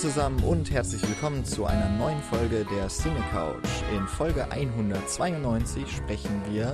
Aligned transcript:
Zusammen 0.00 0.42
und 0.44 0.70
herzlich 0.70 1.06
willkommen 1.06 1.44
zu 1.44 1.66
einer 1.66 1.90
neuen 1.98 2.22
Folge 2.22 2.64
der 2.74 2.88
Cine 2.88 3.22
Couch. 3.32 3.68
In 3.94 4.06
Folge 4.06 4.50
192 4.50 5.94
sprechen 5.94 6.40
wir, 6.48 6.72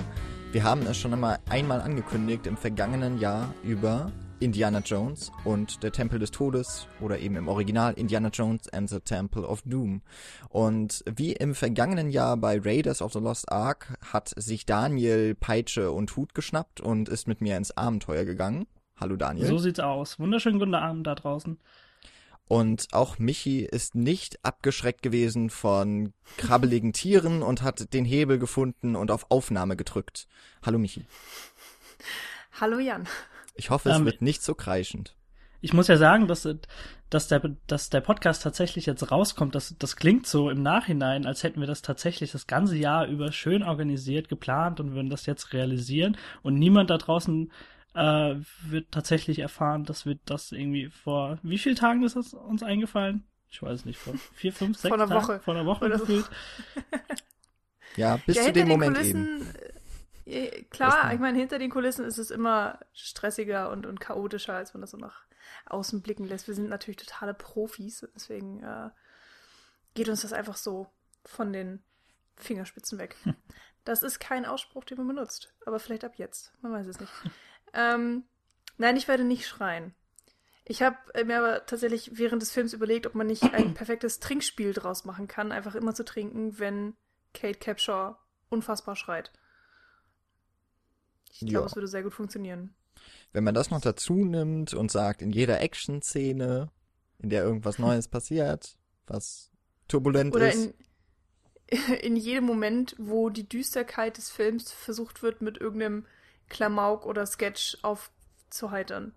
wir 0.53 0.63
haben 0.63 0.83
es 0.83 0.97
schon 0.97 1.13
einmal 1.13 1.41
einmal 1.49 1.81
angekündigt, 1.81 2.47
im 2.47 2.57
vergangenen 2.57 3.19
Jahr 3.19 3.53
über 3.65 4.13
Indiana 4.39 4.79
Jones 4.79 5.33
und 5.43 5.83
der 5.83 5.91
Tempel 5.91 6.21
des 6.21 6.31
Todes 6.31 6.87
oder 7.01 7.19
eben 7.19 7.35
im 7.35 7.49
Original 7.49 7.95
Indiana 7.95 8.29
Jones 8.29 8.69
and 8.69 8.89
the 8.89 9.01
Temple 9.01 9.43
of 9.43 9.61
Doom. 9.63 10.03
Und 10.49 11.03
wie 11.13 11.33
im 11.33 11.57
vergangenen 11.57 12.11
Jahr 12.11 12.37
bei 12.37 12.61
Raiders 12.61 13.03
of 13.03 13.13
the 13.13 13.19
Lost 13.19 13.51
Ark 13.51 13.99
hat 14.13 14.35
sich 14.37 14.67
Daniel 14.67 15.35
Peitsche 15.35 15.91
und 15.91 16.15
Hut 16.15 16.33
geschnappt 16.33 16.81
und 16.81 17.09
ist 17.09 17.27
mit 17.27 17.41
mir 17.41 17.57
ins 17.57 17.77
Abenteuer 17.77 18.25
gegangen. 18.25 18.69
Hallo 18.95 19.17
Daniel. 19.17 19.49
So 19.49 19.59
sieht's 19.59 19.81
aus. 19.81 20.21
Wunderschönen 20.21 20.61
guten 20.61 20.77
Abend 20.77 21.09
da 21.09 21.17
draußen. 21.17 21.59
Und 22.49 22.89
auch 22.93 23.19
Michi 23.19 23.61
ist 23.65 23.97
nicht 23.97 24.45
abgeschreckt 24.45 25.03
gewesen 25.03 25.51
von 25.51 26.13
krabbeligen 26.37 26.93
Tieren 26.93 27.43
und 27.43 27.63
hat 27.63 27.93
den 27.93 28.05
Hebel 28.05 28.39
gefunden 28.39 28.95
und 28.95 29.11
auf 29.11 29.31
Aufnahme 29.31 29.77
gedrückt. 29.77 30.29
Hallo 30.65 30.79
Michi. 30.79 31.05
Hallo 32.61 32.79
Jan. 32.79 33.09
Ich 33.57 33.71
hoffe, 33.71 33.91
es 33.91 33.97
ähm, 33.97 34.05
wird 34.05 34.23
nicht 34.23 34.43
so 34.43 34.55
kreischend. 34.55 35.17
Ich 35.61 35.73
muss 35.73 35.89
ja 35.89 35.97
sagen, 35.97 36.29
dass, 36.29 36.49
dass, 37.11 37.29
der, 37.29 37.41
dass 37.67 37.91
der 37.91 38.01
Podcast 38.01 38.43
tatsächlich 38.43 38.87
jetzt 38.87 39.11
rauskommt. 39.11 39.57
Das, 39.57 39.75
das 39.79 39.97
klingt 39.97 40.27
so 40.27 40.49
im 40.49 40.63
Nachhinein, 40.63 41.27
als 41.27 41.43
hätten 41.43 41.59
wir 41.59 41.67
das 41.67 41.83
tatsächlich 41.83 42.31
das 42.31 42.47
ganze 42.47 42.77
Jahr 42.77 43.07
über 43.07 43.33
schön 43.33 43.65
organisiert, 43.65 44.29
geplant 44.29 44.79
und 44.79 44.95
würden 44.95 45.11
das 45.11 45.27
jetzt 45.27 45.53
realisieren. 45.53 46.17
Und 46.43 46.59
niemand 46.59 46.91
da 46.91 46.99
draußen 46.99 47.51
äh, 47.97 48.37
wird 48.63 48.93
tatsächlich 48.93 49.39
erfahren, 49.39 49.85
dass 49.85 50.07
wir 50.07 50.19
das 50.25 50.53
irgendwie 50.53 50.89
vor 50.91 51.39
wie 51.43 51.59
vielen 51.59 51.77
Tagen 51.77 52.03
ist 52.05 52.17
das 52.17 52.35
uns 52.35 52.63
eingefallen? 52.63 53.25
Ich 53.49 53.63
weiß 53.63 53.85
nicht, 53.85 53.99
vor 53.99 54.15
vier, 54.35 54.53
fünf, 54.53 54.77
sechs 54.77 54.95
vor 54.95 55.03
einer 55.03 55.09
Tagen? 55.09 55.23
Woche. 55.23 55.41
Vor 55.41 55.55
einer 55.55 55.67
Woche 55.67 55.89
gefühlt. 55.89 56.29
ja, 57.97 58.19
bis 58.27 58.37
ja, 58.37 58.45
zu 58.45 58.53
dem 58.53 58.69
Moment 58.69 58.97
Kulissen, 58.97 59.25
eben. 59.27 59.55
Äh, 60.27 60.63
klar, 60.65 61.15
ich 61.15 61.21
meine, 61.21 61.39
hinter 61.39 61.59
den 61.59 61.71
Kulissen 61.71 62.05
ist 62.05 62.19
es 62.19 62.31
immer 62.31 62.81
stressiger 62.93 63.71
und, 63.71 63.87
und 63.87 64.01
chaotischer, 64.01 64.55
als 64.55 64.75
man 64.75 64.81
das 64.81 64.91
so 64.91 64.99
nach 64.99 65.25
außen 65.67 66.03
blicken 66.03 66.27
lässt. 66.27 66.49
Wir 66.49 66.55
sind 66.55 66.69
natürlich 66.69 66.99
totale 66.99 67.33
Profis, 67.33 68.07
deswegen 68.15 68.63
äh, 68.63 68.91
geht 69.95 70.09
uns 70.09 70.23
das 70.23 70.33
einfach 70.33 70.57
so 70.57 70.89
von 71.25 71.53
den 71.53 71.83
Fingerspitzen 72.37 72.99
weg. 72.99 73.17
Hm. 73.23 73.35
Das 73.85 74.03
ist 74.03 74.19
kein 74.19 74.47
Ausspruch, 74.47 74.83
den 74.83 74.99
man 74.99 75.07
benutzt, 75.07 75.55
aber 75.65 75.79
vielleicht 75.79 76.03
ab 76.03 76.15
jetzt. 76.17 76.53
Man 76.61 76.73
weiß 76.73 76.89
es 76.89 76.99
nicht. 76.99 77.13
Ähm, 77.77 78.25
nein, 78.79 78.97
ich 78.97 79.07
werde 79.07 79.25
nicht 79.25 79.47
schreien. 79.47 79.95
Ich 80.65 80.83
habe 80.83 80.97
mir 81.25 81.39
aber 81.39 81.67
tatsächlich 81.67 82.19
während 82.19 82.43
des 82.43 82.51
Films 82.51 82.73
überlegt, 82.73 83.07
ob 83.07 83.15
man 83.15 83.29
nicht 83.29 83.45
ein 83.45 83.75
perfektes 83.75 84.19
Trinkspiel 84.19 84.73
draus 84.73 85.05
machen 85.05 85.29
kann, 85.29 85.53
einfach 85.53 85.77
immer 85.77 85.95
zu 85.95 86.05
trinken, 86.05 86.59
wenn 86.59 86.95
Kate 87.35 87.59
Capshaw 87.59 88.17
unfassbar 88.49 88.97
schreit. 88.97 89.31
Ich 91.31 91.47
glaube, 91.47 91.67
es 91.67 91.77
würde 91.77 91.87
sehr 91.87 92.03
gut 92.03 92.15
funktionieren. 92.15 92.75
Wenn 93.33 93.45
man 93.45 93.55
das 93.55 93.71
noch 93.71 93.81
dazu 93.81 94.25
nimmt 94.25 94.73
und 94.73 94.91
sagt, 94.91 95.21
in 95.21 95.31
jeder 95.31 95.61
Action-Szene, 95.61 96.71
in 97.19 97.31
der 97.31 97.45
irgendwas 97.45 97.79
Neues 97.79 98.09
passiert, 98.09 98.77
was 99.07 99.53
turbulent 99.87 100.35
Oder 100.35 100.49
ist. 100.49 100.75
In, 101.67 101.79
in 102.01 102.17
jedem 102.17 102.45
Moment, 102.45 102.97
wo 102.99 103.29
die 103.29 103.49
Düsterkeit 103.49 104.17
des 104.17 104.31
Films 104.31 104.73
versucht 104.73 105.23
wird, 105.23 105.43
mit 105.43 105.59
irgendeinem 105.59 106.07
Klamauk 106.49 107.07
oder 107.07 107.27
Sketch 107.27 107.79
aufzuheitern. 107.83 109.13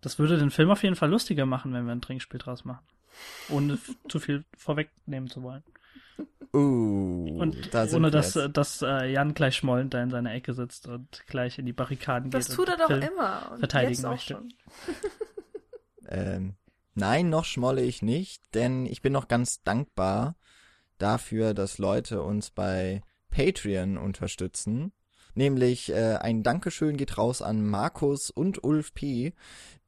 Das 0.00 0.18
würde 0.18 0.38
den 0.38 0.50
Film 0.50 0.70
auf 0.70 0.82
jeden 0.82 0.96
Fall 0.96 1.10
lustiger 1.10 1.46
machen, 1.46 1.72
wenn 1.72 1.86
wir 1.86 1.92
ein 1.92 2.00
Trinkspiel 2.00 2.38
draus 2.38 2.64
machen. 2.64 2.86
Ohne 3.48 3.78
zu 4.08 4.20
viel 4.20 4.44
vorwegnehmen 4.56 5.28
zu 5.28 5.42
wollen. 5.42 5.64
Uh, 6.54 7.38
und 7.38 7.74
da 7.74 7.86
ohne 7.92 8.10
dass, 8.10 8.38
dass 8.52 8.80
äh, 8.80 9.12
Jan 9.12 9.34
gleich 9.34 9.56
schmollend 9.56 9.92
da 9.92 10.02
in 10.02 10.10
seiner 10.10 10.32
Ecke 10.32 10.54
sitzt 10.54 10.88
und 10.88 11.26
gleich 11.26 11.58
in 11.58 11.66
die 11.66 11.72
Barrikaden 11.72 12.30
das 12.30 12.46
geht. 12.46 12.50
Das 12.50 12.56
tut 12.56 12.68
er 12.68 12.76
doch 12.78 12.86
Film 12.86 13.02
immer. 13.02 13.52
Und 13.52 13.58
verteidigen 13.58 13.92
jetzt 13.92 14.02
möchte. 14.02 14.34
Schon. 14.34 14.54
ähm, 16.08 16.54
nein, 16.94 17.28
noch 17.28 17.44
schmolle 17.44 17.82
ich 17.82 18.00
nicht, 18.00 18.54
denn 18.54 18.86
ich 18.86 19.02
bin 19.02 19.12
noch 19.12 19.28
ganz 19.28 19.62
dankbar 19.64 20.36
dafür, 20.98 21.52
dass 21.52 21.78
Leute 21.78 22.22
uns 22.22 22.50
bei 22.50 23.02
Patreon 23.30 23.98
unterstützen. 23.98 24.92
Nämlich 25.36 25.92
äh, 25.92 26.16
ein 26.16 26.42
Dankeschön 26.42 26.96
geht 26.96 27.18
raus 27.18 27.42
an 27.42 27.64
Markus 27.64 28.30
und 28.30 28.64
Ulf 28.64 28.94
P., 28.94 29.34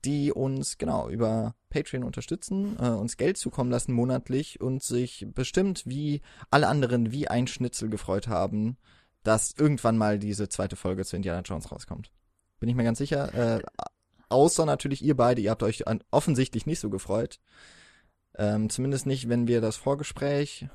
die 0.04 0.30
uns 0.30 0.76
genau 0.76 1.08
über 1.08 1.54
Patreon 1.70 2.04
unterstützen, 2.04 2.76
äh, 2.78 2.90
uns 2.90 3.16
Geld 3.16 3.38
zukommen 3.38 3.70
lassen 3.70 3.94
monatlich 3.94 4.60
und 4.60 4.82
sich 4.82 5.26
bestimmt 5.34 5.84
wie 5.86 6.20
alle 6.50 6.68
anderen 6.68 7.12
wie 7.12 7.28
ein 7.28 7.46
Schnitzel 7.46 7.88
gefreut 7.88 8.28
haben, 8.28 8.76
dass 9.22 9.54
irgendwann 9.56 9.96
mal 9.96 10.18
diese 10.18 10.50
zweite 10.50 10.76
Folge 10.76 11.06
zu 11.06 11.16
Indiana 11.16 11.40
Jones 11.40 11.72
rauskommt. 11.72 12.12
Bin 12.60 12.68
ich 12.68 12.74
mir 12.74 12.84
ganz 12.84 12.98
sicher. 12.98 13.32
Äh, 13.34 13.62
außer 14.28 14.66
natürlich 14.66 15.02
ihr 15.02 15.16
beide, 15.16 15.40
ihr 15.40 15.50
habt 15.50 15.62
euch 15.62 15.84
offensichtlich 16.10 16.66
nicht 16.66 16.80
so 16.80 16.90
gefreut. 16.90 17.40
Ähm, 18.36 18.68
zumindest 18.68 19.06
nicht, 19.06 19.30
wenn 19.30 19.48
wir 19.48 19.62
das 19.62 19.76
Vorgespräch 19.76 20.68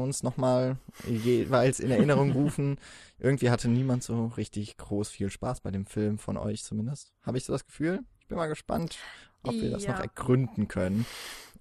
uns 0.00 0.22
nochmal 0.22 0.76
jeweils 1.06 1.80
in 1.80 1.90
Erinnerung 1.90 2.32
rufen. 2.32 2.78
Irgendwie 3.18 3.50
hatte 3.50 3.68
niemand 3.68 4.02
so 4.02 4.26
richtig 4.36 4.76
groß 4.76 5.08
viel 5.08 5.30
Spaß 5.30 5.60
bei 5.60 5.70
dem 5.70 5.86
Film, 5.86 6.18
von 6.18 6.36
euch 6.36 6.64
zumindest. 6.64 7.12
Habe 7.22 7.38
ich 7.38 7.44
so 7.44 7.52
das 7.52 7.66
Gefühl? 7.66 8.00
Ich 8.20 8.28
bin 8.28 8.36
mal 8.36 8.46
gespannt, 8.46 8.98
ob 9.42 9.54
wir 9.54 9.70
das 9.70 9.86
noch 9.86 10.00
ergründen 10.00 10.68
können. 10.68 11.06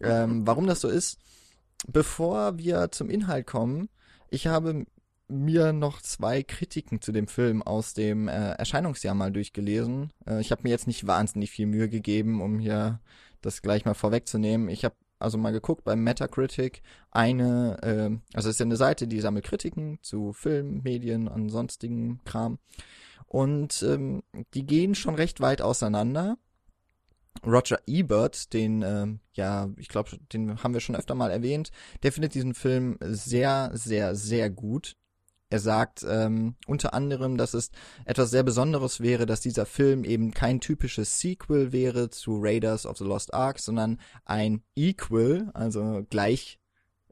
Ähm, 0.01 0.45
warum 0.47 0.67
das 0.67 0.81
so 0.81 0.87
ist. 0.87 1.19
Bevor 1.87 2.57
wir 2.57 2.91
zum 2.91 3.09
Inhalt 3.09 3.45
kommen, 3.45 3.89
ich 4.29 4.47
habe 4.47 4.85
mir 5.27 5.73
noch 5.73 6.01
zwei 6.01 6.43
Kritiken 6.43 7.01
zu 7.01 7.11
dem 7.11 7.27
Film 7.27 7.61
aus 7.61 7.93
dem 7.93 8.27
äh, 8.27 8.51
Erscheinungsjahr 8.51 9.15
mal 9.15 9.31
durchgelesen. 9.31 10.11
Äh, 10.25 10.41
ich 10.41 10.51
habe 10.51 10.63
mir 10.63 10.69
jetzt 10.69 10.87
nicht 10.87 11.07
wahnsinnig 11.07 11.51
viel 11.51 11.65
Mühe 11.65 11.89
gegeben, 11.89 12.41
um 12.41 12.59
hier 12.59 12.99
das 13.41 13.61
gleich 13.61 13.85
mal 13.85 13.93
vorwegzunehmen. 13.93 14.69
Ich 14.69 14.85
habe 14.85 14.95
also 15.23 15.37
mal 15.37 15.51
geguckt 15.51 15.83
bei 15.83 15.95
Metacritic, 15.95 16.81
eine, 17.11 17.77
äh, 17.81 18.35
also 18.35 18.49
es 18.49 18.55
ist 18.55 18.59
ja 18.59 18.65
eine 18.65 18.75
Seite, 18.75 19.07
die 19.07 19.19
sammelt 19.19 19.45
Kritiken 19.45 19.99
zu 20.01 20.33
Film, 20.33 20.81
Medien 20.83 21.27
und 21.27 21.49
sonstigen 21.49 22.21
Kram. 22.25 22.59
Und 23.27 23.81
ähm, 23.83 24.23
die 24.53 24.65
gehen 24.65 24.95
schon 24.95 25.15
recht 25.15 25.39
weit 25.39 25.61
auseinander. 25.61 26.37
Roger 27.45 27.79
Ebert, 27.87 28.53
den, 28.53 28.83
äh, 28.83 29.07
ja, 29.33 29.69
ich 29.77 29.87
glaube, 29.87 30.11
den 30.31 30.63
haben 30.63 30.73
wir 30.73 30.81
schon 30.81 30.95
öfter 30.95 31.15
mal 31.15 31.31
erwähnt, 31.31 31.71
der 32.03 32.11
findet 32.11 32.35
diesen 32.35 32.53
Film 32.53 32.97
sehr, 33.01 33.71
sehr, 33.73 34.15
sehr 34.15 34.49
gut. 34.49 34.95
Er 35.53 35.59
sagt 35.59 36.03
ähm, 36.09 36.55
unter 36.65 36.95
anderem, 36.95 37.37
dass 37.37 37.53
es 37.53 37.69
etwas 38.05 38.31
sehr 38.31 38.41
Besonderes 38.41 39.01
wäre, 39.01 39.27
dass 39.27 39.39
dieser 39.39 39.67
Film 39.67 40.03
eben 40.03 40.31
kein 40.31 40.59
typisches 40.59 41.19
Sequel 41.19 41.71
wäre 41.71 42.09
zu 42.09 42.39
Raiders 42.41 42.87
of 42.87 42.97
the 42.97 43.03
Lost 43.03 43.35
Ark, 43.35 43.59
sondern 43.59 43.99
ein 44.25 44.63
Equal, 44.75 45.51
also 45.53 46.07
gleich 46.09 46.57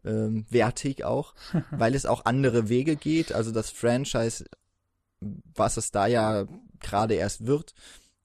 ähm, 0.04 0.48
wertig 0.50 1.04
auch, 1.04 1.36
weil 1.70 1.94
es 1.94 2.08
auch 2.08 2.26
andere 2.26 2.68
Wege 2.68 2.96
geht. 2.96 3.32
Also 3.32 3.52
das 3.52 3.70
Franchise, 3.70 4.46
was 5.20 5.78
es 5.78 5.92
da 5.92 6.08
ja 6.08 6.48
gerade 6.80 7.14
erst 7.14 7.46
wird, 7.46 7.76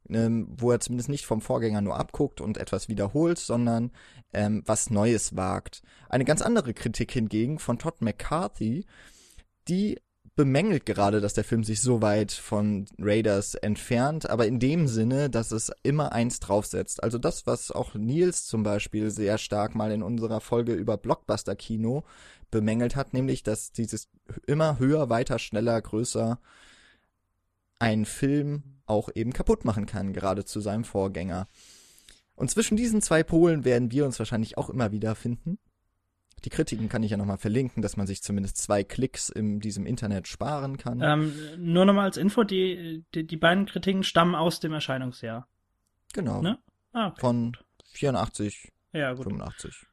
ähm, 0.08 0.48
wo 0.50 0.72
er 0.72 0.80
zumindest 0.80 1.10
nicht 1.10 1.26
vom 1.26 1.42
Vorgänger 1.42 1.82
nur 1.82 1.98
abguckt 1.98 2.40
und 2.40 2.56
etwas 2.56 2.88
wiederholt, 2.88 3.38
sondern 3.38 3.90
ähm, 4.32 4.62
was 4.64 4.88
Neues 4.88 5.36
wagt. 5.36 5.82
Eine 6.08 6.24
ganz 6.24 6.40
andere 6.40 6.72
Kritik 6.72 7.12
hingegen 7.12 7.58
von 7.58 7.78
Todd 7.78 8.00
McCarthy, 8.00 8.86
die 9.68 10.00
bemängelt 10.36 10.84
gerade, 10.84 11.22
dass 11.22 11.32
der 11.32 11.44
Film 11.44 11.64
sich 11.64 11.80
so 11.80 12.02
weit 12.02 12.30
von 12.30 12.84
Raiders 12.98 13.54
entfernt, 13.54 14.28
aber 14.28 14.46
in 14.46 14.60
dem 14.60 14.86
Sinne, 14.86 15.30
dass 15.30 15.50
es 15.50 15.72
immer 15.82 16.12
eins 16.12 16.40
draufsetzt. 16.40 17.02
Also 17.02 17.16
das, 17.16 17.46
was 17.46 17.70
auch 17.70 17.94
Nils 17.94 18.44
zum 18.44 18.62
Beispiel 18.62 19.10
sehr 19.10 19.38
stark 19.38 19.74
mal 19.74 19.90
in 19.90 20.02
unserer 20.02 20.42
Folge 20.42 20.74
über 20.74 20.98
Blockbuster-Kino 20.98 22.04
bemängelt 22.50 22.96
hat, 22.96 23.14
nämlich, 23.14 23.42
dass 23.42 23.72
dieses 23.72 24.08
immer 24.46 24.78
höher, 24.78 25.08
weiter, 25.08 25.38
schneller, 25.38 25.80
größer 25.80 26.38
einen 27.78 28.04
Film 28.04 28.62
auch 28.84 29.08
eben 29.14 29.32
kaputt 29.32 29.64
machen 29.64 29.86
kann, 29.86 30.12
gerade 30.12 30.44
zu 30.44 30.60
seinem 30.60 30.84
Vorgänger. 30.84 31.48
Und 32.34 32.50
zwischen 32.50 32.76
diesen 32.76 33.00
zwei 33.00 33.22
Polen 33.22 33.64
werden 33.64 33.90
wir 33.90 34.04
uns 34.04 34.18
wahrscheinlich 34.18 34.58
auch 34.58 34.68
immer 34.68 34.92
wieder 34.92 35.14
finden. 35.14 35.58
Die 36.44 36.50
Kritiken 36.50 36.88
kann 36.88 37.02
ich 37.02 37.10
ja 37.10 37.16
nochmal 37.16 37.38
verlinken, 37.38 37.82
dass 37.82 37.96
man 37.96 38.06
sich 38.06 38.22
zumindest 38.22 38.58
zwei 38.58 38.84
Klicks 38.84 39.28
in 39.28 39.58
diesem 39.58 39.86
Internet 39.86 40.28
sparen 40.28 40.76
kann. 40.76 41.00
Ähm, 41.02 41.34
nur 41.56 41.84
nochmal 41.84 42.04
als 42.04 42.16
Info, 42.16 42.44
die, 42.44 43.04
die, 43.14 43.26
die 43.26 43.36
beiden 43.36 43.66
Kritiken 43.66 44.04
stammen 44.04 44.34
aus 44.34 44.60
dem 44.60 44.72
Erscheinungsjahr. 44.72 45.48
Genau. 46.12 46.42
Ne? 46.42 46.58
Ah, 46.92 47.08
okay. 47.08 47.20
Von 47.20 47.56
84, 47.92 48.72
ja, 48.92 49.12
gut. 49.12 49.24
85. 49.24 49.86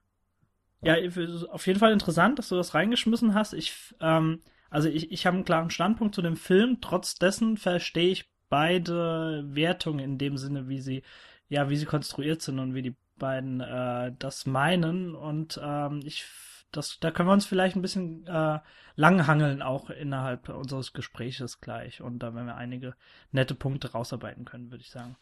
Ja. 0.84 0.98
ja, 0.98 1.12
auf 1.50 1.66
jeden 1.66 1.80
Fall 1.80 1.94
interessant, 1.94 2.40
dass 2.40 2.50
du 2.50 2.56
das 2.56 2.74
reingeschmissen 2.74 3.34
hast. 3.34 3.54
Ich, 3.54 3.96
ähm, 4.00 4.42
also 4.70 4.90
ich, 4.90 5.12
ich 5.12 5.26
habe 5.26 5.36
einen 5.36 5.46
klaren 5.46 5.70
Standpunkt 5.70 6.14
zu 6.14 6.22
dem 6.22 6.36
Film. 6.36 6.80
Trotz 6.82 7.16
dessen 7.16 7.58
verstehe 7.58 8.12
ich 8.12 8.30
beide 8.50 9.44
Wertungen 9.48 10.00
in 10.00 10.18
dem 10.18 10.38
Sinne, 10.38 10.68
wie 10.68 10.82
sie, 10.82 11.04
ja, 11.48 11.70
wie 11.70 11.78
sie 11.78 11.86
konstruiert 11.86 12.42
sind 12.42 12.60
und 12.60 12.76
wie 12.76 12.82
die 12.82 12.96
beiden 13.24 13.62
äh, 13.62 14.12
das 14.20 14.46
meinen 14.46 15.16
und 15.16 15.58
ähm, 15.64 16.02
ich 16.04 16.26
das, 16.74 17.00
da 17.00 17.12
können 17.12 17.30
wir 17.30 17.34
uns 17.34 17.46
vielleicht 17.46 17.76
ein 17.76 17.82
bisschen 17.82 18.28
äh, 18.28 18.60
langhangeln, 18.96 19.62
auch 19.62 19.90
innerhalb 19.90 20.50
unseres 20.50 20.92
Gespräches 20.92 21.62
gleich. 21.62 22.02
Und 22.02 22.20
da 22.20 22.34
werden 22.34 22.48
wir 22.48 22.56
einige 22.56 22.96
nette 23.32 23.56
Punkte 23.56 23.92
rausarbeiten 23.92 24.44
können, 24.44 24.72
würde 24.72 24.82
ich 24.82 24.90
sagen. 24.90 25.16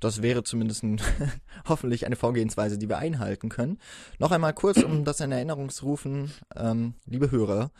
Das 0.00 0.20
wäre 0.20 0.44
zumindest 0.44 0.82
ein, 0.82 1.00
hoffentlich 1.68 2.04
eine 2.04 2.16
Vorgehensweise, 2.16 2.76
die 2.76 2.88
wir 2.88 2.98
einhalten 2.98 3.48
können. 3.48 3.78
Noch 4.18 4.32
einmal 4.32 4.52
kurz, 4.52 4.82
um 4.82 5.04
das 5.04 5.20
in 5.20 5.32
Erinnerung 5.32 5.70
zu 5.70 5.86
rufen, 5.86 6.30
ähm, 6.54 6.94
liebe 7.06 7.30
Hörer, 7.30 7.70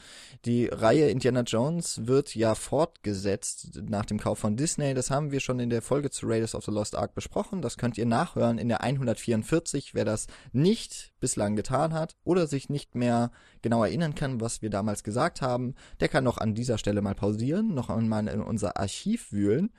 die 0.44 0.66
Reihe 0.66 1.10
Indiana 1.10 1.42
Jones 1.42 2.06
wird 2.06 2.34
ja 2.34 2.54
fortgesetzt 2.54 3.82
nach 3.88 4.06
dem 4.06 4.18
Kauf 4.18 4.38
von 4.38 4.56
Disney. 4.56 4.94
Das 4.94 5.10
haben 5.10 5.32
wir 5.32 5.40
schon 5.40 5.60
in 5.60 5.70
der 5.70 5.82
Folge 5.82 6.10
zu 6.10 6.26
Raiders 6.26 6.54
of 6.54 6.64
the 6.64 6.70
Lost 6.70 6.96
Ark 6.96 7.14
besprochen. 7.14 7.60
Das 7.60 7.76
könnt 7.76 7.98
ihr 7.98 8.06
nachhören 8.06 8.58
in 8.58 8.68
der 8.68 8.82
144, 8.82 9.94
wer 9.94 10.04
das 10.04 10.26
nicht 10.52 11.12
bislang 11.20 11.56
getan 11.56 11.94
hat 11.94 12.16
oder 12.24 12.46
sich 12.46 12.68
nicht 12.68 12.94
mehr 12.94 13.30
genau 13.62 13.82
erinnern 13.84 14.14
kann, 14.14 14.40
was 14.40 14.62
wir 14.62 14.70
damals 14.70 15.04
gesagt 15.04 15.42
haben, 15.42 15.74
der 16.00 16.08
kann 16.08 16.24
noch 16.24 16.38
an 16.38 16.54
dieser 16.54 16.78
Stelle 16.78 17.02
mal 17.02 17.14
pausieren, 17.14 17.74
noch 17.74 17.90
einmal 17.90 18.28
in 18.28 18.40
unser 18.40 18.78
Archiv 18.78 19.32
wühlen 19.32 19.72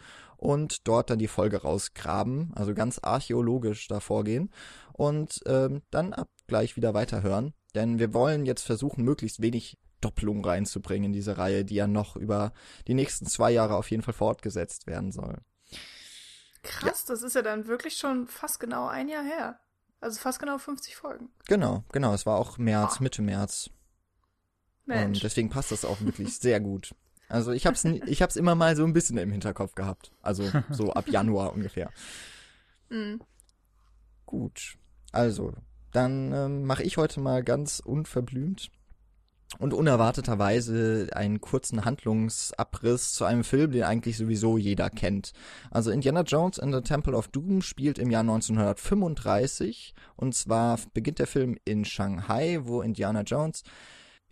und 0.45 0.87
dort 0.87 1.09
dann 1.09 1.17
die 1.17 1.27
Folge 1.27 1.63
rausgraben, 1.63 2.53
also 2.53 2.75
ganz 2.75 2.99
archäologisch 3.01 3.87
da 3.87 3.99
vorgehen 3.99 4.51
und 4.93 5.41
ähm, 5.47 5.81
dann 5.89 6.13
ab 6.13 6.29
gleich 6.45 6.75
wieder 6.75 6.93
weiterhören. 6.93 7.55
Denn 7.73 7.97
wir 7.97 8.13
wollen 8.13 8.45
jetzt 8.45 8.61
versuchen, 8.61 9.03
möglichst 9.03 9.41
wenig 9.41 9.79
Doppelung 10.01 10.45
reinzubringen 10.45 11.05
in 11.05 11.13
diese 11.13 11.39
Reihe, 11.39 11.65
die 11.65 11.73
ja 11.73 11.87
noch 11.87 12.15
über 12.15 12.53
die 12.87 12.93
nächsten 12.93 13.25
zwei 13.25 13.49
Jahre 13.49 13.75
auf 13.75 13.89
jeden 13.89 14.03
Fall 14.03 14.13
fortgesetzt 14.13 14.85
werden 14.85 15.11
soll. 15.11 15.39
Krass, 16.61 17.05
ja. 17.07 17.13
das 17.13 17.23
ist 17.23 17.35
ja 17.35 17.41
dann 17.41 17.65
wirklich 17.65 17.97
schon 17.97 18.27
fast 18.27 18.59
genau 18.59 18.87
ein 18.87 19.09
Jahr 19.09 19.23
her. 19.23 19.59
Also 19.99 20.19
fast 20.19 20.39
genau 20.39 20.59
50 20.59 20.95
Folgen. 20.95 21.29
Genau, 21.47 21.83
genau. 21.91 22.13
Es 22.13 22.27
war 22.27 22.37
auch 22.37 22.59
März, 22.59 22.97
oh. 22.99 23.03
Mitte 23.03 23.23
März. 23.23 23.71
Mensch. 24.85 25.17
Und 25.17 25.23
deswegen 25.23 25.49
passt 25.49 25.71
das 25.71 25.85
auch 25.85 25.99
wirklich 26.01 26.37
sehr 26.37 26.59
gut. 26.59 26.93
Also 27.27 27.51
ich 27.51 27.65
hab's, 27.65 27.83
ich 27.83 28.21
hab's 28.21 28.35
immer 28.35 28.55
mal 28.55 28.75
so 28.75 28.85
ein 28.85 28.93
bisschen 28.93 29.17
im 29.17 29.31
Hinterkopf 29.31 29.75
gehabt. 29.75 30.11
Also 30.21 30.49
so 30.69 30.93
ab 30.93 31.07
Januar 31.07 31.53
ungefähr. 31.53 31.91
Mhm. 32.89 33.21
Gut. 34.25 34.77
Also, 35.11 35.53
dann 35.91 36.33
ähm, 36.33 36.65
mache 36.65 36.83
ich 36.83 36.97
heute 36.97 37.19
mal 37.19 37.43
ganz 37.43 37.79
unverblümt 37.79 38.69
und 39.59 39.73
unerwarteterweise 39.73 41.07
einen 41.13 41.39
kurzen 41.39 41.85
Handlungsabriss 41.85 43.13
zu 43.13 43.25
einem 43.25 43.43
Film, 43.43 43.71
den 43.71 43.83
eigentlich 43.83 44.17
sowieso 44.17 44.57
jeder 44.57 44.89
kennt. 44.89 45.33
Also 45.71 45.91
Indiana 45.91 46.21
Jones 46.21 46.59
and 46.59 46.73
the 46.73 46.81
Temple 46.81 47.15
of 47.15 47.29
Doom 47.29 47.61
spielt 47.61 47.99
im 47.99 48.11
Jahr 48.11 48.21
1935 48.21 49.93
und 50.15 50.35
zwar 50.35 50.79
beginnt 50.93 51.19
der 51.19 51.27
Film 51.27 51.57
in 51.63 51.85
Shanghai, 51.85 52.59
wo 52.63 52.81
Indiana 52.81 53.21
Jones 53.21 53.63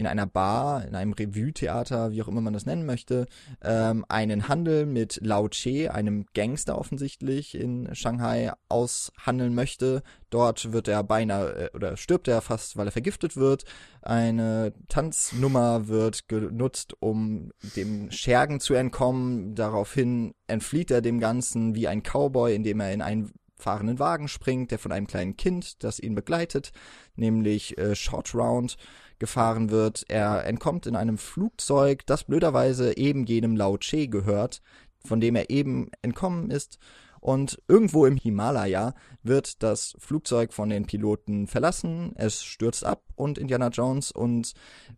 in 0.03 0.07
einer 0.07 0.27
Bar, 0.27 0.85
in 0.85 0.95
einem 0.95 1.13
Revue-Theater, 1.13 2.11
wie 2.11 2.21
auch 2.21 2.27
immer 2.27 2.41
man 2.41 2.53
das 2.53 2.65
nennen 2.65 2.85
möchte, 2.85 3.27
ähm, 3.61 4.05
einen 4.09 4.49
Handel 4.49 4.85
mit 4.85 5.19
Lao 5.23 5.47
Che, 5.47 5.89
einem 5.89 6.25
Gangster 6.33 6.77
offensichtlich 6.77 7.55
in 7.55 7.93
Shanghai, 7.95 8.51
aushandeln 8.67 9.55
möchte. 9.55 10.03
Dort 10.29 10.73
wird 10.73 10.87
er 10.87 11.03
beinahe 11.03 11.67
äh, 11.67 11.69
oder 11.73 11.95
stirbt 11.95 12.27
er 12.27 12.41
fast, 12.41 12.75
weil 12.75 12.87
er 12.87 12.91
vergiftet 12.91 13.37
wird. 13.37 13.63
Eine 14.01 14.73
Tanznummer 14.89 15.87
wird 15.87 16.27
genutzt, 16.27 16.95
um 16.99 17.51
dem 17.77 18.11
Schergen 18.11 18.59
zu 18.59 18.73
entkommen. 18.73 19.55
Daraufhin 19.55 20.33
entflieht 20.47 20.91
er 20.91 21.01
dem 21.01 21.19
Ganzen 21.19 21.75
wie 21.75 21.87
ein 21.87 22.03
Cowboy, 22.03 22.53
indem 22.53 22.81
er 22.81 22.91
in 22.91 23.01
einen 23.01 23.31
fahrenden 23.63 23.97
Wagen 23.97 24.27
springt, 24.27 24.71
der 24.71 24.79
von 24.79 24.91
einem 24.91 25.07
kleinen 25.07 25.37
Kind, 25.37 25.83
das 25.83 25.99
ihn 25.99 26.15
begleitet, 26.15 26.71
nämlich 27.15 27.77
äh, 27.77 27.95
Short 27.95 28.35
Round 28.35 28.77
gefahren 29.23 29.69
wird. 29.69 30.03
Er 30.09 30.43
entkommt 30.43 30.85
in 30.85 30.97
einem 30.97 31.17
Flugzeug, 31.17 32.05
das 32.05 32.25
blöderweise 32.25 32.97
eben 32.97 33.25
jenem 33.25 33.55
Lao 33.55 33.77
Che 33.77 34.07
gehört, 34.07 34.61
von 35.05 35.21
dem 35.21 35.37
er 35.37 35.49
eben 35.49 35.89
entkommen 36.01 36.51
ist. 36.51 36.77
Und 37.21 37.57
irgendwo 37.69 38.05
im 38.05 38.17
Himalaya 38.17 38.93
wird 39.21 39.63
das 39.63 39.95
Flugzeug 39.97 40.51
von 40.51 40.67
den 40.69 40.87
Piloten 40.87 41.47
verlassen, 41.47 42.11
es 42.15 42.43
stürzt 42.43 42.83
ab 42.83 43.01
und 43.15 43.37
Indiana 43.37 43.69
Jones 43.69 44.11
und 44.11 44.51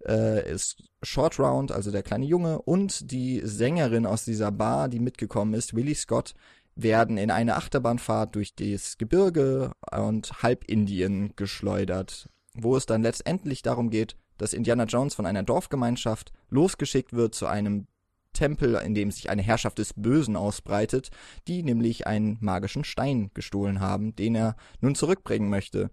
äh, 0.07 0.51
ist 0.51 0.81
Short 1.03 1.37
Round, 1.37 1.71
also 1.71 1.91
der 1.91 2.01
kleine 2.01 2.25
Junge, 2.25 2.59
und 2.63 3.11
die 3.11 3.41
Sängerin 3.43 4.07
aus 4.07 4.25
dieser 4.25 4.51
Bar, 4.51 4.89
die 4.89 4.99
mitgekommen 4.99 5.53
ist, 5.53 5.75
Willie 5.75 5.93
Scott, 5.93 6.33
werden 6.73 7.19
in 7.19 7.29
eine 7.29 7.57
Achterbahnfahrt 7.57 8.33
durch 8.33 8.55
das 8.55 8.97
Gebirge 8.97 9.71
und 9.91 10.41
halb 10.41 10.63
Indien 10.63 11.35
geschleudert 11.35 12.27
wo 12.55 12.75
es 12.75 12.85
dann 12.85 13.03
letztendlich 13.03 13.61
darum 13.61 13.89
geht, 13.89 14.15
dass 14.37 14.53
Indiana 14.53 14.85
Jones 14.85 15.15
von 15.15 15.25
einer 15.25 15.43
Dorfgemeinschaft 15.43 16.33
losgeschickt 16.49 17.13
wird 17.13 17.35
zu 17.35 17.47
einem 17.47 17.87
Tempel, 18.33 18.75
in 18.75 18.93
dem 18.93 19.11
sich 19.11 19.29
eine 19.29 19.41
Herrschaft 19.41 19.79
des 19.79 19.93
Bösen 19.93 20.35
ausbreitet, 20.35 21.09
die 21.47 21.63
nämlich 21.63 22.05
einen 22.05 22.37
magischen 22.41 22.83
Stein 22.83 23.31
gestohlen 23.33 23.79
haben, 23.79 24.15
den 24.15 24.35
er 24.35 24.55
nun 24.81 24.93
zurückbringen 24.93 25.49
möchte. 25.49 25.89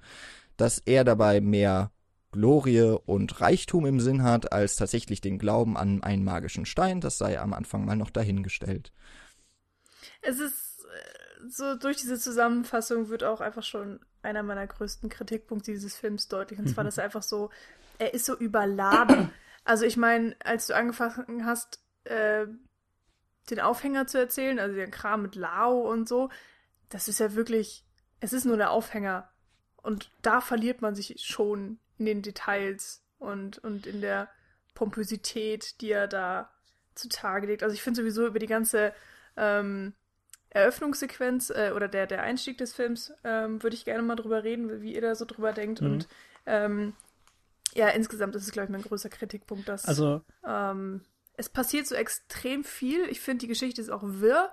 Dass 0.56 0.78
er 0.78 1.04
dabei 1.04 1.40
mehr 1.40 1.92
Glorie 2.32 2.98
und 3.06 3.40
Reichtum 3.40 3.86
im 3.86 4.00
Sinn 4.00 4.22
hat, 4.22 4.52
als 4.52 4.76
tatsächlich 4.76 5.20
den 5.20 5.38
Glauben 5.38 5.76
an 5.76 6.02
einen 6.02 6.24
magischen 6.24 6.66
Stein, 6.66 7.00
das 7.00 7.18
sei 7.18 7.38
am 7.38 7.52
Anfang 7.52 7.84
mal 7.84 7.96
noch 7.96 8.10
dahingestellt. 8.10 8.92
Es 10.22 10.40
ist 10.40 10.84
äh, 10.84 11.48
so, 11.48 11.76
durch 11.76 11.98
diese 11.98 12.18
Zusammenfassung 12.18 13.08
wird 13.08 13.22
auch 13.22 13.40
einfach 13.40 13.62
schon 13.62 14.00
einer 14.22 14.42
meiner 14.42 14.66
größten 14.66 15.08
Kritikpunkte 15.08 15.72
dieses 15.72 15.96
Films 15.96 16.28
deutlich. 16.28 16.58
Und 16.58 16.68
zwar, 16.68 16.84
dass 16.84 16.98
er 16.98 17.04
einfach 17.04 17.22
so, 17.22 17.50
er 17.98 18.14
ist 18.14 18.24
so 18.24 18.36
überladen. 18.36 19.30
Also 19.64 19.84
ich 19.84 19.96
meine, 19.96 20.34
als 20.44 20.66
du 20.66 20.74
angefangen 20.74 21.46
hast, 21.46 21.80
äh, 22.04 22.46
den 23.50 23.60
Aufhänger 23.60 24.06
zu 24.06 24.18
erzählen, 24.18 24.58
also 24.58 24.74
den 24.74 24.90
Kram 24.90 25.22
mit 25.22 25.34
Lao 25.34 25.88
und 25.88 26.08
so, 26.08 26.30
das 26.88 27.08
ist 27.08 27.20
ja 27.20 27.34
wirklich, 27.34 27.84
es 28.20 28.32
ist 28.32 28.44
nur 28.44 28.56
der 28.56 28.70
Aufhänger. 28.70 29.30
Und 29.76 30.10
da 30.22 30.40
verliert 30.40 30.82
man 30.82 30.94
sich 30.94 31.24
schon 31.24 31.78
in 31.98 32.06
den 32.06 32.22
Details 32.22 33.04
und, 33.18 33.58
und 33.58 33.86
in 33.86 34.00
der 34.00 34.28
Pompösität, 34.74 35.80
die 35.80 35.90
er 35.90 36.08
da 36.08 36.50
zutage 36.94 37.46
legt. 37.46 37.62
Also 37.62 37.74
ich 37.74 37.82
finde 37.82 38.00
sowieso 38.00 38.26
über 38.26 38.38
die 38.38 38.46
ganze 38.46 38.92
ähm, 39.36 39.94
Eröffnungssequenz 40.52 41.50
äh, 41.50 41.72
oder 41.74 41.88
der, 41.88 42.06
der 42.06 42.22
Einstieg 42.22 42.58
des 42.58 42.74
Films 42.74 43.12
ähm, 43.24 43.62
würde 43.62 43.74
ich 43.74 43.84
gerne 43.84 44.02
mal 44.02 44.16
drüber 44.16 44.44
reden, 44.44 44.82
wie 44.82 44.94
ihr 44.94 45.00
da 45.00 45.14
so 45.14 45.24
drüber 45.24 45.52
denkt. 45.52 45.80
Mhm. 45.80 45.86
Und 45.86 46.08
ähm, 46.46 46.92
ja, 47.74 47.88
insgesamt 47.88 48.36
ist 48.36 48.44
es, 48.44 48.52
glaube 48.52 48.66
ich, 48.66 48.70
mein 48.70 48.82
größter 48.82 49.08
Kritikpunkt, 49.08 49.66
dass 49.68 49.86
also, 49.86 50.20
ähm, 50.46 51.00
es 51.36 51.48
passiert 51.48 51.86
so 51.86 51.94
extrem 51.94 52.64
viel. 52.64 53.08
Ich 53.08 53.20
finde, 53.20 53.38
die 53.38 53.48
Geschichte 53.48 53.80
ist 53.80 53.88
auch 53.88 54.02
wirr 54.04 54.52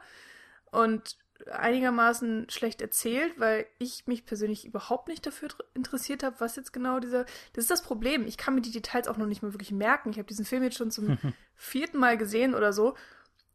und 0.71 1.17
einigermaßen 1.51 2.49
schlecht 2.49 2.81
erzählt, 2.81 3.37
weil 3.37 3.65
ich 3.77 4.07
mich 4.07 4.25
persönlich 4.25 4.65
überhaupt 4.65 5.07
nicht 5.07 5.25
dafür 5.25 5.49
interessiert 5.73 6.23
habe, 6.23 6.39
was 6.39 6.55
jetzt 6.55 6.71
genau 6.71 6.99
dieser. 6.99 7.25
Das 7.53 7.63
ist 7.63 7.71
das 7.71 7.81
Problem. 7.81 8.25
Ich 8.25 8.37
kann 8.37 8.55
mir 8.55 8.61
die 8.61 8.71
Details 8.71 9.07
auch 9.07 9.17
noch 9.17 9.25
nicht 9.25 9.41
mal 9.41 9.53
wirklich 9.53 9.71
merken. 9.71 10.11
Ich 10.11 10.17
habe 10.17 10.27
diesen 10.27 10.45
Film 10.45 10.63
jetzt 10.63 10.77
schon 10.77 10.91
zum 10.91 11.17
vierten 11.55 11.97
Mal 11.97 12.17
gesehen 12.17 12.55
oder 12.55 12.71
so. 12.71 12.95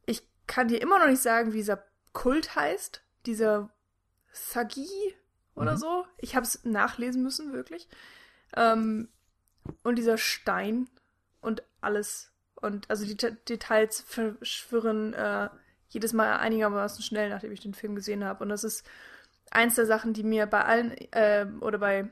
Ich 0.07 0.23
kann 0.47 0.69
dir 0.69 0.81
immer 0.81 0.99
noch 0.99 1.09
nicht 1.09 1.23
sagen, 1.23 1.53
wie 1.53 1.59
dieser 1.59 1.85
Kult 2.15 2.57
heißt. 2.57 3.03
Dieser 3.27 3.69
Sagi 4.33 4.89
oder 5.55 5.73
mhm. 5.73 5.77
so. 5.77 6.07
Ich 6.17 6.35
habe 6.35 6.47
es 6.47 6.65
nachlesen 6.65 7.23
müssen, 7.23 7.53
wirklich. 7.53 7.89
Ähm, 8.57 9.09
und 9.83 9.97
dieser 9.97 10.17
Stein 10.17 10.89
und 11.43 11.63
alles. 11.83 12.33
Und 12.57 12.89
also 12.89 13.05
die 13.05 13.17
Details 13.17 14.01
verschwirren 14.01 15.13
äh, 15.13 15.51
jedes 15.89 16.13
Mal 16.13 16.39
einigermaßen 16.39 17.03
schnell, 17.03 17.29
nachdem 17.29 17.53
ich 17.53 17.61
den 17.61 17.75
Film 17.75 17.95
gesehen 17.95 18.25
habe. 18.25 18.43
Und 18.43 18.49
das 18.49 18.65
ist 18.65 18.87
eins 19.51 19.75
der 19.75 19.87
Sachen, 19.87 20.15
die 20.15 20.23
mir 20.23 20.47
bei 20.47 20.65
allen 20.65 20.93
äh, 21.13 21.47
oder 21.61 21.79
bei 21.79 22.11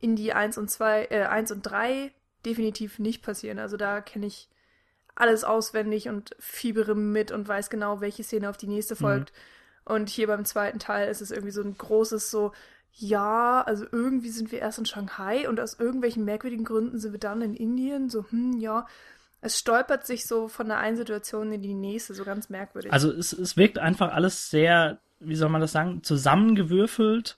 Indie 0.00 0.32
1 0.32 0.58
und 0.58 0.70
2, 0.70 1.06
äh, 1.10 1.24
1 1.24 1.52
und 1.52 1.62
3 1.62 2.12
definitiv 2.44 2.98
nicht 2.98 3.22
passieren. 3.22 3.58
Also 3.58 3.76
da 3.76 4.00
kenne 4.00 4.26
ich 4.26 4.48
alles 5.14 5.44
auswendig 5.44 6.08
und 6.08 6.34
fiebere 6.38 6.94
mit 6.94 7.30
und 7.30 7.46
weiß 7.46 7.70
genau, 7.70 8.00
welche 8.00 8.24
Szene 8.24 8.48
auf 8.48 8.56
die 8.56 8.66
nächste 8.66 8.96
folgt. 8.96 9.32
Mhm. 9.32 9.92
Und 9.92 10.08
hier 10.08 10.26
beim 10.26 10.44
zweiten 10.44 10.78
Teil 10.78 11.08
ist 11.08 11.20
es 11.20 11.30
irgendwie 11.30 11.52
so 11.52 11.62
ein 11.62 11.76
großes 11.76 12.30
so, 12.30 12.52
ja, 12.92 13.62
also 13.62 13.84
irgendwie 13.90 14.30
sind 14.30 14.52
wir 14.52 14.60
erst 14.60 14.78
in 14.78 14.86
Shanghai 14.86 15.48
und 15.48 15.60
aus 15.60 15.78
irgendwelchen 15.78 16.24
merkwürdigen 16.24 16.64
Gründen 16.64 16.98
sind 16.98 17.12
wir 17.12 17.20
dann 17.20 17.42
in 17.42 17.54
Indien. 17.54 18.08
So, 18.08 18.24
hm, 18.30 18.58
ja. 18.58 18.86
Es 19.40 19.58
stolpert 19.58 20.06
sich 20.06 20.26
so 20.26 20.48
von 20.48 20.68
der 20.68 20.78
einen 20.78 20.96
Situation 20.96 21.52
in 21.52 21.60
die 21.60 21.74
nächste, 21.74 22.14
so 22.14 22.24
ganz 22.24 22.48
merkwürdig. 22.48 22.92
Also 22.92 23.12
es, 23.12 23.32
es 23.32 23.56
wirkt 23.58 23.78
einfach 23.78 24.12
alles 24.14 24.48
sehr, 24.48 24.98
wie 25.20 25.34
soll 25.36 25.50
man 25.50 25.60
das 25.60 25.72
sagen, 25.72 26.02
zusammengewürfelt. 26.02 27.36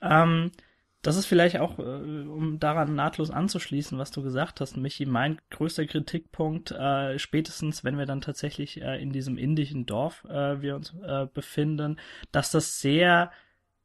Ähm, 0.00 0.52
das 1.02 1.16
ist 1.16 1.26
vielleicht 1.26 1.58
auch, 1.58 1.78
äh, 1.78 1.82
um 1.82 2.58
daran 2.58 2.94
nahtlos 2.94 3.30
anzuschließen, 3.30 3.98
was 3.98 4.10
du 4.10 4.22
gesagt 4.22 4.60
hast, 4.60 4.76
Michi, 4.76 5.06
mein 5.06 5.38
größter 5.50 5.86
Kritikpunkt, 5.86 6.72
äh, 6.72 7.18
spätestens 7.18 7.84
wenn 7.84 7.98
wir 7.98 8.06
dann 8.06 8.20
tatsächlich 8.20 8.80
äh, 8.82 9.00
in 9.00 9.12
diesem 9.12 9.38
indischen 9.38 9.86
Dorf 9.86 10.24
äh, 10.24 10.60
wir 10.60 10.74
uns 10.76 10.94
äh, 11.02 11.26
befinden, 11.32 11.98
dass 12.32 12.50
das 12.50 12.80
sehr 12.80 13.30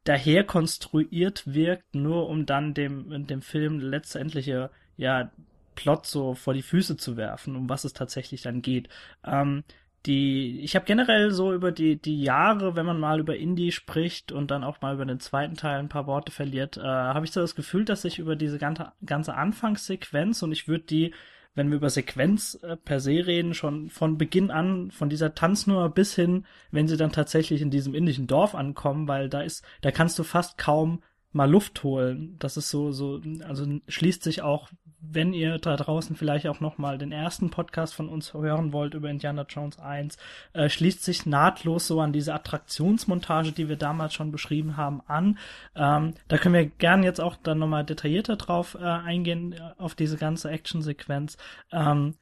daher 0.04 0.44
konstruiert 0.44 1.42
wirkt, 1.46 1.94
nur 1.94 2.28
um 2.28 2.46
dann 2.46 2.74
dem, 2.74 3.26
dem 3.26 3.42
Film 3.42 3.78
letztendliche, 3.80 4.70
ja, 4.96 5.30
Plot 5.76 6.06
so 6.06 6.34
vor 6.34 6.54
die 6.54 6.62
Füße 6.62 6.96
zu 6.96 7.16
werfen, 7.16 7.56
um 7.56 7.68
was 7.68 7.84
es 7.84 7.92
tatsächlich 7.94 8.42
dann 8.42 8.62
geht. 8.62 8.88
Ähm, 9.24 9.64
die, 10.06 10.60
ich 10.60 10.76
habe 10.76 10.84
generell 10.84 11.30
so 11.30 11.54
über 11.54 11.72
die, 11.72 11.96
die 11.96 12.22
Jahre, 12.22 12.76
wenn 12.76 12.84
man 12.84 13.00
mal 13.00 13.20
über 13.20 13.36
Indie 13.36 13.72
spricht 13.72 14.32
und 14.32 14.50
dann 14.50 14.64
auch 14.64 14.80
mal 14.82 14.94
über 14.94 15.06
den 15.06 15.20
zweiten 15.20 15.54
Teil 15.54 15.78
ein 15.78 15.88
paar 15.88 16.06
Worte 16.06 16.30
verliert, 16.30 16.76
äh, 16.76 16.82
habe 16.82 17.24
ich 17.24 17.32
so 17.32 17.40
das 17.40 17.54
Gefühl, 17.54 17.84
dass 17.84 18.04
ich 18.04 18.18
über 18.18 18.36
diese 18.36 18.58
ganze, 18.58 18.92
ganze 19.04 19.34
Anfangssequenz 19.34 20.42
und 20.42 20.52
ich 20.52 20.68
würde 20.68 20.84
die, 20.84 21.14
wenn 21.54 21.70
wir 21.70 21.76
über 21.76 21.88
Sequenz 21.88 22.58
äh, 22.62 22.76
per 22.76 23.00
se 23.00 23.26
reden, 23.26 23.54
schon 23.54 23.88
von 23.88 24.18
Beginn 24.18 24.50
an, 24.50 24.90
von 24.90 25.08
dieser 25.08 25.34
Tanznummer 25.34 25.88
bis 25.88 26.14
hin, 26.14 26.44
wenn 26.70 26.88
sie 26.88 26.98
dann 26.98 27.12
tatsächlich 27.12 27.62
in 27.62 27.70
diesem 27.70 27.94
indischen 27.94 28.26
Dorf 28.26 28.54
ankommen, 28.54 29.08
weil 29.08 29.28
da 29.30 29.40
ist, 29.40 29.64
da 29.80 29.90
kannst 29.90 30.18
du 30.18 30.22
fast 30.22 30.58
kaum 30.58 31.02
mal 31.32 31.50
Luft 31.50 31.82
holen. 31.82 32.36
Das 32.38 32.56
ist 32.56 32.70
so, 32.70 32.92
so, 32.92 33.20
also 33.46 33.66
schließt 33.88 34.22
sich 34.22 34.42
auch, 34.42 34.68
wenn 35.10 35.32
ihr 35.32 35.58
da 35.58 35.76
draußen 35.76 36.16
vielleicht 36.16 36.46
auch 36.46 36.60
nochmal 36.60 36.98
den 36.98 37.12
ersten 37.12 37.50
Podcast 37.50 37.94
von 37.94 38.08
uns 38.08 38.34
hören 38.34 38.72
wollt 38.72 38.94
über 38.94 39.10
Indiana 39.10 39.46
Jones 39.48 39.78
1, 39.78 40.16
äh, 40.52 40.68
schließt 40.68 41.04
sich 41.04 41.26
nahtlos 41.26 41.86
so 41.86 42.00
an 42.00 42.12
diese 42.12 42.34
Attraktionsmontage, 42.34 43.52
die 43.52 43.68
wir 43.68 43.76
damals 43.76 44.14
schon 44.14 44.32
beschrieben 44.32 44.76
haben, 44.76 45.02
an. 45.06 45.38
Ähm, 45.74 46.14
da 46.28 46.38
können 46.38 46.54
wir 46.54 46.66
gern 46.66 47.02
jetzt 47.02 47.20
auch 47.20 47.36
dann 47.36 47.58
nochmal 47.58 47.84
detaillierter 47.84 48.36
drauf 48.36 48.76
äh, 48.80 48.84
eingehen, 48.84 49.52
äh, 49.52 49.60
auf 49.78 49.94
diese 49.94 50.16
ganze 50.16 50.50
Actionsequenz. 50.50 51.36
Ähm, 51.72 52.14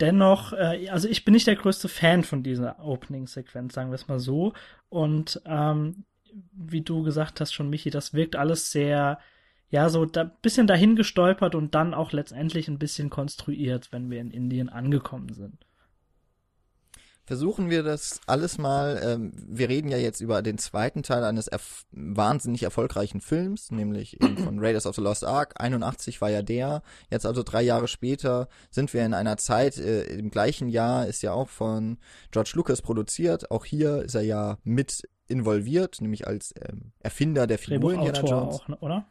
dennoch, 0.00 0.52
äh, 0.52 0.88
also 0.88 1.08
ich 1.08 1.24
bin 1.24 1.34
nicht 1.34 1.46
der 1.46 1.56
größte 1.56 1.88
Fan 1.88 2.24
von 2.24 2.42
dieser 2.42 2.84
Opening-Sequenz, 2.84 3.74
sagen 3.74 3.90
wir 3.90 3.96
es 3.96 4.08
mal 4.08 4.20
so. 4.20 4.52
Und 4.88 5.40
ähm, 5.46 6.04
wie 6.52 6.82
du 6.82 7.02
gesagt 7.02 7.40
hast 7.40 7.52
schon, 7.52 7.70
Michi, 7.70 7.90
das 7.90 8.14
wirkt 8.14 8.36
alles 8.36 8.70
sehr, 8.72 9.18
ja, 9.70 9.88
so 9.88 10.04
da 10.04 10.24
bisschen 10.24 10.66
dahin 10.66 10.96
gestolpert 10.96 11.54
und 11.54 11.74
dann 11.74 11.94
auch 11.94 12.12
letztendlich 12.12 12.68
ein 12.68 12.78
bisschen 12.78 13.10
konstruiert, 13.10 13.92
wenn 13.92 14.10
wir 14.10 14.20
in 14.20 14.30
Indien 14.30 14.68
angekommen 14.68 15.32
sind. 15.32 15.66
Versuchen 17.26 17.70
wir 17.70 17.82
das 17.82 18.20
alles 18.26 18.58
mal. 18.58 19.00
Ähm, 19.02 19.32
wir 19.34 19.70
reden 19.70 19.88
ja 19.88 19.96
jetzt 19.96 20.20
über 20.20 20.42
den 20.42 20.58
zweiten 20.58 21.02
Teil 21.02 21.24
eines 21.24 21.48
erf 21.48 21.86
wahnsinnig 21.90 22.64
erfolgreichen 22.64 23.22
Films, 23.22 23.70
nämlich 23.70 24.20
eben 24.22 24.36
von 24.44 24.58
Raiders 24.58 24.84
of 24.84 24.94
the 24.94 25.00
Lost 25.00 25.24
Ark. 25.24 25.54
81 25.56 26.20
war 26.20 26.28
ja 26.28 26.42
der. 26.42 26.82
Jetzt 27.10 27.24
also 27.24 27.42
drei 27.42 27.62
Jahre 27.62 27.88
später 27.88 28.48
sind 28.70 28.92
wir 28.92 29.06
in 29.06 29.14
einer 29.14 29.38
Zeit, 29.38 29.78
äh, 29.78 30.04
im 30.04 30.30
gleichen 30.30 30.68
Jahr 30.68 31.06
ist 31.06 31.22
ja 31.22 31.32
auch 31.32 31.48
von 31.48 31.96
George 32.30 32.52
Lucas 32.56 32.82
produziert. 32.82 33.50
Auch 33.50 33.64
hier 33.64 34.02
ist 34.02 34.14
er 34.14 34.22
ja 34.22 34.58
mit 34.62 35.08
involviert, 35.26 36.02
nämlich 36.02 36.26
als 36.26 36.52
ähm, 36.60 36.92
Erfinder 37.00 37.46
der 37.46 37.58
Figur 37.58 37.94
Indiana 37.94 38.20
Jones. 38.20 38.54
Auch, 38.56 38.68
ne, 38.68 38.76
oder? 38.80 39.06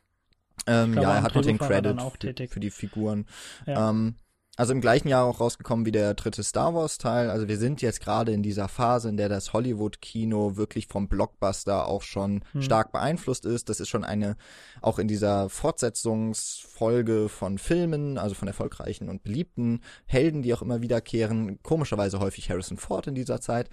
Ähm, 0.67 0.93
ja, 0.95 1.15
er 1.15 1.23
hat 1.23 1.35
mit 1.35 1.45
den 1.45 1.57
Credit 1.57 1.99
für, 2.01 2.47
für, 2.47 2.59
die 2.59 2.71
Figuren. 2.71 3.25
Ja. 3.65 3.89
Ähm, 3.89 4.15
also 4.55 4.71
im 4.71 4.81
gleichen 4.81 5.07
Jahr 5.07 5.25
auch 5.25 5.39
rausgekommen 5.39 5.85
wie 5.87 5.91
der 5.91 6.13
dritte 6.13 6.43
Star 6.43 6.75
Wars 6.75 6.99
Teil. 6.99 7.31
Also 7.31 7.47
wir 7.47 7.57
sind 7.57 7.81
jetzt 7.81 8.01
gerade 8.01 8.31
in 8.31 8.43
dieser 8.43 8.67
Phase, 8.67 9.09
in 9.09 9.17
der 9.17 9.27
das 9.27 9.51
Hollywood-Kino 9.51 10.57
wirklich 10.57 10.87
vom 10.87 11.07
Blockbuster 11.07 11.87
auch 11.87 12.03
schon 12.03 12.43
hm. 12.51 12.61
stark 12.61 12.91
beeinflusst 12.91 13.45
ist. 13.45 13.69
Das 13.69 13.79
ist 13.79 13.89
schon 13.89 14.03
eine, 14.03 14.35
auch 14.81 14.99
in 14.99 15.07
dieser 15.07 15.49
Fortsetzungsfolge 15.49 17.29
von 17.29 17.57
Filmen, 17.57 18.19
also 18.19 18.35
von 18.35 18.47
erfolgreichen 18.47 19.09
und 19.09 19.23
beliebten 19.23 19.81
Helden, 20.05 20.43
die 20.43 20.53
auch 20.53 20.61
immer 20.61 20.81
wiederkehren, 20.81 21.59
komischerweise 21.63 22.19
häufig 22.19 22.51
Harrison 22.51 22.77
Ford 22.77 23.07
in 23.07 23.15
dieser 23.15 23.41
Zeit 23.41 23.69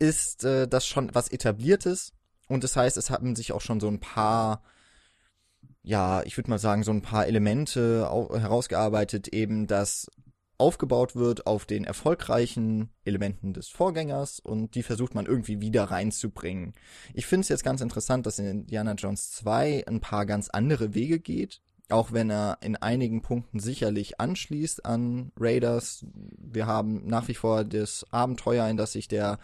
ist 0.00 0.44
äh, 0.44 0.66
das 0.66 0.86
schon 0.86 1.14
was 1.14 1.28
etabliertes 1.28 2.12
und 2.48 2.64
das 2.64 2.76
heißt, 2.76 2.96
es 2.96 3.10
haben 3.10 3.36
sich 3.36 3.52
auch 3.52 3.60
schon 3.60 3.80
so 3.80 3.88
ein 3.88 4.00
paar 4.00 4.62
ja, 5.84 6.22
ich 6.24 6.36
würde 6.36 6.50
mal 6.50 6.58
sagen, 6.58 6.82
so 6.82 6.90
ein 6.90 7.02
paar 7.02 7.26
Elemente 7.26 8.08
herausgearbeitet, 8.32 9.28
eben 9.28 9.66
dass 9.66 10.08
aufgebaut 10.56 11.16
wird 11.16 11.46
auf 11.46 11.66
den 11.66 11.84
erfolgreichen 11.84 12.88
Elementen 13.04 13.52
des 13.52 13.68
Vorgängers 13.68 14.40
und 14.40 14.74
die 14.76 14.82
versucht 14.82 15.14
man 15.14 15.26
irgendwie 15.26 15.60
wieder 15.60 15.84
reinzubringen. 15.84 16.74
Ich 17.12 17.26
finde 17.26 17.42
es 17.42 17.48
jetzt 17.48 17.64
ganz 17.64 17.80
interessant, 17.80 18.24
dass 18.24 18.38
in 18.38 18.46
Indiana 18.46 18.94
Jones 18.94 19.32
2 19.32 19.84
ein 19.86 20.00
paar 20.00 20.26
ganz 20.26 20.48
andere 20.48 20.94
Wege 20.94 21.18
geht, 21.18 21.60
auch 21.90 22.12
wenn 22.12 22.30
er 22.30 22.58
in 22.62 22.76
einigen 22.76 23.20
Punkten 23.20 23.58
sicherlich 23.58 24.20
anschließt 24.20 24.86
an 24.86 25.32
Raiders. 25.38 26.06
Wir 26.38 26.66
haben 26.66 27.06
nach 27.06 27.28
wie 27.28 27.34
vor 27.34 27.64
das 27.64 28.06
Abenteuer, 28.10 28.66
in 28.68 28.76
das 28.76 28.92
sich 28.92 29.08
der 29.08 29.38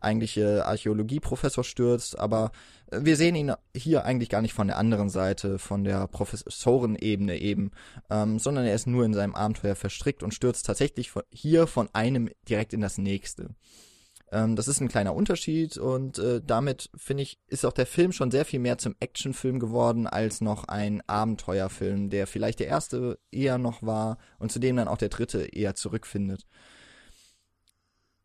eigentliche 0.00 0.64
Archäologieprofessor 0.66 1.64
stürzt, 1.64 2.18
aber 2.18 2.52
äh, 2.90 3.00
wir 3.02 3.16
sehen 3.16 3.34
ihn 3.34 3.52
hier 3.74 4.04
eigentlich 4.04 4.28
gar 4.28 4.42
nicht 4.42 4.54
von 4.54 4.68
der 4.68 4.78
anderen 4.78 5.10
Seite, 5.10 5.58
von 5.58 5.84
der 5.84 6.06
Professorenebene 6.08 7.38
eben, 7.38 7.70
ähm, 8.10 8.38
sondern 8.38 8.64
er 8.64 8.74
ist 8.74 8.86
nur 8.86 9.04
in 9.04 9.14
seinem 9.14 9.34
Abenteuer 9.34 9.76
verstrickt 9.76 10.22
und 10.22 10.34
stürzt 10.34 10.66
tatsächlich 10.66 11.10
von, 11.10 11.22
hier 11.32 11.66
von 11.66 11.88
einem 11.92 12.30
direkt 12.48 12.72
in 12.72 12.80
das 12.80 12.98
nächste. 12.98 13.50
Ähm, 14.30 14.56
das 14.56 14.68
ist 14.68 14.80
ein 14.80 14.88
kleiner 14.88 15.14
Unterschied 15.14 15.78
und 15.78 16.18
äh, 16.18 16.40
damit 16.44 16.90
finde 16.96 17.22
ich, 17.22 17.38
ist 17.46 17.64
auch 17.64 17.72
der 17.72 17.86
Film 17.86 18.12
schon 18.12 18.30
sehr 18.30 18.44
viel 18.44 18.60
mehr 18.60 18.78
zum 18.78 18.94
Actionfilm 19.00 19.58
geworden 19.58 20.06
als 20.06 20.40
noch 20.40 20.64
ein 20.64 21.02
Abenteuerfilm, 21.06 22.10
der 22.10 22.26
vielleicht 22.26 22.60
der 22.60 22.68
erste 22.68 23.18
eher 23.30 23.58
noch 23.58 23.82
war 23.82 24.18
und 24.38 24.52
zu 24.52 24.58
dem 24.58 24.76
dann 24.76 24.88
auch 24.88 24.98
der 24.98 25.08
dritte 25.08 25.44
eher 25.44 25.74
zurückfindet. 25.74 26.46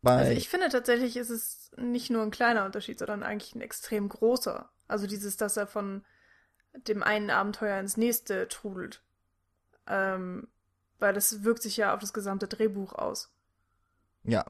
Also 0.04 0.32
ich 0.32 0.48
finde 0.48 0.68
tatsächlich 0.68 1.16
ist 1.16 1.30
es 1.30 1.70
nicht 1.76 2.10
nur 2.10 2.22
ein 2.22 2.30
kleiner 2.30 2.64
Unterschied, 2.64 2.98
sondern 2.98 3.22
eigentlich 3.22 3.54
ein 3.54 3.60
extrem 3.60 4.08
großer. 4.08 4.70
Also 4.88 5.06
dieses, 5.06 5.36
dass 5.36 5.56
er 5.56 5.66
von 5.66 6.04
dem 6.72 7.02
einen 7.02 7.30
Abenteuer 7.30 7.78
ins 7.78 7.96
nächste 7.96 8.48
trudelt. 8.48 9.02
Ähm, 9.86 10.48
weil 10.98 11.12
das 11.12 11.44
wirkt 11.44 11.62
sich 11.62 11.76
ja 11.76 11.94
auf 11.94 12.00
das 12.00 12.12
gesamte 12.12 12.48
Drehbuch 12.48 12.92
aus. 12.94 13.30
Ja, 14.24 14.44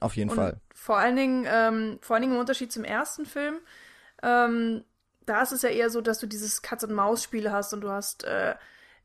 auf 0.00 0.16
jeden 0.16 0.30
Und 0.30 0.36
Fall. 0.36 0.60
Vor 0.74 0.98
allen 0.98 1.16
Dingen, 1.16 1.46
ähm, 1.48 1.98
vor 2.00 2.14
allen 2.14 2.22
Dingen 2.22 2.34
im 2.34 2.40
Unterschied 2.40 2.72
zum 2.72 2.84
ersten 2.84 3.26
Film, 3.26 3.58
ähm, 4.22 4.84
da 5.24 5.42
ist 5.42 5.52
es 5.52 5.62
ja 5.62 5.70
eher 5.70 5.90
so, 5.90 6.00
dass 6.00 6.18
du 6.18 6.26
dieses 6.26 6.62
Katz-und-Maus-Spiel 6.62 7.50
hast 7.50 7.72
und 7.72 7.80
du 7.80 7.90
hast 7.90 8.24
äh, 8.24 8.54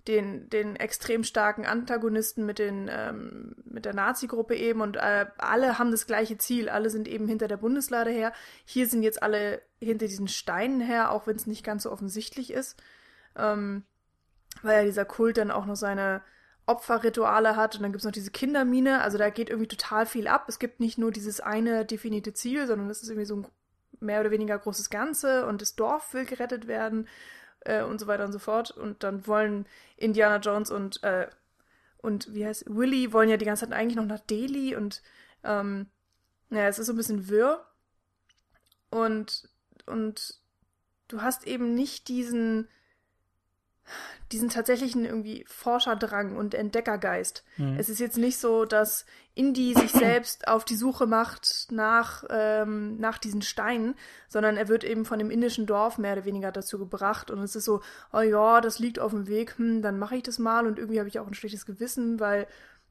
den, 0.08 0.50
den 0.50 0.76
extrem 0.76 1.24
starken 1.24 1.66
Antagonisten 1.66 2.46
mit, 2.46 2.60
den, 2.60 2.90
ähm, 2.92 3.56
mit 3.66 3.86
der 3.86 3.94
Nazi-Gruppe 3.94 4.56
eben 4.56 4.82
und 4.82 4.98
äh, 4.98 5.28
alle 5.38 5.78
haben 5.78 5.92
das 5.92 6.08
gleiche 6.08 6.38
Ziel. 6.38 6.70
Alle 6.70 6.90
sind 6.90 7.08
eben 7.08 7.28
hinter 7.28 7.48
der 7.48 7.58
Bundeslade 7.58 8.10
her. 8.10 8.34
Hier 8.66 8.88
sind 8.88 9.04
jetzt 9.04 9.22
alle 9.22 9.62
hinter 9.80 10.08
diesen 10.08 10.28
Steinen 10.28 10.82
her, 10.82 11.12
auch 11.12 11.28
wenn 11.28 11.36
es 11.36 11.46
nicht 11.46 11.64
ganz 11.64 11.84
so 11.84 11.92
offensichtlich 11.92 12.52
ist. 12.52 12.82
Ähm, 13.36 13.84
weil 14.64 14.80
ja 14.80 14.84
dieser 14.86 15.06
Kult 15.06 15.38
dann 15.38 15.52
auch 15.52 15.66
noch 15.66 15.76
seine 15.76 16.22
Opferrituale 16.66 17.56
hat 17.56 17.76
und 17.76 17.84
dann 17.84 17.92
gibt 17.92 18.02
es 18.02 18.06
noch 18.06 18.12
diese 18.12 18.32
Kindermine. 18.32 19.02
Also 19.02 19.18
da 19.18 19.30
geht 19.30 19.50
irgendwie 19.50 19.68
total 19.68 20.06
viel 20.06 20.28
ab. 20.28 20.46
Es 20.48 20.60
gibt 20.60 20.80
nicht 20.80 20.98
nur 20.98 21.12
dieses 21.12 21.42
eine 21.42 21.86
definierte 21.86 22.34
Ziel, 22.34 22.68
sondern 22.68 22.90
es 22.90 23.04
ist 23.04 23.10
irgendwie 23.10 23.26
so 23.26 23.36
ein 23.38 23.48
mehr 24.00 24.22
oder 24.22 24.32
weniger 24.32 24.58
großes 24.58 24.90
Ganze 24.90 25.46
und 25.46 25.62
das 25.62 25.76
Dorf 25.76 26.14
will 26.14 26.26
gerettet 26.26 26.68
werden 26.68 27.08
äh, 27.62 27.84
und 27.84 28.00
so 28.00 28.08
weiter 28.08 28.26
und 28.26 28.32
so 28.32 28.40
fort. 28.40 28.72
Und 28.72 29.04
dann 29.04 29.28
wollen 29.28 29.66
Indiana 29.98 30.38
Jones 30.38 30.72
und, 30.72 31.04
äh, 31.04 31.28
und 31.98 32.34
wie 32.34 32.46
heißt 32.46 32.66
Willy 32.68 33.14
wollen 33.14 33.30
ja 33.30 33.38
die 33.38 33.46
ganze 33.46 33.66
Zeit 33.66 33.74
eigentlich 33.74 33.96
noch 33.96 34.06
nach 34.06 34.20
Delhi 34.20 34.76
und 34.76 35.02
ähm, 35.44 35.88
naja, 36.50 36.68
es 36.68 36.80
ist 36.80 36.88
so 36.88 36.94
ein 36.94 36.98
bisschen 36.98 37.30
wirr. 37.30 37.66
Und, 38.90 39.50
und 39.86 40.40
du 41.08 41.22
hast 41.22 41.48
eben 41.48 41.74
nicht 41.76 42.10
diesen, 42.10 42.68
diesen 44.32 44.50
tatsächlichen 44.50 45.06
irgendwie 45.06 45.44
Forscherdrang 45.48 46.38
und 46.38 46.54
Entdeckergeist. 46.54 47.44
Mhm. 47.58 47.76
Es 47.78 47.90
ist 47.90 48.00
jetzt 48.00 48.18
nicht 48.18 48.38
so, 48.38 48.66
dass 48.66 49.06
Indy 49.34 49.74
sich 49.74 49.92
selbst 49.92 50.48
auf 50.48 50.64
die 50.66 50.76
Suche 50.76 51.06
macht 51.06 51.68
nach, 51.70 52.24
ähm, 52.30 52.98
nach 52.98 53.18
diesen 53.18 53.42
Steinen, 53.42 53.96
sondern 54.28 54.58
er 54.58 54.68
wird 54.68 54.84
eben 54.84 55.06
von 55.06 55.20
dem 55.20 55.32
indischen 55.32 55.66
Dorf 55.66 55.98
mehr 55.98 56.14
oder 56.14 56.26
weniger 56.26 56.52
dazu 56.52 56.78
gebracht 56.78 57.32
und 57.32 57.40
es 57.40 57.56
ist 57.56 57.66
so, 57.66 57.82
oh 58.14 58.22
ja, 58.22 58.62
das 58.62 58.80
liegt 58.80 59.00
auf 59.00 59.12
dem 59.12 59.28
Weg, 59.28 59.58
hm, 59.58 59.82
dann 59.82 60.00
mache 60.00 60.16
ich 60.16 60.24
das 60.24 60.40
mal 60.40 60.66
und 60.66 60.80
irgendwie 60.80 61.00
habe 61.00 61.10
ich 61.10 61.20
auch 61.20 61.28
ein 61.28 61.34
schlechtes 61.34 61.66
Gewissen, 61.66 62.20
weil 62.20 62.48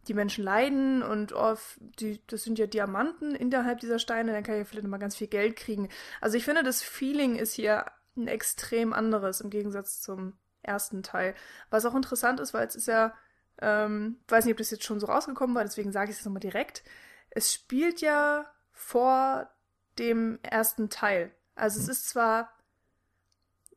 die 0.08 0.14
Menschen 0.14 0.44
leiden 0.44 1.02
und 1.02 1.34
oh, 1.34 1.56
die, 1.98 2.20
das 2.26 2.42
sind 2.42 2.58
ja 2.58 2.66
Diamanten 2.66 3.34
innerhalb 3.34 3.80
dieser 3.80 3.98
Steine, 3.98 4.32
dann 4.32 4.42
kann 4.42 4.60
ich 4.60 4.66
vielleicht 4.66 4.86
mal 4.86 4.98
ganz 4.98 5.16
viel 5.16 5.26
Geld 5.26 5.56
kriegen. 5.56 5.88
Also 6.20 6.36
ich 6.36 6.44
finde, 6.44 6.62
das 6.62 6.82
Feeling 6.82 7.36
ist 7.36 7.52
hier 7.52 7.86
ein 8.16 8.28
extrem 8.28 8.92
anderes 8.92 9.40
im 9.40 9.50
Gegensatz 9.50 10.00
zum 10.00 10.34
ersten 10.62 11.02
Teil. 11.02 11.34
Was 11.70 11.84
auch 11.84 11.94
interessant 11.94 12.40
ist, 12.40 12.54
weil 12.54 12.66
es 12.66 12.76
ist 12.76 12.86
ja, 12.86 13.14
ähm, 13.60 14.18
weiß 14.28 14.44
nicht, 14.44 14.54
ob 14.54 14.58
das 14.58 14.70
jetzt 14.70 14.84
schon 14.84 15.00
so 15.00 15.06
rausgekommen 15.06 15.54
war, 15.54 15.64
deswegen 15.64 15.92
sage 15.92 16.10
ich 16.10 16.18
es 16.18 16.24
nochmal 16.24 16.40
direkt. 16.40 16.82
Es 17.30 17.52
spielt 17.52 18.00
ja 18.00 18.50
vor 18.72 19.50
dem 19.98 20.38
ersten 20.42 20.90
Teil. 20.90 21.32
Also 21.54 21.78
es 21.78 21.88
ist 21.88 22.08
zwar, 22.08 22.50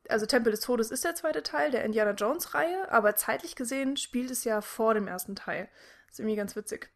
also 0.09 0.25
Tempel 0.25 0.51
des 0.51 0.61
Todes 0.61 0.91
ist 0.91 1.03
der 1.03 1.15
zweite 1.15 1.43
Teil 1.43 1.71
der 1.71 1.83
Indiana 1.83 2.11
Jones 2.11 2.53
Reihe, 2.53 2.91
aber 2.91 3.15
zeitlich 3.15 3.55
gesehen 3.55 3.97
spielt 3.97 4.31
es 4.31 4.43
ja 4.43 4.61
vor 4.61 4.93
dem 4.93 5.07
ersten 5.07 5.35
Teil. 5.35 5.69
Ist 6.09 6.19
irgendwie 6.19 6.37
ganz 6.37 6.55
witzig. 6.55 6.91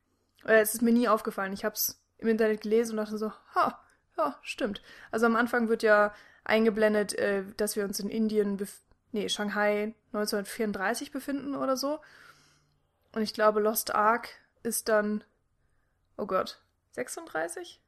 Äh, 0.45 0.61
es 0.61 0.73
ist 0.73 0.81
mir 0.81 0.93
nie 0.93 1.07
aufgefallen. 1.07 1.53
Ich 1.53 1.65
habe 1.65 1.75
es 1.75 2.01
im 2.17 2.27
Internet 2.27 2.61
gelesen 2.61 2.91
und 2.91 2.97
dachte 2.97 3.17
so, 3.17 3.31
ha, 3.55 3.83
ja, 4.17 4.37
stimmt. 4.41 4.81
Also 5.11 5.25
am 5.25 5.35
Anfang 5.35 5.69
wird 5.69 5.83
ja 5.83 6.13
eingeblendet, 6.43 7.13
äh, 7.13 7.43
dass 7.57 7.75
wir 7.75 7.83
uns 7.83 7.99
in 7.99 8.09
Indien, 8.09 8.57
nee, 9.11 9.29
Shanghai 9.29 9.95
1934 10.13 11.11
befinden 11.11 11.55
oder 11.55 11.77
so. 11.77 11.99
Und 13.13 13.21
ich 13.21 13.33
glaube, 13.33 13.59
Lost 13.59 13.95
Ark 13.95 14.29
ist 14.63 14.89
dann, 14.89 15.23
oh 16.17 16.25
Gott, 16.25 16.61
36? 16.91 17.81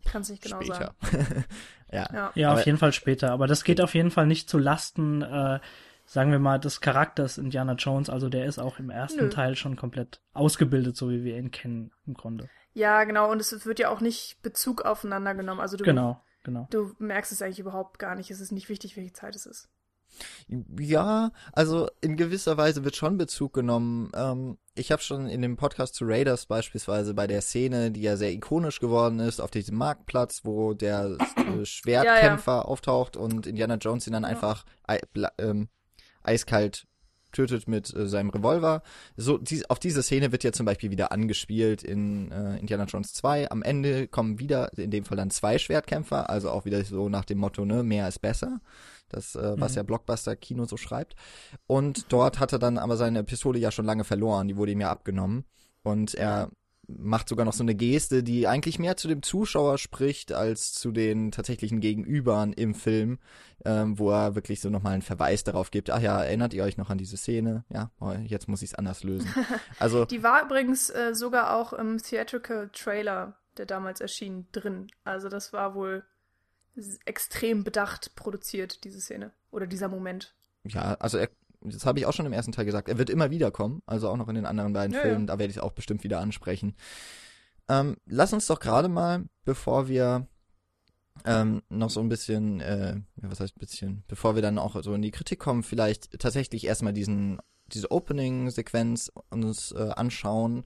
Ich 0.00 0.12
kann 0.12 0.22
es 0.22 0.30
nicht 0.30 0.42
genau 0.42 0.60
Später. 0.62 0.94
sagen. 1.00 1.44
ja, 1.92 2.08
ja, 2.12 2.32
ja 2.34 2.52
auf 2.52 2.64
jeden 2.64 2.78
Fall 2.78 2.92
später. 2.92 3.32
Aber 3.32 3.46
das 3.46 3.64
geht 3.64 3.80
auf 3.80 3.94
jeden 3.94 4.10
Fall 4.10 4.26
nicht 4.26 4.48
zu 4.48 4.58
Lasten, 4.58 5.22
äh, 5.22 5.60
sagen 6.04 6.30
wir 6.30 6.38
mal, 6.38 6.58
des 6.58 6.80
Charakters 6.80 7.38
Indiana 7.38 7.72
Jones. 7.72 8.08
Also 8.08 8.28
der 8.28 8.46
ist 8.46 8.58
auch 8.58 8.78
im 8.78 8.90
ersten 8.90 9.24
Nö. 9.24 9.30
Teil 9.30 9.56
schon 9.56 9.76
komplett 9.76 10.20
ausgebildet, 10.32 10.96
so 10.96 11.10
wie 11.10 11.24
wir 11.24 11.36
ihn 11.36 11.50
kennen 11.50 11.92
im 12.06 12.14
Grunde. 12.14 12.48
Ja, 12.74 13.04
genau. 13.04 13.30
Und 13.30 13.40
es 13.40 13.66
wird 13.66 13.78
ja 13.78 13.90
auch 13.90 14.00
nicht 14.00 14.40
Bezug 14.42 14.82
aufeinander 14.82 15.34
genommen. 15.34 15.60
Also 15.60 15.76
du, 15.76 15.84
genau, 15.84 16.22
genau. 16.44 16.68
Du 16.70 16.94
merkst 16.98 17.32
es 17.32 17.42
eigentlich 17.42 17.58
überhaupt 17.58 17.98
gar 17.98 18.14
nicht. 18.14 18.30
Es 18.30 18.40
ist 18.40 18.52
nicht 18.52 18.68
wichtig, 18.68 18.96
welche 18.96 19.12
Zeit 19.12 19.34
es 19.34 19.46
ist. 19.46 19.68
Ja, 20.78 21.32
also 21.52 21.88
in 22.00 22.16
gewisser 22.16 22.56
Weise 22.56 22.84
wird 22.84 22.96
schon 22.96 23.18
Bezug 23.18 23.52
genommen. 23.54 24.10
Ähm, 24.14 24.58
ich 24.74 24.92
habe 24.92 25.02
schon 25.02 25.28
in 25.28 25.42
dem 25.42 25.56
Podcast 25.56 25.94
zu 25.94 26.04
Raiders 26.06 26.46
beispielsweise 26.46 27.14
bei 27.14 27.26
der 27.26 27.42
Szene, 27.42 27.90
die 27.90 28.02
ja 28.02 28.16
sehr 28.16 28.32
ikonisch 28.32 28.80
geworden 28.80 29.20
ist, 29.20 29.40
auf 29.40 29.50
diesem 29.50 29.76
Marktplatz, 29.76 30.42
wo 30.44 30.74
der 30.74 31.16
äh, 31.36 31.64
Schwertkämpfer 31.64 32.52
ja, 32.52 32.58
ja. 32.58 32.64
auftaucht 32.64 33.16
und 33.16 33.46
Indiana 33.46 33.76
Jones 33.76 34.06
ihn 34.06 34.12
dann 34.12 34.22
ja. 34.22 34.28
einfach 34.28 34.64
ähm, 35.38 35.68
eiskalt 36.22 36.86
tötet 37.32 37.68
mit 37.68 37.94
äh, 37.94 38.06
seinem 38.06 38.30
Revolver. 38.30 38.82
So, 39.16 39.38
die, 39.38 39.68
auf 39.68 39.78
diese 39.78 40.02
Szene 40.02 40.32
wird 40.32 40.44
ja 40.44 40.52
zum 40.52 40.66
Beispiel 40.66 40.90
wieder 40.90 41.12
angespielt 41.12 41.82
in 41.82 42.30
äh, 42.32 42.58
Indiana 42.58 42.84
Jones 42.84 43.12
2. 43.14 43.50
Am 43.50 43.62
Ende 43.62 44.08
kommen 44.08 44.38
wieder, 44.38 44.76
in 44.78 44.90
dem 44.90 45.04
Fall 45.04 45.16
dann 45.16 45.30
zwei 45.30 45.58
Schwertkämpfer, 45.58 46.30
also 46.30 46.50
auch 46.50 46.64
wieder 46.64 46.82
so 46.84 47.08
nach 47.08 47.24
dem 47.24 47.38
Motto, 47.38 47.64
ne, 47.64 47.82
mehr 47.82 48.08
ist 48.08 48.20
besser. 48.20 48.60
Das, 49.08 49.34
äh, 49.34 49.54
was 49.58 49.72
mhm. 49.72 49.76
ja 49.76 49.82
Blockbuster 49.84 50.36
Kino 50.36 50.64
so 50.64 50.76
schreibt. 50.76 51.14
Und 51.66 52.12
dort 52.12 52.40
hat 52.40 52.52
er 52.52 52.58
dann 52.58 52.78
aber 52.78 52.96
seine 52.96 53.24
Pistole 53.24 53.58
ja 53.58 53.70
schon 53.70 53.86
lange 53.86 54.04
verloren, 54.04 54.48
die 54.48 54.56
wurde 54.56 54.72
ihm 54.72 54.80
ja 54.80 54.90
abgenommen. 54.90 55.44
Und 55.82 56.14
er 56.14 56.50
macht 56.88 57.28
sogar 57.28 57.44
noch 57.44 57.52
so 57.52 57.62
eine 57.62 57.74
Geste, 57.74 58.22
die 58.22 58.48
eigentlich 58.48 58.78
mehr 58.78 58.96
zu 58.96 59.08
dem 59.08 59.22
Zuschauer 59.22 59.78
spricht 59.78 60.32
als 60.32 60.72
zu 60.72 60.90
den 60.90 61.30
tatsächlichen 61.30 61.80
Gegenübern 61.80 62.52
im 62.54 62.74
Film, 62.74 63.18
ähm, 63.64 63.98
wo 63.98 64.10
er 64.10 64.34
wirklich 64.34 64.60
so 64.60 64.70
nochmal 64.70 64.94
einen 64.94 65.02
Verweis 65.02 65.44
darauf 65.44 65.70
gibt. 65.70 65.90
Ach 65.90 66.00
ja, 66.00 66.22
erinnert 66.22 66.54
ihr 66.54 66.64
euch 66.64 66.78
noch 66.78 66.88
an 66.88 66.98
diese 66.98 67.18
Szene? 67.18 67.64
Ja, 67.68 67.90
oh, 68.00 68.12
jetzt 68.24 68.48
muss 68.48 68.62
ich 68.62 68.70
es 68.70 68.74
anders 68.74 69.04
lösen. 69.04 69.28
Also 69.78 70.04
die 70.06 70.22
war 70.22 70.44
übrigens 70.44 70.90
äh, 70.90 71.14
sogar 71.14 71.54
auch 71.54 71.72
im 71.72 71.98
Theatrical 71.98 72.70
Trailer, 72.72 73.36
der 73.58 73.66
damals 73.66 74.00
erschien, 74.00 74.46
drin. 74.52 74.88
Also 75.04 75.28
das 75.28 75.52
war 75.52 75.74
wohl 75.74 76.04
extrem 77.04 77.64
bedacht 77.64 78.14
produziert, 78.14 78.84
diese 78.84 79.00
Szene 79.00 79.32
oder 79.50 79.66
dieser 79.66 79.88
Moment. 79.88 80.34
Ja, 80.64 80.94
also 80.94 81.18
er 81.18 81.28
das 81.60 81.86
habe 81.86 81.98
ich 81.98 82.06
auch 82.06 82.12
schon 82.12 82.26
im 82.26 82.32
ersten 82.32 82.52
Teil 82.52 82.64
gesagt, 82.64 82.88
er 82.88 82.98
wird 82.98 83.10
immer 83.10 83.30
wieder 83.30 83.50
kommen, 83.50 83.82
also 83.86 84.08
auch 84.08 84.16
noch 84.16 84.28
in 84.28 84.34
den 84.34 84.46
anderen 84.46 84.72
beiden 84.72 84.94
ja, 84.94 85.00
Filmen, 85.00 85.22
ja. 85.22 85.26
da 85.26 85.38
werde 85.38 85.50
ich 85.50 85.56
es 85.56 85.62
auch 85.62 85.72
bestimmt 85.72 86.04
wieder 86.04 86.20
ansprechen. 86.20 86.76
Ähm, 87.68 87.96
lass 88.06 88.32
uns 88.32 88.46
doch 88.46 88.60
gerade 88.60 88.88
mal, 88.88 89.24
bevor 89.44 89.88
wir 89.88 90.26
ähm, 91.24 91.62
noch 91.68 91.90
so 91.90 92.00
ein 92.00 92.08
bisschen, 92.08 92.60
äh, 92.60 92.96
was 93.16 93.40
heißt 93.40 93.56
ein 93.56 93.60
bisschen, 93.60 94.04
bevor 94.06 94.34
wir 94.34 94.42
dann 94.42 94.58
auch 94.58 94.82
so 94.82 94.94
in 94.94 95.02
die 95.02 95.10
Kritik 95.10 95.40
kommen, 95.40 95.62
vielleicht 95.62 96.18
tatsächlich 96.20 96.64
erstmal 96.64 96.92
diesen, 96.92 97.40
diese 97.66 97.90
Opening-Sequenz 97.90 99.12
uns 99.30 99.72
äh, 99.72 99.90
anschauen, 99.96 100.64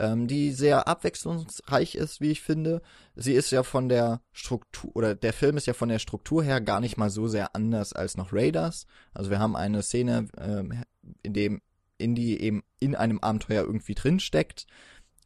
ähm, 0.00 0.26
die 0.26 0.52
sehr 0.52 0.88
abwechslungsreich 0.88 1.94
ist, 1.94 2.20
wie 2.20 2.30
ich 2.30 2.40
finde. 2.40 2.80
Sie 3.14 3.34
ist 3.34 3.50
ja 3.50 3.62
von 3.62 3.88
der 3.88 4.22
Struktur, 4.32 4.90
oder 4.96 5.14
der 5.14 5.34
Film 5.34 5.58
ist 5.58 5.66
ja 5.66 5.74
von 5.74 5.90
der 5.90 5.98
Struktur 5.98 6.42
her 6.42 6.60
gar 6.60 6.80
nicht 6.80 6.96
mal 6.96 7.10
so 7.10 7.28
sehr 7.28 7.54
anders 7.54 7.92
als 7.92 8.16
noch 8.16 8.32
Raiders. 8.32 8.86
Also 9.12 9.30
wir 9.30 9.38
haben 9.38 9.56
eine 9.56 9.82
Szene, 9.82 10.28
ähm, 10.38 10.82
in 11.22 11.34
dem 11.34 11.60
Indy 11.98 12.36
eben 12.36 12.62
in 12.78 12.94
einem 12.94 13.18
Abenteuer 13.20 13.64
irgendwie 13.64 13.94
drinsteckt. 13.94 14.66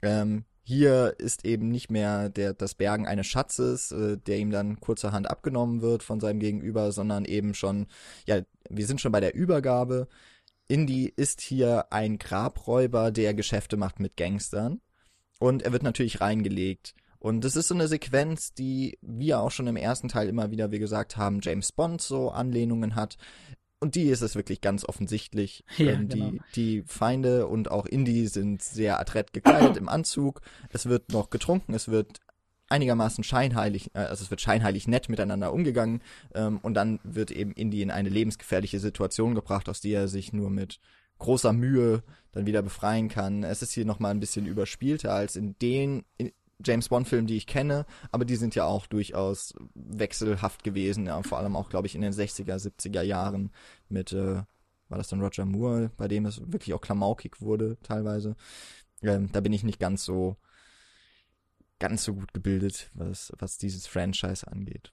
Ähm, 0.03 0.45
hier 0.65 1.15
ist 1.19 1.45
eben 1.45 1.69
nicht 1.69 1.91
mehr 1.91 2.31
der, 2.31 2.55
das 2.55 2.75
Bergen 2.75 3.07
eines 3.07 3.27
Schatzes, 3.27 3.93
äh, 3.93 4.17
der 4.17 4.39
ihm 4.39 4.51
dann 4.51 4.81
kurzerhand 4.81 5.31
abgenommen 5.31 5.83
wird 5.83 6.03
von 6.03 6.21
seinem 6.21 6.41
Gegenüber, 6.41 6.91
sondern 6.91 7.27
eben 7.27 7.55
schon, 7.55 7.87
ja, 8.27 8.41
wir 8.69 8.87
sind 8.87 9.01
schon 9.01 9.13
bei 9.13 9.21
der 9.21 9.35
Übergabe. 9.35 10.09
Indy 10.69 11.13
ist 11.15 11.41
hier 11.41 11.93
ein 11.93 12.19
Grabräuber, 12.19 13.11
der 13.11 13.35
Geschäfte 13.35 13.77
macht 13.77 14.01
mit 14.01 14.17
Gangstern. 14.17 14.81
Und 15.39 15.63
er 15.63 15.73
wird 15.73 15.83
natürlich 15.83 16.21
reingelegt. 16.21 16.95
Und 17.19 17.43
das 17.43 17.57
ist 17.57 17.69
so 17.69 17.75
eine 17.75 17.89
Sequenz, 17.89 18.53
die 18.53 18.99
wir 19.01 19.41
auch 19.41 19.51
schon 19.51 19.67
im 19.67 19.77
ersten 19.77 20.09
Teil 20.09 20.29
immer 20.29 20.51
wieder, 20.51 20.71
wie 20.73 20.79
gesagt 20.79 21.17
haben, 21.17 21.41
James 21.43 21.73
Bond 21.73 22.01
so 22.01 22.31
Anlehnungen 22.31 22.95
hat. 22.95 23.17
Und 23.81 23.95
die 23.95 24.05
ist 24.05 24.23
es 24.23 24.35
wirklich 24.35 24.61
ganz 24.61 24.85
offensichtlich. 24.85 25.65
Ja, 25.77 25.93
ähm, 25.93 26.09
die, 26.09 26.19
genau. 26.19 26.43
die 26.55 26.85
Feinde 26.87 27.47
und 27.47 27.71
auch 27.71 27.87
Indy 27.87 28.29
sind 28.29 28.63
sehr 28.63 29.01
adrett 29.01 29.33
gekleidet 29.33 29.77
im 29.79 29.89
Anzug. 29.89 30.41
Es 30.71 30.87
wird 30.87 31.13
noch 31.13 31.31
getrunken, 31.31 31.75
es 31.75 31.89
wird 31.89 32.21
einigermaßen 32.69 33.25
scheinheilig, 33.25 33.91
äh, 33.95 34.01
also 34.01 34.25
es 34.25 34.31
wird 34.31 34.41
scheinheilig 34.41 34.89
nett 34.89 35.09
miteinander 35.09 35.53
umgegangen 35.53 36.03
ähm, 36.35 36.59
und 36.63 36.75
dann 36.75 37.01
wird 37.03 37.31
eben 37.31 37.53
Indy 37.53 37.83
in 37.83 37.91
eine 37.91 38.09
lebensgefährliche 38.09 38.81
Situation 38.81 39.35
gebracht, 39.35 39.69
aus 39.69 39.81
der 39.81 40.03
er 40.03 40.09
sich 40.09 40.33
nur 40.33 40.51
mit 40.51 40.81
großer 41.19 41.53
Mühe 41.53 42.03
dann 42.33 42.47
wieder 42.47 42.63
befreien 42.63 43.09
kann. 43.09 43.45
Es 43.45 43.63
ist 43.63 43.73
hier 43.73 43.85
nochmal 43.85 44.11
ein 44.11 44.21
bisschen 44.21 44.47
überspielter 44.47 45.13
als 45.13 45.37
in 45.37 45.57
den 45.61 46.05
in 46.17 46.33
James 46.65 46.89
Bond-Filmen, 46.89 47.27
die 47.27 47.37
ich 47.37 47.47
kenne, 47.47 47.85
aber 48.13 48.25
die 48.25 48.37
sind 48.37 48.55
ja 48.55 48.65
auch 48.65 48.87
durchaus 48.87 49.55
wechselhaft 49.75 50.63
gewesen, 50.63 51.07
ja, 51.07 51.21
vor 51.23 51.39
allem 51.39 51.57
auch, 51.57 51.69
glaube 51.69 51.87
ich, 51.87 51.95
in 51.95 52.01
den 52.01 52.13
60er, 52.13 52.57
70er 52.57 53.03
Jahren 53.03 53.51
mit, 53.89 54.13
äh, 54.13 54.43
war 54.89 54.99
das 54.99 55.09
dann 55.09 55.21
Roger 55.21 55.45
Moore, 55.45 55.91
bei 55.97 56.09
dem 56.09 56.27
es 56.27 56.41
wirklich 56.53 56.73
auch 56.75 56.81
klamaukig 56.81 57.41
wurde 57.41 57.77
teilweise. 57.83 58.37
Ähm, 59.03 59.31
da 59.33 59.41
bin 59.41 59.53
ich 59.53 59.65
nicht 59.65 59.81
ganz 59.81 60.05
so 60.05 60.37
ganz 61.79 62.05
so 62.05 62.15
gut 62.15 62.33
gebildet, 62.33 62.91
was, 62.95 63.33
was 63.39 63.59
dieses 63.59 63.87
Franchise 63.87 64.47
angeht. 64.47 64.93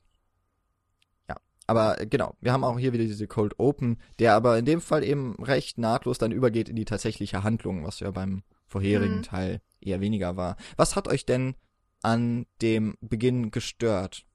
Ja, 1.29 1.37
aber 1.67 1.97
genau, 2.05 2.35
wir 2.41 2.51
haben 2.51 2.63
auch 2.63 2.79
hier 2.79 2.93
wieder 2.93 3.05
diese 3.05 3.27
Cold 3.27 3.59
Open, 3.59 3.97
der 4.19 4.33
aber 4.33 4.57
in 4.57 4.65
dem 4.65 4.81
Fall 4.81 5.03
eben 5.03 5.35
recht 5.43 5.77
nahtlos 5.77 6.17
dann 6.17 6.31
übergeht 6.31 6.69
in 6.69 6.75
die 6.75 6.85
tatsächliche 6.85 7.43
Handlung, 7.43 7.85
was 7.85 7.99
ja 7.99 8.11
beim 8.11 8.43
vorherigen 8.65 9.17
mhm. 9.17 9.23
Teil 9.23 9.61
eher 9.79 10.01
weniger 10.01 10.37
war. 10.37 10.57
Was 10.77 10.95
hat 10.95 11.07
euch 11.07 11.25
denn 11.25 11.55
an 12.01 12.45
dem 12.61 12.97
Beginn 13.01 13.51
gestört? 13.51 14.25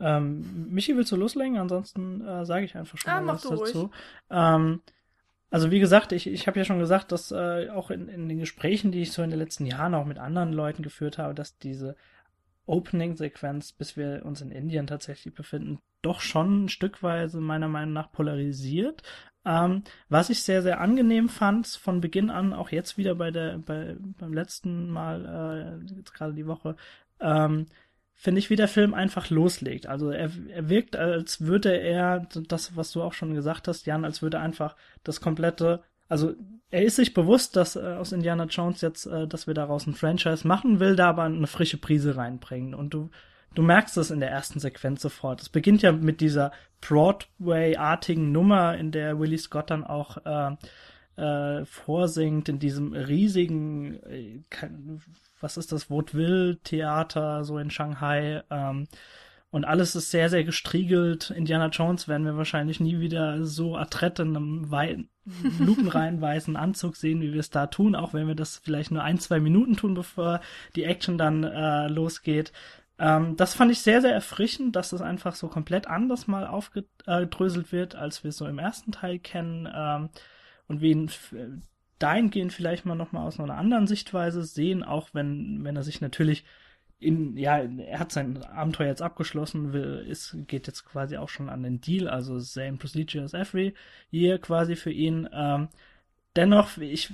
Ähm, 0.00 0.70
Michi, 0.70 0.96
willst 0.96 1.12
du 1.12 1.16
loslegen? 1.16 1.56
Ansonsten 1.56 2.20
äh, 2.26 2.44
sage 2.44 2.64
ich 2.64 2.76
einfach 2.76 2.98
schon 2.98 3.12
ah, 3.12 3.20
mal 3.20 3.34
was 3.34 3.42
dazu. 3.42 3.90
Ähm, 4.28 4.82
also 5.54 5.70
wie 5.70 5.78
gesagt, 5.78 6.10
ich, 6.10 6.26
ich 6.26 6.48
habe 6.48 6.58
ja 6.58 6.64
schon 6.64 6.80
gesagt, 6.80 7.12
dass 7.12 7.30
äh, 7.30 7.68
auch 7.68 7.92
in, 7.92 8.08
in 8.08 8.28
den 8.28 8.40
Gesprächen, 8.40 8.90
die 8.90 9.02
ich 9.02 9.12
so 9.12 9.22
in 9.22 9.30
den 9.30 9.38
letzten 9.38 9.66
Jahren 9.66 9.94
auch 9.94 10.04
mit 10.04 10.18
anderen 10.18 10.52
Leuten 10.52 10.82
geführt 10.82 11.16
habe, 11.16 11.32
dass 11.32 11.58
diese 11.58 11.94
Opening-Sequenz, 12.66 13.70
bis 13.70 13.96
wir 13.96 14.22
uns 14.24 14.40
in 14.40 14.50
Indien 14.50 14.88
tatsächlich 14.88 15.32
befinden, 15.32 15.78
doch 16.02 16.20
schon 16.20 16.64
ein 16.64 16.68
Stückweise 16.68 17.40
meiner 17.40 17.68
Meinung 17.68 17.92
nach 17.92 18.10
polarisiert. 18.10 19.04
Ähm, 19.44 19.84
was 20.08 20.28
ich 20.28 20.42
sehr, 20.42 20.60
sehr 20.60 20.80
angenehm 20.80 21.28
fand, 21.28 21.68
von 21.68 22.00
Beginn 22.00 22.30
an, 22.30 22.52
auch 22.52 22.70
jetzt 22.70 22.98
wieder 22.98 23.14
bei 23.14 23.30
der, 23.30 23.58
bei, 23.58 23.94
beim 24.18 24.32
letzten 24.32 24.90
Mal, 24.90 25.84
äh, 25.88 25.94
jetzt 25.94 26.14
gerade 26.14 26.34
die 26.34 26.48
Woche, 26.48 26.74
ähm, 27.20 27.66
finde 28.14 28.38
ich, 28.38 28.50
wie 28.50 28.56
der 28.56 28.68
Film 28.68 28.94
einfach 28.94 29.30
loslegt. 29.30 29.86
Also 29.86 30.10
er, 30.10 30.30
er 30.48 30.68
wirkt, 30.68 30.96
als 30.96 31.40
würde 31.40 31.76
er, 31.76 32.26
das, 32.48 32.76
was 32.76 32.92
du 32.92 33.02
auch 33.02 33.12
schon 33.12 33.34
gesagt 33.34 33.68
hast, 33.68 33.86
Jan, 33.86 34.04
als 34.04 34.22
würde 34.22 34.40
einfach 34.40 34.76
das 35.02 35.20
komplette, 35.20 35.82
also 36.08 36.34
er 36.70 36.82
ist 36.82 36.96
sich 36.96 37.14
bewusst, 37.14 37.56
dass 37.56 37.76
äh, 37.76 37.80
aus 37.80 38.12
Indiana 38.12 38.44
Jones 38.44 38.80
jetzt, 38.80 39.06
äh, 39.06 39.26
dass 39.26 39.46
wir 39.46 39.54
daraus 39.54 39.86
ein 39.86 39.94
Franchise 39.94 40.46
machen, 40.46 40.80
will 40.80 40.96
da 40.96 41.10
aber 41.10 41.24
eine 41.24 41.46
frische 41.46 41.78
Prise 41.78 42.16
reinbringen. 42.16 42.74
Und 42.74 42.94
du, 42.94 43.10
du 43.54 43.62
merkst 43.62 43.96
es 43.96 44.10
in 44.10 44.20
der 44.20 44.30
ersten 44.30 44.60
Sequenz 44.60 45.02
sofort. 45.02 45.42
Es 45.42 45.48
beginnt 45.48 45.82
ja 45.82 45.92
mit 45.92 46.20
dieser 46.20 46.52
Broadway-artigen 46.80 48.32
Nummer, 48.32 48.76
in 48.76 48.90
der 48.90 49.18
Willie 49.18 49.38
Scott 49.38 49.70
dann 49.70 49.84
auch 49.84 50.18
äh, 50.24 50.56
äh, 51.16 51.64
vorsingt 51.64 52.48
in 52.48 52.58
diesem 52.58 52.92
riesigen, 52.92 54.02
äh, 54.04 54.40
was 55.44 55.58
ist 55.58 55.70
das, 55.70 55.84
Vaudeville-Theater, 55.84 57.44
so 57.44 57.58
in 57.58 57.70
Shanghai. 57.70 58.42
Ähm, 58.50 58.88
und 59.50 59.64
alles 59.64 59.94
ist 59.94 60.10
sehr, 60.10 60.30
sehr 60.30 60.42
gestriegelt. 60.42 61.30
Indiana 61.30 61.68
Jones 61.68 62.08
werden 62.08 62.26
wir 62.26 62.36
wahrscheinlich 62.36 62.80
nie 62.80 62.98
wieder 62.98 63.44
so 63.44 63.76
adrett 63.76 64.18
in 64.18 64.36
einem 64.36 64.70
wei 64.72 65.04
lupenreinen 65.60 66.20
weißen 66.20 66.56
Anzug 66.56 66.96
sehen, 66.96 67.20
wie 67.20 67.32
wir 67.32 67.40
es 67.40 67.50
da 67.50 67.68
tun, 67.68 67.94
auch 67.94 68.14
wenn 68.14 68.26
wir 68.26 68.34
das 68.34 68.58
vielleicht 68.58 68.90
nur 68.90 69.04
ein, 69.04 69.18
zwei 69.20 69.38
Minuten 69.38 69.76
tun, 69.76 69.94
bevor 69.94 70.40
die 70.74 70.84
Action 70.84 71.18
dann 71.18 71.44
äh, 71.44 71.88
losgeht. 71.88 72.52
Ähm, 72.98 73.36
das 73.36 73.54
fand 73.54 73.70
ich 73.70 73.80
sehr, 73.80 74.00
sehr 74.00 74.12
erfrischend, 74.12 74.74
dass 74.76 74.92
es 74.92 75.02
einfach 75.02 75.34
so 75.34 75.48
komplett 75.48 75.86
anders 75.86 76.26
mal 76.26 76.46
aufgedröselt 76.46 77.70
wird, 77.70 77.94
als 77.94 78.24
wir 78.24 78.30
es 78.30 78.38
so 78.38 78.46
im 78.46 78.58
ersten 78.58 78.92
Teil 78.92 79.18
kennen. 79.18 79.68
Ähm, 79.72 80.08
und 80.66 80.80
wir 80.80 80.90
ihn 80.90 81.10
dahingehend 82.04 82.52
vielleicht 82.52 82.84
mal 82.84 82.94
nochmal 82.94 83.26
aus 83.26 83.40
einer 83.40 83.56
anderen 83.56 83.86
Sichtweise 83.86 84.44
sehen, 84.44 84.82
auch 84.82 85.08
wenn, 85.14 85.64
wenn 85.64 85.74
er 85.74 85.82
sich 85.82 86.02
natürlich 86.02 86.44
in, 86.98 87.36
ja, 87.36 87.58
er 87.58 87.98
hat 87.98 88.12
sein 88.12 88.42
Abenteuer 88.44 88.88
jetzt 88.88 89.00
abgeschlossen, 89.02 89.72
will, 89.72 90.04
ist, 90.06 90.36
geht 90.46 90.66
jetzt 90.66 90.84
quasi 90.84 91.16
auch 91.16 91.30
schon 91.30 91.48
an 91.48 91.62
den 91.62 91.80
Deal, 91.80 92.08
also 92.08 92.38
same 92.38 92.76
procedure 92.76 93.24
as 93.24 93.32
every 93.32 93.74
year 94.10 94.38
quasi 94.38 94.76
für 94.76 94.92
ihn. 94.92 95.28
Ähm, 95.32 95.68
dennoch, 96.36 96.76
ich, 96.76 97.10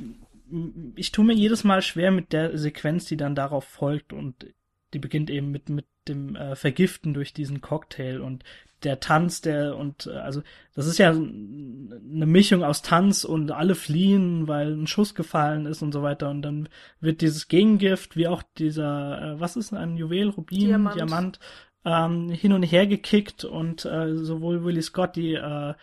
ich 0.97 1.13
tue 1.13 1.25
mir 1.25 1.35
jedes 1.35 1.63
Mal 1.63 1.83
schwer 1.83 2.11
mit 2.11 2.33
der 2.33 2.59
Sequenz, 2.59 3.05
die 3.05 3.17
dann 3.17 3.37
darauf 3.37 3.65
folgt 3.65 4.13
und 4.13 4.47
die 4.95 4.99
beginnt 4.99 5.31
eben 5.31 5.51
mit, 5.51 5.69
mit 5.69 5.87
dem 6.09 6.37
äh, 6.37 6.57
Vergiften 6.57 7.15
durch 7.15 7.33
diesen 7.33 7.61
Cocktail 7.61 8.21
und 8.21 8.45
der 8.83 9.01
Tanz, 9.01 9.41
der 9.41 9.77
und 9.77 10.07
äh, 10.07 10.13
also 10.17 10.43
das 10.75 10.87
ist 10.87 10.99
ja 10.99 11.11
eine 11.11 12.27
Mischung 12.27 12.65
aus 12.65 12.83
Tanz 12.83 13.25
und 13.25 13.51
alle 13.51 13.75
fliehen, 13.75 14.49
weil 14.49 14.73
ein 14.73 14.87
Schuss 14.87 15.15
gefallen 15.15 15.67
ist 15.67 15.83
und 15.83 15.93
so 15.93 16.03
weiter. 16.03 16.31
Und 16.31 16.43
dann 16.43 16.69
wird 17.01 17.21
dieses 17.21 17.49
Gegengift, 17.49 18.17
wie 18.17 18.29
auch 18.29 18.43
dieser, 18.59 19.35
äh, 19.35 19.41
was 19.41 19.57
ist 19.57 19.73
ein 19.73 19.97
Juwel, 19.97 20.31
Rubin, 20.31 20.61
Diamant, 20.61 20.97
Diamant 20.97 21.41
ähm, 21.85 22.31
hin 22.31 22.53
und 22.53 22.63
her 22.63 22.87
gekickt 22.87 23.45
und 23.45 23.85
äh, 23.85 24.17
sowohl 24.17 24.65
Willie 24.65 24.83
Scott 24.83 25.17
die 25.17 25.35
äh, 25.35 25.75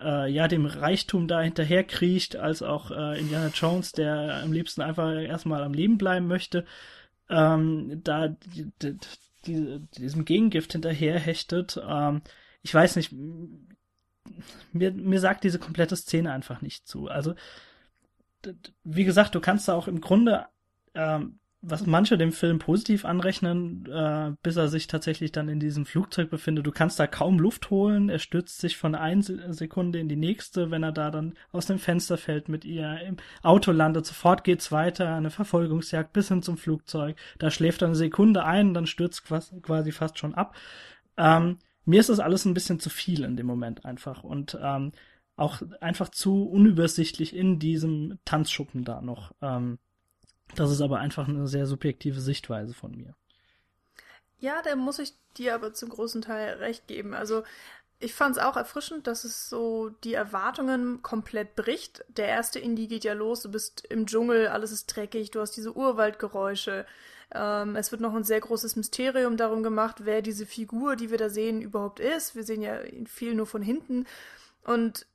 äh, 0.00 0.30
ja 0.30 0.48
dem 0.48 0.66
Reichtum 0.66 1.28
da 1.28 1.40
hinterher 1.40 1.84
kriecht, 1.84 2.36
als 2.36 2.62
auch 2.62 2.90
äh, 2.90 3.18
Indiana 3.18 3.50
Jones, 3.54 3.92
der 3.92 4.40
am 4.42 4.52
liebsten 4.52 4.80
einfach 4.80 5.12
erstmal 5.12 5.62
am 5.62 5.74
Leben 5.74 5.98
bleiben 5.98 6.26
möchte, 6.26 6.64
ähm, 7.30 8.00
da 8.04 8.28
die, 8.28 8.70
die, 8.82 8.98
die, 9.46 9.86
diesem 9.96 10.24
Gegengift 10.24 10.72
hinterher 10.72 11.18
hechtet. 11.18 11.80
Ähm, 11.82 12.22
ich 12.62 12.74
weiß 12.74 12.96
nicht, 12.96 13.12
mir, 14.72 14.92
mir 14.92 15.20
sagt 15.20 15.44
diese 15.44 15.58
komplette 15.58 15.96
Szene 15.96 16.32
einfach 16.32 16.60
nicht 16.60 16.86
zu. 16.86 17.08
Also, 17.08 17.34
wie 18.84 19.04
gesagt, 19.04 19.34
du 19.34 19.40
kannst 19.40 19.68
da 19.68 19.74
auch 19.74 19.88
im 19.88 20.00
Grunde 20.00 20.46
ähm, 20.94 21.38
was 21.62 21.86
manche 21.86 22.16
dem 22.16 22.32
Film 22.32 22.58
positiv 22.58 23.04
anrechnen, 23.04 23.84
äh, 23.86 24.32
bis 24.42 24.56
er 24.56 24.68
sich 24.68 24.86
tatsächlich 24.86 25.30
dann 25.30 25.48
in 25.48 25.60
diesem 25.60 25.84
Flugzeug 25.84 26.30
befindet. 26.30 26.66
Du 26.66 26.70
kannst 26.70 26.98
da 26.98 27.06
kaum 27.06 27.38
Luft 27.38 27.68
holen. 27.68 28.08
Er 28.08 28.18
stürzt 28.18 28.60
sich 28.60 28.78
von 28.78 28.94
einer 28.94 29.22
Sekunde 29.52 29.98
in 29.98 30.08
die 30.08 30.16
nächste, 30.16 30.70
wenn 30.70 30.82
er 30.82 30.92
da 30.92 31.10
dann 31.10 31.34
aus 31.52 31.66
dem 31.66 31.78
Fenster 31.78 32.16
fällt 32.16 32.48
mit 32.48 32.64
ihr 32.64 33.00
im 33.02 33.16
Auto 33.42 33.72
landet. 33.72 34.06
Sofort 34.06 34.42
geht's 34.44 34.72
weiter, 34.72 35.14
eine 35.14 35.30
Verfolgungsjagd 35.30 36.14
bis 36.14 36.28
hin 36.28 36.42
zum 36.42 36.56
Flugzeug. 36.56 37.16
Da 37.38 37.50
schläft 37.50 37.82
er 37.82 37.88
eine 37.88 37.96
Sekunde 37.96 38.44
ein, 38.44 38.72
dann 38.72 38.86
stürzt 38.86 39.24
quasi 39.26 39.92
fast 39.92 40.18
schon 40.18 40.34
ab. 40.34 40.56
Ähm, 41.18 41.58
mir 41.84 42.00
ist 42.00 42.08
das 42.08 42.20
alles 42.20 42.46
ein 42.46 42.54
bisschen 42.54 42.80
zu 42.80 42.88
viel 42.88 43.22
in 43.24 43.36
dem 43.36 43.46
Moment 43.46 43.84
einfach 43.84 44.24
und 44.24 44.58
ähm, 44.62 44.92
auch 45.36 45.60
einfach 45.80 46.08
zu 46.08 46.44
unübersichtlich 46.44 47.34
in 47.34 47.58
diesem 47.58 48.18
Tanzschuppen 48.24 48.84
da 48.84 49.02
noch. 49.02 49.32
Ähm, 49.42 49.78
das 50.56 50.70
ist 50.70 50.80
aber 50.80 50.98
einfach 50.98 51.28
eine 51.28 51.46
sehr 51.48 51.66
subjektive 51.66 52.20
Sichtweise 52.20 52.74
von 52.74 52.96
mir. 52.96 53.14
Ja, 54.38 54.62
da 54.62 54.74
muss 54.74 54.98
ich 54.98 55.14
dir 55.36 55.54
aber 55.54 55.74
zum 55.74 55.90
großen 55.90 56.22
Teil 56.22 56.54
recht 56.54 56.86
geben. 56.86 57.14
Also 57.14 57.42
ich 57.98 58.14
fand 58.14 58.36
es 58.36 58.42
auch 58.42 58.56
erfrischend, 58.56 59.06
dass 59.06 59.24
es 59.24 59.50
so 59.50 59.90
die 60.04 60.14
Erwartungen 60.14 61.02
komplett 61.02 61.54
bricht. 61.54 62.02
Der 62.08 62.28
erste 62.28 62.58
Indie 62.58 62.88
geht 62.88 63.04
ja 63.04 63.12
los, 63.12 63.42
du 63.42 63.50
bist 63.50 63.84
im 63.90 64.06
Dschungel, 64.06 64.48
alles 64.48 64.72
ist 64.72 64.86
dreckig, 64.86 65.30
du 65.30 65.40
hast 65.40 65.56
diese 65.56 65.76
Urwaldgeräusche. 65.76 66.86
Ähm, 67.32 67.76
es 67.76 67.92
wird 67.92 68.00
noch 68.00 68.14
ein 68.14 68.24
sehr 68.24 68.40
großes 68.40 68.76
Mysterium 68.76 69.36
darum 69.36 69.62
gemacht, 69.62 70.04
wer 70.04 70.22
diese 70.22 70.46
Figur, 70.46 70.96
die 70.96 71.10
wir 71.10 71.18
da 71.18 71.28
sehen, 71.28 71.60
überhaupt 71.60 72.00
ist. 72.00 72.34
Wir 72.34 72.44
sehen 72.44 72.62
ja 72.62 72.78
viel 73.06 73.34
nur 73.34 73.46
von 73.46 73.60
hinten. 73.60 74.06
Und 74.64 75.06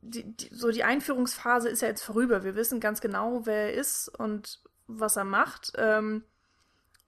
die, 0.00 0.24
die, 0.24 0.54
so 0.54 0.70
die 0.70 0.84
Einführungsphase 0.84 1.68
ist 1.68 1.82
ja 1.82 1.88
jetzt 1.88 2.02
vorüber. 2.02 2.44
Wir 2.44 2.54
wissen 2.54 2.78
ganz 2.78 3.00
genau, 3.00 3.44
wer 3.44 3.72
er 3.72 3.74
ist 3.74 4.08
und 4.08 4.60
was 4.98 5.16
er 5.16 5.24
macht. 5.24 5.72
Ähm, 5.76 6.24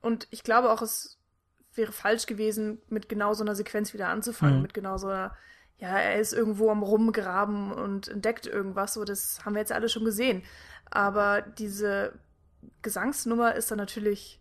und 0.01 0.27
ich 0.31 0.43
glaube 0.43 0.71
auch, 0.71 0.83
es 0.83 1.19
wäre 1.75 1.93
falsch 1.93 2.27
gewesen, 2.27 2.83
mit 2.89 3.09
genau 3.09 3.35
so 3.35 3.45
einer 3.45 3.55
Sequenz 3.55 3.95
wieder 3.95 4.09
anzufangen, 4.09 4.57
mhm. 4.57 4.63
mit 4.63 4.75
genau 4.75 4.99
so 4.99 5.09
einer, 5.09 5.35
ja, 5.79 5.99
er 5.99 6.21
ist 6.21 6.33
irgendwo 6.33 6.71
am 6.71 6.83
Rumgraben 6.83 7.73
und 7.73 8.09
entdeckt 8.09 8.47
irgendwas, 8.47 8.95
so, 8.95 9.05
das 9.05 9.45
haben 9.45 9.55
wir 9.55 9.61
jetzt 9.61 9.73
alle 9.73 9.89
schon 9.89 10.05
gesehen. 10.05 10.43
Aber 10.91 11.41
diese 11.41 12.19
Gesangsnummer 12.83 13.55
ist 13.55 13.71
dann 13.71 13.79
natürlich, 13.79 14.41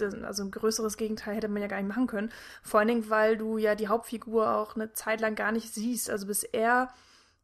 also 0.00 0.42
ein 0.42 0.50
größeres 0.50 0.96
Gegenteil 0.96 1.36
hätte 1.36 1.48
man 1.48 1.62
ja 1.62 1.68
gar 1.68 1.76
nicht 1.76 1.88
machen 1.88 2.06
können. 2.06 2.32
Vor 2.62 2.80
allen 2.80 2.88
Dingen, 2.88 3.10
weil 3.10 3.36
du 3.36 3.58
ja 3.58 3.74
die 3.74 3.88
Hauptfigur 3.88 4.56
auch 4.56 4.74
eine 4.74 4.92
Zeit 4.92 5.20
lang 5.20 5.34
gar 5.34 5.52
nicht 5.52 5.72
siehst. 5.72 6.10
Also 6.10 6.26
bis 6.26 6.42
er 6.42 6.88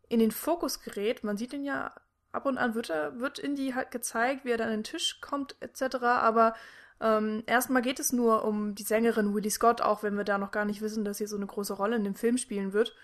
in 0.09 0.19
den 0.19 0.33
Fokus 0.33 0.81
gerät, 0.81 1.23
man 1.23 1.37
sieht 1.37 1.53
ihn 1.53 1.65
ja 1.65 1.95
ab 2.35 2.47
und 2.47 2.59
an 2.59 2.75
wird 2.75 2.91
er, 2.91 3.21
wird 3.21 3.39
Indy 3.39 3.73
halt 3.73 3.91
gezeigt, 3.91 4.45
wie 4.45 4.51
er 4.51 4.57
dann 4.57 4.69
an 4.69 4.79
den 4.79 4.85
Tisch 4.85 5.21
kommt, 5.21 5.57
etc. 5.61 5.97
Aber 6.03 6.55
ähm, 7.01 7.43
erstmal 7.47 7.83
geht 7.83 8.01
es 8.01 8.13
nur 8.13 8.45
um 8.45 8.75
die 8.75 8.83
Sängerin 8.83 9.35
Willie 9.35 9.51
Scott, 9.51 9.81
auch 9.81 10.03
wenn 10.03 10.17
wir 10.17 10.25
da 10.25 10.39
noch 10.39 10.51
gar 10.51 10.65
nicht 10.65 10.81
wissen, 10.81 11.05
dass 11.05 11.19
sie 11.19 11.27
so 11.27 11.37
eine 11.37 11.47
große 11.47 11.75
Rolle 11.75 11.97
in 11.97 12.05
dem 12.05 12.15
Film 12.15 12.39
spielen 12.39 12.73
wird. 12.73 12.95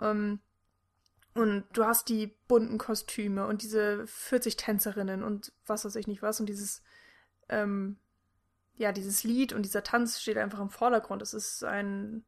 Ähm, 0.00 0.40
und 1.34 1.64
du 1.72 1.84
hast 1.84 2.08
die 2.08 2.36
bunten 2.46 2.78
Kostüme 2.78 3.46
und 3.46 3.62
diese 3.62 4.06
40 4.06 4.56
Tänzerinnen 4.56 5.24
und 5.24 5.52
was 5.66 5.84
weiß 5.84 5.96
ich 5.96 6.06
nicht 6.06 6.22
was 6.22 6.38
und 6.38 6.46
dieses, 6.46 6.82
ähm, 7.48 7.96
ja, 8.76 8.92
dieses 8.92 9.24
Lied 9.24 9.52
und 9.52 9.62
dieser 9.62 9.82
Tanz 9.82 10.20
steht 10.20 10.38
einfach 10.38 10.60
im 10.60 10.70
Vordergrund. 10.70 11.22
Es 11.22 11.34
ist 11.34 11.64
ein 11.64 12.24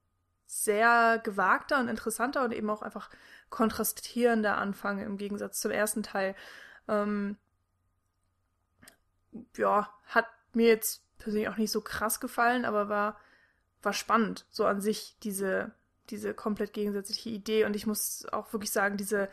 sehr 0.47 1.21
gewagter 1.23 1.81
und 1.81 1.89
interessanter 1.89 2.45
und 2.45 2.53
eben 2.53 2.71
auch 2.71 2.83
einfach 2.83 3.11
kontrastierender 3.51 4.57
Anfang 4.57 5.01
im 5.01 5.19
Gegensatz 5.19 5.61
zum 5.61 5.71
ersten 5.71 6.03
Teil. 6.03 6.35
Ähm, 6.89 7.37
ja, 9.57 9.93
hat 10.07 10.27
mir 10.53 10.69
jetzt 10.69 11.03
persönlich 11.19 11.49
auch 11.49 11.57
nicht 11.57 11.71
so 11.71 11.81
krass 11.81 12.21
gefallen, 12.21 12.65
aber 12.65 12.89
war, 12.89 13.21
war 13.83 13.93
spannend, 13.93 14.47
so 14.51 14.65
an 14.67 14.81
sich, 14.81 15.17
diese, 15.23 15.73
diese 16.11 16.35
komplett 16.35 16.73
gegensätzliche 16.73 17.31
Idee. 17.31 17.65
Und 17.65 17.77
ich 17.77 17.87
muss 17.87 18.27
auch 18.33 18.53
wirklich 18.53 18.71
sagen, 18.71 18.97
diese 18.97 19.29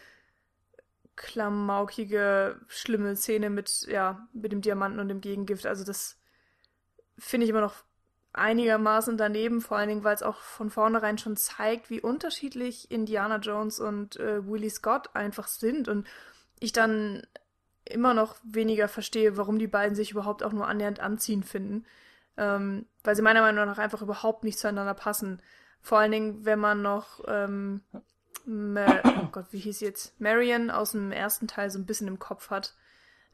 klamaukige, 1.15 2.60
schlimme 2.67 3.15
Szene 3.15 3.49
mit, 3.49 3.84
ja, 3.88 4.28
mit 4.34 4.52
dem 4.52 4.62
Diamanten 4.62 4.99
und 4.99 5.10
dem 5.10 5.21
Gegengift, 5.21 5.65
also 5.65 5.84
das 5.84 6.17
finde 7.19 7.45
ich 7.45 7.52
immer 7.52 7.62
noch 7.62 7.76
einigermaßen 8.33 9.17
daneben, 9.17 9.61
vor 9.61 9.77
allen 9.77 9.89
Dingen, 9.89 10.03
weil 10.03 10.15
es 10.15 10.23
auch 10.23 10.37
von 10.37 10.69
vornherein 10.69 11.17
schon 11.17 11.37
zeigt, 11.37 11.89
wie 11.89 12.01
unterschiedlich 12.01 12.89
Indiana 12.91 13.37
Jones 13.37 13.79
und 13.79 14.19
äh, 14.19 14.45
Willie 14.47 14.69
Scott 14.69 15.15
einfach 15.15 15.47
sind 15.47 15.87
und 15.87 16.07
ich 16.59 16.73
dann 16.73 17.21
immer 17.85 18.13
noch 18.13 18.37
weniger 18.43 18.87
verstehe, 18.87 19.37
warum 19.37 19.59
die 19.59 19.67
beiden 19.67 19.95
sich 19.95 20.11
überhaupt 20.11 20.43
auch 20.43 20.51
nur 20.51 20.67
annähernd 20.67 20.99
anziehen 20.99 21.43
finden, 21.43 21.85
ähm, 22.37 22.85
weil 23.03 23.15
sie 23.15 23.21
meiner 23.21 23.41
Meinung 23.41 23.65
nach 23.65 23.77
einfach 23.77 24.01
überhaupt 24.01 24.43
nicht 24.43 24.57
zueinander 24.57 24.93
passen. 24.93 25.41
Vor 25.81 25.99
allen 25.99 26.11
Dingen, 26.11 26.45
wenn 26.45 26.59
man 26.59 26.81
noch, 26.81 27.23
ähm, 27.27 27.81
oh 28.47 29.27
Gott, 29.31 29.47
wie 29.51 29.59
hieß 29.59 29.81
jetzt, 29.81 30.19
Marion 30.19 30.71
aus 30.71 30.93
dem 30.93 31.11
ersten 31.11 31.47
Teil 31.47 31.69
so 31.69 31.77
ein 31.77 31.85
bisschen 31.85 32.07
im 32.07 32.19
Kopf 32.19 32.49
hat. 32.49 32.73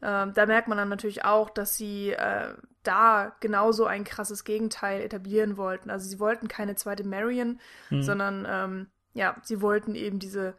Ähm, 0.01 0.33
da 0.33 0.45
merkt 0.45 0.67
man 0.67 0.77
dann 0.77 0.89
natürlich 0.89 1.25
auch, 1.25 1.49
dass 1.49 1.75
sie 1.75 2.11
äh, 2.11 2.53
da 2.83 3.35
genauso 3.41 3.85
ein 3.85 4.05
krasses 4.05 4.43
Gegenteil 4.43 5.01
etablieren 5.01 5.57
wollten. 5.57 5.89
Also 5.89 6.07
sie 6.07 6.19
wollten 6.19 6.47
keine 6.47 6.75
zweite 6.75 7.03
Marion, 7.03 7.59
hm. 7.89 8.03
sondern 8.03 8.47
ähm, 8.49 8.87
ja, 9.13 9.35
sie 9.43 9.61
wollten 9.61 9.95
eben 9.95 10.19
diese 10.19 10.57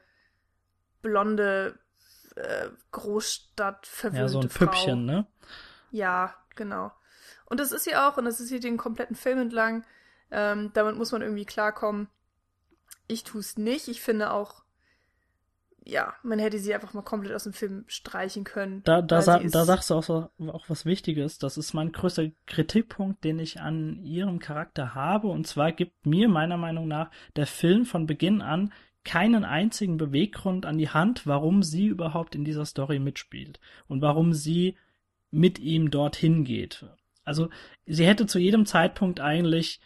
blonde 1.02 1.78
äh, 2.36 2.68
Großstadt 2.92 3.86
verwöhnte 3.86 4.22
Ja, 4.22 4.28
so 4.28 4.40
ein 4.40 4.50
Frau. 4.50 4.66
Püppchen, 4.66 5.06
ne? 5.06 5.26
Ja, 5.90 6.34
genau. 6.54 6.92
Und 7.46 7.58
das 7.60 7.72
ist 7.72 7.84
sie 7.84 7.96
auch, 7.96 8.16
und 8.16 8.26
das 8.26 8.40
ist 8.40 8.50
hier 8.50 8.60
den 8.60 8.76
kompletten 8.76 9.16
Film 9.16 9.38
entlang. 9.38 9.84
Ähm, 10.30 10.70
damit 10.74 10.96
muss 10.96 11.12
man 11.12 11.22
irgendwie 11.22 11.46
klarkommen. 11.46 12.08
Ich 13.08 13.24
tue 13.24 13.40
es 13.40 13.56
nicht. 13.56 13.88
Ich 13.88 14.00
finde 14.00 14.30
auch, 14.30 14.62
ja, 15.84 16.14
man 16.22 16.38
hätte 16.38 16.58
sie 16.58 16.74
einfach 16.74 16.92
mal 16.94 17.02
komplett 17.02 17.34
aus 17.34 17.44
dem 17.44 17.52
Film 17.52 17.84
streichen 17.86 18.44
können. 18.44 18.82
Da, 18.84 19.02
da, 19.02 19.22
sa 19.22 19.38
da 19.38 19.64
sagst 19.64 19.90
du 19.90 19.94
auch, 19.94 20.02
so, 20.02 20.28
auch 20.48 20.68
was 20.68 20.84
Wichtiges. 20.84 21.38
Das 21.38 21.56
ist 21.56 21.72
mein 21.72 21.92
größter 21.92 22.30
Kritikpunkt, 22.46 23.24
den 23.24 23.38
ich 23.38 23.60
an 23.60 24.02
ihrem 24.04 24.38
Charakter 24.38 24.94
habe. 24.94 25.28
Und 25.28 25.46
zwar 25.46 25.72
gibt 25.72 26.06
mir 26.06 26.28
meiner 26.28 26.56
Meinung 26.56 26.86
nach 26.86 27.10
der 27.36 27.46
Film 27.46 27.86
von 27.86 28.06
Beginn 28.06 28.42
an 28.42 28.72
keinen 29.04 29.44
einzigen 29.44 29.96
Beweggrund 29.96 30.66
an 30.66 30.76
die 30.76 30.90
Hand, 30.90 31.26
warum 31.26 31.62
sie 31.62 31.86
überhaupt 31.86 32.34
in 32.34 32.44
dieser 32.44 32.66
Story 32.66 32.98
mitspielt 32.98 33.58
und 33.88 34.02
warum 34.02 34.34
sie 34.34 34.76
mit 35.30 35.58
ihm 35.58 35.90
dorthin 35.90 36.44
geht. 36.44 36.84
Also 37.24 37.48
sie 37.86 38.06
hätte 38.06 38.26
zu 38.26 38.38
jedem 38.38 38.66
Zeitpunkt 38.66 39.20
eigentlich 39.20 39.80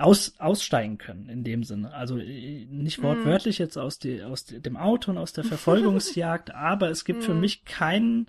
aus, 0.00 0.34
aussteigen 0.38 0.98
können 0.98 1.28
in 1.28 1.44
dem 1.44 1.64
Sinne. 1.64 1.92
Also 1.94 2.18
äh, 2.18 2.66
nicht 2.70 3.02
wortwörtlich 3.02 3.58
mm. 3.58 3.62
jetzt 3.62 3.76
aus, 3.76 3.98
die, 3.98 4.22
aus 4.22 4.44
dem 4.44 4.76
Auto 4.76 5.10
und 5.10 5.18
aus 5.18 5.32
der 5.32 5.44
Verfolgungsjagd, 5.44 6.54
aber 6.54 6.90
es 6.90 7.04
gibt 7.04 7.24
für 7.24 7.34
mich 7.34 7.64
keinen 7.64 8.26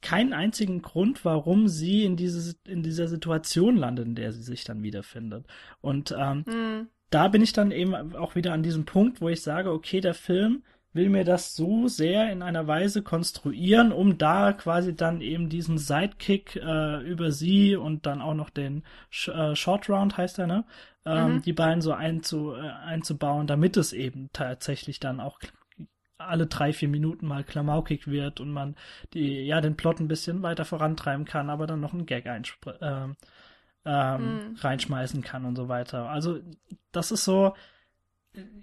keinen 0.00 0.34
einzigen 0.34 0.82
Grund, 0.82 1.24
warum 1.24 1.66
sie 1.66 2.04
in 2.04 2.16
diese 2.16 2.56
in 2.66 2.82
dieser 2.82 3.08
Situation 3.08 3.76
landet, 3.76 4.06
in 4.06 4.14
der 4.14 4.32
sie 4.32 4.42
sich 4.42 4.62
dann 4.64 4.82
wiederfindet. 4.82 5.46
Und 5.80 6.14
ähm, 6.18 6.40
mm. 6.40 6.88
da 7.08 7.28
bin 7.28 7.42
ich 7.42 7.54
dann 7.54 7.70
eben 7.70 8.14
auch 8.14 8.34
wieder 8.34 8.52
an 8.52 8.62
diesem 8.62 8.84
Punkt, 8.84 9.22
wo 9.22 9.30
ich 9.30 9.40
sage, 9.40 9.72
okay, 9.72 10.00
der 10.00 10.12
Film 10.12 10.62
will 10.94 11.10
mir 11.10 11.24
das 11.24 11.54
so 11.54 11.88
sehr 11.88 12.30
in 12.30 12.40
einer 12.40 12.66
Weise 12.66 13.02
konstruieren, 13.02 13.92
um 13.92 14.16
da 14.16 14.52
quasi 14.52 14.94
dann 14.94 15.20
eben 15.20 15.48
diesen 15.48 15.76
Sidekick 15.76 16.56
äh, 16.56 17.02
über 17.02 17.32
sie 17.32 17.76
und 17.76 18.06
dann 18.06 18.22
auch 18.22 18.34
noch 18.34 18.48
den 18.48 18.84
Sh 19.10 19.28
äh, 19.28 19.56
Short 19.56 19.90
Round 19.90 20.16
heißt 20.16 20.38
er, 20.38 20.46
ne? 20.46 20.64
Ähm, 21.06 21.34
mhm. 21.34 21.42
Die 21.42 21.52
beiden 21.52 21.82
so 21.82 21.92
einzu, 21.92 22.54
äh, 22.54 22.60
einzubauen, 22.60 23.46
damit 23.46 23.76
es 23.76 23.92
eben 23.92 24.30
tatsächlich 24.32 25.00
dann 25.00 25.20
auch 25.20 25.38
alle 26.16 26.46
drei, 26.46 26.72
vier 26.72 26.88
Minuten 26.88 27.26
mal 27.26 27.44
klamaukig 27.44 28.06
wird 28.06 28.40
und 28.40 28.50
man 28.50 28.76
die, 29.12 29.44
ja, 29.44 29.60
den 29.60 29.76
Plot 29.76 30.00
ein 30.00 30.08
bisschen 30.08 30.42
weiter 30.42 30.64
vorantreiben 30.64 31.24
kann, 31.24 31.50
aber 31.50 31.66
dann 31.66 31.80
noch 31.80 31.92
einen 31.92 32.06
Gag 32.06 32.26
ähm, 32.26 33.16
ähm, 33.84 34.22
mhm. 34.50 34.56
reinschmeißen 34.56 35.22
kann 35.22 35.44
und 35.44 35.56
so 35.56 35.68
weiter. 35.68 36.08
Also, 36.08 36.40
das 36.92 37.10
ist 37.10 37.24
so, 37.24 37.54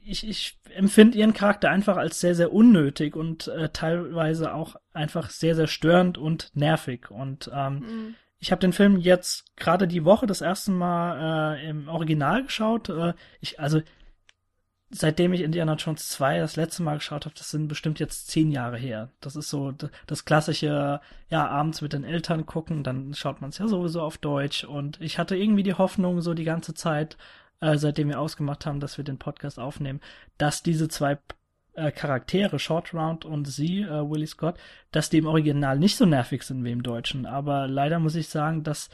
ich, 0.04 0.27
ich 0.27 0.60
empfinde 0.73 1.17
ihren 1.17 1.34
Charakter 1.34 1.69
einfach 1.69 1.97
als 1.97 2.19
sehr, 2.19 2.36
sehr 2.36 2.51
unnötig 2.54 3.15
und 3.15 3.47
äh, 3.47 3.69
teilweise 3.69 4.54
auch 4.54 4.75
einfach 4.93 5.30
sehr, 5.30 5.56
sehr 5.56 5.67
störend 5.67 6.17
und 6.17 6.56
nervig. 6.56 7.12
Und 7.12 7.49
ähm, 7.54 7.73
mhm. 7.80 8.15
Ich 8.41 8.51
habe 8.51 8.60
den 8.60 8.73
Film 8.73 8.97
jetzt 8.97 9.56
gerade 9.56 9.88
die 9.88 10.04
Woche 10.04 10.25
das 10.25 10.41
erste 10.41 10.71
Mal 10.71 11.56
äh, 11.58 11.69
im 11.69 11.88
Original 11.88 12.43
geschaut. 12.43 12.89
Äh, 12.89 13.13
ich, 13.39 13.60
also 13.60 13.82
seitdem 14.89 15.32
ich 15.32 15.41
Indiana 15.41 15.75
Jones 15.75 16.10
2 16.10 16.39
das 16.39 16.56
letzte 16.56 16.82
Mal 16.82 16.95
geschaut 16.95 17.25
habe, 17.25 17.36
das 17.38 17.51
sind 17.51 17.67
bestimmt 17.67 17.99
jetzt 17.99 18.30
zehn 18.30 18.51
Jahre 18.51 18.77
her. 18.77 19.10
Das 19.21 19.36
ist 19.36 19.49
so 19.49 19.73
das 20.08 20.25
klassische, 20.25 20.99
ja, 21.30 21.47
abends 21.47 21.82
mit 21.82 21.93
den 21.93 22.04
Eltern 22.04 22.47
gucken, 22.47 22.84
dann 22.84 23.13
schaut 23.13 23.41
man 23.41 23.51
es 23.51 23.60
ja 23.60 23.67
sowieso 23.67 24.01
auf 24.01 24.17
Deutsch. 24.17 24.63
Und 24.63 24.99
ich 24.99 25.19
hatte 25.19 25.38
irgendwie 25.38 25.63
die 25.63 25.75
Hoffnung 25.75 26.21
so 26.21 26.34
die 26.34 26.43
ganze 26.43 26.73
Zeit, 26.73 27.17
äh, 27.60 27.77
seitdem 27.77 28.10
wir 28.10 28.19
ausgemacht 28.19 28.65
haben, 28.65 28.80
dass 28.80 28.97
wir 28.97 29.06
den 29.06 29.19
Podcast 29.19 29.60
aufnehmen, 29.60 30.01
dass 30.39 30.63
diese 30.63 30.88
zwei 30.89 31.19
äh, 31.73 31.91
Charaktere, 31.91 32.60
Short 32.60 32.93
Round 32.93 33.25
und 33.25 33.45
sie, 33.45 33.81
äh, 33.81 34.10
Willie 34.10 34.27
Scott, 34.27 34.57
dass 34.91 35.10
die 35.10 35.19
im 35.19 35.27
Original 35.27 35.79
nicht 35.79 35.95
so 35.95 36.05
nervig 36.05 36.43
sind 36.43 36.63
wie 36.63 36.71
im 36.71 36.84
Deutschen. 36.84 37.25
Aber 37.25 37.67
leider 37.67 37.99
muss 37.99 38.15
ich 38.15 38.27
sagen, 38.27 38.63
dass, 38.63 38.89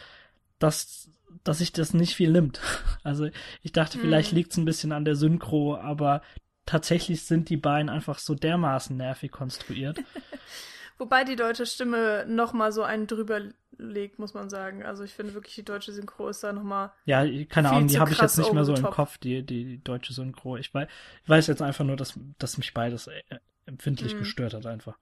dass, 0.59 1.09
dass 1.43 1.59
sich 1.59 1.71
das 1.71 1.93
nicht 1.93 2.15
viel 2.15 2.31
nimmt. 2.31 2.59
Also 3.03 3.29
ich 3.63 3.71
dachte, 3.71 3.99
vielleicht 3.99 4.33
mhm. 4.33 4.37
liegt 4.37 4.51
es 4.51 4.57
ein 4.57 4.65
bisschen 4.65 4.91
an 4.91 5.05
der 5.05 5.15
Synchro, 5.15 5.77
aber 5.77 6.21
tatsächlich 6.65 7.23
sind 7.23 7.47
die 7.47 7.55
beiden 7.55 7.87
einfach 7.87 8.19
so 8.19 8.35
dermaßen 8.35 8.97
nervig 8.97 9.31
konstruiert. 9.31 9.99
Wobei 10.97 11.23
die 11.23 11.36
deutsche 11.36 11.65
Stimme 11.65 12.25
noch 12.27 12.53
mal 12.53 12.71
so 12.71 12.83
einen 12.83 13.07
drüber 13.07 13.41
legt, 13.77 14.19
muss 14.19 14.33
man 14.33 14.49
sagen. 14.49 14.83
Also 14.83 15.03
ich 15.03 15.13
finde 15.13 15.33
wirklich, 15.33 15.55
die 15.55 15.65
deutsche 15.65 15.91
Synchro 15.91 16.27
ist 16.29 16.43
da 16.43 16.53
nochmal. 16.53 16.91
Ja, 17.05 17.23
keine 17.45 17.69
Ahnung, 17.69 17.88
die 17.88 17.99
habe 17.99 18.12
ich 18.12 18.19
jetzt 18.19 18.38
nicht 18.38 18.53
mehr 18.53 18.65
so 18.65 18.73
im 18.73 18.83
Kopf, 18.83 19.17
die, 19.17 19.43
die, 19.43 19.65
die, 19.65 19.83
deutsche 19.83 20.13
Synchro. 20.13 20.57
Ich 20.57 20.73
weiß, 20.73 20.88
ich 21.23 21.29
weiß 21.29 21.47
jetzt 21.47 21.62
einfach 21.62 21.86
nur, 21.86 21.95
dass, 21.95 22.19
dass 22.39 22.57
mich 22.57 22.73
beides 22.73 23.07
äh, 23.07 23.21
empfindlich 23.65 24.15
mhm. 24.15 24.19
gestört 24.19 24.53
hat, 24.53 24.65
einfach. 24.65 24.97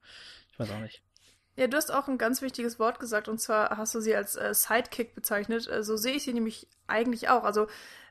Ich 0.52 0.60
weiß 0.60 0.72
auch 0.72 0.80
nicht. 0.80 1.02
Ja, 1.58 1.68
du 1.68 1.78
hast 1.78 1.94
auch 1.94 2.10
ein 2.10 2.18
ganz 2.18 2.42
wichtiges 2.42 2.80
Wort 2.80 3.00
gesagt, 3.00 3.30
und 3.30 3.40
zwar 3.40 3.78
hast 3.78 3.96
du 3.96 4.02
sie 4.02 4.14
als 4.16 4.36
äh, 4.36 4.54
Sidekick 4.54 5.16
bezeichnet. 5.16 5.70
Äh, 5.70 5.84
so 5.84 5.96
sehe 5.96 6.16
ich 6.16 6.24
sie 6.24 6.34
nämlich 6.34 6.68
eigentlich 6.88 7.30
auch. 7.30 7.46
Also, 7.46 7.68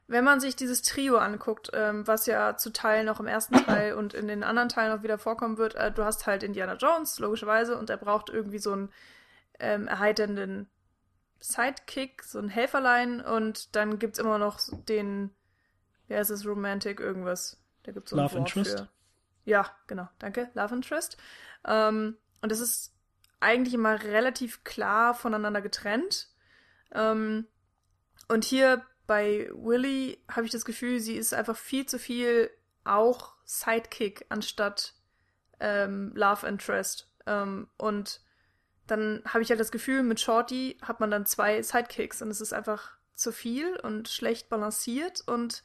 wenn 0.07 0.25
man 0.25 0.41
sich 0.41 0.55
dieses 0.55 0.83
Trio 0.83 1.17
anguckt, 1.17 1.71
ähm, 1.73 2.07
was 2.07 2.27
ja 2.27 2.57
zu 2.57 2.73
Teilen 2.73 3.07
noch 3.07 3.21
im 3.21 3.27
ersten 3.27 3.55
Teil 3.65 3.95
und 3.95 4.13
in 4.13 4.29
den 4.29 4.43
anderen 4.43 4.69
Teilen 4.69 4.97
auch 4.97 5.03
wieder 5.03 5.19
vorkommen 5.19 5.57
wird, 5.57 5.75
äh, 5.77 5.91
du 5.91 6.05
hast 6.05 6.27
halt 6.27 6.43
Indiana 6.43 6.75
Jones, 6.75 7.19
logischerweise, 7.19 7.79
und 7.79 7.89
er 7.89 7.97
braucht 7.97 8.29
irgendwie 8.29 8.59
so 8.59 8.75
ein 8.75 8.93
ähm, 9.59 9.89
erheiternden 9.89 10.69
Sidekick, 11.41 12.23
so 12.23 12.39
ein 12.39 12.49
Helferlein 12.49 13.21
und 13.21 13.75
dann 13.77 13.99
gibt's 13.99 14.19
immer 14.19 14.39
noch 14.39 14.59
den, 14.89 15.31
wer 16.09 16.21
ist 16.21 16.31
es, 16.31 16.47
Romantic 16.47 17.01
irgendwas. 17.01 17.61
Da 17.85 17.93
gibt's 17.93 18.11
so 18.11 18.17
Love 18.17 18.37
Interest? 18.39 18.79
Für. 18.79 18.89
Ja, 19.45 19.71
genau, 19.87 20.09
danke, 20.19 20.51
Love 20.55 20.75
Interest. 20.75 21.17
Ähm, 21.67 22.17
und 22.43 22.53
das 22.53 22.61
ist 22.61 22.95
eigentlich 23.41 23.75
immer 23.75 24.03
relativ 24.03 24.65
klar 24.65 25.15
voneinander 25.15 25.63
getrennt. 25.63 26.29
Ähm, 26.93 27.47
und 28.29 28.45
hier 28.45 28.83
bei 29.07 29.51
Willy 29.53 30.19
habe 30.31 30.47
ich 30.47 30.53
das 30.53 30.65
Gefühl, 30.65 31.01
sie 31.01 31.17
ist 31.17 31.35
einfach 31.35 31.57
viel 31.57 31.87
zu 31.87 31.99
viel 31.99 32.51
auch 32.85 33.35
Sidekick 33.45 34.27
anstatt 34.29 34.95
ähm, 35.61 36.13
Love 36.15 36.47
Interest. 36.47 37.09
Ähm, 37.27 37.69
und 37.77 38.21
dann 38.87 39.23
habe 39.27 39.43
ich 39.43 39.51
halt 39.51 39.61
das 39.61 39.73
Gefühl, 39.73 40.03
mit 40.03 40.21
Shorty 40.21 40.79
hat 40.83 41.01
man 41.01 41.11
dann 41.11 41.27
zwei 41.27 41.63
Sidekicks 41.63 42.21
und 42.23 42.31
es 42.31 42.41
ist 42.41 42.53
einfach 42.53 42.93
zu 43.15 43.33
viel 43.33 43.77
und 43.77 44.09
schlecht 44.09 44.49
balanciert 44.49 45.23
und 45.27 45.63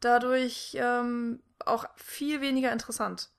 dadurch 0.00 0.76
ähm, 0.78 1.42
auch 1.64 1.86
viel 1.96 2.40
weniger 2.40 2.72
interessant. 2.72 3.30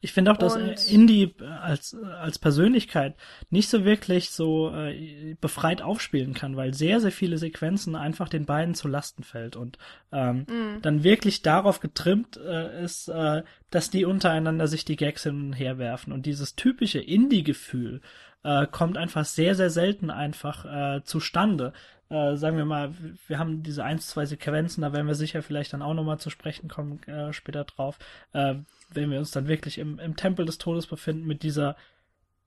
Ich 0.00 0.12
finde 0.12 0.30
auch, 0.30 0.36
dass 0.36 0.56
und, 0.56 0.88
Indie 0.88 1.34
als, 1.62 1.96
als 2.20 2.38
Persönlichkeit 2.38 3.16
nicht 3.50 3.68
so 3.68 3.84
wirklich 3.84 4.30
so 4.30 4.72
äh, 4.74 5.36
befreit 5.40 5.82
aufspielen 5.82 6.34
kann, 6.34 6.56
weil 6.56 6.74
sehr, 6.74 7.00
sehr 7.00 7.12
viele 7.12 7.38
Sequenzen 7.38 7.96
einfach 7.96 8.28
den 8.28 8.44
beiden 8.44 8.74
zu 8.74 8.88
Lasten 8.88 9.22
fällt 9.22 9.56
und 9.56 9.78
ähm, 10.12 10.46
mm. 10.48 10.82
dann 10.82 11.02
wirklich 11.02 11.42
darauf 11.42 11.80
getrimmt 11.80 12.36
äh, 12.36 12.84
ist, 12.84 13.08
äh, 13.08 13.42
dass 13.70 13.90
die 13.90 14.04
untereinander 14.04 14.68
sich 14.68 14.84
die 14.84 14.96
Gags 14.96 15.22
hin 15.24 15.46
und 15.46 15.52
her 15.54 15.78
werfen. 15.78 16.12
Und 16.12 16.26
dieses 16.26 16.54
typische 16.54 17.00
Indie-Gefühl, 17.00 18.00
äh, 18.46 18.66
kommt 18.70 18.96
einfach 18.96 19.24
sehr, 19.24 19.56
sehr 19.56 19.70
selten 19.70 20.08
einfach 20.08 20.64
äh, 20.64 21.02
zustande. 21.02 21.72
Äh, 22.08 22.36
sagen 22.36 22.56
wir 22.56 22.64
mal, 22.64 22.94
wir 23.26 23.38
haben 23.38 23.62
diese 23.62 23.82
ein, 23.82 23.98
zwei 23.98 24.26
Sequenzen, 24.26 24.82
da 24.82 24.92
werden 24.92 25.08
wir 25.08 25.16
sicher 25.16 25.42
vielleicht 25.42 25.72
dann 25.72 25.82
auch 25.82 25.94
nochmal 25.94 26.18
zu 26.18 26.30
sprechen 26.30 26.68
kommen, 26.68 27.02
äh, 27.04 27.32
später 27.32 27.64
drauf, 27.64 27.98
äh, 28.32 28.54
wenn 28.90 29.10
wir 29.10 29.18
uns 29.18 29.32
dann 29.32 29.48
wirklich 29.48 29.78
im, 29.78 29.98
im 29.98 30.14
Tempel 30.14 30.46
des 30.46 30.58
Todes 30.58 30.86
befinden 30.86 31.26
mit 31.26 31.42
dieser 31.42 31.76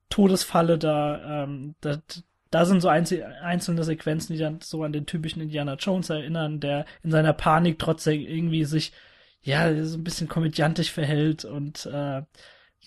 Todesfalle 0.10 0.78
da, 0.78 1.44
ähm, 1.44 1.76
da, 1.82 1.98
da 2.52 2.66
sind 2.66 2.82
so 2.82 2.88
einzelne 2.88 3.84
Sequenzen, 3.84 4.34
die 4.34 4.40
dann 4.40 4.62
so 4.62 4.84
an 4.84 4.94
den 4.94 5.06
typischen 5.06 5.42
Indiana 5.42 5.76
Jones 5.76 6.10
erinnern, 6.10 6.60
der 6.60 6.86
in 7.04 7.12
seiner 7.12 7.34
Panik 7.34 7.80
trotzdem 7.80 8.22
irgendwie 8.22 8.64
sich, 8.64 8.94
ja, 9.42 9.84
so 9.84 9.98
ein 9.98 10.04
bisschen 10.04 10.28
komödiantisch 10.28 10.92
verhält 10.92 11.46
und 11.46 11.86
äh, 11.86 12.24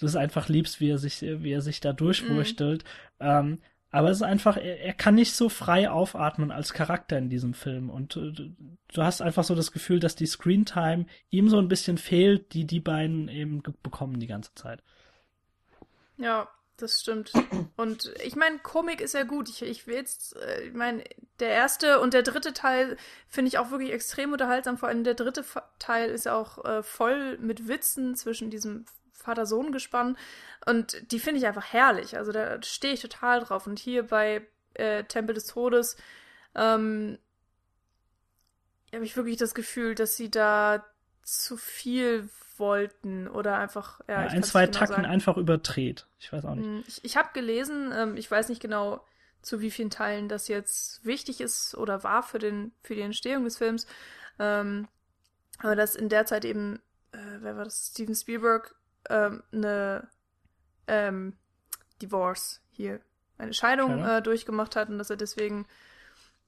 du 0.01 0.07
es 0.07 0.17
einfach 0.17 0.49
liebst, 0.49 0.81
wie 0.81 0.91
er 0.91 0.99
sich, 0.99 1.23
wie 1.23 1.53
er 1.53 1.61
sich 1.61 1.81
da 1.81 1.93
durchwurstelt. 1.93 2.85
Mhm. 3.21 3.27
Ähm, 3.27 3.59
aber 3.93 4.09
es 4.09 4.17
ist 4.17 4.23
einfach, 4.23 4.57
er, 4.57 4.81
er, 4.81 4.95
kann 4.95 5.15
nicht 5.15 5.35
so 5.35 5.51
frei 5.51 5.91
aufatmen 5.91 6.51
als 6.51 6.73
Charakter 6.73 7.19
in 7.19 7.29
diesem 7.29 7.53
Film. 7.53 7.91
Und 7.91 8.17
äh, 8.17 8.33
du 8.33 9.03
hast 9.03 9.21
einfach 9.21 9.45
so 9.45 9.55
das 9.55 9.71
Gefühl, 9.71 10.01
dass 10.01 10.17
die 10.17 10.27
Screentime 10.27 11.05
ihm 11.29 11.51
so 11.51 11.59
ein 11.59 11.69
bisschen 11.69 11.99
fehlt, 11.99 12.55
die 12.55 12.65
die 12.65 12.81
beiden 12.81 13.29
eben 13.29 13.63
bekommen 13.83 14.19
die 14.19 14.27
ganze 14.27 14.55
Zeit. 14.55 14.83
Ja, 16.17 16.49
das 16.79 17.03
stimmt. 17.03 17.33
Und 17.77 18.15
ich 18.25 18.35
meine, 18.35 18.59
Komik 18.61 19.03
ist 19.03 19.13
ja 19.13 19.25
gut. 19.25 19.51
Ich, 19.51 19.61
ich 19.61 19.87
will 19.87 19.97
jetzt, 19.97 20.37
äh, 20.37 20.63
ich 20.63 20.73
meine, 20.73 21.05
der 21.39 21.51
erste 21.51 22.01
und 22.01 22.15
der 22.15 22.23
dritte 22.23 22.55
Teil 22.55 22.97
finde 23.29 23.49
ich 23.49 23.59
auch 23.59 23.71
wirklich 23.71 23.93
extrem 23.93 24.33
unterhaltsam. 24.33 24.79
Vor 24.79 24.89
allem 24.89 25.05
der 25.05 25.15
dritte 25.15 25.45
Teil 25.79 26.09
ist 26.09 26.25
ja 26.25 26.35
auch 26.35 26.65
äh, 26.65 26.83
voll 26.83 27.37
mit 27.39 27.69
Witzen 27.69 28.17
zwischen 28.17 28.49
diesem 28.49 28.87
Vater-Sohn-Gespann. 29.13 30.17
Und 30.67 31.13
die 31.13 31.19
finde 31.19 31.41
ich 31.41 31.47
einfach 31.47 31.73
herrlich. 31.73 32.17
Also 32.17 32.33
da 32.33 32.63
stehe 32.63 32.95
ich 32.95 33.01
total 33.01 33.41
drauf. 33.41 33.67
Und 33.67 33.79
hier 33.79 34.05
bei 34.05 34.47
äh, 34.75 35.05
Tempel 35.05 35.35
des 35.35 35.47
Todes 35.47 35.97
ähm, 36.55 37.19
habe 38.93 39.05
ich 39.05 39.17
wirklich 39.17 39.37
das 39.37 39.55
Gefühl, 39.55 39.95
dass 39.95 40.17
sie 40.17 40.31
da 40.31 40.85
zu 41.23 41.57
viel 41.57 42.29
wollten 42.59 43.29
oder 43.29 43.59
einfach 43.59 44.01
ja, 44.09 44.23
ja 44.23 44.29
ein 44.29 44.43
zwei 44.43 44.67
genau 44.67 44.79
Takten 44.79 44.97
sagen. 44.97 45.07
einfach 45.07 45.37
überdreht. 45.37 46.07
Ich 46.19 46.33
weiß 46.33 46.45
auch 46.45 46.55
nicht. 46.55 46.67
Hm, 46.67 46.85
ich, 46.87 47.05
ich 47.05 47.17
habe 47.17 47.31
gelesen, 47.33 47.93
ähm, 47.95 48.17
ich 48.17 48.31
weiß 48.31 48.49
nicht 48.49 48.61
genau 48.61 49.05
zu 49.41 49.61
wie 49.61 49.71
vielen 49.71 49.91
Teilen 49.91 50.29
das 50.29 50.49
jetzt 50.49 51.05
wichtig 51.05 51.41
ist 51.41 51.75
oder 51.75 52.05
war 52.05 52.23
für 52.23 52.39
den 52.39 52.73
für 52.83 52.95
die 52.95 53.01
Entstehung 53.01 53.45
des 53.45 53.59
Films, 53.59 53.87
ähm, 54.39 54.87
aber 55.59 55.75
dass 55.75 55.97
in 55.97 56.09
der 56.09 56.27
Zeit 56.27 56.45
eben 56.45 56.81
äh, 57.13 57.19
wer 57.41 57.57
war 57.57 57.65
das 57.65 57.89
Steven 57.93 58.15
Spielberg 58.15 58.75
ähm, 59.09 59.43
eine 59.53 60.09
ähm, 60.87 61.37
Divorce 62.01 62.61
hier, 62.71 63.01
eine 63.39 63.55
Scheidung 63.55 64.05
äh, 64.05 64.23
durchgemacht 64.23 64.77
hat 64.77 64.89
und 64.89 64.99
dass 64.99 65.11
er 65.11 65.17
deswegen 65.17 65.67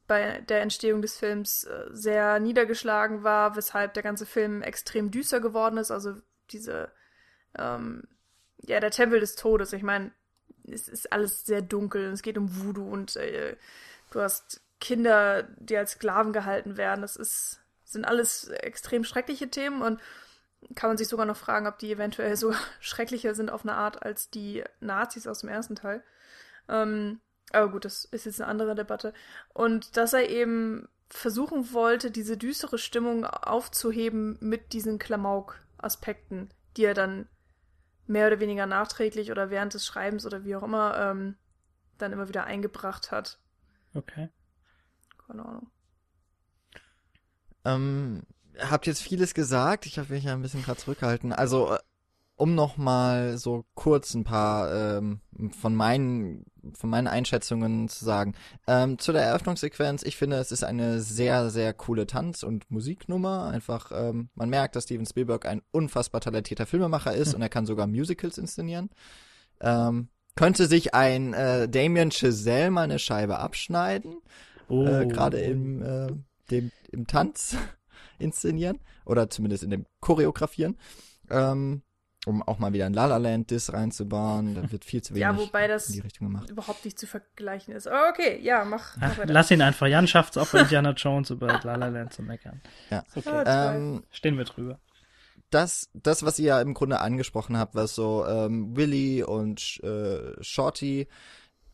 bei 0.06 0.40
der 0.42 0.60
Entstehung 0.60 1.00
des 1.00 1.16
Films 1.16 1.64
äh, 1.64 1.86
sehr 1.90 2.38
niedergeschlagen 2.38 3.22
war, 3.22 3.56
weshalb 3.56 3.94
der 3.94 4.02
ganze 4.02 4.26
Film 4.26 4.62
extrem 4.62 5.10
düster 5.10 5.40
geworden 5.40 5.78
ist. 5.78 5.90
Also 5.90 6.16
diese, 6.50 6.90
ähm, 7.56 8.02
ja, 8.58 8.80
der 8.80 8.90
Tempel 8.90 9.20
des 9.20 9.34
Todes. 9.34 9.72
Ich 9.72 9.82
meine, 9.82 10.12
es 10.70 10.88
ist 10.88 11.12
alles 11.12 11.44
sehr 11.44 11.62
dunkel. 11.62 12.12
Es 12.12 12.22
geht 12.22 12.36
um 12.36 12.54
Voodoo 12.56 12.88
und 12.88 13.16
äh, 13.16 13.56
du 14.10 14.20
hast 14.20 14.60
Kinder, 14.80 15.44
die 15.58 15.76
als 15.76 15.92
Sklaven 15.92 16.32
gehalten 16.32 16.76
werden. 16.76 17.02
Das 17.02 17.16
ist, 17.16 17.60
sind 17.84 18.04
alles 18.04 18.48
extrem 18.48 19.04
schreckliche 19.04 19.48
Themen 19.48 19.80
und 19.80 20.00
kann 20.74 20.90
man 20.90 20.96
sich 20.96 21.08
sogar 21.08 21.26
noch 21.26 21.36
fragen, 21.36 21.66
ob 21.66 21.78
die 21.78 21.92
eventuell 21.92 22.36
so 22.36 22.54
schrecklicher 22.80 23.34
sind 23.34 23.50
auf 23.50 23.62
eine 23.62 23.74
Art 23.74 24.02
als 24.02 24.30
die 24.30 24.64
Nazis 24.80 25.26
aus 25.26 25.40
dem 25.40 25.48
ersten 25.48 25.76
Teil. 25.76 26.02
Ähm, 26.68 27.20
aber 27.52 27.70
gut, 27.70 27.84
das 27.84 28.04
ist 28.06 28.26
jetzt 28.26 28.40
eine 28.40 28.50
andere 28.50 28.74
Debatte. 28.74 29.12
Und 29.52 29.96
dass 29.96 30.12
er 30.12 30.28
eben 30.28 30.88
versuchen 31.08 31.72
wollte, 31.72 32.10
diese 32.10 32.36
düstere 32.36 32.78
Stimmung 32.78 33.24
aufzuheben 33.24 34.36
mit 34.40 34.72
diesen 34.72 34.98
Klamauk-Aspekten, 34.98 36.50
die 36.76 36.84
er 36.84 36.94
dann 36.94 37.28
mehr 38.06 38.26
oder 38.26 38.40
weniger 38.40 38.66
nachträglich 38.66 39.30
oder 39.30 39.50
während 39.50 39.74
des 39.74 39.86
Schreibens 39.86 40.26
oder 40.26 40.44
wie 40.44 40.56
auch 40.56 40.62
immer 40.62 40.96
ähm, 40.98 41.36
dann 41.98 42.12
immer 42.12 42.28
wieder 42.28 42.44
eingebracht 42.44 43.12
hat. 43.12 43.38
Okay. 43.94 44.28
Keine 45.26 45.44
Ahnung. 45.44 45.70
Ähm, 47.64 48.22
habt 48.58 48.86
jetzt 48.86 49.02
vieles 49.02 49.34
gesagt. 49.34 49.86
Ich 49.86 49.98
habe 49.98 50.12
mich 50.12 50.24
ja 50.24 50.32
ein 50.32 50.42
bisschen 50.42 50.62
gerade 50.62 50.80
zurückgehalten. 50.80 51.32
Also, 51.32 51.72
äh, 51.72 51.78
um 52.36 52.54
noch 52.54 52.76
mal 52.76 53.38
so 53.38 53.64
kurz 53.74 54.14
ein 54.14 54.24
paar 54.24 54.98
ähm, 54.98 55.20
von 55.60 55.74
meinen 55.74 56.44
von 56.72 56.90
meinen 56.90 57.06
Einschätzungen 57.06 57.88
zu 57.88 58.04
sagen. 58.04 58.34
Ähm, 58.66 58.98
zu 58.98 59.12
der 59.12 59.22
Eröffnungssequenz, 59.22 60.02
ich 60.02 60.16
finde, 60.16 60.36
es 60.36 60.50
ist 60.50 60.64
eine 60.64 61.00
sehr, 61.00 61.50
sehr 61.50 61.74
coole 61.74 62.06
Tanz- 62.06 62.42
und 62.42 62.70
Musiknummer. 62.70 63.48
Einfach, 63.48 63.92
ähm, 63.94 64.30
man 64.34 64.48
merkt, 64.48 64.74
dass 64.74 64.84
Steven 64.84 65.06
Spielberg 65.06 65.46
ein 65.46 65.62
unfassbar 65.72 66.20
talentierter 66.20 66.66
Filmemacher 66.66 67.14
ist 67.14 67.30
mhm. 67.30 67.34
und 67.36 67.42
er 67.42 67.48
kann 67.48 67.66
sogar 67.66 67.86
Musicals 67.86 68.38
inszenieren. 68.38 68.90
Ähm, 69.60 70.08
könnte 70.36 70.66
sich 70.66 70.94
ein 70.94 71.32
äh, 71.34 71.68
Damien 71.68 72.10
Chazelle 72.10 72.70
mal 72.70 72.82
eine 72.82 72.98
Scheibe 72.98 73.38
abschneiden. 73.38 74.16
Oh. 74.68 74.84
Äh, 74.84 75.06
Gerade 75.06 75.40
im, 75.40 75.82
äh, 75.82 76.08
dem, 76.50 76.72
im 76.90 77.06
Tanz 77.06 77.56
inszenieren. 78.18 78.80
Oder 79.04 79.30
zumindest 79.30 79.62
in 79.62 79.70
dem 79.70 79.86
Choreografieren. 80.00 80.76
Ähm, 81.30 81.82
um 82.26 82.42
auch 82.42 82.58
mal 82.58 82.72
wieder 82.72 82.86
ein 82.86 82.94
La 82.94 83.06
La 83.06 83.16
Land 83.18 83.50
Diss 83.50 83.72
reinzubauen. 83.72 84.54
Da 84.54 84.70
wird 84.70 84.84
viel 84.84 85.02
zu 85.02 85.14
wenig 85.14 85.22
ja, 85.22 85.36
wobei 85.36 85.68
das 85.68 85.88
in 85.88 85.94
die 85.94 86.00
Richtung 86.00 86.28
gemacht. 86.28 86.50
überhaupt 86.50 86.84
nicht 86.84 86.98
zu 86.98 87.06
vergleichen 87.06 87.74
ist. 87.74 87.86
Okay, 87.86 88.40
ja, 88.42 88.64
mach. 88.64 88.96
Ach, 89.00 89.18
lass 89.26 89.50
ihn 89.50 89.62
einfach. 89.62 89.86
Jan 89.86 90.06
schafft 90.06 90.36
es 90.36 90.42
auch 90.42 90.50
bei 90.50 90.60
Indiana 90.60 90.92
Jones 90.92 91.30
über 91.30 91.60
La 91.62 91.76
La 91.76 91.88
Land 91.88 92.12
zu 92.12 92.22
meckern. 92.22 92.60
Ja. 92.90 93.04
Okay. 93.14 93.28
Ah, 93.28 93.74
ähm, 93.74 94.04
Stehen 94.10 94.38
wir 94.38 94.44
drüber. 94.44 94.78
Das, 95.50 95.90
das, 95.92 96.24
was 96.24 96.38
ihr 96.38 96.46
ja 96.46 96.60
im 96.60 96.74
Grunde 96.74 97.00
angesprochen 97.00 97.56
habt, 97.56 97.74
was 97.74 97.94
so 97.94 98.26
ähm, 98.26 98.76
Willy 98.76 99.22
und 99.22 99.80
äh, 99.84 100.42
Shorty, 100.42 101.06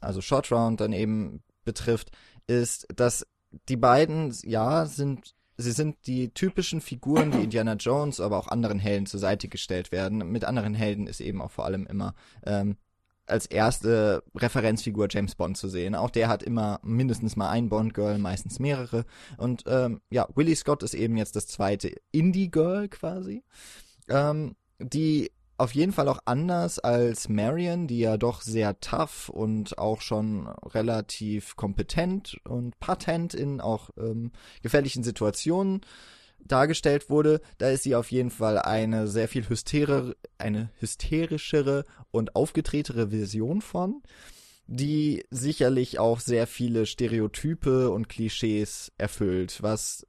also 0.00 0.20
Short 0.20 0.50
Round 0.50 0.80
dann 0.80 0.92
eben 0.92 1.42
betrifft, 1.64 2.10
ist, 2.46 2.88
dass 2.94 3.26
die 3.68 3.76
beiden, 3.76 4.34
ja, 4.42 4.86
sind 4.86 5.34
sie 5.60 5.72
sind 5.72 5.96
die 6.06 6.32
typischen 6.32 6.80
Figuren 6.80 7.32
wie 7.32 7.44
Indiana 7.44 7.74
Jones, 7.74 8.20
aber 8.20 8.38
auch 8.38 8.48
anderen 8.48 8.78
Helden 8.78 9.06
zur 9.06 9.20
Seite 9.20 9.48
gestellt 9.48 9.92
werden. 9.92 10.18
Mit 10.30 10.44
anderen 10.44 10.74
Helden 10.74 11.06
ist 11.06 11.20
eben 11.20 11.40
auch 11.42 11.50
vor 11.50 11.64
allem 11.64 11.86
immer 11.86 12.14
ähm, 12.44 12.76
als 13.26 13.46
erste 13.46 14.22
Referenzfigur 14.34 15.06
James 15.08 15.34
Bond 15.34 15.56
zu 15.56 15.68
sehen. 15.68 15.94
Auch 15.94 16.10
der 16.10 16.28
hat 16.28 16.42
immer 16.42 16.80
mindestens 16.82 17.36
mal 17.36 17.50
ein 17.50 17.68
Bond-Girl, 17.68 18.18
meistens 18.18 18.58
mehrere. 18.58 19.04
Und 19.38 19.64
ähm, 19.66 20.00
ja, 20.10 20.28
Willie 20.34 20.56
Scott 20.56 20.82
ist 20.82 20.94
eben 20.94 21.16
jetzt 21.16 21.36
das 21.36 21.46
zweite 21.46 21.94
Indie-Girl 22.10 22.88
quasi, 22.88 23.44
ähm, 24.08 24.56
die 24.78 25.30
auf 25.60 25.74
jeden 25.74 25.92
Fall 25.92 26.08
auch 26.08 26.20
anders 26.24 26.78
als 26.78 27.28
Marion, 27.28 27.86
die 27.86 27.98
ja 27.98 28.16
doch 28.16 28.40
sehr 28.40 28.80
tough 28.80 29.28
und 29.28 29.76
auch 29.78 30.00
schon 30.00 30.48
relativ 30.48 31.54
kompetent 31.54 32.40
und 32.48 32.80
patent 32.80 33.34
in 33.34 33.60
auch 33.60 33.90
ähm, 33.98 34.32
gefährlichen 34.62 35.04
Situationen 35.04 35.82
dargestellt 36.42 37.10
wurde. 37.10 37.42
Da 37.58 37.68
ist 37.68 37.82
sie 37.82 37.94
auf 37.94 38.10
jeden 38.10 38.30
Fall 38.30 38.58
eine 38.58 39.06
sehr 39.06 39.28
viel 39.28 39.46
hystere, 39.48 40.16
eine 40.38 40.70
hysterischere 40.78 41.84
und 42.10 42.36
aufgetretere 42.36 43.10
Version 43.10 43.60
von, 43.60 44.02
die 44.66 45.26
sicherlich 45.30 45.98
auch 45.98 46.20
sehr 46.20 46.46
viele 46.46 46.86
Stereotype 46.86 47.90
und 47.90 48.08
Klischees 48.08 48.92
erfüllt, 48.96 49.62
was 49.62 50.06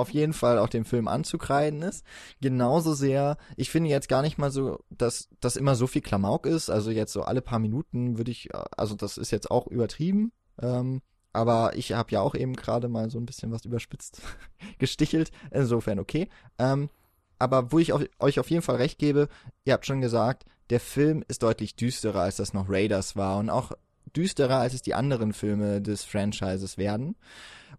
auf 0.00 0.10
jeden 0.10 0.32
Fall 0.32 0.58
auch 0.58 0.68
dem 0.68 0.84
Film 0.84 1.08
anzukreiden 1.08 1.82
ist. 1.82 2.04
Genauso 2.40 2.94
sehr, 2.94 3.36
ich 3.56 3.70
finde 3.70 3.90
jetzt 3.90 4.08
gar 4.08 4.22
nicht 4.22 4.38
mal 4.38 4.50
so, 4.50 4.80
dass 4.90 5.28
das 5.40 5.56
immer 5.56 5.74
so 5.74 5.86
viel 5.86 6.02
Klamauk 6.02 6.46
ist. 6.46 6.70
Also 6.70 6.90
jetzt 6.90 7.12
so 7.12 7.22
alle 7.22 7.42
paar 7.42 7.58
Minuten 7.58 8.18
würde 8.18 8.30
ich, 8.30 8.48
also 8.76 8.94
das 8.94 9.18
ist 9.18 9.30
jetzt 9.30 9.50
auch 9.50 9.66
übertrieben. 9.66 10.32
Ähm, 10.60 11.02
aber 11.32 11.76
ich 11.76 11.92
habe 11.92 12.10
ja 12.10 12.20
auch 12.20 12.34
eben 12.34 12.54
gerade 12.54 12.88
mal 12.88 13.10
so 13.10 13.18
ein 13.18 13.26
bisschen 13.26 13.52
was 13.52 13.64
überspitzt 13.64 14.20
gestichelt. 14.78 15.30
Insofern 15.50 15.98
okay. 15.98 16.28
Ähm, 16.58 16.90
aber 17.38 17.72
wo 17.72 17.78
ich 17.78 17.92
auf, 17.92 18.04
euch 18.18 18.38
auf 18.40 18.50
jeden 18.50 18.62
Fall 18.62 18.76
recht 18.76 18.98
gebe, 18.98 19.28
ihr 19.64 19.72
habt 19.72 19.86
schon 19.86 20.00
gesagt, 20.00 20.44
der 20.70 20.80
Film 20.80 21.24
ist 21.26 21.42
deutlich 21.42 21.74
düsterer, 21.74 22.20
als 22.22 22.36
das 22.36 22.52
noch 22.52 22.68
Raiders 22.68 23.16
war 23.16 23.38
und 23.38 23.50
auch 23.50 23.72
düsterer, 24.16 24.58
als 24.58 24.74
es 24.74 24.82
die 24.82 24.94
anderen 24.94 25.32
Filme 25.32 25.80
des 25.80 26.04
Franchises 26.04 26.78
werden. 26.78 27.16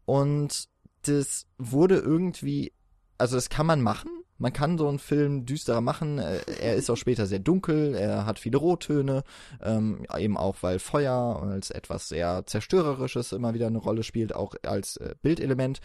Und 0.05 0.67
das 1.03 1.47
wurde 1.57 1.97
irgendwie, 1.97 2.73
also 3.17 3.35
das 3.35 3.49
kann 3.49 3.65
man 3.65 3.81
machen. 3.81 4.11
Man 4.37 4.53
kann 4.53 4.79
so 4.79 4.87
einen 4.87 4.97
Film 4.97 5.45
düsterer 5.45 5.81
machen. 5.81 6.17
Äh, 6.17 6.39
er 6.59 6.75
ist 6.75 6.89
auch 6.89 6.95
später 6.95 7.27
sehr 7.27 7.39
dunkel, 7.39 7.93
er 7.93 8.25
hat 8.25 8.39
viele 8.39 8.57
Rottöne, 8.57 9.23
ähm, 9.61 10.05
eben 10.17 10.35
auch 10.35 10.57
weil 10.61 10.79
Feuer 10.79 11.43
als 11.43 11.69
etwas 11.69 12.09
sehr 12.09 12.45
zerstörerisches 12.47 13.33
immer 13.33 13.53
wieder 13.53 13.67
eine 13.67 13.77
Rolle 13.77 14.03
spielt, 14.03 14.33
auch 14.33 14.55
als 14.63 14.97
äh, 14.97 15.13
Bildelement. 15.21 15.79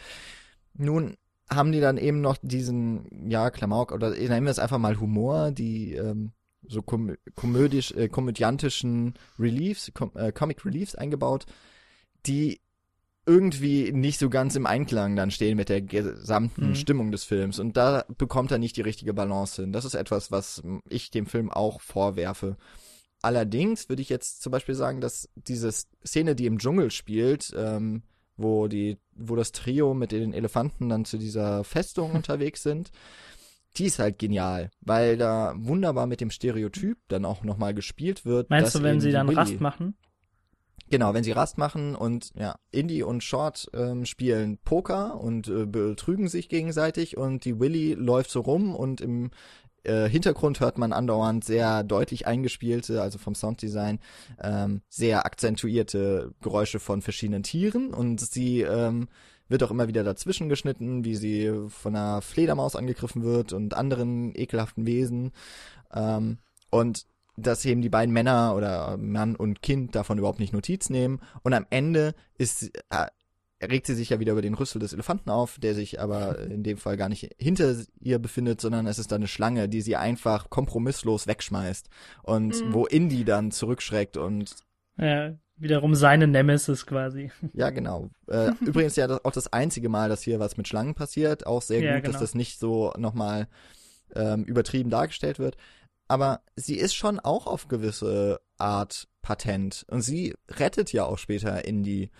Nun 0.74 1.16
haben 1.50 1.72
die 1.72 1.80
dann 1.80 1.98
eben 1.98 2.20
noch 2.20 2.38
diesen, 2.40 3.30
ja, 3.30 3.50
Klamauk, 3.50 3.92
oder 3.92 4.10
nennen 4.10 4.46
wir 4.46 4.50
es 4.50 4.58
einfach 4.58 4.78
mal 4.78 4.98
Humor, 4.98 5.52
die 5.52 5.92
ähm, 5.94 6.32
so 6.68 6.82
kom 6.82 7.14
komödisch, 7.34 7.92
äh, 7.92 8.08
komödiantischen 8.08 9.14
Reliefs, 9.38 9.92
com 9.94 10.10
äh, 10.14 10.32
Comic 10.32 10.64
Reliefs 10.64 10.94
eingebaut, 10.94 11.46
die 12.26 12.60
irgendwie 13.26 13.92
nicht 13.92 14.18
so 14.18 14.30
ganz 14.30 14.54
im 14.54 14.66
Einklang 14.66 15.16
dann 15.16 15.32
stehen 15.32 15.56
mit 15.56 15.68
der 15.68 15.82
gesamten 15.82 16.68
mhm. 16.68 16.74
Stimmung 16.76 17.10
des 17.10 17.24
Films. 17.24 17.58
Und 17.58 17.76
da 17.76 18.04
bekommt 18.16 18.52
er 18.52 18.58
nicht 18.58 18.76
die 18.76 18.82
richtige 18.82 19.12
Balance 19.12 19.60
hin. 19.60 19.72
Das 19.72 19.84
ist 19.84 19.94
etwas, 19.94 20.30
was 20.30 20.62
ich 20.88 21.10
dem 21.10 21.26
Film 21.26 21.50
auch 21.50 21.80
vorwerfe. 21.80 22.56
Allerdings 23.22 23.88
würde 23.88 24.02
ich 24.02 24.08
jetzt 24.08 24.42
zum 24.42 24.52
Beispiel 24.52 24.76
sagen, 24.76 25.00
dass 25.00 25.28
diese 25.34 25.72
Szene, 25.72 26.36
die 26.36 26.46
im 26.46 26.58
Dschungel 26.58 26.92
spielt, 26.92 27.52
ähm, 27.56 28.02
wo 28.36 28.68
die, 28.68 28.98
wo 29.16 29.34
das 29.34 29.50
Trio 29.50 29.94
mit 29.94 30.12
den 30.12 30.32
Elefanten 30.32 30.88
dann 30.88 31.04
zu 31.04 31.18
dieser 31.18 31.64
Festung 31.64 32.10
unterwegs 32.14 32.62
sind, 32.62 32.92
die 33.76 33.86
ist 33.86 33.98
halt 33.98 34.18
genial, 34.18 34.70
weil 34.80 35.16
da 35.16 35.54
wunderbar 35.56 36.06
mit 36.06 36.20
dem 36.20 36.30
Stereotyp 36.30 36.98
dann 37.08 37.24
auch 37.24 37.42
nochmal 37.42 37.74
gespielt 37.74 38.24
wird. 38.24 38.48
Meinst 38.48 38.74
du, 38.74 38.82
wenn 38.82 39.00
sie 39.00 39.12
dann 39.12 39.26
Willi 39.26 39.36
Rast 39.36 39.60
machen? 39.60 39.96
Genau, 40.88 41.14
wenn 41.14 41.24
sie 41.24 41.32
Rast 41.32 41.58
machen 41.58 41.96
und 41.96 42.32
ja, 42.36 42.56
Indie 42.70 43.02
und 43.02 43.24
Short 43.24 43.68
ähm, 43.74 44.06
spielen 44.06 44.58
Poker 44.58 45.20
und 45.20 45.48
äh, 45.48 45.66
betrügen 45.66 46.28
sich 46.28 46.48
gegenseitig 46.48 47.16
und 47.16 47.44
die 47.44 47.58
Willy 47.58 47.94
läuft 47.94 48.30
so 48.30 48.40
rum 48.40 48.74
und 48.74 49.00
im 49.00 49.30
äh, 49.82 50.08
Hintergrund 50.08 50.60
hört 50.60 50.78
man 50.78 50.92
andauernd 50.92 51.44
sehr 51.44 51.82
deutlich 51.82 52.26
eingespielte, 52.26 53.02
also 53.02 53.18
vom 53.18 53.34
Sounddesign, 53.34 53.98
ähm, 54.40 54.82
sehr 54.88 55.26
akzentuierte 55.26 56.32
Geräusche 56.40 56.78
von 56.78 57.02
verschiedenen 57.02 57.42
Tieren 57.42 57.92
und 57.92 58.20
sie 58.20 58.62
ähm, 58.62 59.08
wird 59.48 59.62
auch 59.62 59.70
immer 59.70 59.88
wieder 59.88 60.04
dazwischen 60.04 60.48
geschnitten, 60.48 61.04
wie 61.04 61.14
sie 61.14 61.52
von 61.68 61.94
einer 61.94 62.22
Fledermaus 62.22 62.76
angegriffen 62.76 63.22
wird 63.22 63.52
und 63.52 63.74
anderen 63.74 64.34
ekelhaften 64.34 64.86
Wesen. 64.86 65.32
Ähm, 65.92 66.38
und 66.70 67.06
dass 67.36 67.64
eben 67.64 67.82
die 67.82 67.88
beiden 67.88 68.12
Männer 68.12 68.54
oder 68.56 68.96
Mann 68.96 69.36
und 69.36 69.62
Kind 69.62 69.94
davon 69.94 70.18
überhaupt 70.18 70.40
nicht 70.40 70.52
Notiz 70.52 70.90
nehmen. 70.90 71.20
Und 71.42 71.52
am 71.52 71.66
Ende 71.70 72.14
ist, 72.38 72.70
äh, 72.90 73.06
regt 73.62 73.86
sie 73.86 73.94
sich 73.94 74.10
ja 74.10 74.20
wieder 74.20 74.32
über 74.32 74.42
den 74.42 74.54
Rüssel 74.54 74.78
des 74.78 74.92
Elefanten 74.92 75.30
auf, 75.30 75.58
der 75.58 75.74
sich 75.74 76.00
aber 76.00 76.38
in 76.40 76.62
dem 76.62 76.78
Fall 76.78 76.96
gar 76.96 77.08
nicht 77.08 77.34
hinter 77.38 77.76
ihr 78.00 78.18
befindet, 78.18 78.60
sondern 78.60 78.86
es 78.86 78.98
ist 78.98 79.12
dann 79.12 79.20
eine 79.20 79.28
Schlange, 79.28 79.68
die 79.68 79.82
sie 79.82 79.96
einfach 79.96 80.50
kompromisslos 80.50 81.26
wegschmeißt. 81.26 81.88
Und 82.22 82.64
mhm. 82.64 82.72
wo 82.72 82.86
Indy 82.86 83.24
dann 83.24 83.50
zurückschreckt 83.50 84.16
und 84.16 84.56
ja, 84.98 85.34
wiederum 85.56 85.94
seine 85.94 86.26
Nemesis 86.26 86.86
quasi. 86.86 87.30
Ja, 87.52 87.68
genau. 87.70 88.10
Äh, 88.28 88.52
übrigens 88.60 88.96
ja 88.96 89.06
das, 89.06 89.24
auch 89.24 89.32
das 89.32 89.52
einzige 89.52 89.90
Mal, 89.90 90.08
dass 90.08 90.22
hier 90.22 90.40
was 90.40 90.56
mit 90.56 90.68
Schlangen 90.68 90.94
passiert. 90.94 91.46
Auch 91.46 91.60
sehr 91.60 91.80
ja, 91.80 91.94
gut, 91.94 92.04
genau. 92.04 92.12
dass 92.12 92.20
das 92.20 92.34
nicht 92.34 92.58
so 92.58 92.92
nochmal 92.96 93.46
ähm, 94.14 94.44
übertrieben 94.44 94.88
dargestellt 94.88 95.38
wird 95.38 95.56
aber 96.08 96.42
sie 96.54 96.76
ist 96.76 96.94
schon 96.94 97.20
auch 97.20 97.46
auf 97.46 97.68
gewisse 97.68 98.40
Art 98.58 99.08
patent. 99.22 99.84
Und 99.88 100.02
sie 100.02 100.34
rettet 100.48 100.92
ja 100.92 101.04
auch 101.04 101.18
später 101.18 101.64
Indy. 101.64 102.10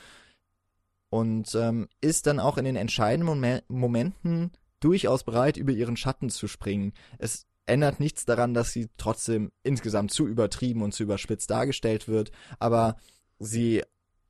Und 1.08 1.54
ähm, 1.54 1.88
ist 2.00 2.26
dann 2.26 2.40
auch 2.40 2.58
in 2.58 2.64
den 2.64 2.76
entscheidenden 2.76 3.40
Mom 3.40 3.60
Momenten 3.68 4.52
durchaus 4.80 5.24
bereit, 5.24 5.56
über 5.56 5.72
ihren 5.72 5.96
Schatten 5.96 6.30
zu 6.30 6.48
springen. 6.48 6.92
Es 7.18 7.46
ändert 7.64 8.00
nichts 8.00 8.24
daran, 8.24 8.54
dass 8.54 8.72
sie 8.72 8.88
trotzdem 8.96 9.50
insgesamt 9.62 10.12
zu 10.12 10.26
übertrieben 10.26 10.82
und 10.82 10.92
zu 10.92 11.04
überspitzt 11.04 11.50
dargestellt 11.50 12.08
wird, 12.08 12.30
aber 12.58 12.96
sie 13.38 13.82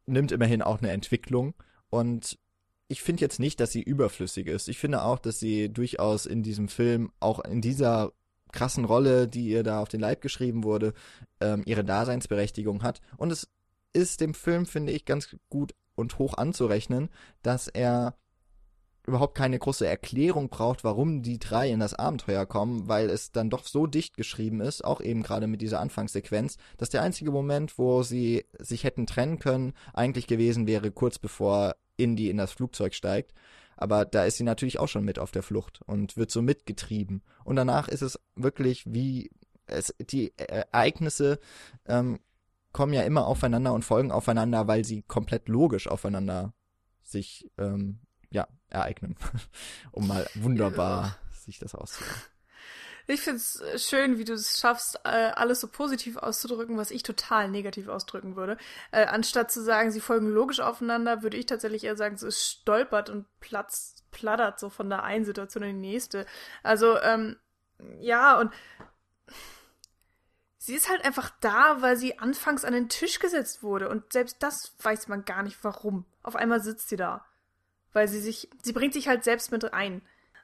nimmt 0.06 0.32
immerhin 0.32 0.62
auch 0.62 0.78
eine 0.78 0.90
Entwicklung 0.90 1.54
und 1.90 2.38
ich 2.88 3.02
finde 3.02 3.22
jetzt 3.22 3.40
nicht, 3.40 3.58
dass 3.58 3.72
sie 3.72 3.82
überflüssig 3.82 4.46
ist. 4.46 4.68
Ich 4.68 4.78
finde 4.78 5.02
auch, 5.02 5.18
dass 5.18 5.40
sie 5.40 5.68
durchaus 5.68 6.24
in 6.24 6.42
diesem 6.42 6.68
Film, 6.68 7.10
auch 7.18 7.40
in 7.40 7.60
dieser 7.60 8.12
krassen 8.56 8.84
Rolle, 8.84 9.28
die 9.28 9.48
ihr 9.48 9.62
da 9.62 9.80
auf 9.80 9.88
den 9.88 10.00
Leib 10.00 10.22
geschrieben 10.22 10.64
wurde, 10.64 10.94
ähm, 11.40 11.62
ihre 11.66 11.84
Daseinsberechtigung 11.84 12.82
hat. 12.82 13.00
Und 13.16 13.30
es 13.30 13.48
ist 13.92 14.20
dem 14.20 14.34
Film, 14.34 14.66
finde 14.66 14.92
ich, 14.92 15.04
ganz 15.04 15.36
gut 15.48 15.74
und 15.94 16.18
hoch 16.18 16.34
anzurechnen, 16.34 17.10
dass 17.42 17.68
er 17.68 18.16
überhaupt 19.06 19.36
keine 19.36 19.58
große 19.58 19.86
Erklärung 19.86 20.48
braucht, 20.48 20.82
warum 20.82 21.22
die 21.22 21.38
drei 21.38 21.70
in 21.70 21.80
das 21.80 21.94
Abenteuer 21.94 22.44
kommen, 22.44 22.88
weil 22.88 23.08
es 23.08 23.30
dann 23.30 23.50
doch 23.50 23.64
so 23.66 23.86
dicht 23.86 24.16
geschrieben 24.16 24.60
ist, 24.60 24.84
auch 24.84 25.00
eben 25.00 25.22
gerade 25.22 25.46
mit 25.46 25.62
dieser 25.62 25.80
Anfangssequenz, 25.80 26.56
dass 26.76 26.90
der 26.90 27.02
einzige 27.02 27.30
Moment, 27.30 27.78
wo 27.78 28.02
sie 28.02 28.44
sich 28.58 28.84
hätten 28.84 29.06
trennen 29.06 29.38
können, 29.38 29.74
eigentlich 29.94 30.26
gewesen 30.26 30.66
wäre, 30.66 30.90
kurz 30.90 31.18
bevor 31.18 31.76
Indy 31.96 32.30
in 32.30 32.36
das 32.36 32.52
Flugzeug 32.52 32.94
steigt. 32.94 33.32
Aber 33.76 34.04
da 34.04 34.24
ist 34.24 34.38
sie 34.38 34.44
natürlich 34.44 34.78
auch 34.78 34.88
schon 34.88 35.04
mit 35.04 35.18
auf 35.18 35.30
der 35.30 35.42
Flucht 35.42 35.80
und 35.86 36.16
wird 36.16 36.30
so 36.30 36.42
mitgetrieben. 36.42 37.22
Und 37.44 37.56
danach 37.56 37.88
ist 37.88 38.02
es 38.02 38.18
wirklich 38.34 38.84
wie 38.86 39.30
es, 39.66 39.94
die 39.98 40.32
Ereignisse 40.36 41.38
ähm, 41.86 42.20
kommen 42.72 42.92
ja 42.92 43.02
immer 43.02 43.26
aufeinander 43.26 43.72
und 43.72 43.84
folgen 43.84 44.12
aufeinander, 44.12 44.66
weil 44.68 44.84
sie 44.84 45.02
komplett 45.02 45.48
logisch 45.48 45.88
aufeinander 45.88 46.54
sich 47.02 47.50
ähm, 47.58 48.00
ja 48.30 48.48
ereignen, 48.68 49.16
um 49.92 50.06
mal 50.06 50.26
wunderbar 50.34 51.04
ja. 51.04 51.38
sich 51.38 51.58
das 51.58 51.74
auszudrücken. 51.74 52.35
Ich 53.06 53.20
find's 53.20 53.60
äh, 53.60 53.78
schön, 53.78 54.18
wie 54.18 54.24
du 54.24 54.32
es 54.34 54.58
schaffst, 54.58 55.00
äh, 55.04 55.08
alles 55.08 55.60
so 55.60 55.68
positiv 55.68 56.16
auszudrücken, 56.16 56.76
was 56.76 56.90
ich 56.90 57.02
total 57.02 57.48
negativ 57.48 57.88
ausdrücken 57.88 58.36
würde. 58.36 58.58
Äh, 58.90 59.06
anstatt 59.06 59.52
zu 59.52 59.62
sagen, 59.62 59.92
sie 59.92 60.00
folgen 60.00 60.28
logisch 60.28 60.60
aufeinander, 60.60 61.22
würde 61.22 61.36
ich 61.36 61.46
tatsächlich 61.46 61.84
eher 61.84 61.96
sagen, 61.96 62.16
es 62.16 62.44
stolpert 62.44 63.08
und 63.08 63.26
platzt, 63.40 64.04
plattert 64.10 64.58
so 64.58 64.70
von 64.70 64.88
der 64.88 65.04
einen 65.04 65.24
Situation 65.24 65.62
in 65.62 65.80
die 65.80 65.88
nächste. 65.88 66.26
Also, 66.62 67.00
ähm, 67.00 67.36
ja, 68.00 68.38
und 68.40 68.52
sie 70.58 70.74
ist 70.74 70.88
halt 70.88 71.04
einfach 71.04 71.30
da, 71.40 71.80
weil 71.80 71.96
sie 71.96 72.18
anfangs 72.18 72.64
an 72.64 72.72
den 72.72 72.88
Tisch 72.88 73.20
gesetzt 73.20 73.62
wurde. 73.62 73.88
Und 73.88 74.12
selbst 74.12 74.36
das 74.40 74.74
weiß 74.82 75.06
man 75.06 75.24
gar 75.24 75.42
nicht 75.42 75.62
warum. 75.62 76.04
Auf 76.22 76.34
einmal 76.34 76.60
sitzt 76.60 76.88
sie 76.88 76.96
da. 76.96 77.24
Weil 77.92 78.08
sie 78.08 78.20
sich, 78.20 78.50
sie 78.62 78.72
bringt 78.72 78.92
sich 78.92 79.06
halt 79.06 79.22
selbst 79.22 79.52
mit 79.52 79.64
rein. 79.72 80.02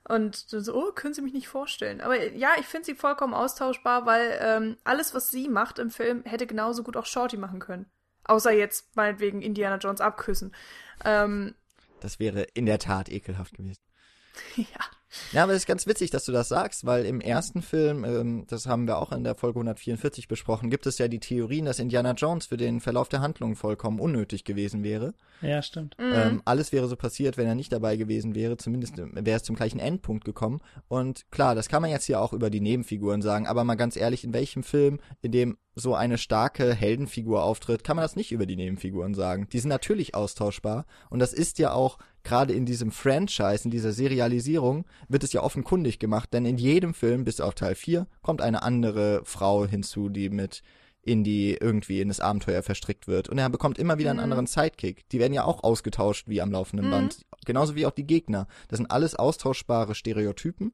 Und 0.09 0.35
so, 0.37 0.75
oh, 0.75 0.93
können 0.93 1.15
Sie 1.15 1.23
mich 1.23 1.33
nicht 1.33 1.49
vorstellen. 1.49 2.01
Aber 2.01 2.21
ja, 2.33 2.55
ich 2.59 2.67
finde 2.67 2.87
sie 2.87 2.95
vollkommen 2.95 3.35
austauschbar, 3.35 4.05
weil 4.05 4.39
ähm, 4.41 4.77
alles, 4.83 5.15
was 5.15 5.31
sie 5.31 5.49
macht 5.49 5.79
im 5.79 5.91
Film, 5.91 6.25
hätte 6.25 6.47
genauso 6.47 6.83
gut 6.83 6.97
auch 6.97 7.07
Shorty 7.07 7.37
machen 7.37 7.61
können. 7.61 7.87
Außer 8.25 8.53
jetzt 8.53 8.97
meinetwegen 8.97 9.43
Indiana 9.43 9.77
Jones 9.77 10.01
abküssen. 10.01 10.55
Ähm, 11.05 11.55
das 12.01 12.19
wäre 12.19 12.43
in 12.55 12.67
der 12.67 12.81
Tat 12.81 13.09
ekelhaft 13.09 13.55
gewesen. 13.55 13.83
ja. 14.57 14.81
Ja, 15.33 15.45
aber 15.45 15.53
es 15.53 15.61
ist 15.61 15.67
ganz 15.67 15.87
witzig, 15.87 16.11
dass 16.11 16.25
du 16.25 16.33
das 16.33 16.49
sagst, 16.49 16.87
weil 16.87 17.05
im 17.05 17.21
ersten 17.21 17.63
Film, 17.63 18.05
ähm, 18.05 18.45
das 18.49 18.67
haben 18.67 18.87
wir 18.87 18.99
auch 18.99 19.13
in 19.13 19.25
der 19.25 19.35
Folge 19.35 19.59
144 19.59 20.29
besprochen, 20.29 20.71
gibt 20.71 20.87
es 20.87 20.99
ja 20.99 21.09
die 21.09 21.21
Theorien, 21.21 21.65
dass 21.65 21.79
Indiana 21.79 22.13
Jones 22.13 22.47
für 22.47 22.57
den 22.57 22.81
Verlauf 22.81 23.09
der 23.09 23.21
Handlung 23.21 23.57
vollkommen 23.57 24.01
unnötig 24.01 24.45
gewesen 24.45 24.83
wäre. 24.83 25.15
Ja, 25.41 25.61
stimmt. 25.63 25.97
Mhm. 25.99 26.13
Ähm, 26.15 26.43
alles 26.45 26.73
wäre 26.73 26.89
so 26.89 26.97
passiert, 26.97 27.37
wenn 27.37 27.47
er 27.47 27.55
nicht 27.55 27.73
dabei 27.73 27.97
gewesen 27.97 28.35
wäre. 28.35 28.57
Zumindest 28.57 28.97
wäre 28.97 29.37
es 29.37 29.43
zum 29.43 29.57
gleichen 29.57 29.81
Endpunkt 29.81 30.25
gekommen. 30.25 30.61
Und 30.89 31.31
klar, 31.31 31.55
das 31.55 31.69
kann 31.69 31.83
man 31.83 31.91
jetzt 31.91 32.07
hier 32.07 32.21
auch 32.21 32.33
über 32.33 32.51
die 32.51 32.61
Nebenfiguren 32.61 33.23
sagen, 33.23 33.47
aber 33.47 33.65
mal 33.65 33.75
ganz 33.75 33.97
ehrlich, 33.97 34.25
in 34.25 34.33
welchem 34.33 34.63
Film, 34.63 35.01
in 35.21 35.33
dem 35.33 35.59
so 35.75 35.95
eine 35.95 36.19
starke 36.19 36.75
Heldenfigur 36.75 37.43
auftritt, 37.43 37.85
kann 37.85 37.97
man 37.97 38.05
das 38.05 38.17
nicht 38.17 38.33
über 38.33 38.47
die 38.47 38.57
Nebenfiguren 38.57 39.15
sagen. 39.15 39.49
Die 39.53 39.59
sind 39.59 39.71
natürlich 39.71 40.15
austauschbar 40.15 40.85
und 41.11 41.19
das 41.19 41.33
ist 41.33 41.59
ja 41.59 41.73
auch 41.73 41.99
gerade 42.25 42.53
in 42.53 42.67
diesem 42.67 42.93
Franchise, 42.93 43.65
in 43.65 43.71
dieser 43.71 43.93
Serialisierung, 43.93 44.85
wird 45.09 45.25
es 45.25 45.33
ja 45.33 45.43
offenkundig 45.43 45.99
gemacht, 45.99 46.33
denn 46.33 46.45
in 46.45 46.59
jedem 46.59 46.95
Film, 46.95 47.25
bis 47.25 47.41
auf 47.41 47.55
Teil 47.55 47.75
4, 47.75 48.07
kommt 48.23 48.43
eine 48.43 48.63
andere 48.63 49.23
Frau 49.25 49.67
hinzu, 49.67 50.09
die 50.09 50.31
mit 50.31 50.63
Indy 51.05 51.57
irgendwie 51.61 52.01
in 52.01 52.09
das 52.09 52.21
Abenteuer 52.21 52.63
verstrickt 52.63 53.09
wird. 53.09 53.29
Und 53.29 53.39
er 53.39 53.51
bekommt 53.51 53.79
immer 53.79 53.99
wieder 53.99 54.11
einen 54.11 54.21
mhm. 54.21 54.25
anderen 54.25 54.47
Sidekick. 54.47 55.09
Die 55.09 55.19
werden 55.19 55.33
ja 55.33 55.45
auch 55.45 55.65
ausgetauscht 55.65 56.29
wie 56.29 56.41
am 56.41 56.53
laufenden 56.53 56.87
mhm. 56.87 56.91
Band. 56.91 57.27
Genauso 57.45 57.75
wie 57.75 57.87
auch 57.87 57.91
die 57.93 58.07
Gegner. 58.07 58.47
Das 58.69 58.77
sind 58.77 58.91
alles 58.91 59.17
austauschbare 59.17 59.97
Stereotypen, 59.97 60.73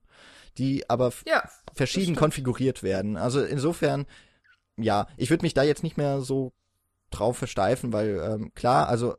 die 0.58 0.88
aber 0.90 1.12
ja, 1.26 1.48
verschieden 1.72 2.14
konfiguriert 2.14 2.82
werden. 2.82 3.16
Also 3.16 3.42
insofern 3.42 4.06
ja, 4.78 5.06
ich 5.16 5.30
würde 5.30 5.44
mich 5.44 5.54
da 5.54 5.62
jetzt 5.62 5.82
nicht 5.82 5.96
mehr 5.96 6.20
so 6.20 6.52
drauf 7.10 7.36
versteifen, 7.38 7.92
weil 7.92 8.20
ähm, 8.22 8.52
klar, 8.54 8.88
also 8.88 9.16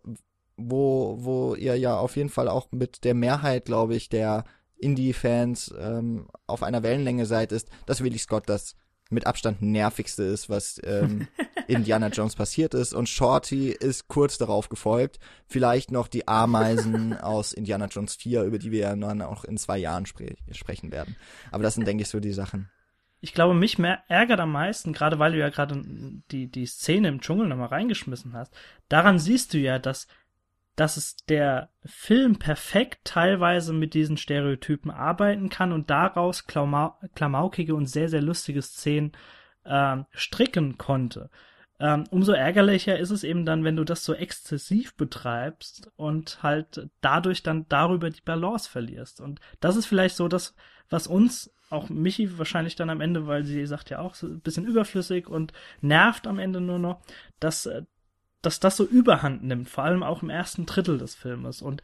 wo, 0.57 1.17
wo 1.19 1.55
ihr 1.55 1.77
ja 1.77 1.97
auf 1.97 2.15
jeden 2.15 2.29
Fall 2.29 2.47
auch 2.47 2.71
mit 2.71 3.03
der 3.03 3.13
Mehrheit, 3.13 3.65
glaube 3.65 3.95
ich, 3.95 4.09
der 4.09 4.43
Indie-Fans 4.77 5.73
ähm, 5.79 6.27
auf 6.47 6.63
einer 6.63 6.83
Wellenlänge 6.83 7.25
seid, 7.25 7.51
ist, 7.51 7.69
dass 7.85 8.03
Willie 8.03 8.19
Scott 8.19 8.43
das 8.47 8.75
mit 9.09 9.25
Abstand 9.25 9.61
nervigste 9.61 10.23
ist, 10.23 10.49
was 10.49 10.79
ähm, 10.83 11.27
Indiana 11.67 12.09
Jones 12.09 12.35
passiert 12.35 12.73
ist. 12.73 12.93
Und 12.93 13.09
Shorty 13.09 13.71
ist 13.71 14.07
kurz 14.07 14.37
darauf 14.37 14.69
gefolgt. 14.69 15.19
Vielleicht 15.47 15.91
noch 15.91 16.07
die 16.07 16.27
Ameisen 16.27 17.17
aus 17.19 17.53
Indiana 17.53 17.87
Jones 17.87 18.15
4, 18.15 18.43
über 18.43 18.59
die 18.59 18.71
wir 18.71 18.79
ja 18.81 18.95
dann 18.95 19.21
auch 19.21 19.43
in 19.43 19.57
zwei 19.57 19.77
Jahren 19.77 20.05
spre 20.05 20.35
sprechen 20.51 20.91
werden. 20.91 21.15
Aber 21.51 21.63
das 21.63 21.75
sind, 21.75 21.87
denke 21.87 22.03
ich, 22.03 22.09
so 22.09 22.19
die 22.19 22.33
Sachen 22.33 22.69
ich 23.21 23.33
glaube, 23.33 23.53
mich 23.53 23.77
mehr 23.77 24.03
ärgert 24.07 24.39
am 24.39 24.51
meisten, 24.51 24.93
gerade 24.93 25.19
weil 25.19 25.33
du 25.33 25.39
ja 25.39 25.49
gerade 25.49 25.81
die, 26.31 26.47
die 26.47 26.65
Szene 26.65 27.09
im 27.09 27.21
Dschungel 27.21 27.47
nochmal 27.47 27.67
reingeschmissen 27.67 28.33
hast. 28.33 28.55
Daran 28.87 29.19
siehst 29.19 29.53
du 29.53 29.57
ja, 29.57 29.77
dass, 29.77 30.07
dass 30.75 30.95
es 30.95 31.17
der 31.27 31.69
Film 31.83 32.39
perfekt 32.39 32.99
teilweise 33.03 33.73
mit 33.73 33.93
diesen 33.93 34.17
Stereotypen 34.17 34.91
arbeiten 34.91 35.49
kann 35.49 35.73
und 35.73 35.89
daraus 35.89 36.45
klamau 36.45 36.95
klamaukige 37.13 37.75
und 37.75 37.87
sehr, 37.87 38.07
sehr 38.07 38.21
lustige 38.21 38.61
Szenen 38.61 39.11
äh, 39.65 39.97
stricken 40.11 40.77
konnte. 40.77 41.29
Ähm, 41.81 42.03
umso 42.11 42.33
ärgerlicher 42.33 42.99
ist 42.99 43.11
es 43.11 43.23
eben 43.23 43.45
dann, 43.45 43.63
wenn 43.63 43.77
du 43.77 43.85
das 43.85 44.03
so 44.03 44.13
exzessiv 44.13 44.95
betreibst 44.95 45.89
und 45.95 46.43
halt 46.43 46.89
dadurch 46.99 47.41
dann 47.41 47.67
darüber 47.69 48.09
die 48.09 48.21
Balance 48.21 48.69
verlierst. 48.69 49.21
Und 49.21 49.39
das 49.61 49.77
ist 49.77 49.85
vielleicht 49.85 50.17
so 50.17 50.27
das, 50.27 50.55
was 50.89 51.07
uns 51.07 51.51
auch 51.69 51.89
Michi 51.89 52.37
wahrscheinlich 52.37 52.75
dann 52.75 52.89
am 52.89 53.01
Ende, 53.01 53.27
weil 53.27 53.45
sie 53.45 53.65
sagt 53.65 53.89
ja 53.89 53.99
auch 53.99 54.15
so 54.15 54.27
ein 54.27 54.39
bisschen 54.41 54.65
überflüssig 54.65 55.27
und 55.27 55.53
nervt 55.81 56.25
am 56.27 56.39
Ende 56.39 56.61
nur 56.61 56.79
noch, 56.79 57.01
dass, 57.39 57.65
äh, 57.65 57.83
dass 58.41 58.59
das 58.59 58.77
so 58.77 58.85
überhand 58.85 59.43
nimmt, 59.43 59.69
vor 59.69 59.83
allem 59.83 60.03
auch 60.03 60.23
im 60.23 60.29
ersten 60.29 60.65
Drittel 60.65 60.97
des 60.97 61.15
Filmes. 61.15 61.61
Und 61.61 61.83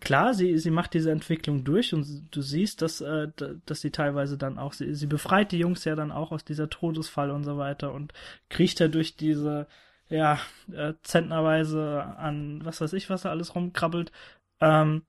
klar, 0.00 0.34
sie, 0.34 0.58
sie 0.58 0.70
macht 0.70 0.94
diese 0.94 1.10
Entwicklung 1.10 1.64
durch 1.64 1.92
und 1.94 2.28
du 2.30 2.40
siehst, 2.40 2.82
dass, 2.82 3.00
äh, 3.00 3.28
dass 3.66 3.80
sie 3.80 3.90
teilweise 3.90 4.38
dann 4.38 4.58
auch, 4.58 4.72
sie, 4.72 4.94
sie 4.94 5.06
befreit 5.06 5.52
die 5.52 5.58
Jungs 5.58 5.84
ja 5.84 5.96
dann 5.96 6.12
auch 6.12 6.32
aus 6.32 6.44
dieser 6.44 6.70
Todesfall 6.70 7.30
und 7.30 7.44
so 7.44 7.58
weiter 7.58 7.92
und 7.92 8.12
kriecht 8.48 8.78
ja 8.80 8.88
durch 8.88 9.16
diese, 9.16 9.66
ja, 10.08 10.38
äh, 10.72 10.94
zentnerweise 11.02 12.02
an, 12.16 12.64
was 12.64 12.80
weiß 12.80 12.92
ich, 12.92 13.10
was 13.10 13.22
da 13.22 13.30
alles 13.30 13.54
rumkrabbelt. 13.54 14.12
Ähm, 14.60 15.02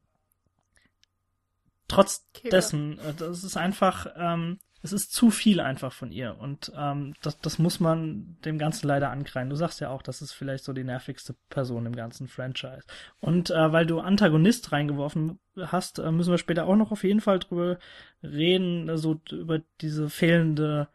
trotz 1.87 2.25
okay, 2.35 2.49
dessen, 2.49 2.99
äh, 2.99 3.13
das 3.17 3.43
ist 3.43 3.57
einfach, 3.57 4.07
ähm, 4.15 4.59
es 4.83 4.93
ist 4.93 5.11
zu 5.11 5.31
viel 5.31 5.59
einfach 5.59 5.91
von 5.91 6.11
ihr 6.11 6.37
und 6.39 6.71
ähm, 6.77 7.13
das, 7.21 7.39
das 7.39 7.59
muss 7.59 7.79
man 7.79 8.37
dem 8.45 8.57
Ganzen 8.57 8.87
leider 8.87 9.09
ankreien. 9.09 9.49
Du 9.49 9.55
sagst 9.55 9.81
ja 9.81 9.89
auch, 9.89 10.01
das 10.01 10.21
ist 10.21 10.33
vielleicht 10.33 10.63
so 10.63 10.71
die 10.71 10.83
nervigste 10.83 11.35
Person 11.49 11.85
im 11.85 11.95
ganzen 11.95 12.27
Franchise. 12.27 12.83
Und 13.19 13.49
äh, 13.49 13.71
weil 13.71 13.85
du 13.85 13.99
Antagonist 13.99 14.71
reingeworfen 14.71 15.39
hast, 15.57 15.99
äh, 15.99 16.11
müssen 16.11 16.31
wir 16.31 16.37
später 16.37 16.67
auch 16.67 16.75
noch 16.75 16.91
auf 16.91 17.03
jeden 17.03 17.21
Fall 17.21 17.39
drüber 17.39 17.79
reden, 18.21 18.95
so 18.97 19.19
über 19.31 19.61
diese 19.81 20.09
fehlende, 20.09 20.87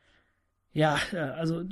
ja, 0.72 0.98
äh, 1.12 1.18
also 1.18 1.64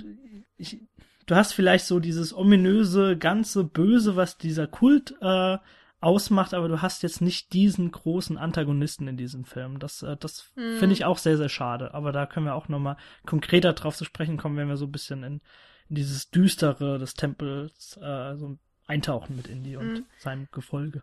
ich, 0.57 0.81
du 1.27 1.37
hast 1.37 1.53
vielleicht 1.53 1.87
so 1.87 2.01
dieses 2.01 2.35
ominöse, 2.35 3.17
ganze 3.17 3.65
Böse, 3.65 4.17
was 4.17 4.37
dieser 4.37 4.67
Kult 4.67 5.15
äh, 5.21 5.59
ausmacht, 6.01 6.55
aber 6.55 6.69
du 6.69 6.83
hast 6.83 7.03
jetzt 7.03 7.21
nicht 7.21 7.53
diesen 7.53 7.91
großen 7.91 8.39
Antagonisten 8.39 9.07
in 9.07 9.17
diesem 9.17 9.45
Film. 9.45 9.79
Das, 9.79 10.03
äh, 10.03 10.17
das 10.17 10.51
hm. 10.55 10.79
finde 10.79 10.95
ich 10.95 11.05
auch 11.05 11.19
sehr, 11.19 11.37
sehr 11.37 11.49
schade. 11.49 11.95
Aber 11.95 12.13
da 12.13 12.27
können 12.27 12.47
wir 12.47 12.55
auch 12.55 12.69
nochmal 12.69 12.97
konkreter 13.27 13.73
drauf 13.75 13.97
zu 13.97 14.05
sprechen 14.05 14.37
kommen, 14.37 14.57
wenn 14.57 14.69
wir 14.69 14.77
so 14.77 14.87
ein 14.87 14.93
bisschen 14.93 15.23
in, 15.23 15.41
in 15.89 15.95
dieses 15.97 16.31
Düstere 16.31 16.99
des 16.99 17.15
Tempels 17.15 17.99
äh, 18.03 18.37
so 18.37 18.59
eintauchen 18.87 19.37
mit 19.37 19.47
Indy 19.49 19.77
und 19.77 19.99
hm. 19.99 20.07
seinem 20.19 20.49
Gefolge. 20.53 21.03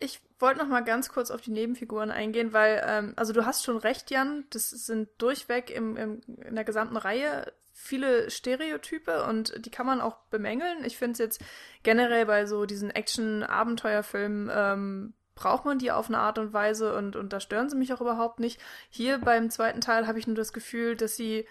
Ich 0.00 0.20
wollte 0.38 0.58
noch 0.58 0.66
mal 0.66 0.82
ganz 0.82 1.10
kurz 1.10 1.30
auf 1.30 1.42
die 1.42 1.50
Nebenfiguren 1.50 2.10
eingehen, 2.10 2.52
weil, 2.52 2.82
ähm, 2.86 3.12
also 3.16 3.32
du 3.32 3.44
hast 3.44 3.64
schon 3.64 3.76
recht, 3.76 4.10
Jan, 4.10 4.44
das 4.50 4.70
sind 4.70 5.08
durchweg 5.18 5.70
im, 5.70 5.96
im, 5.96 6.20
in 6.42 6.54
der 6.54 6.64
gesamten 6.64 6.96
Reihe 6.96 7.52
viele 7.72 8.30
Stereotype 8.30 9.24
und 9.24 9.64
die 9.64 9.70
kann 9.70 9.86
man 9.86 10.00
auch 10.00 10.16
bemängeln. 10.30 10.84
Ich 10.84 10.96
finde 10.96 11.12
es 11.12 11.18
jetzt 11.18 11.40
generell 11.82 12.26
bei 12.26 12.46
so 12.46 12.66
diesen 12.66 12.90
Action-Abenteuerfilmen 12.90 14.50
ähm, 14.52 15.14
braucht 15.34 15.64
man 15.64 15.78
die 15.78 15.90
auf 15.90 16.08
eine 16.08 16.18
Art 16.18 16.38
und 16.38 16.52
Weise 16.52 16.94
und, 16.94 17.16
und 17.16 17.32
da 17.32 17.40
stören 17.40 17.70
sie 17.70 17.76
mich 17.76 17.92
auch 17.92 18.00
überhaupt 18.00 18.40
nicht. 18.40 18.60
Hier 18.90 19.18
beim 19.18 19.50
zweiten 19.50 19.80
Teil 19.80 20.06
habe 20.06 20.18
ich 20.18 20.26
nur 20.26 20.36
das 20.36 20.52
Gefühl, 20.52 20.96
dass 20.96 21.16
sie 21.16 21.46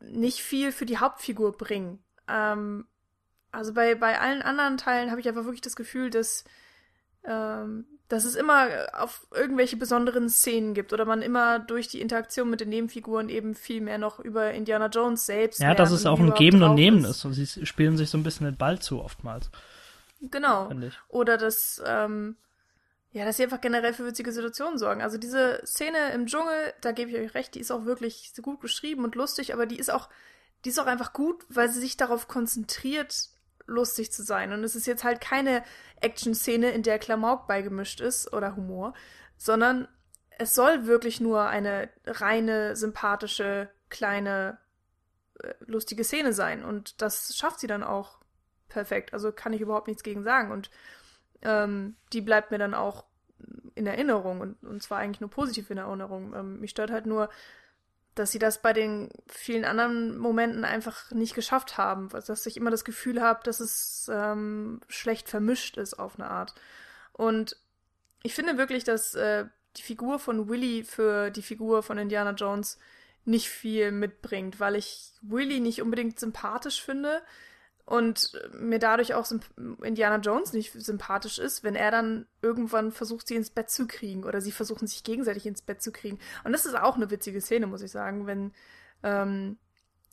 nicht 0.00 0.40
viel 0.40 0.72
für 0.72 0.86
die 0.86 0.98
Hauptfigur 0.98 1.56
bringen. 1.56 2.02
Ähm, 2.28 2.86
also 3.52 3.74
bei, 3.74 3.94
bei 3.94 4.18
allen 4.18 4.42
anderen 4.42 4.78
Teilen 4.78 5.10
habe 5.10 5.20
ich 5.20 5.28
einfach 5.28 5.44
wirklich 5.44 5.60
das 5.60 5.76
Gefühl, 5.76 6.10
dass 6.10 6.44
ähm, 7.26 7.86
dass 8.08 8.24
es 8.24 8.34
immer 8.34 8.68
auf 8.92 9.26
irgendwelche 9.34 9.76
besonderen 9.76 10.28
Szenen 10.28 10.74
gibt 10.74 10.92
oder 10.92 11.04
man 11.04 11.22
immer 11.22 11.58
durch 11.58 11.88
die 11.88 12.00
Interaktion 12.00 12.50
mit 12.50 12.60
den 12.60 12.68
Nebenfiguren 12.68 13.28
eben 13.28 13.54
viel 13.54 13.80
mehr 13.80 13.98
noch 13.98 14.20
über 14.20 14.52
Indiana 14.52 14.86
Jones 14.88 15.26
selbst. 15.26 15.60
Ja, 15.60 15.74
dass 15.74 15.90
es 15.90 16.06
auch 16.06 16.20
ein 16.20 16.34
Geben 16.34 16.62
und 16.62 16.74
Nehmen 16.74 17.04
ist. 17.04 17.10
ist 17.10 17.24
und 17.24 17.32
sie 17.32 17.66
spielen 17.66 17.96
sich 17.96 18.10
so 18.10 18.18
ein 18.18 18.22
bisschen 18.22 18.46
den 18.46 18.56
Ball 18.56 18.78
zu 18.78 19.00
oftmals. 19.02 19.50
Genau. 20.20 20.70
Oder 21.08 21.38
dass, 21.38 21.82
ähm, 21.86 22.36
Ja, 23.12 23.24
dass 23.24 23.36
sie 23.36 23.44
einfach 23.44 23.60
generell 23.60 23.94
für 23.94 24.04
witzige 24.06 24.32
Situationen 24.32 24.76
sorgen. 24.76 25.00
Also 25.00 25.18
diese 25.18 25.62
Szene 25.64 26.12
im 26.14 26.26
Dschungel, 26.26 26.74
da 26.80 26.90
gebe 26.90 27.10
ich 27.10 27.16
euch 27.16 27.34
recht, 27.34 27.54
die 27.54 27.60
ist 27.60 27.70
auch 27.70 27.84
wirklich 27.84 28.32
gut 28.42 28.60
geschrieben 28.60 29.04
und 29.04 29.14
lustig, 29.14 29.54
aber 29.54 29.66
die 29.66 29.78
ist 29.78 29.90
auch, 29.90 30.08
die 30.64 30.70
ist 30.70 30.80
auch 30.80 30.86
einfach 30.86 31.12
gut, 31.12 31.44
weil 31.48 31.68
sie 31.68 31.78
sich 31.78 31.96
darauf 31.96 32.26
konzentriert, 32.26 33.28
lustig 33.66 34.12
zu 34.12 34.22
sein. 34.22 34.52
Und 34.52 34.64
es 34.64 34.74
ist 34.74 34.86
jetzt 34.86 35.04
halt 35.04 35.20
keine 35.20 35.62
Action-Szene, 36.00 36.70
in 36.70 36.82
der 36.82 36.98
Klamauk 36.98 37.46
beigemischt 37.46 38.00
ist 38.00 38.32
oder 38.32 38.56
Humor, 38.56 38.94
sondern 39.36 39.88
es 40.38 40.54
soll 40.54 40.86
wirklich 40.86 41.20
nur 41.20 41.46
eine 41.46 41.88
reine, 42.06 42.76
sympathische, 42.76 43.70
kleine, 43.88 44.58
äh, 45.40 45.54
lustige 45.60 46.04
Szene 46.04 46.32
sein. 46.32 46.64
Und 46.64 47.00
das 47.02 47.36
schafft 47.36 47.60
sie 47.60 47.66
dann 47.66 47.82
auch 47.82 48.18
perfekt. 48.68 49.12
Also 49.12 49.32
kann 49.32 49.52
ich 49.52 49.60
überhaupt 49.60 49.88
nichts 49.88 50.02
gegen 50.02 50.22
sagen. 50.22 50.50
Und 50.50 50.70
ähm, 51.42 51.96
die 52.12 52.20
bleibt 52.20 52.50
mir 52.50 52.58
dann 52.58 52.74
auch 52.74 53.04
in 53.74 53.86
Erinnerung 53.86 54.40
und, 54.40 54.62
und 54.62 54.82
zwar 54.82 54.98
eigentlich 54.98 55.20
nur 55.20 55.30
positiv 55.30 55.70
in 55.70 55.78
Erinnerung. 55.78 56.34
Ähm, 56.34 56.60
mich 56.60 56.70
stört 56.70 56.90
halt 56.90 57.06
nur, 57.06 57.28
dass 58.14 58.30
sie 58.30 58.38
das 58.38 58.62
bei 58.62 58.72
den 58.72 59.08
vielen 59.26 59.64
anderen 59.64 60.16
Momenten 60.18 60.64
einfach 60.64 61.10
nicht 61.10 61.34
geschafft 61.34 61.78
haben, 61.78 62.08
dass 62.08 62.46
ich 62.46 62.56
immer 62.56 62.70
das 62.70 62.84
Gefühl 62.84 63.20
habe, 63.20 63.40
dass 63.44 63.60
es 63.60 64.10
ähm, 64.12 64.80
schlecht 64.88 65.28
vermischt 65.28 65.76
ist 65.76 65.94
auf 65.94 66.18
eine 66.18 66.30
Art. 66.30 66.54
Und 67.12 67.56
ich 68.22 68.34
finde 68.34 68.56
wirklich, 68.56 68.84
dass 68.84 69.14
äh, 69.14 69.46
die 69.76 69.82
Figur 69.82 70.18
von 70.18 70.48
Willy 70.48 70.84
für 70.84 71.30
die 71.30 71.42
Figur 71.42 71.82
von 71.82 71.98
Indiana 71.98 72.30
Jones 72.30 72.78
nicht 73.24 73.48
viel 73.48 73.90
mitbringt, 73.90 74.60
weil 74.60 74.76
ich 74.76 75.12
Willy 75.22 75.60
nicht 75.60 75.82
unbedingt 75.82 76.20
sympathisch 76.20 76.82
finde 76.82 77.22
und 77.86 78.32
mir 78.52 78.78
dadurch 78.78 79.14
auch 79.14 79.30
Indiana 79.82 80.16
Jones 80.16 80.52
nicht 80.52 80.72
sympathisch 80.72 81.38
ist, 81.38 81.64
wenn 81.64 81.74
er 81.74 81.90
dann 81.90 82.26
irgendwann 82.40 82.92
versucht, 82.92 83.28
sie 83.28 83.36
ins 83.36 83.50
Bett 83.50 83.68
zu 83.70 83.86
kriegen 83.86 84.24
oder 84.24 84.40
sie 84.40 84.52
versuchen 84.52 84.86
sich 84.86 85.04
gegenseitig 85.04 85.46
ins 85.46 85.60
Bett 85.60 85.82
zu 85.82 85.92
kriegen. 85.92 86.18
Und 86.44 86.52
das 86.52 86.64
ist 86.64 86.76
auch 86.76 86.96
eine 86.96 87.10
witzige 87.10 87.40
Szene, 87.42 87.66
muss 87.66 87.82
ich 87.82 87.90
sagen, 87.90 88.26
wenn, 88.26 88.52
ähm, 89.02 89.58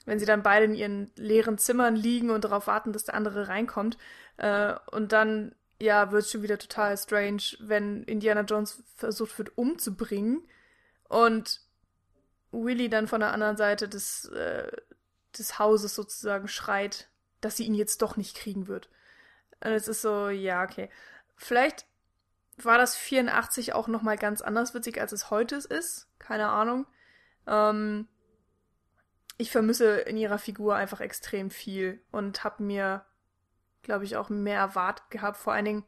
wenn 0.06 0.20
sie 0.20 0.26
dann 0.26 0.44
beide 0.44 0.66
in 0.66 0.76
ihren 0.76 1.12
leeren 1.16 1.58
Zimmern 1.58 1.96
liegen 1.96 2.30
und 2.30 2.44
darauf 2.44 2.68
warten, 2.68 2.92
dass 2.92 3.06
der 3.06 3.16
andere 3.16 3.48
reinkommt. 3.48 3.98
Äh, 4.36 4.74
und 4.92 5.14
dann, 5.14 5.56
ja, 5.80 6.12
wird 6.12 6.24
es 6.24 6.32
schon 6.32 6.44
wieder 6.44 6.58
total 6.58 6.98
strange, 6.98 7.44
wenn 7.60 8.04
Indiana 8.04 8.42
Jones 8.42 8.84
versucht 8.98 9.38
wird 9.38 9.58
umzubringen 9.58 10.46
und 11.08 11.62
Willy 12.52 12.90
dann 12.90 13.08
von 13.08 13.22
der 13.22 13.32
anderen 13.32 13.56
Seite 13.56 13.88
des, 13.88 14.26
äh, 14.26 14.70
des 15.38 15.58
Hauses 15.58 15.96
sozusagen 15.96 16.50
schreit, 16.50 17.11
dass 17.42 17.58
sie 17.58 17.66
ihn 17.66 17.76
jetzt 17.76 18.02
doch 18.02 18.18
nicht 18.18 18.36
kriegen 18.36 18.68
wird. 18.68 18.90
Und 19.64 19.72
es 19.72 19.88
ist 19.88 20.02
so, 20.02 20.30
ja, 20.30 20.64
okay. 20.64 20.90
Vielleicht 21.36 21.86
war 22.58 22.78
das 22.78 22.96
84 22.96 23.74
auch 23.74 23.88
nochmal 23.88 24.18
ganz 24.18 24.42
anders 24.42 24.74
witzig, 24.74 25.00
als 25.00 25.12
es 25.12 25.30
heute 25.30 25.56
ist. 25.56 26.08
Keine 26.20 26.50
Ahnung. 26.50 26.86
Ähm, 27.48 28.08
ich 29.38 29.52
vermisse 29.52 29.98
in 30.02 30.18
ihrer 30.18 30.38
Figur 30.38 30.76
einfach 30.76 31.02
extrem 31.02 31.50
viel 31.50 32.02
und 32.12 32.44
habe 32.44 32.64
mir, 32.64 33.06
glaube 33.82 34.06
ich, 34.06 34.16
auch 34.16 34.30
mehr 34.30 34.60
erwartet 34.60 35.10
gehabt. 35.10 35.38
Vor 35.38 35.54
allen 35.54 35.66
Dingen, 35.66 35.86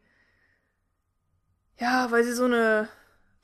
ja, 1.77 2.09
weil 2.11 2.23
sie 2.23 2.33
so 2.33 2.45
eine 2.45 2.89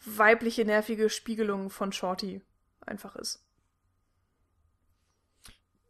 weibliche, 0.04 0.66
nervige 0.66 1.10
Spiegelung 1.10 1.70
von 1.70 1.92
Shorty 1.92 2.42
einfach 2.82 3.16
ist. 3.16 3.46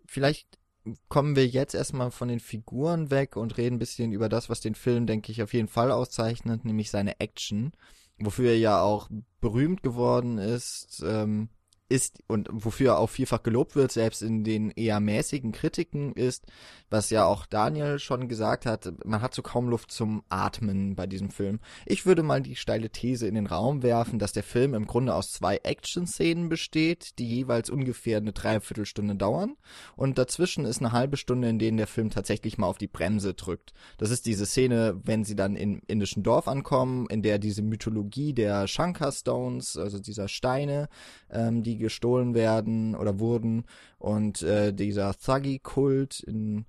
Vielleicht 0.06 0.59
kommen 1.08 1.36
wir 1.36 1.48
jetzt 1.48 1.76
erstmal 1.76 2.12
von 2.12 2.28
den 2.28 2.40
Figuren 2.40 3.12
weg 3.12 3.36
und 3.36 3.58
reden 3.58 3.76
ein 3.76 3.80
bisschen 3.80 4.12
über 4.12 4.30
das, 4.30 4.50
was 4.50 4.62
den 4.62 4.76
Film, 4.76 5.08
denke 5.08 5.32
ich, 5.32 5.44
auf 5.44 5.54
jeden 5.54 5.68
Fall 5.68 5.92
auszeichnet, 5.92 6.66
nämlich 6.66 6.90
seine 6.90 7.20
Action, 7.20 7.72
wofür 8.18 8.52
er 8.52 8.58
ja 8.58 8.82
auch 8.82 9.10
berühmt 9.42 9.84
geworden 9.84 10.38
ist. 10.38 11.04
Ähm, 11.06 11.50
ist 11.90 12.24
und 12.28 12.48
wofür 12.52 12.92
er 12.92 13.00
auch 13.00 13.10
vielfach 13.10 13.42
gelobt 13.42 13.76
wird, 13.76 13.92
selbst 13.92 14.22
in 14.22 14.44
den 14.44 14.70
eher 14.70 15.00
mäßigen 15.00 15.52
Kritiken 15.52 16.14
ist, 16.14 16.46
was 16.92 17.10
ja 17.10 17.26
auch 17.26 17.48
Daniel 17.48 18.00
schon 18.00 18.28
gesagt 18.28 18.66
hat, 18.66 19.06
man 19.06 19.22
hat 19.22 19.34
so 19.34 19.42
kaum 19.42 19.68
Luft 19.68 19.92
zum 19.92 20.24
Atmen 20.30 20.96
bei 20.96 21.08
diesem 21.08 21.32
Film. 21.32 21.60
Ich 21.86 22.06
würde 22.06 22.24
mal 22.24 22.42
die 22.42 22.56
steile 22.56 22.92
These 22.92 23.28
in 23.28 23.36
den 23.36 23.48
Raum 23.48 23.82
werfen, 23.82 24.20
dass 24.20 24.34
der 24.34 24.44
Film 24.44 24.76
im 24.76 24.86
Grunde 24.86 25.16
aus 25.16 25.32
zwei 25.32 25.58
Action-Szenen 25.58 26.48
besteht, 26.48 27.18
die 27.18 27.28
jeweils 27.28 27.70
ungefähr 27.70 28.18
eine 28.18 28.34
Dreiviertelstunde 28.34 29.16
dauern 29.16 29.56
und 29.96 30.18
dazwischen 30.18 30.66
ist 30.66 30.80
eine 30.80 30.92
halbe 30.92 31.18
Stunde, 31.18 31.50
in 31.50 31.60
denen 31.60 31.78
der 31.78 31.88
Film 31.88 32.12
tatsächlich 32.12 32.58
mal 32.58 32.68
auf 32.68 32.78
die 32.78 32.88
Bremse 32.88 33.34
drückt. 33.34 33.74
Das 33.98 34.12
ist 34.12 34.28
diese 34.28 34.46
Szene, 34.46 35.00
wenn 35.04 35.24
sie 35.24 35.36
dann 35.36 35.56
im 35.56 35.82
indischen 35.88 36.22
Dorf 36.22 36.48
ankommen, 36.48 37.08
in 37.10 37.24
der 37.24 37.40
diese 37.40 37.64
Mythologie 37.64 38.34
der 38.34 38.68
Shankar 38.68 39.12
Stones, 39.12 39.76
also 39.76 40.00
dieser 40.00 40.28
Steine, 40.28 40.88
ähm, 41.32 41.64
die 41.64 41.79
gestohlen 41.80 42.34
werden 42.34 42.96
oder 42.96 43.20
wurden 43.20 43.66
und 43.98 44.42
äh, 44.44 44.74
dieser 44.74 45.14
Thuggy-Kult 45.14 46.20
in 46.22 46.66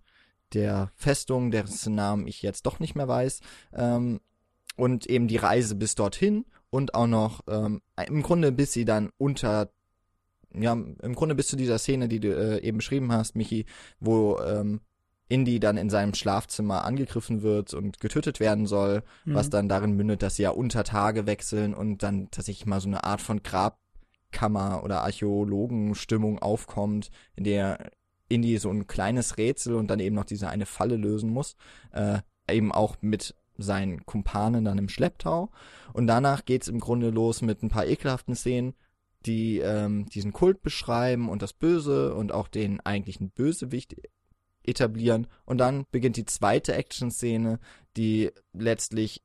der 0.55 0.91
Festung, 0.95 1.51
dessen 1.51 1.95
Namen 1.95 2.27
ich 2.27 2.43
jetzt 2.43 2.67
doch 2.67 2.81
nicht 2.81 2.95
mehr 2.95 3.09
weiß, 3.09 3.41
ähm, 3.75 4.21
und 4.77 5.07
eben 5.07 5.29
die 5.29 5.37
Reise 5.37 5.75
bis 5.75 5.95
dorthin 5.95 6.47
und 6.71 6.95
auch 6.95 7.07
noch 7.07 7.43
ähm, 7.49 7.83
im 8.07 8.23
Grunde 8.23 8.51
bis 8.51 8.73
sie 8.73 8.85
dann 8.85 9.11
unter 9.19 9.71
ja, 10.53 10.73
im 10.73 11.15
Grunde 11.15 11.35
bis 11.35 11.49
zu 11.49 11.57
dieser 11.57 11.79
Szene, 11.79 12.09
die 12.09 12.21
du 12.21 12.35
äh, 12.35 12.61
eben 12.63 12.79
beschrieben 12.79 13.13
hast, 13.13 13.37
Michi, 13.37 13.67
wo 14.01 14.39
ähm, 14.41 14.81
Indy 15.29 15.61
dann 15.61 15.77
in 15.77 15.91
seinem 15.91 16.13
Schlafzimmer 16.13 16.85
angegriffen 16.85 17.43
wird 17.43 17.73
und 17.73 18.01
getötet 18.01 18.41
werden 18.41 18.67
soll, 18.67 19.03
mhm. 19.25 19.35
was 19.35 19.49
dann 19.49 19.69
darin 19.69 19.95
mündet, 19.95 20.23
dass 20.23 20.37
sie 20.37 20.43
ja 20.43 20.51
unter 20.51 20.83
Tage 20.83 21.27
wechseln 21.27 21.73
und 21.73 22.03
dann 22.03 22.31
tatsächlich 22.31 22.67
mal 22.67 22.81
so 22.81 22.89
eine 22.89 23.05
Art 23.05 23.21
von 23.21 23.43
Grab 23.43 23.79
Kammer- 24.31 24.83
oder 24.85 25.03
Archäologenstimmung 25.03 26.39
aufkommt, 26.39 27.11
in 27.37 27.45
der 27.45 27.91
Indy 28.29 28.59
so 28.59 28.71
ein 28.71 28.87
kleines 28.87 29.39
Rätsel 29.39 29.75
und 29.75 29.89
dann 29.89 30.01
eben 30.01 30.15
noch 30.15 30.25
diese 30.25 30.49
eine 30.49 30.67
Falle 30.67 30.97
lösen 30.97 31.31
muss, 31.31 31.57
äh, 31.93 32.19
eben 32.49 32.73
auch 32.73 32.97
mit 33.01 33.35
seinen 33.59 34.07
Kumpanen 34.07 34.65
dann 34.65 34.79
im 34.79 34.89
Schlepptau. 34.89 35.51
Und 35.93 36.07
danach 36.07 36.45
geht's 36.45 36.69
im 36.69 36.81
Grunde 36.81 37.11
los 37.11 37.43
mit 37.43 37.63
ein 37.63 37.69
paar 37.69 37.87
ekelhaften 37.87 38.35
Szenen, 38.35 38.75
die 39.27 39.59
ähm, 39.59 40.07
diesen 40.07 40.33
Kult 40.33 40.63
beschreiben 40.63 41.29
und 41.29 41.43
das 41.43 41.53
Böse 41.53 42.15
und 42.15 42.33
auch 42.33 42.49
den 42.49 42.81
eigentlichen 42.81 43.31
Bösewicht 43.31 43.97
etablieren. 44.63 45.27
Und 45.45 45.59
dann 45.59 45.85
beginnt 45.91 46.17
die 46.17 46.25
zweite 46.25 46.75
Action-Szene, 46.75 47.59
die 47.97 48.31
letztlich 48.53 49.23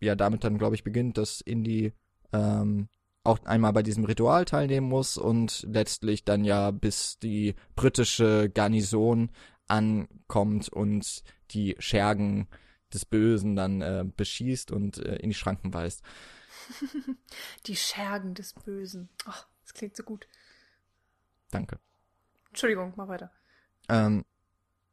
ja 0.00 0.14
damit 0.14 0.44
dann, 0.44 0.58
glaube 0.58 0.74
ich, 0.74 0.84
beginnt, 0.84 1.16
dass 1.16 1.40
Indy 1.40 1.92
ähm, 2.32 2.88
auch 3.26 3.44
einmal 3.44 3.72
bei 3.72 3.82
diesem 3.82 4.04
Ritual 4.04 4.44
teilnehmen 4.44 4.88
muss 4.88 5.16
und 5.16 5.66
letztlich 5.68 6.24
dann 6.24 6.44
ja 6.44 6.70
bis 6.70 7.18
die 7.18 7.54
britische 7.74 8.50
Garnison 8.50 9.30
ankommt 9.68 10.68
und 10.68 11.22
die 11.50 11.76
Schergen 11.78 12.48
des 12.92 13.04
Bösen 13.04 13.56
dann 13.56 13.82
äh, 13.82 14.04
beschießt 14.16 14.70
und 14.70 14.98
äh, 14.98 15.16
in 15.16 15.30
die 15.30 15.34
Schranken 15.34 15.74
weist. 15.74 16.02
die 17.66 17.76
Schergen 17.76 18.34
des 18.34 18.54
Bösen. 18.54 19.08
Ach, 19.24 19.46
das 19.62 19.74
klingt 19.74 19.96
so 19.96 20.02
gut. 20.02 20.26
Danke. 21.50 21.78
Entschuldigung, 22.48 22.92
mach 22.96 23.08
weiter. 23.08 23.30
Ähm, 23.88 24.24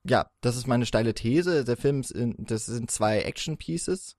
ja, 0.03 0.29
das 0.41 0.57
ist 0.57 0.67
meine 0.67 0.85
steile 0.85 1.13
These. 1.13 1.63
Der 1.63 1.77
Film, 1.77 2.01
ist 2.01 2.11
in, 2.11 2.35
das 2.37 2.65
sind 2.65 2.91
zwei 2.91 3.21
Action 3.21 3.57
Pieces 3.57 4.17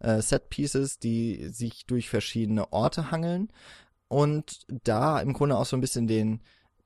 äh, 0.00 0.20
Set 0.20 0.48
Pieces, 0.50 0.98
die 0.98 1.48
sich 1.48 1.86
durch 1.86 2.08
verschiedene 2.08 2.72
Orte 2.72 3.10
hangeln 3.10 3.48
und 4.08 4.66
da 4.68 5.20
im 5.20 5.32
Grunde 5.32 5.56
auch 5.56 5.66
so 5.66 5.76
ein 5.76 5.80
bisschen 5.80 6.06
den 6.06 6.40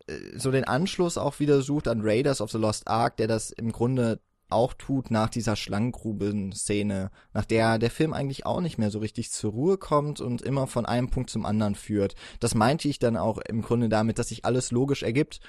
äh, 0.07 0.39
so 0.39 0.51
den 0.51 0.65
Anschluss 0.65 1.19
auch 1.19 1.41
wieder 1.41 1.63
sucht 1.63 1.89
an 1.89 2.01
Raiders 2.03 2.41
of 2.41 2.51
the 2.51 2.59
Lost 2.59 2.89
Ark, 2.89 3.17
der 3.17 3.29
das 3.29 3.51
im 3.51 3.73
Grunde 3.73 4.21
auch 4.51 4.73
tut 4.73 5.11
nach 5.11 5.29
dieser 5.29 5.57
Schlangengruben-Szene, 5.57 7.11
nach 7.35 7.45
der 7.45 7.79
der 7.79 7.91
Film 7.91 8.15
eigentlich 8.15 8.47
auch 8.47 8.63
nicht 8.63 8.79
mehr 8.79 8.91
so 8.91 8.99
richtig 8.99 9.31
zur 9.31 9.53
Ruhe 9.53 9.77
kommt 9.77 10.21
und 10.21 10.41
immer 10.41 10.67
von 10.67 10.87
einem 10.87 11.11
Punkt 11.11 11.29
zum 11.29 11.45
anderen 11.45 11.75
führt. 11.75 12.15
Das 12.41 12.55
meinte 12.55 12.89
ich 12.89 12.99
dann 12.99 13.17
auch 13.17 13.39
im 13.39 13.61
Grunde 13.61 13.91
damit, 13.91 14.19
dass 14.19 14.29
sich 14.29 14.47
alles 14.47 14.71
logisch 14.71 15.03
ergibt, 15.03 15.41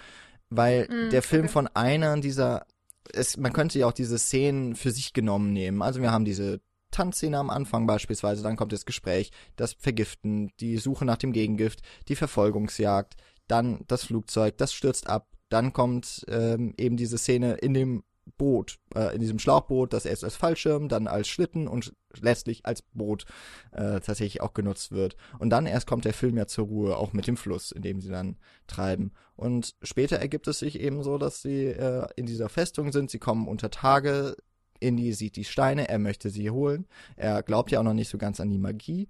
weil 0.49 0.87
mm, 0.89 1.11
der 1.11 1.21
Film 1.21 1.45
okay. 1.45 1.53
von 1.53 1.67
einer 1.67 2.19
dieser 2.19 2.65
es, 3.11 3.37
man 3.37 3.53
könnte 3.53 3.79
ja 3.79 3.87
auch 3.87 3.93
diese 3.93 4.19
Szenen 4.19 4.75
für 4.75 4.91
sich 4.91 5.13
genommen 5.13 5.53
nehmen. 5.53 5.81
Also 5.81 6.01
wir 6.01 6.11
haben 6.11 6.25
diese 6.25 6.61
Tanzszene 6.91 7.37
am 7.37 7.49
Anfang 7.49 7.87
beispielsweise, 7.87 8.43
dann 8.43 8.55
kommt 8.55 8.73
das 8.73 8.85
Gespräch, 8.85 9.31
das 9.55 9.73
Vergiften, 9.73 10.51
die 10.59 10.77
Suche 10.77 11.05
nach 11.05 11.17
dem 11.17 11.33
Gegengift, 11.33 11.81
die 12.07 12.15
Verfolgungsjagd, 12.15 13.15
dann 13.47 13.83
das 13.87 14.05
Flugzeug, 14.05 14.57
das 14.57 14.73
stürzt 14.73 15.07
ab, 15.07 15.27
dann 15.49 15.73
kommt 15.73 16.25
ähm, 16.29 16.73
eben 16.77 16.97
diese 16.97 17.17
Szene 17.17 17.53
in 17.55 17.73
dem 17.73 18.03
Boot, 18.37 18.77
äh, 18.95 19.13
in 19.15 19.21
diesem 19.21 19.39
Schlauchboot, 19.39 19.93
das 19.93 20.05
erst 20.05 20.23
als 20.23 20.35
Fallschirm, 20.35 20.87
dann 20.87 21.07
als 21.07 21.27
Schlitten 21.27 21.67
und 21.67 21.93
letztlich 22.19 22.65
als 22.65 22.81
Boot 22.81 23.25
äh, 23.71 23.99
tatsächlich 23.99 24.41
auch 24.41 24.53
genutzt 24.53 24.91
wird. 24.91 25.15
Und 25.39 25.49
dann 25.49 25.65
erst 25.65 25.87
kommt 25.87 26.05
der 26.05 26.13
Film 26.13 26.37
ja 26.37 26.47
zur 26.47 26.65
Ruhe, 26.65 26.97
auch 26.97 27.13
mit 27.13 27.27
dem 27.27 27.37
Fluss, 27.37 27.71
in 27.71 27.81
dem 27.81 28.01
sie 28.01 28.09
dann 28.09 28.37
treiben. 28.67 29.13
Und 29.35 29.75
später 29.81 30.17
ergibt 30.17 30.47
es 30.47 30.59
sich 30.59 30.79
eben 30.79 31.03
so, 31.03 31.17
dass 31.17 31.41
sie 31.41 31.65
äh, 31.65 32.07
in 32.15 32.25
dieser 32.25 32.49
Festung 32.49 32.91
sind, 32.91 33.09
sie 33.09 33.19
kommen 33.19 33.47
unter 33.47 33.71
Tage, 33.71 34.35
Indy 34.79 35.13
sieht 35.13 35.35
die 35.35 35.43
Steine, 35.43 35.89
er 35.89 35.99
möchte 35.99 36.29
sie 36.29 36.49
holen. 36.49 36.87
Er 37.15 37.43
glaubt 37.43 37.71
ja 37.71 37.79
auch 37.79 37.83
noch 37.83 37.93
nicht 37.93 38.09
so 38.09 38.17
ganz 38.17 38.39
an 38.39 38.49
die 38.49 38.57
Magie. 38.57 39.07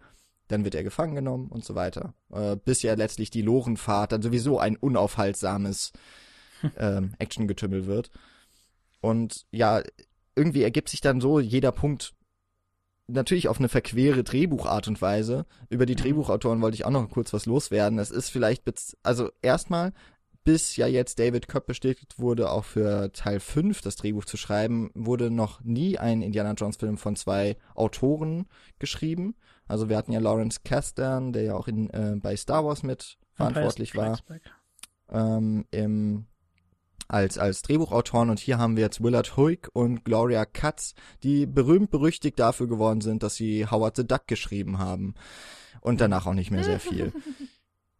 Dann 0.47 0.63
wird 0.63 0.75
er 0.75 0.83
gefangen 0.83 1.15
genommen 1.15 1.47
und 1.49 1.63
so 1.63 1.75
weiter. 1.75 2.13
Äh, 2.31 2.55
bis 2.57 2.81
ja 2.81 2.95
letztlich 2.95 3.29
die 3.29 3.43
Lorenfahrt 3.43 4.11
dann 4.11 4.21
sowieso 4.21 4.59
ein 4.59 4.77
unaufhaltsames 4.77 5.91
ähm, 6.77 7.13
Actiongetümmel 7.19 7.85
wird. 7.85 8.09
Und 9.01 9.45
ja, 9.51 9.81
irgendwie 10.35 10.63
ergibt 10.63 10.89
sich 10.89 11.01
dann 11.01 11.21
so 11.21 11.39
jeder 11.39 11.71
Punkt 11.71 12.13
natürlich 13.07 13.47
auf 13.47 13.59
eine 13.59 13.69
verquere 13.69 14.23
Drehbuchart 14.23 14.87
und 14.87 15.01
Weise. 15.01 15.45
Über 15.69 15.85
die 15.85 15.93
mhm. 15.93 15.99
Drehbuchautoren 15.99 16.61
wollte 16.61 16.75
ich 16.75 16.85
auch 16.85 16.91
noch 16.91 17.09
kurz 17.09 17.33
was 17.33 17.45
loswerden. 17.45 17.97
Das 17.97 18.11
ist 18.11 18.29
vielleicht, 18.29 18.63
also 19.03 19.29
erstmal, 19.41 19.93
bis 20.49 20.77
ja 20.77 20.87
jetzt 20.87 21.19
David 21.19 21.47
Kopp 21.47 21.67
bestätigt 21.67 22.17
wurde, 22.17 22.49
auch 22.49 22.65
für 22.65 23.11
Teil 23.13 23.39
5 23.39 23.81
das 23.81 23.97
Drehbuch 23.97 24.25
zu 24.25 24.35
schreiben, 24.35 24.89
wurde 24.95 25.29
noch 25.29 25.63
nie 25.63 25.99
ein 25.99 26.23
Indiana 26.23 26.53
Jones 26.53 26.77
Film 26.77 26.97
von 26.97 27.15
zwei 27.15 27.55
Autoren 27.75 28.47
geschrieben. 28.79 29.35
Also 29.67 29.89
wir 29.89 29.95
hatten 29.95 30.11
ja 30.11 30.19
Lawrence 30.19 30.61
Kasdan, 30.65 31.33
der 31.33 31.43
ja 31.43 31.53
auch 31.53 31.67
in, 31.67 31.91
äh, 31.91 32.15
bei 32.19 32.35
Star 32.35 32.65
Wars 32.65 32.81
mit 32.81 33.19
verantwortlich 33.33 33.95
war. 33.95 34.17
Ähm, 35.11 35.67
Im 35.69 36.25
als, 37.07 37.37
als 37.37 37.61
Drehbuchautoren 37.61 38.31
und 38.31 38.39
hier 38.39 38.57
haben 38.57 38.75
wir 38.75 38.81
jetzt 38.81 39.03
Willard 39.03 39.37
Huyck 39.37 39.69
und 39.73 40.03
Gloria 40.03 40.45
Katz, 40.45 40.95
die 41.21 41.45
berühmt 41.45 41.91
berüchtigt 41.91 42.39
dafür 42.39 42.67
geworden 42.67 43.01
sind, 43.01 43.21
dass 43.21 43.35
sie 43.35 43.67
Howard 43.67 43.97
the 43.97 44.07
Duck 44.07 44.25
geschrieben 44.25 44.79
haben 44.79 45.13
und 45.81 46.01
danach 46.01 46.25
auch 46.25 46.33
nicht 46.33 46.49
mehr 46.49 46.63
sehr 46.63 46.79
viel. 46.79 47.13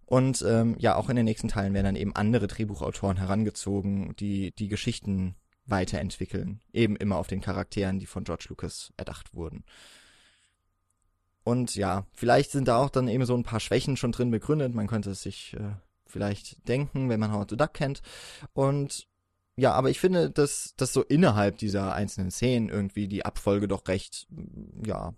Und 0.10 0.42
ähm, 0.42 0.76
ja, 0.80 0.96
auch 0.96 1.10
in 1.10 1.16
den 1.18 1.26
nächsten 1.26 1.50
Teilen 1.50 1.76
werden 1.76 1.86
dann 1.86 1.96
eben 1.96 2.16
andere 2.16 2.48
Drehbuchautoren 2.48 3.18
herangezogen, 3.18 4.16
die 4.20 4.52
die 4.56 4.68
Geschichten 4.68 5.36
weiterentwickeln. 5.68 6.62
Eben 6.74 6.96
immer 6.96 7.18
auf 7.18 7.28
den 7.28 7.42
Charakteren, 7.42 8.00
die 8.00 8.08
von 8.08 8.24
George 8.24 8.48
Lucas 8.50 8.92
erdacht 8.98 9.36
wurden. 9.36 9.64
Und 11.44 11.76
ja, 11.76 12.08
vielleicht 12.12 12.50
sind 12.50 12.68
da 12.68 12.78
auch 12.78 12.90
dann 12.90 13.08
eben 13.08 13.24
so 13.28 13.36
ein 13.36 13.44
paar 13.44 13.60
Schwächen 13.60 13.98
schon 13.98 14.12
drin 14.12 14.32
begründet. 14.32 14.74
Man 14.74 14.88
könnte 14.88 15.12
es 15.12 15.22
sich 15.22 15.54
äh, 15.54 15.76
vielleicht 16.08 16.68
denken, 16.68 17.08
wenn 17.10 17.20
man 17.20 17.32
Howard 17.32 17.52
the 17.52 17.58
Duck 17.58 17.76
kennt. 17.76 18.02
Und 18.54 19.08
ja, 19.58 19.74
aber 19.74 19.92
ich 19.92 20.00
finde, 20.00 20.32
dass, 20.32 20.74
dass 20.76 20.92
so 20.92 21.04
innerhalb 21.04 21.60
dieser 21.60 21.94
einzelnen 21.94 22.32
Szenen 22.32 22.70
irgendwie 22.70 23.08
die 23.08 23.26
Abfolge 23.26 23.68
doch 23.68 23.88
recht, 23.88 24.26
ja, 24.84 25.14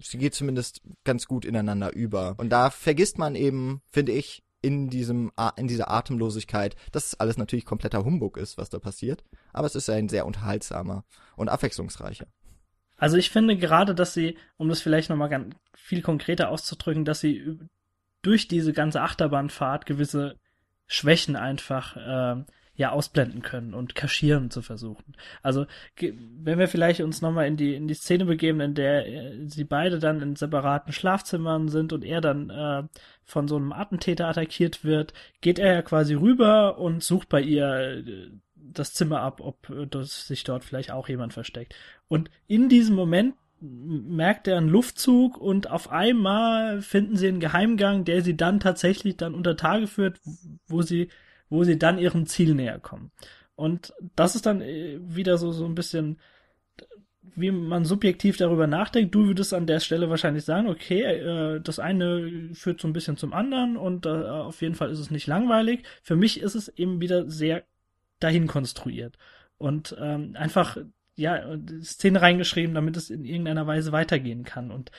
sie 0.00 0.18
geht 0.18 0.34
zumindest 0.34 0.82
ganz 1.04 1.26
gut 1.26 1.44
ineinander 1.44 1.94
über. 1.94 2.34
Und 2.38 2.50
da 2.50 2.70
vergisst 2.70 3.18
man 3.18 3.34
eben, 3.34 3.82
finde 3.90 4.12
ich, 4.12 4.42
in 4.62 4.90
diesem, 4.90 5.32
in 5.56 5.68
dieser 5.68 5.90
Atemlosigkeit, 5.90 6.76
dass 6.92 7.06
es 7.06 7.20
alles 7.20 7.38
natürlich 7.38 7.64
kompletter 7.64 8.04
Humbug 8.04 8.36
ist, 8.36 8.58
was 8.58 8.68
da 8.68 8.78
passiert. 8.78 9.24
Aber 9.52 9.66
es 9.66 9.74
ist 9.74 9.88
ein 9.88 10.08
sehr 10.08 10.26
unterhaltsamer 10.26 11.04
und 11.36 11.48
abwechslungsreicher. 11.48 12.26
Also 12.96 13.16
ich 13.16 13.30
finde 13.30 13.56
gerade, 13.56 13.94
dass 13.94 14.12
sie, 14.12 14.36
um 14.58 14.68
das 14.68 14.82
vielleicht 14.82 15.08
nochmal 15.08 15.30
ganz 15.30 15.54
viel 15.74 16.02
konkreter 16.02 16.50
auszudrücken, 16.50 17.06
dass 17.06 17.20
sie 17.20 17.58
durch 18.20 18.48
diese 18.48 18.74
ganze 18.74 19.00
Achterbahnfahrt 19.00 19.86
gewisse 19.86 20.36
Schwächen 20.86 21.36
einfach 21.36 21.96
äh, 21.96 22.44
ja 22.80 22.92
ausblenden 22.92 23.42
können 23.42 23.74
und 23.74 23.94
kaschieren 23.94 24.50
zu 24.50 24.62
versuchen. 24.62 25.14
Also 25.42 25.66
wenn 25.98 26.58
wir 26.58 26.66
vielleicht 26.66 27.00
uns 27.00 27.20
nochmal 27.20 27.46
in 27.46 27.56
die 27.56 27.74
in 27.74 27.86
die 27.86 27.94
Szene 27.94 28.24
begeben, 28.24 28.60
in 28.60 28.74
der 28.74 29.06
äh, 29.06 29.46
sie 29.46 29.64
beide 29.64 29.98
dann 29.98 30.22
in 30.22 30.34
separaten 30.34 30.92
Schlafzimmern 30.92 31.68
sind 31.68 31.92
und 31.92 32.04
er 32.04 32.20
dann 32.20 32.50
äh, 32.50 32.82
von 33.24 33.46
so 33.48 33.56
einem 33.56 33.72
Attentäter 33.72 34.26
attackiert 34.26 34.82
wird, 34.82 35.12
geht 35.42 35.58
er 35.58 35.74
ja 35.74 35.82
quasi 35.82 36.14
rüber 36.14 36.78
und 36.78 37.04
sucht 37.04 37.28
bei 37.28 37.42
ihr 37.42 38.02
äh, 38.06 38.30
das 38.56 38.94
Zimmer 38.94 39.20
ab, 39.20 39.40
ob 39.42 39.68
äh, 39.68 39.86
das 39.86 40.26
sich 40.26 40.42
dort 40.42 40.64
vielleicht 40.64 40.90
auch 40.90 41.08
jemand 41.08 41.34
versteckt. 41.34 41.74
Und 42.08 42.30
in 42.46 42.70
diesem 42.70 42.96
Moment 42.96 43.34
merkt 43.60 44.48
er 44.48 44.56
einen 44.56 44.70
Luftzug 44.70 45.36
und 45.36 45.70
auf 45.70 45.90
einmal 45.90 46.80
finden 46.80 47.16
sie 47.16 47.28
einen 47.28 47.40
Geheimgang, 47.40 48.06
der 48.06 48.22
sie 48.22 48.34
dann 48.34 48.58
tatsächlich 48.58 49.18
dann 49.18 49.34
unter 49.34 49.54
Tage 49.54 49.86
führt, 49.86 50.18
wo 50.66 50.80
sie, 50.80 51.10
wo 51.50 51.64
sie 51.64 51.78
dann 51.78 51.98
ihrem 51.98 52.26
Ziel 52.26 52.54
näher 52.54 52.78
kommen. 52.78 53.10
Und 53.56 53.92
das 54.16 54.36
ist 54.36 54.46
dann 54.46 54.62
äh, 54.62 54.98
wieder 55.02 55.36
so, 55.36 55.52
so 55.52 55.66
ein 55.66 55.74
bisschen, 55.74 56.18
wie 57.36 57.50
man 57.50 57.84
subjektiv 57.84 58.38
darüber 58.38 58.66
nachdenkt. 58.66 59.14
Du 59.14 59.26
würdest 59.26 59.52
an 59.52 59.66
der 59.66 59.80
Stelle 59.80 60.08
wahrscheinlich 60.08 60.44
sagen, 60.44 60.68
okay, 60.68 61.02
äh, 61.02 61.60
das 61.60 61.78
eine 61.78 62.50
führt 62.54 62.80
so 62.80 62.88
ein 62.88 62.94
bisschen 62.94 63.18
zum 63.18 63.34
anderen 63.34 63.76
und 63.76 64.06
äh, 64.06 64.08
auf 64.08 64.62
jeden 64.62 64.74
Fall 64.76 64.90
ist 64.90 64.98
es 64.98 65.10
nicht 65.10 65.26
langweilig. 65.26 65.84
Für 66.02 66.16
mich 66.16 66.40
ist 66.40 66.54
es 66.54 66.68
eben 66.68 67.02
wieder 67.02 67.28
sehr 67.28 67.64
dahin 68.18 68.46
konstruiert. 68.46 69.18
Und 69.58 69.94
ähm, 70.00 70.36
einfach 70.38 70.78
ja, 71.16 71.58
Szene 71.82 72.22
reingeschrieben, 72.22 72.74
damit 72.74 72.96
es 72.96 73.10
in 73.10 73.26
irgendeiner 73.26 73.66
Weise 73.66 73.92
weitergehen 73.92 74.44
kann 74.44 74.70
und 74.70 74.90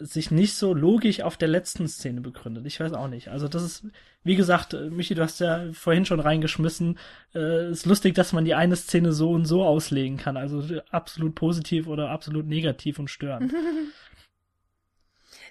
sich 0.00 0.30
nicht 0.30 0.54
so 0.54 0.74
logisch 0.74 1.20
auf 1.20 1.36
der 1.36 1.48
letzten 1.48 1.86
Szene 1.86 2.20
begründet. 2.20 2.66
Ich 2.66 2.80
weiß 2.80 2.92
auch 2.92 3.08
nicht. 3.08 3.28
Also 3.28 3.48
das 3.48 3.62
ist, 3.62 3.86
wie 4.24 4.36
gesagt, 4.36 4.74
äh, 4.74 4.90
Michi, 4.90 5.14
du 5.14 5.22
hast 5.22 5.40
ja 5.40 5.72
vorhin 5.72 6.04
schon 6.04 6.20
reingeschmissen. 6.20 6.98
Äh, 7.34 7.70
ist 7.70 7.86
lustig, 7.86 8.14
dass 8.14 8.32
man 8.32 8.44
die 8.44 8.54
eine 8.54 8.76
Szene 8.76 9.12
so 9.12 9.30
und 9.30 9.44
so 9.44 9.64
auslegen 9.64 10.16
kann. 10.16 10.36
Also 10.36 10.62
absolut 10.90 11.34
positiv 11.34 11.86
oder 11.86 12.10
absolut 12.10 12.46
negativ 12.46 12.98
und 12.98 13.08
störend. 13.08 13.52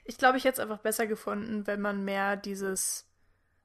Ich 0.05 0.17
glaube, 0.17 0.39
ich 0.39 0.43
hätte 0.43 0.53
es 0.53 0.59
einfach 0.59 0.79
besser 0.79 1.05
gefunden, 1.05 1.67
wenn 1.67 1.81
man 1.81 2.03
mehr 2.03 2.35
dieses 2.35 3.07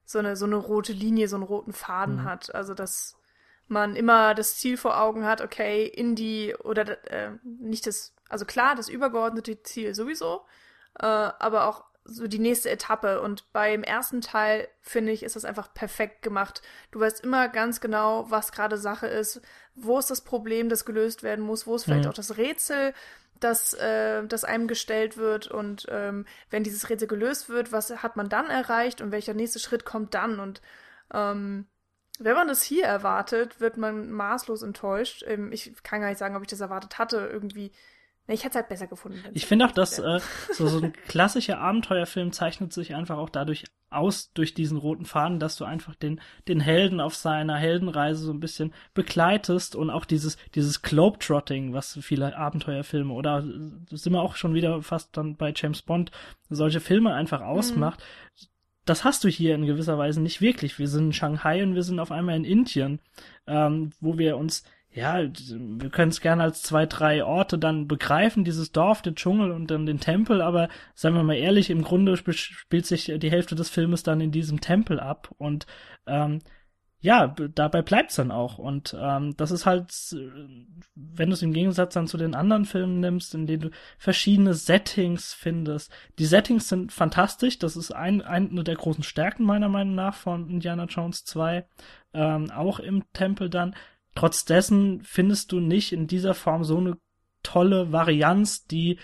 so 0.05 0.19
eine 0.19 0.35
so 0.35 0.45
eine 0.45 0.57
rote 0.57 0.93
Linie, 0.93 1.27
so 1.27 1.37
einen 1.37 1.43
roten 1.43 1.73
Faden 1.73 2.17
mhm. 2.17 2.23
hat. 2.23 2.53
Also 2.53 2.75
das 2.75 3.17
man 3.67 3.95
immer 3.95 4.35
das 4.35 4.57
Ziel 4.57 4.77
vor 4.77 4.99
Augen 4.99 5.25
hat, 5.25 5.41
okay, 5.41 5.85
in 5.85 6.15
die, 6.15 6.55
oder 6.63 7.03
äh, 7.11 7.31
nicht 7.43 7.87
das, 7.87 8.13
also 8.29 8.45
klar, 8.45 8.75
das 8.75 8.89
übergeordnete 8.89 9.63
Ziel 9.63 9.95
sowieso, 9.95 10.41
äh, 10.99 11.05
aber 11.05 11.67
auch 11.67 11.83
so 12.05 12.27
die 12.27 12.39
nächste 12.39 12.69
Etappe. 12.69 13.21
Und 13.21 13.51
beim 13.51 13.83
ersten 13.83 14.21
Teil, 14.21 14.67
finde 14.81 15.11
ich, 15.11 15.23
ist 15.23 15.35
das 15.35 15.45
einfach 15.45 15.73
perfekt 15.73 16.21
gemacht. 16.21 16.61
Du 16.91 16.99
weißt 16.99 17.23
immer 17.23 17.49
ganz 17.49 17.81
genau, 17.81 18.29
was 18.29 18.51
gerade 18.51 18.77
Sache 18.77 19.07
ist, 19.07 19.41
wo 19.73 19.97
ist 19.97 20.11
das 20.11 20.21
Problem, 20.21 20.69
das 20.69 20.85
gelöst 20.85 21.23
werden 21.23 21.43
muss, 21.43 21.65
wo 21.65 21.75
ist 21.75 21.85
vielleicht 21.85 22.03
mhm. 22.03 22.11
auch 22.11 22.15
das 22.15 22.37
Rätsel, 22.37 22.93
das, 23.39 23.73
äh, 23.73 24.25
das 24.27 24.43
einem 24.43 24.67
gestellt 24.67 25.17
wird 25.17 25.47
und 25.47 25.87
ähm, 25.89 26.25
wenn 26.49 26.63
dieses 26.63 26.89
Rätsel 26.89 27.07
gelöst 27.07 27.49
wird, 27.49 27.73
was 27.73 27.89
hat 28.01 28.15
man 28.15 28.29
dann 28.29 28.49
erreicht 28.49 29.01
und 29.01 29.11
welcher 29.11 29.33
nächste 29.33 29.59
Schritt 29.59 29.83
kommt 29.83 30.13
dann 30.13 30.39
und 30.39 30.61
ähm, 31.13 31.67
wenn 32.19 32.35
man 32.35 32.47
das 32.47 32.63
hier 32.63 32.85
erwartet, 32.85 33.59
wird 33.59 33.77
man 33.77 34.11
maßlos 34.11 34.61
enttäuscht. 34.61 35.23
Ähm, 35.27 35.51
ich 35.51 35.73
kann 35.83 36.01
gar 36.01 36.09
nicht 36.09 36.17
sagen, 36.17 36.35
ob 36.35 36.41
ich 36.43 36.47
das 36.47 36.61
erwartet 36.61 36.97
hatte. 36.97 37.29
Irgendwie. 37.31 37.71
Ich 38.27 38.41
hätte 38.43 38.49
es 38.49 38.55
halt 38.55 38.69
besser 38.69 38.87
gefunden. 38.87 39.19
Ich 39.33 39.45
finde 39.45 39.65
auch, 39.65 39.71
dass 39.71 39.99
äh, 39.99 40.19
so, 40.51 40.67
so 40.67 40.79
ein 40.79 40.93
klassischer 41.07 41.59
Abenteuerfilm 41.59 42.31
zeichnet 42.31 42.73
sich 42.73 42.95
einfach 42.95 43.17
auch 43.17 43.29
dadurch 43.29 43.65
aus, 43.91 44.31
durch 44.33 44.53
diesen 44.53 44.77
roten 44.77 45.05
Faden, 45.05 45.39
dass 45.39 45.57
du 45.57 45.65
einfach 45.65 45.95
den, 45.95 46.19
den 46.47 46.59
Helden 46.59 46.99
auf 46.99 47.15
seiner 47.15 47.55
Heldenreise 47.55 48.23
so 48.23 48.33
ein 48.33 48.39
bisschen 48.39 48.73
begleitest 48.93 49.75
und 49.75 49.89
auch 49.89 50.05
dieses, 50.05 50.37
dieses 50.55 50.81
Globetrotting, 50.81 51.73
was 51.73 51.99
viele 52.01 52.35
Abenteuerfilme 52.35 53.13
oder 53.13 53.43
sind 53.43 54.13
wir 54.13 54.21
auch 54.21 54.35
schon 54.35 54.55
wieder 54.55 54.81
fast 54.81 55.15
dann 55.15 55.37
bei 55.37 55.53
James 55.55 55.83
Bond, 55.83 56.11
solche 56.49 56.79
Filme 56.79 57.13
einfach 57.13 57.41
mhm. 57.41 57.47
ausmacht. 57.47 57.99
Mhm 57.99 58.47
das 58.85 59.03
hast 59.03 59.23
du 59.23 59.27
hier 59.27 59.55
in 59.55 59.65
gewisser 59.65 59.97
Weise 59.97 60.21
nicht 60.21 60.41
wirklich. 60.41 60.77
Wir 60.79 60.87
sind 60.87 61.07
in 61.07 61.13
Shanghai 61.13 61.63
und 61.63 61.73
wir 61.73 61.83
sind 61.83 61.99
auf 61.99 62.11
einmal 62.11 62.35
in 62.35 62.45
Indien, 62.45 62.99
ähm, 63.47 63.91
wo 63.99 64.17
wir 64.17 64.37
uns, 64.37 64.63
ja, 64.95 65.21
wir 65.21 65.89
können 65.89 66.09
es 66.09 66.21
gerne 66.21 66.43
als 66.43 66.61
zwei, 66.61 66.85
drei 66.85 67.25
Orte 67.25 67.59
dann 67.59 67.87
begreifen, 67.87 68.45
dieses 68.45 68.71
Dorf, 68.71 69.01
den 69.01 69.15
Dschungel 69.15 69.51
und 69.51 69.69
dann 69.69 69.85
den 69.85 69.99
Tempel, 69.99 70.41
aber 70.41 70.69
seien 70.93 71.13
wir 71.13 71.23
mal 71.23 71.35
ehrlich, 71.35 71.69
im 71.69 71.83
Grunde 71.83 72.15
spielt 72.15 72.85
sich 72.85 73.11
die 73.17 73.31
Hälfte 73.31 73.55
des 73.55 73.69
Filmes 73.69 74.03
dann 74.03 74.21
in 74.21 74.31
diesem 74.31 74.61
Tempel 74.61 75.01
ab 75.01 75.35
und 75.37 75.67
ähm, 76.07 76.39
ja, 77.01 77.27
dabei 77.27 77.83
bleibt's 77.83 78.15
dann 78.15 78.31
auch. 78.31 78.57
Und 78.57 78.97
ähm, 78.99 79.37
das 79.37 79.51
ist 79.51 79.67
halt, 79.67 79.91
wenn 80.95 81.29
du 81.29 81.33
es 81.33 81.43
im 81.43 81.53
Gegensatz 81.53 81.93
dann 81.93 82.07
zu 82.07 82.17
den 82.17 82.33
anderen 82.33 82.65
Filmen 82.65 82.99
nimmst, 82.99 83.35
in 83.35 83.45
denen 83.45 83.61
du 83.61 83.69
verschiedene 83.99 84.55
Settings 84.55 85.31
findest. 85.31 85.91
Die 86.17 86.25
Settings 86.25 86.67
sind 86.67 86.91
fantastisch. 86.91 87.59
Das 87.59 87.75
ist 87.75 87.91
ein, 87.91 88.23
eine 88.23 88.63
der 88.63 88.75
großen 88.75 89.03
Stärken 89.03 89.43
meiner 89.43 89.69
Meinung 89.69 89.93
nach 89.93 90.15
von 90.15 90.49
Indiana 90.49 90.85
Jones 90.85 91.25
2. 91.25 91.67
Ähm, 92.15 92.49
auch 92.49 92.79
im 92.79 93.03
Tempel 93.13 93.51
dann. 93.51 93.75
Trotz 94.15 94.45
dessen 94.45 95.03
findest 95.03 95.51
du 95.51 95.59
nicht 95.59 95.91
in 95.91 96.07
dieser 96.07 96.33
Form 96.33 96.63
so 96.63 96.77
eine 96.77 96.97
tolle 97.43 97.91
Varianz, 97.91 98.65
die 98.65 98.97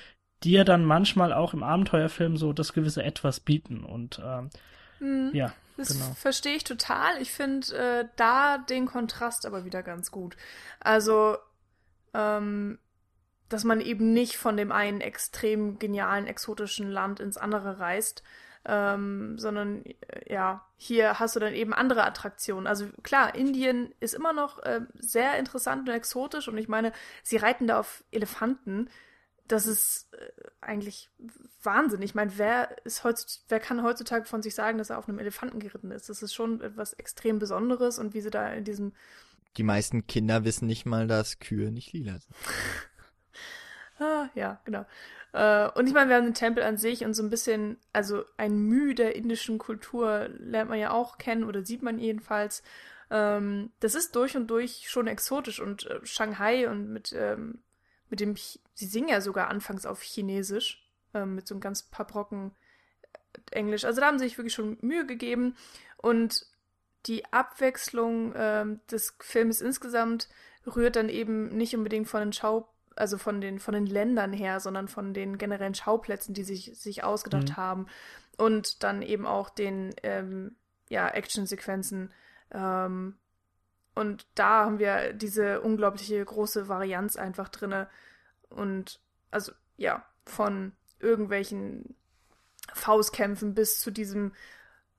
dir 0.44 0.64
dann 0.66 0.86
manchmal 0.86 1.34
auch 1.34 1.54
im 1.54 1.64
Abenteuerfilm 1.64 2.38
so 2.38 2.54
das 2.54 2.74
gewisse 2.74 3.04
Etwas 3.04 3.40
bieten. 3.40 3.84
Und 3.84 4.20
ähm, 4.24 4.50
mhm. 5.00 5.30
ja. 5.34 5.54
Das 5.78 5.94
genau. 5.94 6.14
verstehe 6.14 6.56
ich 6.56 6.64
total. 6.64 7.22
Ich 7.22 7.32
finde 7.32 7.76
äh, 7.76 8.08
da 8.16 8.58
den 8.58 8.86
Kontrast 8.86 9.46
aber 9.46 9.66
wieder 9.66 9.84
ganz 9.84 10.12
gut. 10.12 10.36
Also, 10.80 11.38
ähm, 12.14 12.80
dass 13.50 13.64
man 13.64 13.82
eben 13.82 14.14
nicht 14.14 14.38
von 14.38 14.58
dem 14.58 14.72
einen 14.72 15.02
extrem 15.02 15.80
genialen, 15.80 16.28
exotischen 16.28 16.90
Land 16.90 17.20
ins 17.20 17.38
andere 17.38 17.80
reist, 17.80 18.24
ähm, 18.66 19.38
sondern 19.38 19.84
äh, 19.86 20.34
ja, 20.34 20.66
hier 20.78 21.20
hast 21.20 21.36
du 21.36 21.40
dann 21.40 21.54
eben 21.54 21.74
andere 21.74 22.04
Attraktionen. 22.04 22.68
Also 22.68 22.88
klar, 23.04 23.36
Indien 23.36 23.94
ist 24.00 24.14
immer 24.14 24.34
noch 24.34 24.60
äh, 24.60 24.82
sehr 25.00 25.38
interessant 25.40 25.90
und 25.90 25.96
exotisch 25.96 26.48
und 26.48 26.58
ich 26.58 26.68
meine, 26.68 26.92
sie 27.24 27.38
reiten 27.38 27.68
da 27.68 27.80
auf 27.80 28.04
Elefanten. 28.12 28.90
Das 29.48 29.66
ist 29.66 30.14
äh, 30.14 30.32
eigentlich 30.62 31.10
Wahnsinn. 31.64 32.02
Ich 32.04 32.16
meine, 32.16 32.38
wer 32.38 32.78
ist 32.86 33.04
heutzutage, 33.04 33.46
wer 33.50 33.60
kann 33.60 33.84
heutzutage 33.84 34.26
von 34.26 34.42
sich 34.44 34.54
sagen, 34.54 34.78
dass 34.78 34.92
er 34.92 35.00
auf 35.00 35.10
einem 35.10 35.20
Elefanten 35.20 35.60
geritten 35.60 35.92
ist? 35.92 36.10
Das 36.10 36.22
ist 36.22 36.34
schon 36.34 36.62
etwas 36.62 36.94
extrem 36.94 37.40
Besonderes 37.40 37.98
und 37.98 38.14
wie 38.14 38.22
sie 38.22 38.30
da 38.30 38.48
in 38.54 38.64
diesem 38.64 38.94
Die 39.58 39.64
meisten 39.64 40.06
Kinder 40.06 40.46
wissen 40.46 40.68
nicht 40.68 40.86
mal, 40.86 41.08
dass 41.08 41.40
Kühe 41.40 41.72
nicht 41.72 41.94
lila 41.94 42.20
sind. 42.20 42.36
ah, 44.02 44.30
ja, 44.36 44.60
genau. 44.66 44.86
Äh, 45.34 45.70
und 45.70 45.88
ich 45.88 45.94
meine, 45.94 46.10
wir 46.10 46.18
haben 46.18 46.26
den 46.26 46.34
Tempel 46.34 46.64
an 46.64 46.78
sich 46.78 47.06
und 47.06 47.14
so 47.14 47.24
ein 47.24 47.30
bisschen, 47.30 47.78
also 47.94 48.26
ein 48.38 48.58
Mühe 48.58 48.96
der 48.96 49.16
indischen 49.16 49.58
Kultur 49.58 50.30
lernt 50.40 50.70
man 50.70 50.80
ja 50.80 50.92
auch 50.92 51.18
kennen 51.18 51.44
oder 51.44 51.64
sieht 51.64 51.84
man 51.84 52.00
jedenfalls. 52.00 52.64
Ähm, 53.10 53.72
das 53.80 53.96
ist 53.96 54.16
durch 54.16 54.36
und 54.36 54.48
durch 54.48 54.90
schon 54.90 55.08
exotisch 55.08 55.60
und 55.60 55.86
äh, 55.88 56.00
Shanghai 56.04 56.70
und 56.70 56.92
mit, 56.92 57.14
ähm, 57.14 57.60
mit 58.10 58.20
dem, 58.20 58.36
sie 58.36 58.86
singen 58.86 59.10
ja 59.10 59.22
sogar 59.22 59.50
anfangs 59.50 59.86
auf 59.86 60.02
Chinesisch, 60.02 60.86
ähm, 61.14 61.36
mit 61.36 61.48
so 61.48 61.56
einem 61.56 61.62
ganz 61.62 61.84
paar 61.84 62.08
Brocken 62.08 62.52
äh, 63.34 63.40
Englisch. 63.52 63.86
Also 63.86 64.02
da 64.02 64.08
haben 64.08 64.20
sie 64.20 64.26
sich 64.26 64.38
wirklich 64.38 64.54
schon 64.54 64.78
Mühe 64.82 65.06
gegeben 65.06 65.56
und 65.98 66.46
die 67.08 67.26
Abwechslung 67.34 68.34
des 68.92 69.16
Films 69.22 69.60
insgesamt 69.60 70.30
rührt 70.68 70.96
dann 70.96 71.10
eben 71.10 71.48
nicht 71.48 71.76
unbedingt 71.76 72.08
von 72.08 72.20
den 72.20 72.32
Schau 72.32 72.71
also 72.96 73.18
von 73.18 73.42
den, 73.42 73.60
von 73.60 73.74
den 73.74 73.86
Ländern 73.86 74.34
her, 74.34 74.60
sondern 74.60 74.88
von 74.88 75.14
den 75.14 75.38
generellen 75.38 75.76
Schauplätzen, 75.76 76.34
die 76.34 76.44
sich, 76.44 76.72
sich 76.76 77.04
ausgedacht 77.04 77.50
mhm. 77.50 77.58
haben. 77.58 77.88
Und 78.38 78.84
dann 78.84 79.02
eben 79.02 79.26
auch 79.26 79.50
den, 79.50 79.94
ähm, 80.04 80.56
ja, 80.90 81.08
Actionsequenzen. 81.08 82.14
Ähm, 82.52 83.16
und 83.96 84.28
da 84.36 84.66
haben 84.66 84.80
wir 84.80 85.14
diese 85.14 85.62
unglaubliche 85.62 86.24
große 86.24 86.68
Varianz 86.68 87.16
einfach 87.16 87.50
drinne. 87.50 87.90
Und 88.50 89.00
also, 89.32 89.52
ja, 89.78 90.06
von 90.26 90.74
irgendwelchen 91.00 91.96
Faustkämpfen 92.74 93.54
bis 93.54 93.82
zu 93.82 93.92
diesem 93.92 94.34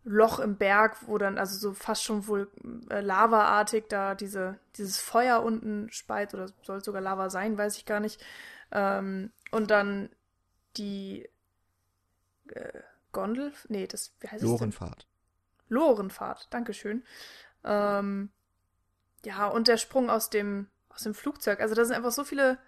Loch 0.05 0.41
im 0.41 0.57
Berg, 0.57 0.97
wo 1.07 1.17
dann 1.17 1.39
also 1.39 1.57
so 1.57 1.75
fast 1.75 2.03
schon 2.03 2.27
wohl 2.27 2.51
äh, 2.91 3.01
lavaartig 3.01 3.85
da 3.89 4.15
diese, 4.15 4.59
dieses 4.77 4.99
Feuer 4.99 5.43
unten 5.43 5.91
speit 5.91 6.35
oder 6.35 6.49
soll 6.63 6.83
sogar 6.83 7.01
Lava 7.01 7.31
sein, 7.31 7.57
weiß 7.57 7.77
ich 7.77 7.87
gar 7.87 8.01
nicht. 8.01 8.21
Ähm, 8.73 9.31
und 9.53 9.71
dann 9.71 10.11
die 10.77 11.29
äh, 12.49 12.81
Gondel, 13.13 13.53
nee, 13.69 13.87
das, 13.87 14.13
wie 14.21 14.29
heißt 14.29 14.43
Lorenfahrt. 14.43 15.07
Es 15.07 15.71
Lorenfahrt, 15.71 16.49
Dankeschön. 16.51 17.05
Ähm, 17.63 18.31
ja, 19.25 19.47
und 19.47 19.69
der 19.69 19.77
Sprung 19.77 20.11
aus 20.11 20.31
dem, 20.31 20.69
aus 20.89 21.05
dem 21.05 21.15
Flugzeug. 21.15 21.61
Also 21.61 21.75
da 21.75 21.85
sind 21.85 21.95
einfach 21.95 22.11
so 22.11 22.25
viele 22.25 22.59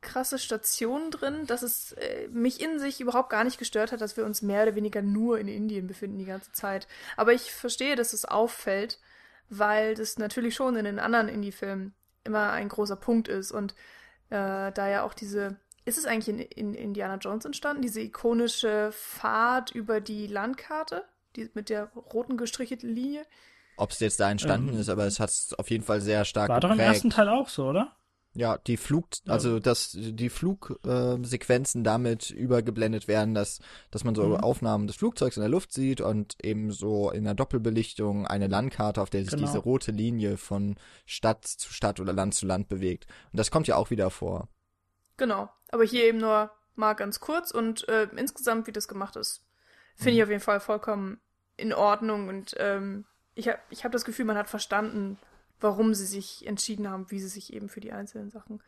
krasse 0.00 0.38
Stationen 0.38 1.10
drin, 1.10 1.46
dass 1.46 1.62
es 1.62 1.92
äh, 1.92 2.28
mich 2.28 2.60
in 2.60 2.78
sich 2.78 3.00
überhaupt 3.00 3.30
gar 3.30 3.44
nicht 3.44 3.58
gestört 3.58 3.92
hat, 3.92 4.00
dass 4.00 4.16
wir 4.16 4.24
uns 4.24 4.42
mehr 4.42 4.62
oder 4.62 4.74
weniger 4.74 5.02
nur 5.02 5.38
in 5.38 5.48
Indien 5.48 5.86
befinden 5.86 6.18
die 6.18 6.24
ganze 6.24 6.52
Zeit. 6.52 6.86
Aber 7.16 7.32
ich 7.32 7.52
verstehe, 7.52 7.96
dass 7.96 8.12
es 8.12 8.24
auffällt, 8.24 8.98
weil 9.48 9.94
das 9.94 10.18
natürlich 10.18 10.54
schon 10.54 10.76
in 10.76 10.84
den 10.84 10.98
anderen 10.98 11.28
Indie-Filmen 11.28 11.94
immer 12.24 12.50
ein 12.52 12.68
großer 12.68 12.96
Punkt 12.96 13.28
ist 13.28 13.50
und 13.50 13.72
äh, 14.30 14.70
da 14.72 14.88
ja 14.88 15.02
auch 15.02 15.14
diese 15.14 15.56
ist 15.88 15.98
es 15.98 16.04
eigentlich 16.04 16.28
in, 16.28 16.38
in 16.38 16.74
Indiana 16.74 17.16
Jones 17.16 17.46
entstanden, 17.46 17.80
diese 17.80 18.00
ikonische 18.00 18.90
Fahrt 18.92 19.70
über 19.70 20.00
die 20.00 20.26
Landkarte, 20.26 21.02
die 21.34 21.50
mit 21.54 21.70
der 21.70 21.84
roten 22.12 22.36
gestrichelten 22.36 22.94
Linie? 22.94 23.24
Ob 23.78 23.90
es 23.90 24.00
jetzt 24.00 24.20
da 24.20 24.30
entstanden 24.30 24.74
ähm, 24.74 24.80
ist, 24.80 24.90
aber 24.90 25.06
es 25.06 25.18
hat 25.18 25.30
es 25.30 25.54
auf 25.54 25.70
jeden 25.70 25.84
Fall 25.84 26.02
sehr 26.02 26.26
stark 26.26 26.50
War 26.50 26.60
geprägt. 26.60 26.78
doch 26.78 26.84
im 26.84 26.92
ersten 26.92 27.10
Teil 27.10 27.28
auch 27.30 27.48
so, 27.48 27.68
oder? 27.68 27.96
Ja, 28.34 28.58
die 28.58 28.76
Flug, 28.76 29.08
also 29.26 29.58
dass 29.58 29.90
die 29.92 30.28
Flugsequenzen 30.28 31.80
äh, 31.80 31.84
damit 31.84 32.30
übergeblendet 32.30 33.08
werden, 33.08 33.34
dass, 33.34 33.58
dass 33.90 34.04
man 34.04 34.14
so 34.14 34.24
mhm. 34.24 34.36
Aufnahmen 34.36 34.86
des 34.86 34.96
Flugzeugs 34.96 35.36
in 35.36 35.40
der 35.40 35.50
Luft 35.50 35.72
sieht 35.72 36.00
und 36.00 36.36
eben 36.44 36.70
so 36.70 37.10
in 37.10 37.24
der 37.24 37.34
Doppelbelichtung 37.34 38.26
eine 38.26 38.46
Landkarte, 38.46 39.00
auf 39.00 39.10
der 39.10 39.22
sich 39.22 39.30
genau. 39.30 39.46
diese 39.46 39.58
rote 39.58 39.92
Linie 39.92 40.36
von 40.36 40.76
Stadt 41.06 41.46
zu 41.46 41.72
Stadt 41.72 42.00
oder 42.00 42.12
Land 42.12 42.34
zu 42.34 42.46
Land 42.46 42.68
bewegt. 42.68 43.06
Und 43.32 43.38
das 43.38 43.50
kommt 43.50 43.66
ja 43.66 43.76
auch 43.76 43.90
wieder 43.90 44.10
vor. 44.10 44.48
Genau, 45.16 45.48
aber 45.70 45.84
hier 45.84 46.04
eben 46.04 46.18
nur 46.18 46.50
mal 46.76 46.94
ganz 46.94 47.20
kurz 47.20 47.50
und 47.50 47.88
äh, 47.88 48.08
insgesamt, 48.14 48.66
wie 48.66 48.72
das 48.72 48.88
gemacht 48.88 49.16
ist, 49.16 49.42
finde 49.96 50.12
mhm. 50.12 50.16
ich 50.16 50.22
auf 50.22 50.30
jeden 50.30 50.42
Fall 50.42 50.60
vollkommen 50.60 51.20
in 51.56 51.72
Ordnung 51.72 52.28
und 52.28 52.54
ähm, 52.58 53.04
ich 53.34 53.48
habe 53.48 53.58
ich 53.70 53.84
hab 53.84 53.92
das 53.92 54.04
Gefühl, 54.04 54.26
man 54.26 54.36
hat 54.36 54.48
verstanden, 54.48 55.18
warum 55.60 55.94
sie 55.94 56.06
sich 56.06 56.46
entschieden 56.46 56.88
haben, 56.88 57.10
wie 57.10 57.20
sie 57.20 57.28
sich 57.28 57.52
eben 57.52 57.68
für 57.68 57.80
die 57.80 57.92
einzelnen 57.92 58.30
Sachen 58.30 58.62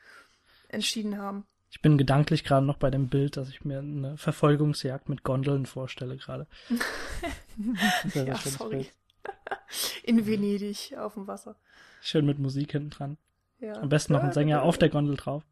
entschieden 0.68 1.18
haben. 1.18 1.46
Ich 1.70 1.82
bin 1.82 1.98
gedanklich 1.98 2.42
gerade 2.42 2.66
noch 2.66 2.78
bei 2.78 2.90
dem 2.90 3.08
Bild, 3.08 3.36
dass 3.36 3.48
ich 3.48 3.64
mir 3.64 3.78
eine 3.78 4.16
Verfolgungsjagd 4.16 5.08
mit 5.08 5.22
Gondeln 5.22 5.66
vorstelle 5.66 6.16
gerade. 6.16 6.46
ja, 8.14 8.36
sorry. 8.36 8.88
In 10.02 10.26
Venedig 10.26 10.96
auf 10.98 11.14
dem 11.14 11.26
Wasser. 11.26 11.56
Schön 12.02 12.26
mit 12.26 12.38
Musik 12.38 12.72
hinten 12.72 12.90
dran. 12.90 13.18
Ja. 13.60 13.74
Am 13.74 13.88
besten 13.88 14.14
noch 14.14 14.22
ein 14.22 14.32
Sänger 14.32 14.62
auf 14.62 14.78
der 14.78 14.88
Gondel 14.88 15.16
drauf. 15.16 15.44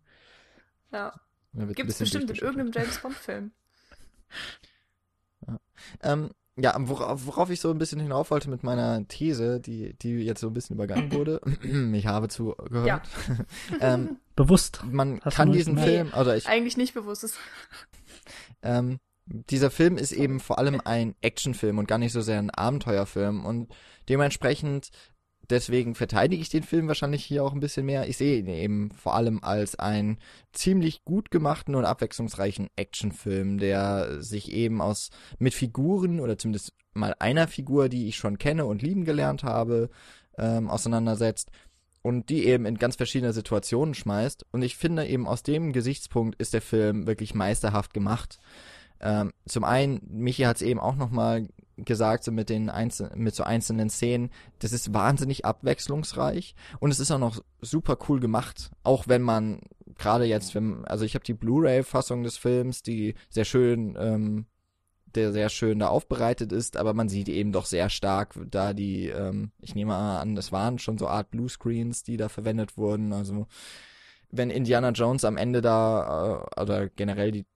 Ja. 0.90 1.14
Gibt 1.52 1.90
es 1.90 1.98
bestimmt 1.98 2.30
in 2.30 2.36
irgendeinem 2.36 2.72
James 2.72 2.98
Bond-Film. 2.98 3.52
Ja. 5.46 5.60
Ähm, 6.02 6.30
ja, 6.60 6.74
worauf, 6.78 7.26
worauf 7.26 7.50
ich 7.50 7.60
so 7.60 7.70
ein 7.70 7.78
bisschen 7.78 8.00
hinauf 8.00 8.30
wollte 8.30 8.50
mit 8.50 8.62
meiner 8.62 9.06
These, 9.06 9.60
die, 9.60 9.94
die 9.94 10.16
jetzt 10.18 10.40
so 10.40 10.48
ein 10.48 10.54
bisschen 10.54 10.74
übergangen 10.74 11.12
wurde, 11.12 11.40
ich 11.94 12.06
habe 12.06 12.28
zugehört. 12.28 12.86
Ja. 12.86 13.02
ähm, 13.80 14.18
bewusst. 14.34 14.82
Man 14.90 15.20
Hast 15.22 15.36
kann 15.36 15.52
diesen 15.52 15.78
Film, 15.78 16.12
oder 16.18 16.36
ich. 16.36 16.48
Eigentlich 16.48 16.76
nicht 16.76 16.94
bewusst. 16.94 17.24
Ist. 17.24 17.38
Ähm, 18.62 18.98
dieser 19.26 19.70
Film 19.70 19.98
ist 19.98 20.12
eben 20.12 20.40
vor 20.40 20.58
allem 20.58 20.80
ein 20.84 21.14
Actionfilm 21.20 21.78
und 21.78 21.86
gar 21.86 21.98
nicht 21.98 22.12
so 22.12 22.22
sehr 22.22 22.38
ein 22.38 22.50
Abenteuerfilm 22.50 23.44
und 23.44 23.68
dementsprechend 24.08 24.90
deswegen 25.50 25.94
verteidige 25.94 26.42
ich 26.42 26.48
den 26.48 26.62
Film 26.62 26.88
wahrscheinlich 26.88 27.24
hier 27.24 27.44
auch 27.44 27.52
ein 27.52 27.60
bisschen 27.60 27.86
mehr. 27.86 28.08
Ich 28.08 28.16
sehe 28.16 28.38
ihn 28.38 28.48
eben 28.48 28.90
vor 28.90 29.14
allem 29.14 29.42
als 29.42 29.76
einen 29.76 30.18
ziemlich 30.52 31.04
gut 31.04 31.30
gemachten 31.30 31.74
und 31.74 31.84
abwechslungsreichen 31.84 32.68
Actionfilm, 32.76 33.58
der 33.58 34.22
sich 34.22 34.52
eben 34.52 34.80
aus 34.80 35.10
mit 35.38 35.54
Figuren 35.54 36.20
oder 36.20 36.38
zumindest 36.38 36.72
mal 36.94 37.14
einer 37.18 37.48
Figur, 37.48 37.88
die 37.88 38.08
ich 38.08 38.16
schon 38.16 38.38
kenne 38.38 38.66
und 38.66 38.82
lieben 38.82 39.04
gelernt 39.04 39.44
habe, 39.44 39.90
ähm, 40.36 40.68
auseinandersetzt 40.68 41.50
und 42.02 42.28
die 42.28 42.46
eben 42.46 42.64
in 42.66 42.78
ganz 42.78 42.96
verschiedene 42.96 43.32
Situationen 43.32 43.94
schmeißt. 43.94 44.46
Und 44.52 44.62
ich 44.62 44.76
finde 44.76 45.06
eben 45.06 45.26
aus 45.26 45.42
dem 45.42 45.72
Gesichtspunkt 45.72 46.40
ist 46.40 46.54
der 46.54 46.62
Film 46.62 47.06
wirklich 47.06 47.34
meisterhaft 47.34 47.92
gemacht. 47.92 48.38
Ähm, 49.00 49.32
zum 49.46 49.64
einen, 49.64 50.00
Michi 50.08 50.42
hat 50.42 50.56
es 50.56 50.62
eben 50.62 50.80
auch 50.80 50.96
nochmal 50.96 51.48
gesagt, 51.84 52.24
so 52.24 52.32
mit 52.32 52.48
den 52.48 52.70
Einzel 52.70 53.10
mit 53.14 53.34
so 53.34 53.44
einzelnen 53.44 53.90
Szenen, 53.90 54.30
das 54.58 54.72
ist 54.72 54.92
wahnsinnig 54.92 55.44
abwechslungsreich 55.44 56.54
und 56.80 56.90
es 56.90 56.98
ist 56.98 57.10
auch 57.10 57.18
noch 57.18 57.40
super 57.60 57.98
cool 58.08 58.20
gemacht, 58.20 58.70
auch 58.82 59.06
wenn 59.06 59.22
man 59.22 59.60
gerade 59.96 60.24
jetzt, 60.24 60.54
wenn, 60.54 60.84
also 60.86 61.04
ich 61.04 61.14
habe 61.14 61.24
die 61.24 61.34
Blu-ray-Fassung 61.34 62.22
des 62.22 62.36
Films, 62.36 62.82
die 62.82 63.14
sehr 63.28 63.44
schön, 63.44 63.96
ähm, 63.98 64.46
der 65.14 65.32
sehr 65.32 65.48
schön 65.48 65.78
da 65.78 65.88
aufbereitet 65.88 66.52
ist, 66.52 66.76
aber 66.76 66.94
man 66.94 67.08
sieht 67.08 67.28
eben 67.28 67.52
doch 67.52 67.66
sehr 67.66 67.88
stark, 67.90 68.34
da 68.50 68.72
die, 68.72 69.08
ähm, 69.08 69.52
ich 69.60 69.74
nehme 69.74 69.94
an, 69.94 70.34
das 70.34 70.52
waren 70.52 70.78
schon 70.78 70.98
so 70.98 71.08
Art 71.08 71.30
Bluescreens, 71.30 72.02
die 72.02 72.16
da 72.16 72.28
verwendet 72.28 72.76
wurden, 72.76 73.12
also 73.12 73.46
wenn 74.30 74.50
Indiana 74.50 74.90
Jones 74.90 75.24
am 75.24 75.36
Ende 75.36 75.62
da, 75.62 76.44
äh, 76.56 76.60
oder 76.60 76.88
generell 76.88 77.32
die 77.32 77.46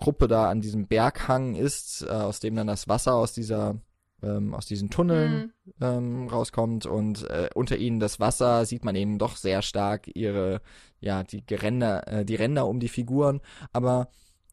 Gruppe 0.00 0.28
da 0.28 0.50
an 0.50 0.60
diesem 0.60 0.86
Berghang 0.86 1.54
ist, 1.54 2.02
äh, 2.02 2.10
aus 2.10 2.40
dem 2.40 2.56
dann 2.56 2.66
das 2.66 2.88
Wasser 2.88 3.14
aus 3.14 3.32
dieser 3.32 3.76
ähm, 4.22 4.54
aus 4.54 4.66
diesen 4.66 4.90
Tunneln 4.90 5.52
mhm. 5.64 5.72
ähm, 5.80 6.28
rauskommt 6.28 6.86
und 6.86 7.28
äh, 7.30 7.48
unter 7.54 7.76
ihnen 7.76 8.00
das 8.00 8.20
Wasser 8.20 8.64
sieht 8.66 8.84
man 8.84 8.94
eben 8.94 9.18
doch 9.18 9.36
sehr 9.36 9.62
stark 9.62 10.10
ihre 10.14 10.60
ja 11.00 11.22
die 11.22 11.44
Geränder 11.44 12.06
äh, 12.08 12.24
die 12.24 12.34
Ränder 12.34 12.66
um 12.66 12.80
die 12.80 12.88
Figuren 12.88 13.40
aber 13.72 14.08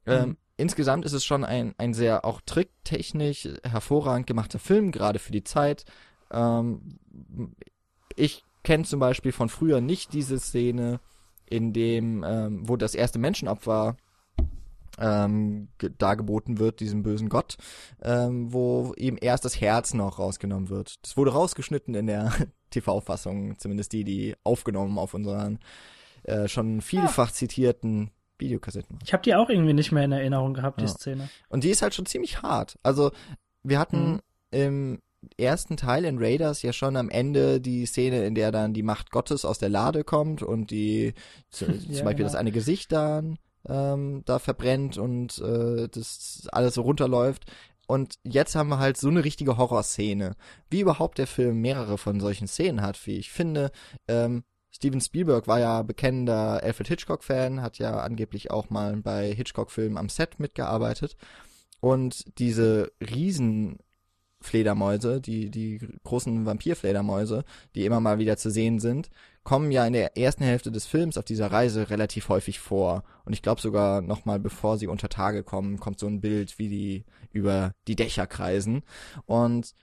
ähm, 0.06 0.30
mhm. 0.30 0.38
insgesamt 0.56 1.06
ist 1.06 1.14
es 1.14 1.26
schon 1.26 1.43
ein 1.43 1.74
ein 1.78 1.93
sehr 1.93 2.24
auch 2.26 2.41
tricktechnisch 2.45 3.50
hervorragend 3.64 4.28
gemachter 4.28 4.60
Film 4.60 4.91
gerade 4.91 5.20
für 5.20 5.32
die 5.32 5.43
Zeit 5.43 5.86
ähm, 6.32 7.00
ich 8.16 8.43
kenne 8.64 8.84
zum 8.84 9.00
Beispiel 9.00 9.32
von 9.32 9.50
früher 9.50 9.82
nicht 9.82 10.14
diese 10.14 10.39
Szene 10.39 11.00
in 11.45 11.74
dem 11.74 12.24
ähm, 12.26 12.68
wo 12.68 12.78
das 12.78 12.95
erste 12.95 13.20
Menschenopfer 13.20 13.98
ähm, 15.00 15.68
dargeboten 15.98 16.60
wird, 16.60 16.80
diesem 16.80 17.04
bösen 17.04 17.30
Gott, 17.30 17.58
ähm, 18.02 18.52
wo 18.54 18.93
eben 18.98 19.18
erst 19.18 19.45
das 19.45 19.60
Herz 19.62 19.93
noch 19.93 20.20
rausgenommen 20.20 20.70
wird. 20.70 20.95
Das 21.04 21.18
wurde 21.18 21.32
rausgeschnitten 21.34 21.93
in 21.95 22.08
der 22.08 22.32
TV-Fassung, 22.72 23.58
zumindest 23.60 23.93
die, 23.93 24.04
die 24.04 24.36
aufgenommen 24.43 24.98
auf 24.98 25.14
unseren 25.14 25.60
äh, 26.24 26.48
schon 26.48 26.82
vielfach 26.82 27.32
zitierten 27.32 28.12
Videokassetten. 28.39 29.00
Ich 29.04 29.14
habe 29.14 29.24
die 29.24 29.34
auch 29.36 29.50
irgendwie 29.50 29.74
nicht 29.74 29.91
mehr 29.91 30.04
in 30.04 30.12
Erinnerung 30.12 30.54
gehabt, 30.54 30.80
die 30.80 30.86
Ja. 30.86 30.89
Szene. 30.91 31.30
Und 31.50 31.64
die 31.64 31.70
ist 31.70 31.82
halt 31.82 31.95
schon 31.95 32.06
ziemlich 32.06 32.41
hart. 32.41 32.78
Also 32.84 33.12
wir 33.64 33.80
hatten 33.80 34.14
Mhm. 34.14 34.20
im 34.52 35.00
ersten 35.38 35.76
Teil 35.78 36.06
in 36.06 36.20
Raiders 36.20 36.62
ja 36.62 36.72
schon 36.74 36.95
am 36.95 37.10
Ende 37.10 37.60
die 37.60 37.86
Szene, 37.88 38.26
in 38.26 38.36
der 38.36 38.52
dann 38.52 38.74
die 38.74 38.84
Macht 38.84 39.10
Gottes 39.12 39.43
aus 39.45 39.58
der 39.58 39.70
Lade 39.70 40.04
kommt 40.04 40.43
und 40.43 40.70
die 40.70 41.14
zu, 41.50 41.66
Ja, 41.66 41.72
zum 41.72 41.88
Beispiel 41.88 42.14
genau. 42.14 42.24
das 42.28 42.36
eine 42.36 42.52
Gesicht 42.52 42.91
dann 42.91 43.38
ähm, 43.68 44.24
da 44.26 44.39
verbrennt 44.39 44.97
und 44.97 45.39
äh, 45.39 45.88
das 45.89 46.47
alles 46.51 46.76
so 46.76 46.82
runterläuft. 46.82 47.45
Und 47.88 48.15
jetzt 48.24 48.55
haben 48.55 48.70
wir 48.70 48.80
halt 48.80 48.97
so 48.97 49.07
eine 49.07 49.24
richtige 49.24 49.57
Horrorszene. 49.57 50.36
Wie 50.70 50.82
überhaupt 50.82 51.18
der 51.18 51.28
Film 51.28 51.61
mehrere 51.61 51.97
von 51.97 52.20
solchen 52.20 52.47
Szenen 52.47 52.82
hat, 52.82 53.05
wie 53.07 53.18
ich 53.18 53.32
finde. 53.32 53.72
Ähm, 54.07 54.43
Steven 54.72 55.01
Spielberg 55.01 55.47
war 55.47 55.59
ja 55.59 55.82
bekennender 55.82 56.61
Alfred 56.61 56.89
Hitchcock-Fan, 56.89 57.61
hat 57.61 57.80
ja 57.80 57.99
angeblich 57.99 58.51
auch 58.51 58.70
mal 58.70 58.97
bei 58.97 59.34
Hitchcock-Filmen 59.34 59.97
am 59.97 60.09
Set 60.09 60.39
mitgearbeitet. 60.39 61.15
Und 61.80 62.38
diese 62.39 62.91
Riesenfledermäuse, 64.48 65.22
die, 65.22 65.50
die 65.50 65.80
großen 66.04 66.46
Vampirfledermäuse, 66.46 67.44
die 67.76 67.86
immer 67.86 68.00
mal 68.00 68.20
wieder 68.20 68.38
zu 68.38 68.50
sehen 68.50 68.80
sind, 68.80 69.10
kommen 69.44 69.72
ja 69.72 69.86
in 69.86 69.94
der 69.94 70.18
ersten 70.18 70.44
Hälfte 70.44 70.72
des 70.72 70.86
Films 70.86 71.18
auf 71.18 71.26
dieser 71.26 71.52
Reise 71.52 71.90
relativ 71.90 72.30
häufig 72.30 72.60
vor. 72.60 73.04
Und 73.26 73.34
ich 73.34 73.42
glaube 73.42 73.62
sogar 73.62 74.02
noch 74.02 74.26
mal 74.26 74.40
bevor 74.40 74.78
sie 74.78 74.88
unter 74.88 75.10
Tage 75.10 75.44
kommen, 75.44 75.80
kommt 75.80 76.00
so 76.00 76.08
ein 76.08 76.22
Bild, 76.22 76.60
wie 76.60 76.70
die 76.70 77.06
über 77.32 77.74
die 77.88 77.96
Dächer 77.96 78.28
kreisen. 78.28 78.84
Und 79.26 79.74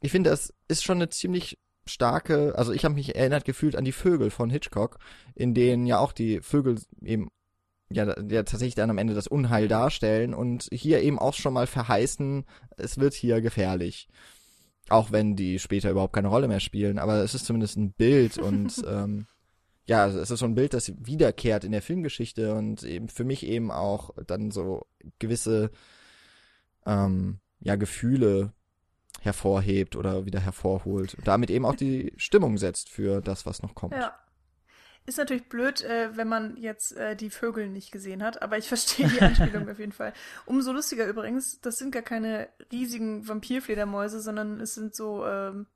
ich 0.00 0.10
finde, 0.10 0.30
das 0.30 0.52
ist 0.68 0.82
schon 0.82 0.98
eine 0.98 1.08
ziemlich 1.08 1.58
starke, 1.86 2.54
also 2.56 2.72
ich 2.72 2.84
habe 2.84 2.94
mich 2.94 3.14
erinnert 3.16 3.44
gefühlt 3.44 3.76
an 3.76 3.84
die 3.84 3.92
Vögel 3.92 4.30
von 4.30 4.50
Hitchcock, 4.50 4.98
in 5.34 5.54
denen 5.54 5.86
ja 5.86 5.98
auch 5.98 6.12
die 6.12 6.40
Vögel 6.40 6.80
eben 7.00 7.28
ja, 7.92 8.06
ja 8.28 8.42
tatsächlich 8.42 8.74
dann 8.74 8.90
am 8.90 8.98
Ende 8.98 9.14
das 9.14 9.26
Unheil 9.26 9.68
darstellen 9.68 10.34
und 10.34 10.68
hier 10.72 11.02
eben 11.02 11.18
auch 11.18 11.34
schon 11.34 11.54
mal 11.54 11.66
verheißen, 11.66 12.44
es 12.76 12.98
wird 12.98 13.14
hier 13.14 13.40
gefährlich. 13.40 14.08
Auch 14.88 15.12
wenn 15.12 15.36
die 15.36 15.58
später 15.58 15.90
überhaupt 15.90 16.12
keine 16.12 16.28
Rolle 16.28 16.48
mehr 16.48 16.60
spielen, 16.60 16.98
aber 16.98 17.22
es 17.22 17.34
ist 17.34 17.46
zumindest 17.46 17.76
ein 17.76 17.92
Bild 17.92 18.38
und 18.38 18.84
ähm, 18.88 19.26
ja, 19.84 20.06
es 20.06 20.30
ist 20.30 20.38
so 20.38 20.46
ein 20.46 20.54
Bild, 20.54 20.74
das 20.74 20.92
wiederkehrt 20.98 21.64
in 21.64 21.72
der 21.72 21.82
Filmgeschichte 21.82 22.54
und 22.54 22.82
eben 22.84 23.08
für 23.08 23.24
mich 23.24 23.44
eben 23.46 23.70
auch 23.70 24.10
dann 24.26 24.50
so 24.50 24.86
gewisse 25.18 25.70
ähm, 26.86 27.40
ja 27.60 27.76
Gefühle 27.76 28.52
hervorhebt 29.20 29.96
oder 29.96 30.26
wieder 30.26 30.40
hervorholt 30.40 31.14
und 31.14 31.26
damit 31.26 31.50
eben 31.50 31.64
auch 31.64 31.76
die 31.76 32.12
Stimmung 32.16 32.58
setzt 32.58 32.88
für 32.88 33.20
das, 33.20 33.46
was 33.46 33.62
noch 33.62 33.74
kommt. 33.74 33.94
Ja. 33.94 34.14
Ist 35.04 35.18
natürlich 35.18 35.48
blöd, 35.48 35.82
äh, 35.82 36.16
wenn 36.16 36.28
man 36.28 36.56
jetzt 36.56 36.96
äh, 36.96 37.16
die 37.16 37.30
Vögel 37.30 37.68
nicht 37.68 37.90
gesehen 37.90 38.22
hat, 38.22 38.40
aber 38.40 38.56
ich 38.58 38.68
verstehe 38.68 39.08
die 39.08 39.20
Anspielung 39.20 39.68
auf 39.68 39.78
jeden 39.78 39.92
Fall. 39.92 40.12
Umso 40.46 40.72
lustiger 40.72 41.06
übrigens, 41.06 41.60
das 41.60 41.78
sind 41.78 41.90
gar 41.90 42.02
keine 42.02 42.48
riesigen 42.70 43.26
Vampirfledermäuse, 43.26 44.20
sondern 44.20 44.60
es 44.60 44.74
sind 44.74 44.94
so 44.94 45.26
ähm, 45.26 45.66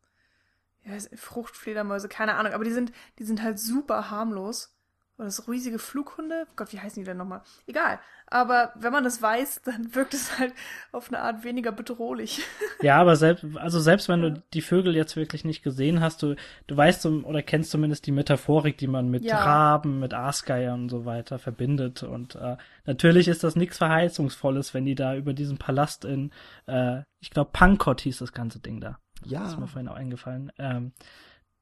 ja, 0.85 0.93
Fruchtfledermäuse, 1.17 2.09
keine 2.09 2.35
Ahnung, 2.35 2.53
aber 2.53 2.65
die 2.65 2.73
sind, 2.73 2.93
die 3.19 3.25
sind 3.25 3.43
halt 3.43 3.59
super 3.59 4.11
harmlos. 4.11 4.76
Oder 5.19 5.27
das 5.27 5.49
riesige 5.49 5.79
Flughunde? 5.79 6.47
Gott, 6.57 6.73
wie 6.73 6.81
heißen 6.81 7.01
die 7.03 7.07
denn 7.07 7.17
nochmal? 7.17 7.41
Egal. 7.67 7.99
Aber 8.27 8.73
wenn 8.77 8.93
man 8.93 9.05
das 9.05 9.23
weiß, 9.23 9.63
dann 9.65 9.95
wirkt 9.95 10.13
es 10.15 10.39
halt 10.39 10.53
auf 10.93 11.09
eine 11.09 11.21
Art 11.21 11.43
weniger 11.45 11.73
bedrohlich. 11.73 12.43
Ja, 12.83 13.01
aber 13.01 13.17
selbst, 13.17 13.43
also 13.57 13.81
selbst 13.81 14.07
wenn 14.11 14.21
du 14.21 14.43
die 14.53 14.61
Vögel 14.61 14.95
jetzt 14.95 15.17
wirklich 15.17 15.47
nicht 15.47 15.63
gesehen 15.63 16.01
hast, 16.03 16.23
du, 16.23 16.37
du 16.67 16.77
weißt 16.77 17.01
zum- 17.01 17.25
oder 17.25 17.43
kennst 17.43 17.71
zumindest 17.71 18.07
die 18.07 18.13
Metaphorik, 18.13 18.77
die 18.77 18.87
man 18.87 19.09
mit 19.09 19.25
Ja. 19.25 19.39
Raben, 19.39 19.99
mit 19.99 20.13
Aasgeiern 20.13 20.83
und 20.83 20.89
so 20.91 21.07
weiter 21.07 21.39
verbindet. 21.39 22.03
Und 22.03 22.35
äh, 22.35 22.59
natürlich 22.85 23.29
ist 23.29 23.45
das 23.45 23.57
nichts 23.57 23.79
Verheißungsvolles, 23.79 24.75
wenn 24.75 24.85
die 24.85 24.95
da 24.95 25.17
über 25.17 25.33
diesen 25.33 25.57
Palast 25.57 26.05
in, 26.05 26.33
äh, 26.67 27.01
ich 27.21 27.31
glaube, 27.31 27.51
Pankot 27.53 28.03
hieß 28.03 28.19
das 28.19 28.35
ganze 28.35 28.59
Ding 28.61 28.81
da. 28.81 28.99
Das 29.23 29.49
ist 29.53 29.59
mir 29.59 29.63
Ja, 29.63 29.67
vorhin 29.67 29.89
auch 29.89 29.97
eingefallen. 29.97 30.53
Ähm, 30.59 30.93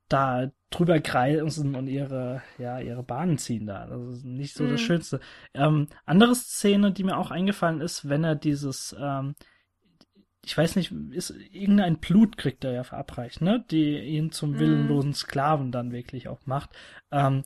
da 0.09 0.51
drüber 0.71 1.01
kreisen 1.01 1.75
und 1.75 1.87
ihre, 1.89 2.43
ja, 2.59 2.81
ihre 2.81 3.03
Bahnen 3.03 3.39
ziehen 3.39 3.67
da. 3.67 3.87
Das 3.87 4.03
ist 4.19 4.25
nicht 4.25 4.55
so 4.57 4.67
das 4.67 4.81
Mhm. 4.81 4.85
Schönste. 4.85 5.21
Ähm, 5.55 5.89
andere 6.05 6.35
Szene, 6.35 6.93
die 6.93 7.05
mir 7.05 7.17
auch 7.19 7.31
eingefallen 7.31 7.81
ist, 7.81 8.09
wenn 8.09 8.25
er 8.25 8.35
dieses, 8.37 8.95
ähm, 9.01 9.35
ich 10.45 10.57
weiß 10.57 10.77
nicht, 10.77 10.93
ist 11.11 11.31
irgendein 11.53 11.99
Blut 11.99 12.37
kriegt 12.37 12.65
er 12.65 12.73
ja 12.73 12.85
verabreicht, 12.85 13.41
ne? 13.41 13.65
Die 13.71 13.99
ihn 13.99 14.31
zum 14.31 14.59
Mhm. 14.59 14.59
willenlosen 14.59 15.15
Sklaven 15.15 15.73
dann 15.73 15.91
wirklich 15.93 16.29
auch 16.29 16.45
macht. 16.47 16.71
Ähm, 17.11 17.45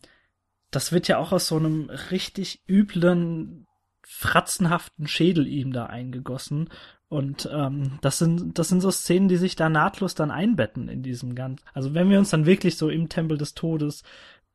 das 0.71 0.93
wird 0.93 1.09
ja 1.09 1.19
auch 1.19 1.33
aus 1.33 1.49
so 1.49 1.57
einem 1.57 1.91
richtig 2.11 2.63
üblen, 2.69 3.67
fratzenhaften 4.05 5.07
Schädel 5.09 5.47
ihm 5.47 5.73
da 5.73 5.87
eingegossen. 5.87 6.71
Und 7.09 7.49
ähm, 7.51 7.99
das 8.03 8.19
sind 8.19 8.59
das 8.59 8.69
sind 8.69 8.81
so 8.81 8.91
Szenen, 8.91 9.29
die 9.29 9.39
sich 9.39 9.57
da 9.57 9.69
nahtlos 9.69 10.15
dann 10.15 10.31
einbetten 10.31 10.89
in 10.89 11.03
diesem 11.03 11.35
ganz. 11.35 11.63
Also 11.73 11.95
wenn 11.95 12.11
wir 12.11 12.19
uns 12.19 12.31
dann 12.31 12.45
wirklich 12.45 12.77
so 12.77 12.91
im 12.91 13.09
Tempel 13.09 13.39
des 13.39 13.55
Todes 13.55 14.03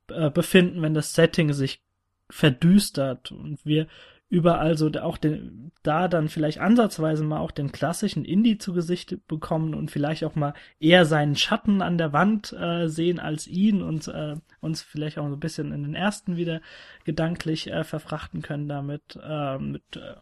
äh, 0.10 0.30
befinden, 0.30 0.82
wenn 0.82 0.93
das 0.93 1.14
Setting 1.14 1.51
sich 1.54 1.82
verdüstert 2.30 3.32
und 3.32 3.66
wir 3.66 3.88
überall 4.30 4.78
so 4.78 4.89
auch 4.99 5.18
den, 5.18 5.72
da 5.84 6.08
dann 6.08 6.28
vielleicht 6.28 6.60
ansatzweise 6.60 7.24
mal 7.24 7.39
auch 7.39 7.51
den 7.51 7.72
klassischen 7.72 8.26
Indie 8.26 8.58
zu 8.58 8.74
Gesicht 8.74 9.28
bekommen 9.28 9.76
und 9.76 9.91
vielleicht 9.91 10.24
auch 10.24 10.34
mal 10.34 10.56
eher 10.80 11.06
seinen 11.06 11.36
Schatten 11.36 11.84
an 11.84 11.99
der 11.99 12.14
Wand 12.14 12.51
äh, 12.54 12.88
sehen 12.88 13.20
als 13.20 13.45
ihn 13.45 13.84
und 13.84 14.08
äh, 14.08 14.36
uns 14.60 14.82
vielleicht 14.82 15.20
auch 15.20 15.28
so 15.28 15.36
ein 15.36 15.39
bisschen 15.39 15.72
in 15.72 15.84
den 15.84 15.93
ersten 15.93 16.36
wieder 16.36 16.62
gedanklich 17.04 17.72
äh, 17.72 17.84
verfrachten 17.84 18.41
können 18.41 18.68
damit, 18.68 19.20
äh, 19.24 19.60
mit 19.60 19.97
äh, 19.97 20.16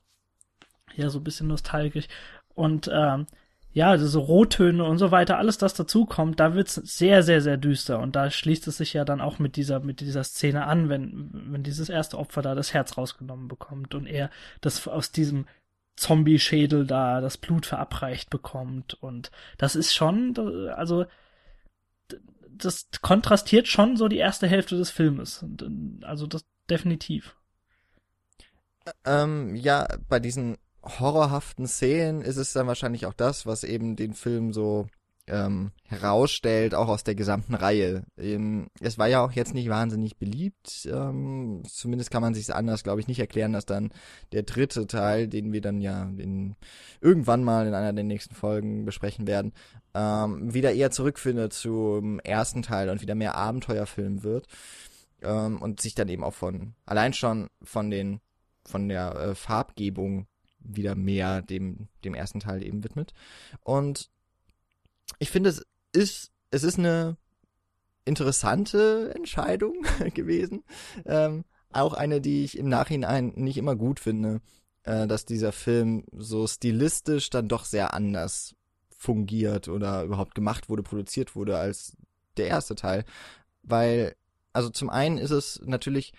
ja 0.97 1.09
so 1.09 1.19
ein 1.19 1.23
bisschen 1.23 1.47
nostalgisch 1.47 2.07
und 2.55 2.89
ähm, 2.93 3.27
ja, 3.73 3.89
also 3.89 4.05
so 4.07 4.19
Rottöne 4.19 4.83
und 4.83 4.97
so 4.97 5.11
weiter, 5.11 5.37
alles 5.37 5.57
das 5.57 5.73
dazukommt, 5.73 6.39
da 6.39 6.55
wird's 6.55 6.75
sehr, 6.75 7.23
sehr, 7.23 7.41
sehr 7.41 7.55
düster. 7.57 7.99
Und 7.99 8.15
da 8.17 8.29
schließt 8.29 8.67
es 8.67 8.77
sich 8.77 8.93
ja 8.93 9.05
dann 9.05 9.21
auch 9.21 9.39
mit 9.39 9.55
dieser, 9.55 9.79
mit 9.79 10.01
dieser 10.01 10.23
Szene 10.25 10.65
an, 10.65 10.89
wenn, 10.89 11.29
wenn 11.31 11.63
dieses 11.63 11.87
erste 11.89 12.17
Opfer 12.17 12.41
da 12.41 12.53
das 12.53 12.73
Herz 12.73 12.97
rausgenommen 12.97 13.47
bekommt 13.47 13.95
und 13.95 14.07
er 14.07 14.29
das 14.59 14.87
aus 14.87 15.11
diesem 15.11 15.47
Zombie-Schädel 15.95 16.85
da 16.85 17.21
das 17.21 17.37
Blut 17.37 17.65
verabreicht 17.65 18.29
bekommt. 18.29 18.95
Und 18.95 19.31
das 19.57 19.75
ist 19.75 19.93
schon, 19.93 20.37
also, 20.75 21.05
das 22.49 22.89
kontrastiert 23.01 23.67
schon 23.69 23.95
so 23.95 24.09
die 24.09 24.17
erste 24.17 24.47
Hälfte 24.47 24.77
des 24.77 24.89
Filmes. 24.89 25.43
Und, 25.43 26.03
Also 26.03 26.27
das 26.27 26.43
definitiv. 26.69 27.35
ähm, 29.05 29.55
ja, 29.55 29.87
bei 30.09 30.19
diesen 30.19 30.57
horrorhaften 30.84 31.67
Szenen 31.67 32.21
ist 32.21 32.38
es 32.38 32.53
dann 32.53 32.67
wahrscheinlich 32.67 33.05
auch 33.05 33.13
das, 33.13 33.45
was 33.45 33.63
eben 33.63 33.95
den 33.95 34.13
Film 34.13 34.53
so 34.53 34.88
ähm, 35.27 35.71
herausstellt, 35.88 36.73
auch 36.75 36.88
aus 36.88 37.03
der 37.03 37.15
gesamten 37.15 37.53
Reihe. 37.53 38.03
Ähm, 38.17 38.67
es 38.79 38.97
war 38.97 39.07
ja 39.07 39.23
auch 39.23 39.32
jetzt 39.32 39.53
nicht 39.53 39.69
wahnsinnig 39.69 40.17
beliebt. 40.17 40.88
Ähm, 40.91 41.63
zumindest 41.67 42.11
kann 42.11 42.21
man 42.21 42.34
sich 42.34 42.53
anders, 42.53 42.84
glaube 42.84 42.99
ich, 42.99 43.07
nicht 43.07 43.19
erklären, 43.19 43.53
dass 43.53 43.65
dann 43.65 43.91
der 44.32 44.43
dritte 44.43 44.88
Teil, 44.88 45.27
den 45.27 45.53
wir 45.53 45.61
dann 45.61 45.79
ja 45.79 46.03
in, 46.17 46.55
irgendwann 46.99 47.43
mal 47.43 47.67
in 47.67 47.73
einer 47.73 47.93
der 47.93 48.03
nächsten 48.03 48.36
Folgen 48.36 48.84
besprechen 48.86 49.27
werden, 49.27 49.53
ähm, 49.93 50.53
wieder 50.53 50.73
eher 50.73 50.91
zurückfindet 50.91 51.53
zum 51.53 52.19
ersten 52.19 52.61
Teil 52.61 52.89
und 52.89 53.01
wieder 53.01 53.15
mehr 53.15 53.36
Abenteuerfilm 53.36 54.23
wird. 54.23 54.47
Ähm, 55.21 55.61
und 55.61 55.82
sich 55.82 55.93
dann 55.93 56.09
eben 56.09 56.23
auch 56.23 56.34
von, 56.34 56.73
allein 56.86 57.13
schon 57.13 57.47
von 57.61 57.91
den, 57.91 58.21
von 58.65 58.89
der 58.89 59.15
äh, 59.15 59.36
Farbgebung 59.36 60.25
wieder 60.64 60.95
mehr 60.95 61.41
dem, 61.41 61.88
dem 62.03 62.14
ersten 62.14 62.39
Teil 62.39 62.64
eben 62.64 62.84
widmet. 62.84 63.14
Und 63.64 64.09
ich 65.20 65.30
finde, 65.30 65.49
es 65.49 65.66
ist, 65.93 66.32
es 66.51 66.64
ist 66.64 66.80
eine 66.80 67.18
interessante 68.05 69.14
Entscheidung 69.16 69.86
gewesen. 70.14 70.64
Ähm, 71.05 71.45
auch 71.72 71.93
eine, 71.93 72.22
die 72.22 72.43
ich 72.43 72.57
im 72.57 72.70
Nachhinein 72.70 73.34
nicht 73.36 73.57
immer 73.57 73.76
gut 73.76 73.99
finde, 73.99 74.41
äh, 74.84 75.07
dass 75.07 75.26
dieser 75.26 75.51
Film 75.51 76.05
so 76.12 76.47
stilistisch 76.47 77.30
dann 77.30 77.47
doch 77.47 77.66
sehr 77.66 77.93
anders 77.93 78.55
fungiert 78.89 79.68
oder 79.68 80.03
überhaupt 80.03 80.36
gemacht 80.36 80.70
wurde, 80.70 80.84
produziert 80.84 81.36
wurde 81.36 81.57
als 81.57 81.95
der 82.38 82.47
erste 82.47 82.76
Teil. 82.76 83.05
Weil, 83.64 84.16
also 84.53 84.70
zum 84.70 84.89
einen 84.89 85.18
ist 85.18 85.32
es 85.32 85.62
natürlich 85.64 86.14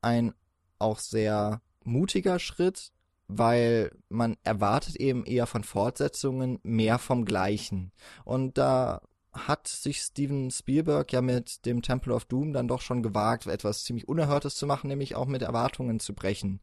ein 0.00 0.34
auch 0.78 0.98
sehr 0.98 1.60
mutiger 1.84 2.38
Schritt, 2.38 2.92
weil 3.28 3.90
man 4.08 4.36
erwartet 4.42 4.96
eben 4.96 5.24
eher 5.24 5.46
von 5.46 5.64
Fortsetzungen 5.64 6.58
mehr 6.62 6.98
vom 6.98 7.24
Gleichen. 7.24 7.92
Und 8.24 8.58
da 8.58 9.00
hat 9.32 9.66
sich 9.66 10.00
Steven 10.00 10.50
Spielberg 10.50 11.12
ja 11.12 11.20
mit 11.20 11.66
dem 11.66 11.82
Temple 11.82 12.14
of 12.14 12.24
Doom 12.24 12.52
dann 12.52 12.68
doch 12.68 12.80
schon 12.80 13.02
gewagt, 13.02 13.46
etwas 13.46 13.84
ziemlich 13.84 14.08
Unerhörtes 14.08 14.54
zu 14.54 14.66
machen, 14.66 14.88
nämlich 14.88 15.16
auch 15.16 15.26
mit 15.26 15.42
Erwartungen 15.42 15.98
zu 16.00 16.14
brechen. 16.14 16.60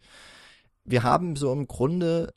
Wir 0.85 1.03
haben 1.03 1.35
so 1.35 1.51
im 1.51 1.67
Grunde 1.67 2.33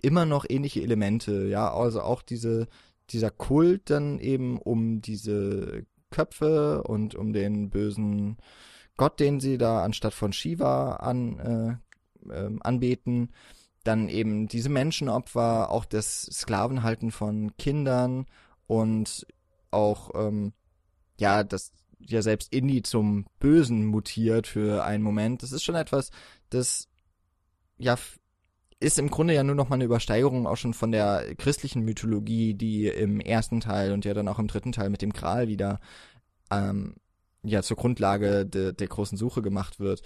immer 0.00 0.24
noch 0.26 0.44
ähnliche 0.48 0.82
Elemente, 0.82 1.46
ja, 1.48 1.72
also 1.72 2.02
auch 2.02 2.22
diese, 2.22 2.66
dieser 3.10 3.30
Kult 3.30 3.90
dann 3.90 4.18
eben 4.18 4.58
um 4.58 5.00
diese 5.00 5.86
Köpfe 6.10 6.82
und 6.82 7.14
um 7.14 7.32
den 7.32 7.70
bösen 7.70 8.38
Gott, 8.96 9.18
den 9.20 9.40
sie 9.40 9.58
da 9.58 9.82
anstatt 9.82 10.14
von 10.14 10.32
Shiva 10.32 10.96
an, 10.96 11.38
äh, 11.38 11.76
ähm, 12.32 12.60
anbeten. 12.62 13.32
Dann 13.84 14.08
eben 14.08 14.48
diese 14.48 14.68
Menschenopfer, 14.68 15.70
auch 15.70 15.84
das 15.84 16.22
Sklavenhalten 16.22 17.10
von 17.10 17.56
Kindern 17.56 18.26
und 18.66 19.26
auch, 19.70 20.10
ähm, 20.14 20.52
ja, 21.18 21.44
das 21.44 21.72
ja 22.00 22.22
selbst 22.22 22.52
Indy 22.52 22.82
zum 22.82 23.26
Bösen 23.38 23.86
mutiert 23.86 24.46
für 24.46 24.84
einen 24.84 25.02
Moment. 25.02 25.42
Das 25.42 25.52
ist 25.52 25.62
schon 25.62 25.74
etwas, 25.74 26.10
das 26.50 26.88
ja 27.78 27.96
ist 28.80 28.98
im 28.98 29.10
Grunde 29.10 29.34
ja 29.34 29.42
nur 29.44 29.54
noch 29.54 29.68
mal 29.68 29.76
eine 29.76 29.84
Übersteigerung 29.84 30.46
auch 30.46 30.56
schon 30.56 30.74
von 30.74 30.92
der 30.92 31.34
christlichen 31.36 31.82
Mythologie, 31.82 32.54
die 32.54 32.88
im 32.88 33.20
ersten 33.20 33.60
Teil 33.60 33.92
und 33.92 34.04
ja 34.04 34.14
dann 34.14 34.28
auch 34.28 34.38
im 34.38 34.48
dritten 34.48 34.72
Teil 34.72 34.90
mit 34.90 35.00
dem 35.00 35.12
Kral 35.12 35.48
wieder 35.48 35.80
ähm, 36.50 36.96
ja 37.42 37.62
zur 37.62 37.76
Grundlage 37.76 38.44
de, 38.44 38.72
der 38.72 38.88
großen 38.88 39.16
Suche 39.16 39.42
gemacht 39.42 39.80
wird. 39.80 40.02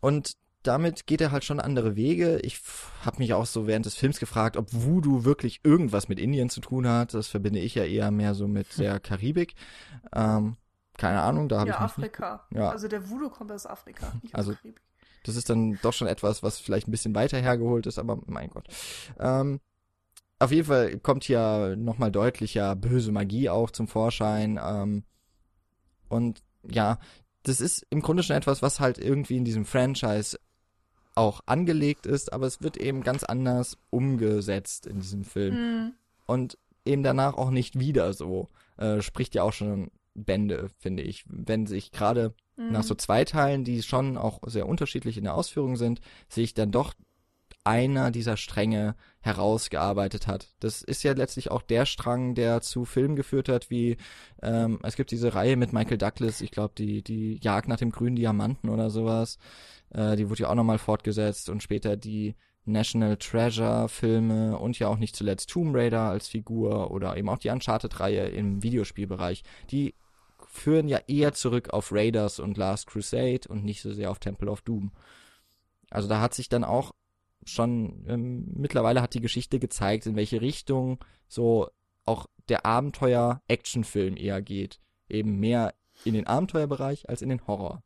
Und 0.00 0.32
damit 0.62 1.06
geht 1.06 1.20
er 1.20 1.32
halt 1.32 1.44
schon 1.44 1.60
andere 1.60 1.96
Wege. 1.96 2.38
Ich 2.40 2.60
habe 3.04 3.18
mich 3.18 3.34
auch 3.34 3.46
so 3.46 3.66
während 3.66 3.86
des 3.86 3.94
Films 3.94 4.18
gefragt, 4.20 4.56
ob 4.56 4.72
Voodoo 4.72 5.24
wirklich 5.24 5.60
irgendwas 5.64 6.08
mit 6.08 6.18
Indien 6.18 6.50
zu 6.50 6.60
tun 6.60 6.86
hat. 6.86 7.14
Das 7.14 7.28
verbinde 7.28 7.60
ich 7.60 7.74
ja 7.74 7.84
eher 7.84 8.10
mehr 8.10 8.34
so 8.34 8.48
mit 8.48 8.78
der 8.78 9.00
Karibik. 9.00 9.54
Ähm, 10.14 10.56
keine 10.96 11.22
Ahnung, 11.22 11.48
da 11.48 11.60
habe 11.60 11.70
ja, 11.70 11.76
ich 11.76 11.80
Afrika. 11.80 12.46
Nicht, 12.50 12.60
ja, 12.60 12.70
Also 12.70 12.88
der 12.88 13.08
Voodoo 13.10 13.30
kommt 13.30 13.50
aus 13.50 13.66
Afrika, 13.66 14.12
nicht 14.22 14.34
also, 14.34 14.52
aus 14.52 14.58
Karibik. 14.58 14.82
Das 15.24 15.36
ist 15.36 15.48
dann 15.50 15.78
doch 15.82 15.92
schon 15.92 16.08
etwas, 16.08 16.42
was 16.42 16.58
vielleicht 16.58 16.88
ein 16.88 16.90
bisschen 16.90 17.14
weiter 17.14 17.38
hergeholt 17.38 17.86
ist, 17.86 17.98
aber 17.98 18.18
mein 18.26 18.50
Gott. 18.50 18.66
Ähm, 19.18 19.60
auf 20.38 20.50
jeden 20.50 20.66
Fall 20.66 20.98
kommt 20.98 21.24
hier 21.24 21.76
nochmal 21.76 22.10
deutlicher 22.10 22.74
böse 22.74 23.12
Magie 23.12 23.48
auch 23.48 23.70
zum 23.70 23.86
Vorschein. 23.86 24.58
Ähm, 24.62 25.04
und 26.08 26.42
ja, 26.68 26.98
das 27.44 27.60
ist 27.60 27.86
im 27.90 28.02
Grunde 28.02 28.22
schon 28.22 28.36
etwas, 28.36 28.62
was 28.62 28.80
halt 28.80 28.98
irgendwie 28.98 29.36
in 29.36 29.44
diesem 29.44 29.64
Franchise 29.64 30.38
auch 31.14 31.40
angelegt 31.46 32.06
ist, 32.06 32.32
aber 32.32 32.46
es 32.46 32.62
wird 32.62 32.76
eben 32.76 33.02
ganz 33.02 33.24
anders 33.24 33.76
umgesetzt 33.90 34.86
in 34.86 35.00
diesem 35.00 35.24
Film. 35.24 35.54
Mhm. 35.54 35.92
Und 36.26 36.58
eben 36.84 37.02
danach 37.02 37.34
auch 37.34 37.50
nicht 37.50 37.78
wieder 37.78 38.12
so. 38.12 38.48
Äh, 38.76 39.02
spricht 39.02 39.34
ja 39.34 39.42
auch 39.42 39.52
schon 39.52 39.90
Bände, 40.14 40.70
finde 40.78 41.02
ich. 41.02 41.24
Wenn 41.28 41.66
sich 41.66 41.92
gerade 41.92 42.34
mhm. 42.56 42.72
nach 42.72 42.82
so 42.82 42.94
zwei 42.94 43.24
Teilen, 43.24 43.64
die 43.64 43.82
schon 43.82 44.16
auch 44.16 44.40
sehr 44.46 44.68
unterschiedlich 44.68 45.16
in 45.18 45.24
der 45.24 45.34
Ausführung 45.34 45.76
sind, 45.76 46.00
sich 46.28 46.54
dann 46.54 46.70
doch 46.70 46.94
einer 47.64 48.10
dieser 48.10 48.36
Stränge 48.36 48.96
herausgearbeitet 49.20 50.26
hat. 50.26 50.48
Das 50.60 50.82
ist 50.82 51.02
ja 51.04 51.12
letztlich 51.12 51.50
auch 51.50 51.62
der 51.62 51.86
Strang, 51.86 52.34
der 52.34 52.60
zu 52.60 52.84
Filmen 52.84 53.14
geführt 53.14 53.48
hat, 53.48 53.70
wie 53.70 53.96
ähm, 54.42 54.80
es 54.82 54.96
gibt 54.96 55.10
diese 55.12 55.34
Reihe 55.34 55.56
mit 55.56 55.72
Michael 55.72 55.98
Douglas, 55.98 56.40
ich 56.40 56.50
glaube 56.50 56.74
die 56.76 57.02
die 57.02 57.38
Jagd 57.40 57.68
nach 57.68 57.76
dem 57.76 57.90
grünen 57.90 58.16
Diamanten 58.16 58.68
oder 58.68 58.90
sowas. 58.90 59.38
Äh, 59.90 60.16
die 60.16 60.28
wurde 60.28 60.42
ja 60.42 60.50
auch 60.50 60.54
nochmal 60.56 60.78
fortgesetzt 60.78 61.48
und 61.48 61.62
später 61.62 61.96
die 61.96 62.34
National 62.64 63.16
Treasure 63.16 63.88
Filme 63.88 64.58
und 64.58 64.78
ja 64.78 64.88
auch 64.88 64.98
nicht 64.98 65.16
zuletzt 65.16 65.50
Tomb 65.50 65.74
Raider 65.74 66.02
als 66.02 66.28
Figur 66.28 66.90
oder 66.90 67.16
eben 67.16 67.28
auch 67.28 67.38
die 67.38 67.50
Uncharted 67.50 67.98
Reihe 68.00 68.28
im 68.28 68.62
Videospielbereich. 68.62 69.42
Die 69.70 69.94
führen 70.48 70.88
ja 70.88 70.98
eher 71.06 71.32
zurück 71.32 71.70
auf 71.70 71.92
Raiders 71.92 72.38
und 72.38 72.56
Last 72.56 72.86
Crusade 72.86 73.48
und 73.48 73.64
nicht 73.64 73.82
so 73.82 73.92
sehr 73.92 74.10
auf 74.10 74.18
Temple 74.18 74.50
of 74.50 74.62
Doom. 74.62 74.92
Also 75.90 76.08
da 76.08 76.20
hat 76.20 76.34
sich 76.34 76.48
dann 76.48 76.64
auch 76.64 76.92
schon 77.44 78.04
ähm, 78.08 78.52
mittlerweile 78.54 79.02
hat 79.02 79.14
die 79.14 79.20
Geschichte 79.20 79.58
gezeigt, 79.58 80.06
in 80.06 80.16
welche 80.16 80.40
Richtung 80.40 80.98
so 81.28 81.68
auch 82.04 82.26
der 82.48 82.66
Abenteuer-Actionfilm 82.66 84.16
eher 84.16 84.42
geht. 84.42 84.80
Eben 85.08 85.38
mehr 85.38 85.74
in 86.04 86.14
den 86.14 86.26
Abenteuerbereich 86.26 87.08
als 87.08 87.22
in 87.22 87.28
den 87.28 87.46
Horror. 87.46 87.82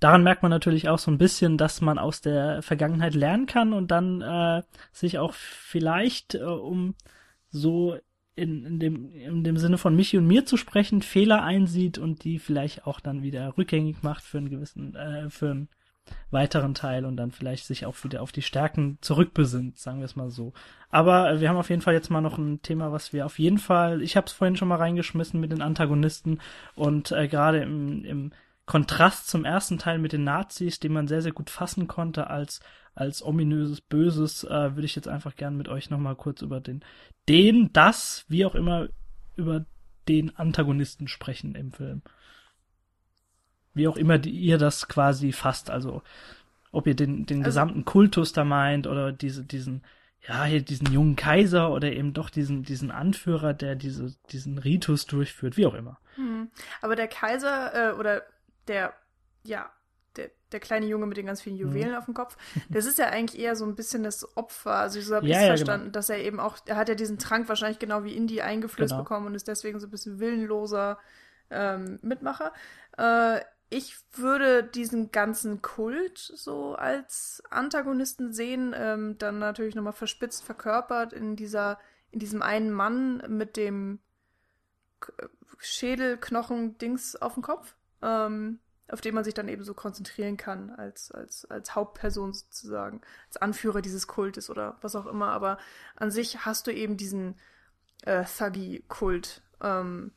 Daran 0.00 0.22
merkt 0.22 0.42
man 0.42 0.50
natürlich 0.50 0.88
auch 0.88 0.98
so 0.98 1.10
ein 1.10 1.18
bisschen, 1.18 1.56
dass 1.56 1.80
man 1.80 1.98
aus 1.98 2.20
der 2.20 2.62
Vergangenheit 2.62 3.14
lernen 3.14 3.46
kann 3.46 3.72
und 3.72 3.90
dann 3.90 4.20
äh, 4.20 4.62
sich 4.92 5.18
auch 5.18 5.32
vielleicht, 5.32 6.34
äh, 6.34 6.42
um 6.42 6.94
so 7.48 7.96
in, 8.36 8.64
in, 8.64 8.80
dem, 8.80 9.14
in 9.14 9.44
dem 9.44 9.56
Sinne 9.56 9.78
von 9.78 9.94
Michi 9.94 10.18
und 10.18 10.26
mir 10.26 10.44
zu 10.44 10.56
sprechen, 10.56 11.02
Fehler 11.02 11.42
einsieht 11.42 11.98
und 11.98 12.24
die 12.24 12.38
vielleicht 12.38 12.86
auch 12.86 13.00
dann 13.00 13.22
wieder 13.22 13.56
rückgängig 13.56 14.02
macht 14.02 14.24
für 14.24 14.38
einen 14.38 14.50
gewissen, 14.50 14.94
äh, 14.94 15.30
für 15.30 15.50
einen 15.50 15.68
weiteren 16.30 16.74
Teil 16.74 17.04
und 17.04 17.16
dann 17.16 17.30
vielleicht 17.30 17.66
sich 17.66 17.86
auch 17.86 17.96
wieder 18.04 18.22
auf 18.22 18.32
die 18.32 18.42
Stärken 18.42 18.98
zurückbesinnt, 19.00 19.78
sagen 19.78 19.98
wir 19.98 20.04
es 20.04 20.16
mal 20.16 20.30
so. 20.30 20.52
Aber 20.90 21.30
äh, 21.30 21.40
wir 21.40 21.48
haben 21.48 21.56
auf 21.56 21.70
jeden 21.70 21.82
Fall 21.82 21.94
jetzt 21.94 22.10
mal 22.10 22.20
noch 22.20 22.38
ein 22.38 22.60
Thema, 22.62 22.92
was 22.92 23.12
wir 23.12 23.26
auf 23.26 23.38
jeden 23.38 23.58
Fall, 23.58 24.02
ich 24.02 24.16
habe 24.16 24.26
es 24.26 24.32
vorhin 24.32 24.56
schon 24.56 24.68
mal 24.68 24.78
reingeschmissen 24.78 25.40
mit 25.40 25.52
den 25.52 25.62
Antagonisten 25.62 26.40
und 26.74 27.12
äh, 27.12 27.28
gerade 27.28 27.60
im, 27.60 28.04
im 28.04 28.32
Kontrast 28.66 29.28
zum 29.28 29.44
ersten 29.44 29.78
Teil 29.78 29.98
mit 29.98 30.12
den 30.12 30.24
Nazis, 30.24 30.80
den 30.80 30.92
man 30.92 31.06
sehr, 31.08 31.22
sehr 31.22 31.32
gut 31.32 31.50
fassen 31.50 31.86
konnte 31.86 32.28
als, 32.28 32.60
als 32.94 33.22
ominöses 33.22 33.80
Böses, 33.80 34.44
äh, 34.44 34.74
würde 34.74 34.86
ich 34.86 34.96
jetzt 34.96 35.08
einfach 35.08 35.36
gern 35.36 35.56
mit 35.56 35.68
euch 35.68 35.90
nochmal 35.90 36.16
kurz 36.16 36.42
über 36.42 36.60
den, 36.60 36.82
den, 37.28 37.70
das, 37.72 38.24
wie 38.28 38.44
auch 38.46 38.54
immer, 38.54 38.88
über 39.36 39.66
den 40.08 40.36
Antagonisten 40.36 41.08
sprechen 41.08 41.54
im 41.54 41.72
Film. 41.72 42.02
Wie 43.74 43.88
auch 43.88 43.96
immer 43.96 44.18
die, 44.18 44.30
ihr 44.30 44.58
das 44.58 44.88
quasi 44.88 45.32
fasst, 45.32 45.70
also 45.70 46.02
ob 46.72 46.86
ihr 46.86 46.94
den, 46.94 47.26
den 47.26 47.38
also, 47.38 47.48
gesamten 47.48 47.84
Kultus 47.84 48.32
da 48.32 48.44
meint 48.44 48.86
oder 48.86 49.12
diese, 49.12 49.44
diesen, 49.44 49.82
ja, 50.26 50.44
hier 50.44 50.62
diesen 50.62 50.92
jungen 50.92 51.16
Kaiser 51.16 51.70
oder 51.70 51.92
eben 51.92 52.12
doch 52.12 52.30
diesen, 52.30 52.62
diesen 52.62 52.90
Anführer, 52.90 53.54
der 53.54 53.74
diese, 53.74 54.14
diesen 54.30 54.58
Ritus 54.58 55.06
durchführt, 55.06 55.56
wie 55.56 55.66
auch 55.66 55.74
immer. 55.74 55.98
Hm. 56.16 56.50
Aber 56.80 56.96
der 56.96 57.08
Kaiser, 57.08 57.92
äh, 57.92 57.94
oder 57.94 58.22
der, 58.66 58.94
ja, 59.44 59.70
der, 60.16 60.30
der 60.52 60.60
kleine 60.60 60.86
Junge 60.86 61.06
mit 61.06 61.16
den 61.16 61.26
ganz 61.26 61.42
vielen 61.42 61.56
Juwelen 61.56 61.90
mhm. 61.90 61.96
auf 61.96 62.04
dem 62.06 62.14
Kopf, 62.14 62.36
das 62.70 62.86
ist 62.86 62.98
ja 62.98 63.06
eigentlich 63.06 63.40
eher 63.40 63.56
so 63.56 63.64
ein 63.64 63.74
bisschen 63.74 64.02
das 64.02 64.36
Opfer. 64.36 64.74
Also 64.74 65.00
so 65.00 65.16
habe 65.16 65.26
ich 65.26 65.32
es 65.32 65.40
ja, 65.40 65.46
verstanden, 65.48 65.86
genau. 65.86 65.92
dass 65.92 66.08
er 66.08 66.18
eben 66.18 66.40
auch, 66.40 66.58
er 66.66 66.76
hat 66.76 66.88
ja 66.88 66.94
diesen 66.94 67.18
Trank 67.18 67.48
wahrscheinlich 67.48 67.78
genau 67.78 68.04
wie 68.04 68.16
Indy 68.16 68.40
eingeflößt 68.40 68.92
genau. 68.92 69.02
bekommen 69.02 69.26
und 69.26 69.34
ist 69.34 69.48
deswegen 69.48 69.80
so 69.80 69.86
ein 69.86 69.90
bisschen 69.90 70.18
willenloser 70.18 70.98
ähm, 71.50 71.98
Mitmacher. 72.02 72.52
Äh, 72.96 73.40
ich 73.74 73.96
würde 74.12 74.62
diesen 74.62 75.10
ganzen 75.10 75.60
Kult 75.60 76.18
so 76.18 76.74
als 76.74 77.42
Antagonisten 77.50 78.32
sehen, 78.32 78.74
ähm, 78.76 79.18
dann 79.18 79.38
natürlich 79.38 79.74
nochmal 79.74 79.92
verspitzt 79.92 80.44
verkörpert 80.44 81.12
in 81.12 81.36
dieser, 81.36 81.78
in 82.10 82.20
diesem 82.20 82.42
einen 82.42 82.70
Mann 82.70 83.22
mit 83.28 83.56
dem 83.56 83.98
Schädelknochen-Dings 85.58 87.16
auf 87.16 87.34
dem 87.34 87.42
Kopf 87.42 87.76
ähm, 88.02 88.60
auf 88.88 89.00
den 89.00 89.14
man 89.14 89.24
sich 89.24 89.34
dann 89.34 89.48
eben 89.48 89.64
so 89.64 89.74
konzentrieren 89.74 90.36
kann 90.36 90.70
als, 90.70 91.10
als, 91.10 91.46
als 91.46 91.74
Hauptperson 91.74 92.34
sozusagen, 92.34 93.00
als 93.28 93.38
Anführer 93.38 93.80
dieses 93.80 94.06
Kultes 94.06 94.50
oder 94.50 94.76
was 94.82 94.94
auch 94.94 95.06
immer. 95.06 95.28
Aber 95.28 95.58
an 95.96 96.10
sich 96.10 96.44
hast 96.44 96.66
du 96.66 96.72
eben 96.72 96.96
diesen 96.96 97.36
äh, 98.02 98.24
Thuggy-Kult, 98.24 99.42
ähm, 99.62 100.12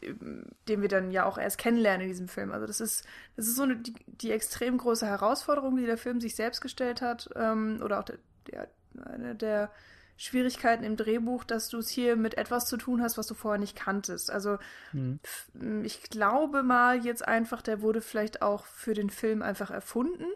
den 0.00 0.82
wir 0.82 0.88
dann 0.88 1.10
ja 1.10 1.24
auch 1.24 1.38
erst 1.38 1.58
kennenlernen 1.58 2.02
in 2.02 2.08
diesem 2.08 2.28
Film. 2.28 2.52
Also 2.52 2.66
das 2.66 2.80
ist, 2.80 3.04
das 3.36 3.46
ist 3.46 3.56
so 3.56 3.62
eine, 3.62 3.76
die, 3.76 3.94
die 4.06 4.30
extrem 4.30 4.78
große 4.78 5.06
Herausforderung, 5.06 5.76
die 5.76 5.86
der 5.86 5.98
Film 5.98 6.20
sich 6.20 6.34
selbst 6.34 6.60
gestellt 6.60 7.00
hat, 7.02 7.30
ähm, 7.36 7.80
oder 7.82 8.00
auch 8.00 8.04
der, 8.04 8.18
der, 8.50 8.68
eine 9.06 9.34
der 9.34 9.70
Schwierigkeiten 10.16 10.84
im 10.84 10.96
Drehbuch, 10.96 11.44
dass 11.44 11.68
du 11.68 11.78
es 11.78 11.88
hier 11.88 12.16
mit 12.16 12.38
etwas 12.38 12.66
zu 12.66 12.76
tun 12.76 13.02
hast, 13.02 13.18
was 13.18 13.26
du 13.26 13.34
vorher 13.34 13.58
nicht 13.58 13.76
kanntest. 13.76 14.30
Also 14.30 14.58
mhm. 14.92 15.18
ich 15.82 16.02
glaube 16.04 16.62
mal 16.62 17.04
jetzt 17.04 17.26
einfach, 17.26 17.62
der 17.62 17.82
wurde 17.82 18.00
vielleicht 18.00 18.40
auch 18.40 18.64
für 18.66 18.94
den 18.94 19.10
Film 19.10 19.42
einfach 19.42 19.70
erfunden. 19.70 20.26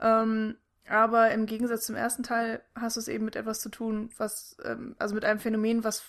Ähm, 0.00 0.56
aber 0.88 1.32
im 1.32 1.46
Gegensatz 1.46 1.86
zum 1.86 1.96
ersten 1.96 2.22
Teil 2.22 2.62
hast 2.76 2.96
du 2.96 3.00
es 3.00 3.08
eben 3.08 3.24
mit 3.24 3.34
etwas 3.34 3.60
zu 3.60 3.68
tun, 3.68 4.10
was, 4.16 4.56
ähm, 4.64 4.94
also 4.98 5.16
mit 5.16 5.24
einem 5.24 5.40
Phänomen, 5.40 5.82
was 5.82 6.04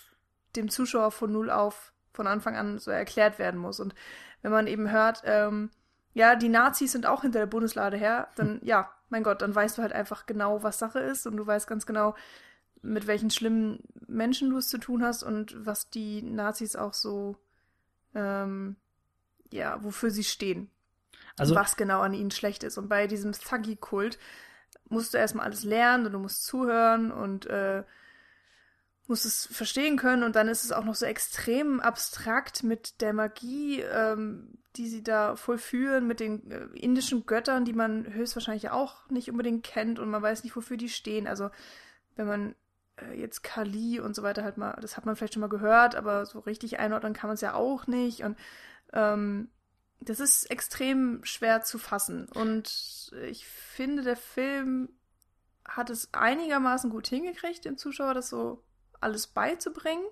dem 0.54 0.70
Zuschauer 0.70 1.10
von 1.10 1.32
null 1.32 1.50
auf 1.50 1.92
von 2.18 2.26
Anfang 2.26 2.56
an 2.56 2.78
so 2.78 2.90
erklärt 2.90 3.38
werden 3.38 3.60
muss. 3.60 3.78
Und 3.78 3.94
wenn 4.42 4.50
man 4.50 4.66
eben 4.66 4.90
hört, 4.90 5.22
ähm, 5.24 5.70
ja, 6.14 6.34
die 6.34 6.48
Nazis 6.48 6.90
sind 6.90 7.06
auch 7.06 7.22
hinter 7.22 7.38
der 7.38 7.46
Bundeslade 7.46 7.96
her, 7.96 8.26
dann, 8.34 8.58
ja, 8.64 8.90
mein 9.08 9.22
Gott, 9.22 9.40
dann 9.40 9.54
weißt 9.54 9.78
du 9.78 9.82
halt 9.82 9.92
einfach 9.92 10.26
genau, 10.26 10.64
was 10.64 10.80
Sache 10.80 10.98
ist 10.98 11.28
und 11.28 11.36
du 11.36 11.46
weißt 11.46 11.68
ganz 11.68 11.86
genau, 11.86 12.16
mit 12.82 13.06
welchen 13.06 13.30
schlimmen 13.30 13.84
Menschen 14.08 14.50
du 14.50 14.58
es 14.58 14.66
zu 14.66 14.78
tun 14.78 15.04
hast 15.04 15.22
und 15.22 15.64
was 15.64 15.90
die 15.90 16.22
Nazis 16.22 16.74
auch 16.74 16.92
so, 16.92 17.36
ähm, 18.16 18.74
ja, 19.52 19.82
wofür 19.84 20.10
sie 20.10 20.24
stehen. 20.24 20.70
Also, 21.36 21.54
was 21.54 21.76
genau 21.76 22.00
an 22.00 22.14
ihnen 22.14 22.32
schlecht 22.32 22.64
ist. 22.64 22.78
Und 22.78 22.88
bei 22.88 23.06
diesem 23.06 23.30
Thuggy-Kult 23.30 24.18
musst 24.88 25.14
du 25.14 25.18
erstmal 25.18 25.46
alles 25.46 25.62
lernen 25.62 26.06
und 26.06 26.12
du 26.12 26.18
musst 26.18 26.44
zuhören 26.44 27.12
und 27.12 27.46
äh, 27.46 27.84
musst 29.08 29.24
es 29.24 29.46
verstehen 29.46 29.96
können 29.96 30.22
und 30.22 30.36
dann 30.36 30.48
ist 30.48 30.64
es 30.64 30.72
auch 30.72 30.84
noch 30.84 30.94
so 30.94 31.06
extrem 31.06 31.80
abstrakt 31.80 32.62
mit 32.62 33.00
der 33.00 33.14
Magie, 33.14 33.80
ähm, 33.80 34.58
die 34.76 34.88
sie 34.88 35.02
da 35.02 35.34
vollführen, 35.34 36.06
mit 36.06 36.20
den 36.20 36.50
äh, 36.50 36.66
indischen 36.74 37.24
Göttern, 37.24 37.64
die 37.64 37.72
man 37.72 38.12
höchstwahrscheinlich 38.12 38.70
auch 38.70 39.08
nicht 39.08 39.30
unbedingt 39.30 39.64
kennt 39.64 39.98
und 39.98 40.10
man 40.10 40.22
weiß 40.22 40.44
nicht, 40.44 40.54
wofür 40.54 40.76
die 40.76 40.90
stehen. 40.90 41.26
Also 41.26 41.50
wenn 42.16 42.26
man 42.26 42.54
äh, 42.96 43.18
jetzt 43.18 43.42
Kali 43.42 43.98
und 43.98 44.14
so 44.14 44.22
weiter 44.22 44.44
halt 44.44 44.58
mal, 44.58 44.78
das 44.80 44.96
hat 44.96 45.06
man 45.06 45.16
vielleicht 45.16 45.34
schon 45.34 45.40
mal 45.40 45.48
gehört, 45.48 45.96
aber 45.96 46.26
so 46.26 46.40
richtig 46.40 46.78
einordnen 46.78 47.14
kann 47.14 47.28
man 47.28 47.34
es 47.34 47.40
ja 47.40 47.54
auch 47.54 47.86
nicht. 47.86 48.22
Und 48.22 48.36
ähm, 48.92 49.48
das 50.00 50.20
ist 50.20 50.50
extrem 50.50 51.24
schwer 51.24 51.62
zu 51.62 51.78
fassen. 51.78 52.28
Und 52.28 53.12
ich 53.26 53.46
finde, 53.46 54.02
der 54.02 54.16
Film 54.16 54.90
hat 55.64 55.90
es 55.90 56.12
einigermaßen 56.12 56.90
gut 56.90 57.08
hingekriegt, 57.08 57.64
dem 57.64 57.78
Zuschauer 57.78 58.14
das 58.14 58.28
so 58.28 58.62
alles 59.00 59.26
beizubringen. 59.26 60.04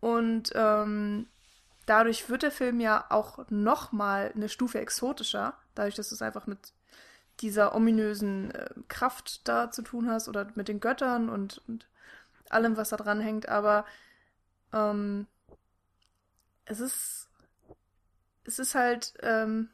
Und 0.00 0.52
ähm, 0.54 1.26
dadurch 1.86 2.28
wird 2.28 2.42
der 2.42 2.50
Film 2.50 2.80
ja 2.80 3.04
auch 3.10 3.44
noch 3.50 3.92
mal 3.92 4.32
eine 4.34 4.48
Stufe 4.48 4.80
exotischer, 4.80 5.54
dadurch, 5.74 5.94
dass 5.94 6.08
du 6.08 6.14
es 6.14 6.22
einfach 6.22 6.46
mit 6.46 6.72
dieser 7.40 7.74
ominösen 7.74 8.50
äh, 8.50 8.70
Kraft 8.88 9.48
da 9.48 9.70
zu 9.70 9.82
tun 9.82 10.10
hast 10.10 10.28
oder 10.28 10.48
mit 10.54 10.68
den 10.68 10.80
Göttern 10.80 11.28
und, 11.28 11.62
und 11.68 11.86
allem, 12.48 12.76
was 12.76 12.90
da 12.90 12.96
dran 12.96 13.20
hängt. 13.20 13.48
Aber 13.48 13.84
ähm, 14.72 15.26
es 16.66 16.80
ist 16.80 17.30
es 18.44 18.58
ist 18.58 18.74
halt 18.74 19.14
ähm, 19.22 19.68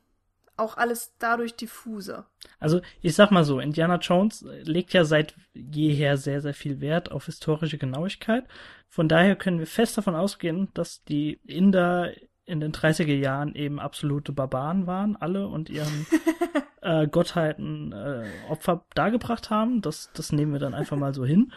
auch 0.56 0.76
alles 0.76 1.14
dadurch 1.18 1.54
diffuser. 1.56 2.26
Also 2.58 2.80
ich 3.00 3.14
sag 3.14 3.30
mal 3.30 3.44
so, 3.44 3.60
Indiana 3.60 3.96
Jones 3.96 4.44
legt 4.62 4.92
ja 4.92 5.04
seit 5.04 5.34
jeher 5.54 6.16
sehr, 6.16 6.40
sehr 6.40 6.54
viel 6.54 6.80
Wert 6.80 7.10
auf 7.10 7.26
historische 7.26 7.78
Genauigkeit. 7.78 8.44
Von 8.88 9.08
daher 9.08 9.36
können 9.36 9.58
wir 9.58 9.66
fest 9.66 9.98
davon 9.98 10.14
ausgehen, 10.14 10.68
dass 10.74 11.04
die 11.04 11.40
Inder 11.44 12.12
in 12.44 12.60
den 12.60 12.72
30er 12.72 13.14
Jahren 13.14 13.54
eben 13.54 13.80
absolute 13.80 14.32
Barbaren 14.32 14.86
waren, 14.86 15.16
alle 15.16 15.48
und 15.48 15.68
ihren 15.68 16.06
äh, 16.80 17.06
Gottheiten 17.08 17.92
äh, 17.92 18.24
Opfer 18.48 18.86
dargebracht 18.94 19.50
haben. 19.50 19.82
Das, 19.82 20.10
das 20.14 20.32
nehmen 20.32 20.52
wir 20.52 20.60
dann 20.60 20.74
einfach 20.74 20.96
mal 20.96 21.12
so 21.12 21.24
hin. 21.24 21.52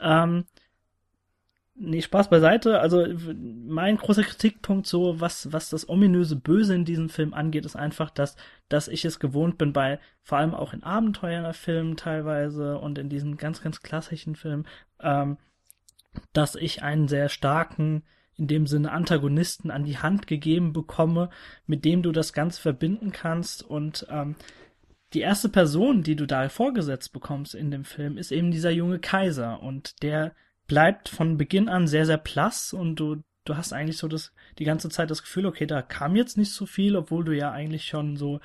Ähm, 0.00 0.44
Nee, 1.76 2.02
Spaß 2.02 2.30
beiseite. 2.30 2.78
Also 2.80 3.04
mein 3.34 3.96
großer 3.96 4.22
Kritikpunkt 4.22 4.86
so, 4.86 5.20
was, 5.20 5.52
was 5.52 5.70
das 5.70 5.88
ominöse 5.88 6.36
Böse 6.36 6.74
in 6.74 6.84
diesem 6.84 7.08
Film 7.08 7.34
angeht, 7.34 7.66
ist 7.66 7.74
einfach, 7.74 8.10
dass, 8.10 8.36
dass 8.68 8.86
ich 8.86 9.04
es 9.04 9.18
gewohnt 9.18 9.58
bin 9.58 9.72
bei, 9.72 9.98
vor 10.22 10.38
allem 10.38 10.54
auch 10.54 10.72
in 10.72 10.84
Abenteuerfilmen 10.84 11.96
teilweise 11.96 12.78
und 12.78 12.96
in 12.98 13.08
diesen 13.08 13.36
ganz, 13.36 13.60
ganz 13.60 13.82
klassischen 13.82 14.36
Filmen, 14.36 14.68
ähm, 15.00 15.36
dass 16.32 16.54
ich 16.54 16.84
einen 16.84 17.08
sehr 17.08 17.28
starken, 17.28 18.04
in 18.36 18.46
dem 18.46 18.68
Sinne 18.68 18.92
Antagonisten 18.92 19.72
an 19.72 19.84
die 19.84 19.98
Hand 19.98 20.28
gegeben 20.28 20.72
bekomme, 20.72 21.28
mit 21.66 21.84
dem 21.84 22.02
du 22.02 22.12
das 22.12 22.32
Ganze 22.32 22.62
verbinden 22.62 23.10
kannst 23.10 23.64
und 23.64 24.06
ähm, 24.10 24.36
die 25.12 25.20
erste 25.20 25.48
Person, 25.48 26.02
die 26.02 26.16
du 26.16 26.26
da 26.26 26.48
vorgesetzt 26.48 27.12
bekommst 27.12 27.54
in 27.54 27.70
dem 27.72 27.84
Film, 27.84 28.16
ist 28.16 28.32
eben 28.32 28.52
dieser 28.52 28.70
junge 28.70 29.00
Kaiser 29.00 29.62
und 29.62 30.02
der 30.02 30.34
bleibt 30.66 31.08
von 31.08 31.36
Beginn 31.36 31.68
an 31.68 31.86
sehr, 31.86 32.06
sehr 32.06 32.18
blass 32.18 32.72
und 32.72 32.96
du, 32.96 33.22
du 33.44 33.56
hast 33.56 33.72
eigentlich 33.72 33.98
so 33.98 34.08
das, 34.08 34.32
die 34.58 34.64
ganze 34.64 34.88
Zeit 34.88 35.10
das 35.10 35.22
Gefühl, 35.22 35.46
okay, 35.46 35.66
da 35.66 35.82
kam 35.82 36.16
jetzt 36.16 36.38
nicht 36.38 36.52
so 36.52 36.66
viel, 36.66 36.96
obwohl 36.96 37.24
du 37.24 37.32
ja 37.36 37.50
eigentlich 37.52 37.84
schon 37.86 38.16
so, 38.16 38.40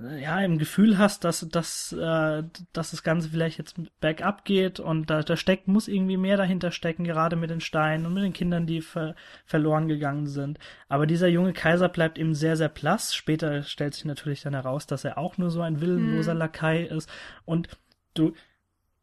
äh, 0.00 0.22
ja, 0.22 0.40
im 0.40 0.58
Gefühl 0.58 0.98
hast, 0.98 1.24
dass, 1.24 1.46
dass, 1.48 1.92
äh, 1.92 2.42
dass 2.72 2.90
das 2.90 3.02
Ganze 3.02 3.28
vielleicht 3.28 3.58
jetzt 3.58 3.76
bergab 4.00 4.44
geht 4.44 4.80
und 4.80 5.10
da, 5.10 5.22
da 5.22 5.36
steckt, 5.36 5.68
muss 5.68 5.88
irgendwie 5.88 6.16
mehr 6.16 6.36
dahinter 6.36 6.70
stecken, 6.70 7.04
gerade 7.04 7.36
mit 7.36 7.50
den 7.50 7.60
Steinen 7.60 8.06
und 8.06 8.14
mit 8.14 8.24
den 8.24 8.32
Kindern, 8.32 8.66
die 8.66 8.80
ver, 8.80 9.14
verloren 9.44 9.88
gegangen 9.88 10.26
sind. 10.26 10.58
Aber 10.88 11.06
dieser 11.06 11.28
junge 11.28 11.52
Kaiser 11.52 11.88
bleibt 11.88 12.18
eben 12.18 12.34
sehr, 12.34 12.56
sehr 12.56 12.68
blass. 12.68 13.14
Später 13.14 13.62
stellt 13.62 13.94
sich 13.94 14.04
natürlich 14.04 14.42
dann 14.42 14.54
heraus, 14.54 14.86
dass 14.86 15.04
er 15.04 15.18
auch 15.18 15.38
nur 15.38 15.50
so 15.50 15.60
ein 15.62 15.80
willenloser 15.80 16.32
hm. 16.32 16.38
Lakai 16.38 16.84
ist 16.84 17.08
und 17.44 17.68
du, 18.14 18.34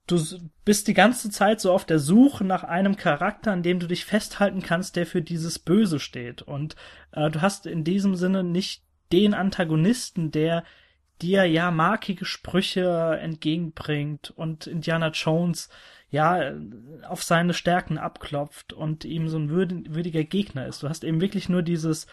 du 0.07 0.19
bist 0.65 0.87
die 0.87 0.93
ganze 0.93 1.29
Zeit 1.29 1.61
so 1.61 1.71
auf 1.71 1.85
der 1.85 1.99
Suche 1.99 2.43
nach 2.43 2.63
einem 2.63 2.95
Charakter, 2.95 3.51
an 3.51 3.63
dem 3.63 3.79
du 3.79 3.87
dich 3.87 4.05
festhalten 4.05 4.61
kannst, 4.61 4.95
der 4.95 5.05
für 5.05 5.21
dieses 5.21 5.59
Böse 5.59 5.99
steht. 5.99 6.41
Und 6.41 6.75
äh, 7.11 7.29
du 7.29 7.41
hast 7.41 7.65
in 7.65 7.83
diesem 7.83 8.15
Sinne 8.15 8.43
nicht 8.43 8.83
den 9.11 9.33
Antagonisten, 9.33 10.31
der 10.31 10.63
dir 11.21 11.45
ja 11.45 11.71
markige 11.71 12.25
Sprüche 12.25 13.17
entgegenbringt 13.21 14.31
und 14.31 14.67
Indiana 14.67 15.09
Jones 15.09 15.69
ja 16.09 16.53
auf 17.07 17.23
seine 17.23 17.53
Stärken 17.53 17.97
abklopft 17.97 18.73
und 18.73 19.05
ihm 19.05 19.29
so 19.29 19.37
ein 19.37 19.49
würdiger 19.49 20.23
Gegner 20.23 20.65
ist. 20.67 20.83
Du 20.83 20.89
hast 20.89 21.03
eben 21.03 21.21
wirklich 21.21 21.47
nur 21.47 21.61
dieses 21.61 22.07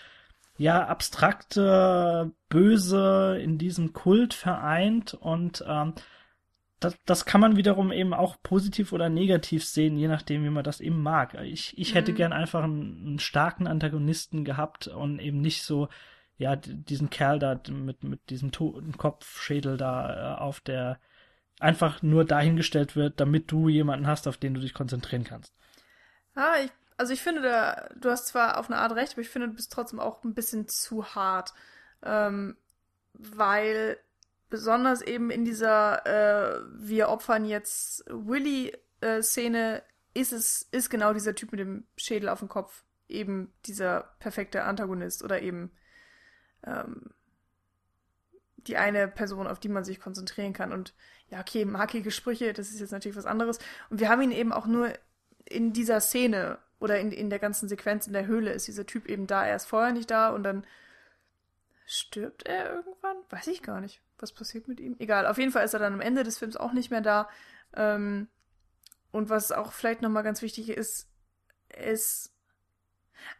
ja 0.57 0.86
abstrakte 0.86 2.32
Böse 2.49 3.39
in 3.43 3.59
diesem 3.59 3.93
Kult 3.93 4.34
vereint 4.34 5.14
und 5.14 5.64
ähm, 5.66 5.95
das, 6.81 6.97
das 7.07 7.24
kann 7.24 7.41
man 7.41 7.57
wiederum 7.57 7.93
eben 7.93 8.14
auch 8.14 8.37
positiv 8.43 8.93
oder 8.93 9.09
negativ 9.09 9.64
sehen, 9.64 9.97
je 9.97 10.09
nachdem, 10.09 10.45
wie 10.45 10.51
man 10.51 10.64
das 10.64 10.81
eben 10.81 11.03
mag. 11.03 11.35
Ich, 11.43 11.76
ich 11.76 11.95
hätte 11.95 12.12
mhm. 12.12 12.16
gern 12.16 12.33
einfach 12.33 12.62
einen, 12.62 13.07
einen, 13.07 13.18
starken 13.18 13.66
Antagonisten 13.66 14.45
gehabt 14.45 14.87
und 14.87 15.18
eben 15.18 15.41
nicht 15.41 15.62
so, 15.62 15.89
ja, 16.37 16.55
diesen 16.57 17.11
Kerl 17.11 17.39
da 17.39 17.61
mit, 17.70 18.05
mit 18.05 18.31
diesem 18.31 18.53
toten 18.53 18.97
Kopfschädel 18.97 19.76
da 19.76 20.37
äh, 20.37 20.41
auf 20.41 20.61
der 20.61 21.01
einfach 21.61 22.03
nur 22.03 22.24
dahingestellt 22.24 22.95
wird, 22.95 23.18
damit 23.18 23.51
du 23.51 23.68
jemanden 23.68 24.07
hast, 24.07 24.29
auf 24.29 24.37
den 24.37 24.55
du 24.55 24.61
dich 24.61 24.74
konzentrieren 24.74 25.24
kannst. 25.24 25.53
Ah, 26.37 26.55
ich, 26.64 26.70
also 26.97 27.12
ich 27.12 27.20
finde, 27.20 27.43
da, 27.43 27.89
du 27.97 28.11
hast 28.11 28.29
zwar 28.29 28.59
auf 28.59 28.70
eine 28.70 28.79
Art 28.79 28.93
recht, 28.93 29.12
aber 29.12 29.22
ich 29.22 29.29
finde, 29.29 29.49
du 29.49 29.55
bist 29.55 29.72
trotzdem 29.72 29.99
auch 29.99 30.22
ein 30.22 30.35
bisschen 30.35 30.68
zu 30.68 31.05
hart. 31.16 31.53
Ähm, 32.05 32.57
weil 33.14 33.99
besonders 34.51 35.03
eben 35.03 35.30
in 35.30 35.44
dieser 35.44 36.07
äh, 36.07 36.62
wir 36.74 37.09
opfern 37.09 37.44
jetzt 37.44 38.05
Willy 38.09 38.72
äh, 39.01 39.22
Szene 39.22 39.82
ist 40.14 40.32
es 40.32 40.68
ist 40.70 40.90
genau 40.90 41.12
dieser 41.12 41.34
Typ 41.34 41.53
mit 41.53 41.61
dem 41.61 41.86
Schädel 41.96 42.28
auf 42.28 42.40
dem 42.40 42.49
Kopf 42.49 42.84
eben 43.09 43.53
dieser 43.66 44.14
perfekte 44.18 44.64
Antagonist 44.64 45.22
oder 45.22 45.40
eben 45.42 45.72
ähm, 46.64 47.11
die 48.57 48.76
eine 48.76 49.09
Person, 49.09 49.46
auf 49.46 49.61
die 49.61 49.68
man 49.68 49.84
sich 49.84 49.99
konzentrieren 49.99 50.53
kann. 50.53 50.72
Und 50.72 50.94
ja, 51.30 51.40
okay, 51.40 51.64
markige 51.64 52.11
Sprüche, 52.11 52.53
das 52.53 52.70
ist 52.70 52.80
jetzt 52.80 52.90
natürlich 52.90 53.16
was 53.16 53.24
anderes. 53.24 53.59
Und 53.88 54.01
wir 54.01 54.09
haben 54.09 54.20
ihn 54.20 54.32
eben 54.32 54.53
auch 54.53 54.66
nur 54.66 54.92
in 55.46 55.72
dieser 55.72 56.01
Szene 56.01 56.59
oder 56.78 57.01
in, 57.01 57.11
in 57.12 57.30
der 57.30 57.38
ganzen 57.38 57.68
Sequenz 57.68 58.07
in 58.07 58.12
der 58.12 58.26
Höhle 58.26 58.53
ist 58.53 58.66
dieser 58.66 58.84
Typ 58.84 59.07
eben 59.07 59.26
da. 59.26 59.46
Er 59.46 59.57
ist 59.57 59.66
vorher 59.66 59.92
nicht 59.92 60.11
da 60.11 60.30
und 60.30 60.42
dann 60.42 60.66
stirbt 61.86 62.46
er 62.46 62.74
irgendwann? 62.74 63.16
Weiß 63.30 63.46
ich 63.46 63.62
gar 63.62 63.80
nicht 63.80 64.03
was 64.18 64.32
passiert 64.32 64.68
mit 64.68 64.80
ihm? 64.80 64.96
Egal, 64.98 65.26
auf 65.26 65.38
jeden 65.38 65.52
Fall 65.52 65.64
ist 65.64 65.74
er 65.74 65.80
dann 65.80 65.94
am 65.94 66.00
Ende 66.00 66.22
des 66.22 66.38
Films 66.38 66.56
auch 66.56 66.72
nicht 66.72 66.90
mehr 66.90 67.00
da. 67.00 67.28
Ähm, 67.74 68.28
und 69.10 69.30
was 69.30 69.52
auch 69.52 69.72
vielleicht 69.72 70.02
nochmal 70.02 70.22
ganz 70.22 70.42
wichtig 70.42 70.68
ist, 70.70 71.08
ist. 71.76 72.34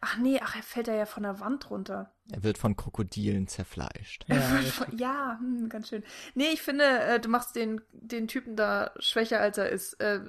Ach 0.01 0.17
nee, 0.19 0.41
ach, 0.43 0.57
er 0.57 0.63
fällt 0.63 0.89
da 0.89 0.95
ja 0.95 1.07
von 1.07 1.23
der 1.23 1.39
Wand 1.41 1.71
runter. 1.71 2.13
Er 2.33 2.43
wird 2.43 2.59
von 2.59 2.77
Krokodilen 2.77 3.47
zerfleischt. 3.47 4.25
Ja, 4.27 4.61
ja 4.97 5.39
hm, 5.39 5.69
ganz 5.69 5.89
schön. 5.89 6.03
Nee, 6.35 6.51
ich 6.53 6.63
finde, 6.63 6.85
äh, 6.85 7.21
du 7.21 7.29
machst 7.29 7.55
den, 7.55 7.81
den 7.93 8.27
Typen 8.27 8.57
da 8.57 8.93
schwächer, 8.99 9.41
als 9.41 9.57
er 9.57 9.69
ist. 9.69 9.95
Äh, 10.01 10.21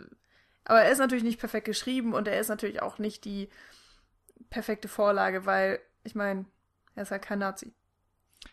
aber 0.65 0.81
er 0.81 0.91
ist 0.91 0.99
natürlich 0.99 1.23
nicht 1.23 1.39
perfekt 1.39 1.65
geschrieben 1.65 2.13
und 2.13 2.27
er 2.27 2.39
ist 2.39 2.49
natürlich 2.49 2.81
auch 2.81 2.99
nicht 2.99 3.25
die 3.25 3.49
perfekte 4.49 4.87
Vorlage, 4.87 5.45
weil, 5.45 5.79
ich 6.03 6.15
meine, 6.15 6.45
er 6.95 7.03
ist 7.03 7.11
halt 7.11 7.23
kein 7.23 7.39
Nazi. 7.39 7.73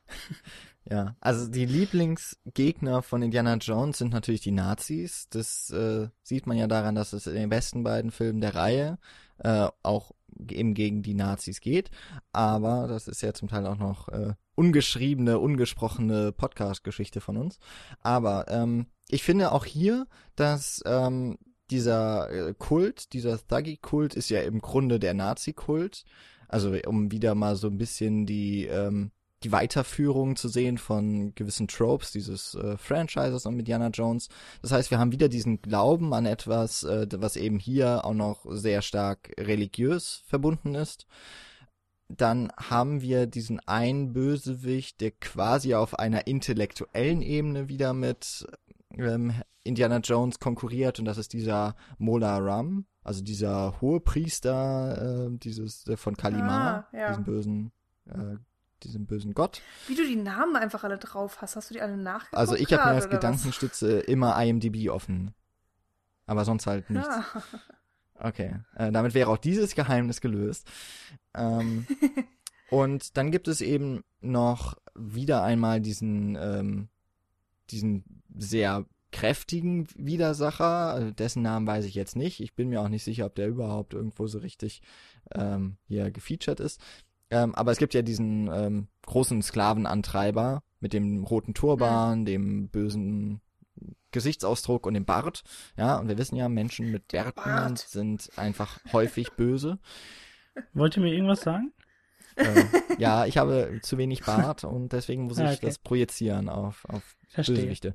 Ja, 0.89 1.17
also 1.19 1.49
die 1.49 1.67
Lieblingsgegner 1.67 3.03
von 3.03 3.21
Indiana 3.21 3.57
Jones 3.57 3.99
sind 3.99 4.13
natürlich 4.13 4.43
die 4.43 4.53
Nazis. 4.53 5.29
Das 5.31 5.71
äh, 5.71 6.09
sieht 6.23 6.47
man 6.47 6.57
ja 6.57 6.69
daran, 6.69 6.95
dass 6.95 7.13
es 7.13 7.27
in 7.27 7.35
den 7.35 7.49
besten 7.49 7.83
beiden 7.83 8.13
Filmen 8.13 8.41
der 8.41 8.55
Reihe 8.55 8.99
äh, 9.39 9.69
auch 9.83 10.13
eben 10.49 10.75
gegen 10.75 11.03
die 11.03 11.15
Nazis 11.15 11.61
geht. 11.61 11.91
Aber 12.33 12.87
das 12.87 13.09
ist 13.09 13.21
ja 13.21 13.33
zum 13.33 13.49
Teil 13.49 13.67
auch 13.67 13.79
noch 13.79 14.09
äh, 14.11 14.35
ungeschriebene, 14.55 15.41
ungesprochene 15.41 16.31
Podcast-Geschichte 16.31 17.21
von 17.21 17.37
uns. 17.37 17.59
Aber 18.01 18.47
ähm, 18.49 18.87
ich 19.09 19.25
finde 19.25 19.51
auch 19.51 19.65
hier, 19.65 20.07
dass 20.37 20.85
ähm, 20.87 21.37
dieser 21.71 22.31
äh, 22.31 22.55
Kult, 22.57 23.13
dieser 23.13 23.39
Thuggy-Kult 23.45 24.15
ist 24.15 24.31
ja 24.31 24.41
im 24.43 24.61
Grunde 24.61 25.01
der 25.01 25.15
Nazi-Kult. 25.15 26.05
Also 26.47 26.77
um 26.87 27.11
wieder 27.11 27.35
mal 27.35 27.57
so 27.57 27.67
ein 27.67 27.77
bisschen 27.79 28.25
die 28.25 28.67
ähm, 28.67 29.11
die 29.47 29.53
Weiterführung 29.53 30.35
zu 30.35 30.49
sehen 30.49 30.77
von 30.77 31.33
gewissen 31.37 31.69
Tropes 31.69 32.11
dieses 32.11 32.57
äh, 32.57 32.77
Franchises 32.77 33.47
und 33.47 33.61
Indiana 33.61 33.89
Jones. 33.89 34.29
Das 34.61 34.73
heißt, 34.73 34.91
wir 34.91 34.99
haben 34.99 35.13
wieder 35.13 35.29
diesen 35.29 35.63
Glauben 35.63 36.13
an 36.13 36.27
etwas, 36.27 36.83
äh, 36.83 37.07
was 37.13 37.37
eben 37.37 37.61
hier 37.61 38.05
auch 38.05 38.15
noch 38.15 38.45
sehr 38.51 38.83
stark 38.83 39.33
religiös 39.39 40.25
verbunden 40.27 40.75
ist. 40.75 41.07
Dann 42.09 42.51
haben 42.57 43.03
wir 43.03 43.27
diesen 43.27 43.61
einen 43.61 44.13
Bösewicht, 44.13 45.01
der 45.01 45.13
quasi 45.13 45.75
auf 45.75 45.97
einer 45.97 46.27
intellektuellen 46.27 47.23
Ebene 47.23 47.69
wieder 47.69 47.93
mit 47.93 48.47
ähm, 48.99 49.33
Indiana 49.63 49.99
Jones 49.99 50.41
konkurriert 50.41 50.99
und 50.99 51.05
das 51.05 51.19
ist 51.19 51.33
dieser 51.33 51.77
Mola 51.99 52.39
Ram, 52.39 52.87
also 53.05 53.23
dieser 53.23 53.81
Hohepriester, 53.81 55.29
äh, 55.29 55.39
dieses 55.39 55.85
von 55.95 56.17
Kalima, 56.17 56.89
ah, 56.91 56.97
ja. 56.97 57.09
diesen 57.11 57.25
bösen 57.25 57.73
äh, 58.07 58.37
diesem 58.83 59.07
bösen 59.07 59.35
Gott. 59.35 59.63
Wie 59.87 59.95
du 59.95 60.07
die 60.07 60.17
Namen 60.17 60.57
einfach 60.57 60.85
alle 60.85 60.99
drauf 60.99 61.41
hast, 61.41 61.57
hast 61.57 61.71
du 61.71 61.75
die 61.75 61.81
alle 61.81 61.97
nachgeguckt? 61.97 62.37
Also 62.37 62.55
ich 62.55 62.73
habe 62.73 62.91
mir 62.91 62.97
als 62.97 63.09
Gedankenstütze 63.09 63.99
was? 63.99 64.05
immer 64.05 64.43
IMDb 64.43 64.91
offen. 64.91 65.35
Aber 66.27 66.45
sonst 66.45 66.67
halt 66.67 66.91
nichts. 66.91 67.09
Ah. 67.09 67.43
Okay, 68.19 68.57
äh, 68.77 68.91
damit 68.91 69.15
wäre 69.15 69.31
auch 69.31 69.37
dieses 69.37 69.75
Geheimnis 69.75 70.21
gelöst. 70.21 70.67
Ähm, 71.35 71.87
Und 72.71 73.17
dann 73.17 73.31
gibt 73.31 73.49
es 73.49 73.61
eben 73.61 74.03
noch 74.21 74.77
wieder 74.95 75.43
einmal 75.43 75.81
diesen, 75.81 76.37
ähm, 76.37 76.89
diesen 77.71 78.23
sehr 78.37 78.87
kräftigen 79.13 79.87
Widersacher, 79.95 80.93
also 80.93 81.11
dessen 81.11 81.43
Namen 81.43 81.67
weiß 81.67 81.85
ich 81.85 81.95
jetzt 81.95 82.17
nicht. 82.17 82.41
Ich 82.41 82.55
bin 82.55 82.69
mir 82.69 82.81
auch 82.83 82.89
nicht 82.89 83.05
sicher, 83.05 83.27
ob 83.27 83.35
der 83.35 83.49
überhaupt 83.49 83.95
irgendwo 83.95 84.27
so 84.27 84.39
richtig 84.39 84.83
ähm, 85.33 85.77
hier 85.87 86.11
gefeatured 86.11 86.61
ist. 86.61 86.81
Ähm, 87.31 87.55
aber 87.55 87.73
es 87.73 87.79
gibt 87.79 87.95
ja 87.95 88.03
diesen 88.03 88.49
ähm, 88.53 88.89
großen 89.07 89.43
Sklavenantreiber 89.43 90.63
mit 90.81 90.93
dem 90.93 91.25
roten 91.25 91.55
Turban, 91.55 92.25
dem 92.25 92.69
bösen 92.69 93.41
Gesichtsausdruck 94.13 94.87
und 94.87 94.95
dem 94.95 95.05
Bart. 95.05 95.43
Ja, 95.77 95.97
und 95.97 96.09
wir 96.09 96.19
wissen 96.19 96.37
ja, 96.37 96.49
Menschen 96.49 96.91
mit 96.91 97.09
Bärten 97.09 97.77
sind 97.77 98.31
einfach 98.37 98.79
häufig 98.93 99.33
böse. 99.33 99.79
Wollt 100.73 100.97
ihr 100.97 101.03
mir 101.03 101.13
irgendwas 101.13 101.43
sagen? 101.43 101.73
Äh, 102.37 102.65
ja, 102.99 103.27
ich 103.27 103.39
habe 103.39 103.81
zu 103.83 103.99
wenig 103.99 104.25
Bart 104.25 104.65
und 104.65 104.93
deswegen 104.93 105.25
muss 105.25 105.39
ich 105.39 105.45
okay. 105.45 105.59
das 105.63 105.79
projizieren 105.79 106.49
auf, 106.49 106.85
auf 106.89 107.17
Bösewichte. 107.35 107.95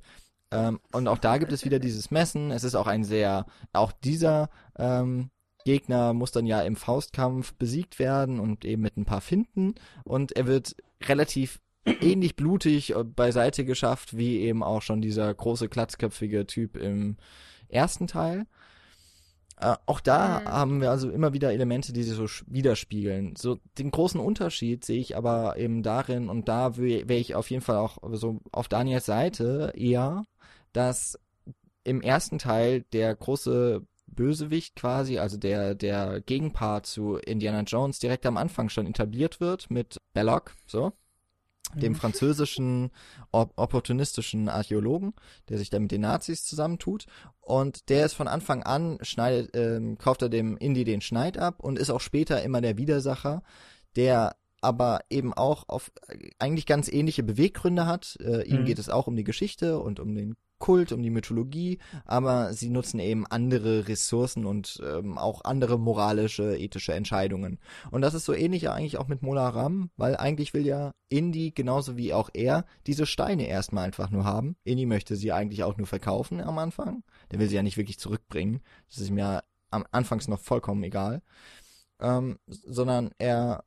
Ähm, 0.52 0.80
und 0.92 1.08
auch 1.08 1.18
da 1.18 1.38
gibt 1.38 1.52
es 1.52 1.64
wieder 1.64 1.80
dieses 1.80 2.12
Messen. 2.12 2.52
Es 2.52 2.64
ist 2.64 2.76
auch 2.76 2.88
ein 2.88 3.04
sehr, 3.04 3.46
auch 3.74 3.92
dieser 3.92 4.50
ähm, 4.78 5.32
Gegner 5.64 6.14
muss 6.14 6.32
dann 6.32 6.46
ja 6.46 6.62
im 6.62 6.76
Faustkampf 6.76 7.54
besiegt 7.54 8.00
werden 8.00 8.40
und 8.40 8.66
eben 8.66 8.82
mit 8.82 8.98
ein 8.98 9.06
paar 9.06 9.22
Finden. 9.22 9.76
Und 10.04 10.32
er 10.34 10.48
wird 10.48 10.76
relativ 11.04 11.60
ähnlich 11.86 12.36
blutig 12.36 12.94
beiseite 13.16 13.66
geschafft, 13.66 14.18
wie 14.18 14.40
eben 14.40 14.64
auch 14.64 14.82
schon 14.82 15.02
dieser 15.02 15.34
große, 15.34 15.70
klatzköpfige 15.70 16.46
Typ 16.46 16.78
im 16.78 17.18
ersten 17.70 18.08
Teil. 18.08 18.46
Äh, 19.62 19.76
auch 19.86 20.00
da 20.00 20.40
mhm. 20.40 20.46
haben 20.46 20.82
wir 20.82 20.90
also 20.90 21.10
immer 21.10 21.34
wieder 21.34 21.54
Elemente, 21.54 21.94
die 21.94 22.04
sich 22.04 22.16
so 22.16 22.26
widerspiegeln. 22.48 23.36
So 23.38 23.60
den 23.78 23.92
großen 23.92 24.20
Unterschied 24.20 24.84
sehe 24.84 25.00
ich 25.00 25.16
aber 25.16 25.58
eben 25.58 25.84
darin, 25.84 26.30
und 26.30 26.48
da 26.48 26.78
wäre 26.78 27.14
ich 27.14 27.36
auf 27.36 27.50
jeden 27.50 27.62
Fall 27.62 27.78
auch 27.78 28.00
so 28.14 28.40
auf 28.52 28.68
Daniels 28.68 29.06
Seite 29.06 29.72
eher, 29.76 30.24
dass 30.74 31.20
im 31.84 32.02
ersten 32.02 32.40
Teil 32.40 32.82
der 32.94 33.16
große 33.16 33.86
Bösewicht 34.16 34.76
quasi, 34.76 35.18
also 35.18 35.38
der, 35.38 35.76
der 35.76 36.22
Gegenpart 36.22 36.86
zu 36.86 37.18
Indiana 37.18 37.62
Jones 37.62 38.00
direkt 38.00 38.26
am 38.26 38.38
Anfang 38.38 38.70
schon 38.70 38.88
etabliert 38.88 39.40
wird 39.40 39.70
mit 39.72 39.98
Belloc, 40.14 40.54
so 40.68 40.94
dem 41.76 41.94
mhm. 41.94 41.98
französischen 41.98 42.92
op 43.32 43.54
opportunistischen 43.56 44.50
Archäologen, 44.50 45.14
der 45.50 45.58
sich 45.58 45.70
da 45.70 45.80
mit 45.80 45.92
den 45.92 46.02
Nazis 46.02 46.44
zusammentut. 46.44 47.06
Und 47.40 47.90
der 47.90 48.06
ist 48.06 48.14
von 48.14 48.28
Anfang 48.28 48.64
an, 48.64 48.98
schneidet, 49.02 49.56
ähm, 49.56 49.98
kauft 49.98 50.22
er 50.22 50.30
dem 50.30 50.58
Indie 50.58 50.84
den 50.84 51.02
Schneid 51.02 51.38
ab 51.38 51.60
und 51.60 51.80
ist 51.80 51.90
auch 51.90 52.02
später 52.02 52.42
immer 52.44 52.62
der 52.62 52.78
Widersacher, 52.78 53.44
der 53.96 54.36
aber 54.62 55.02
eben 55.10 55.34
auch 55.34 55.68
auf 55.70 55.92
eigentlich 56.38 56.68
ganz 56.68 56.88
ähnliche 56.88 57.24
Beweggründe 57.24 57.88
hat. 57.88 58.18
Äh, 58.22 58.44
ihm 58.44 58.62
mhm. 58.62 58.66
geht 58.66 58.80
es 58.80 58.90
auch 58.90 59.08
um 59.08 59.16
die 59.16 59.24
Geschichte 59.24 59.80
und 59.80 60.00
um 60.00 60.14
den 60.14 60.36
Kult, 60.62 60.94
um 60.94 61.04
die 61.04 61.10
Mythologie, 61.10 61.80
aber 62.06 62.54
sie 62.54 62.70
nutzen 62.70 63.02
eben 63.02 63.28
andere 63.28 63.90
Ressourcen 63.90 64.46
und 64.46 64.82
ähm, 64.86 65.18
auch 65.18 65.44
andere 65.44 65.78
moralische, 65.78 66.56
ethische 66.58 66.94
Entscheidungen. 66.94 67.60
Und 67.92 68.02
das 68.02 68.14
ist 68.14 68.24
so 68.24 68.34
ähnlich 68.34 68.62
ja 68.62 68.74
eigentlich 68.74 68.98
auch 68.98 69.10
mit 69.10 69.22
Mola 69.22 69.50
Ram, 69.50 69.90
weil 69.98 70.16
eigentlich 70.16 70.54
will 70.54 70.66
ja 70.66 70.94
Indy 71.10 71.52
genauso 71.52 71.98
wie 71.98 72.14
auch 72.14 72.30
er 72.34 72.66
diese 72.88 73.06
Steine 73.06 73.48
erstmal 73.48 73.86
einfach 73.86 74.10
nur 74.10 74.24
haben. 74.24 74.56
Indy 74.64 74.86
möchte 74.86 75.18
sie 75.18 75.34
eigentlich 75.34 75.64
auch 75.64 75.76
nur 75.76 75.88
verkaufen 75.88 76.40
am 76.40 76.58
Anfang. 76.58 77.04
Der 77.32 77.40
will 77.40 77.50
sie 77.50 77.56
ja 77.56 77.64
nicht 77.64 77.78
wirklich 77.78 78.00
zurückbringen. 78.00 78.62
Das 78.90 79.00
ist 79.00 79.10
ihm 79.10 79.18
ja 79.18 79.44
am 79.72 79.86
Anfangs 79.92 80.30
noch 80.30 80.40
vollkommen 80.40 80.84
egal. 80.84 81.22
Ähm, 82.00 82.40
sondern 82.48 83.12
er 83.18 83.66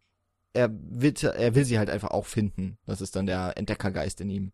er 0.54 0.70
will, 0.72 1.12
er 1.22 1.54
will 1.54 1.64
sie 1.64 1.78
halt 1.78 1.90
einfach 1.90 2.12
auch 2.12 2.26
finden. 2.26 2.78
Das 2.86 3.00
ist 3.00 3.16
dann 3.16 3.26
der 3.26 3.58
Entdeckergeist 3.58 4.20
in 4.20 4.30
ihm. 4.30 4.52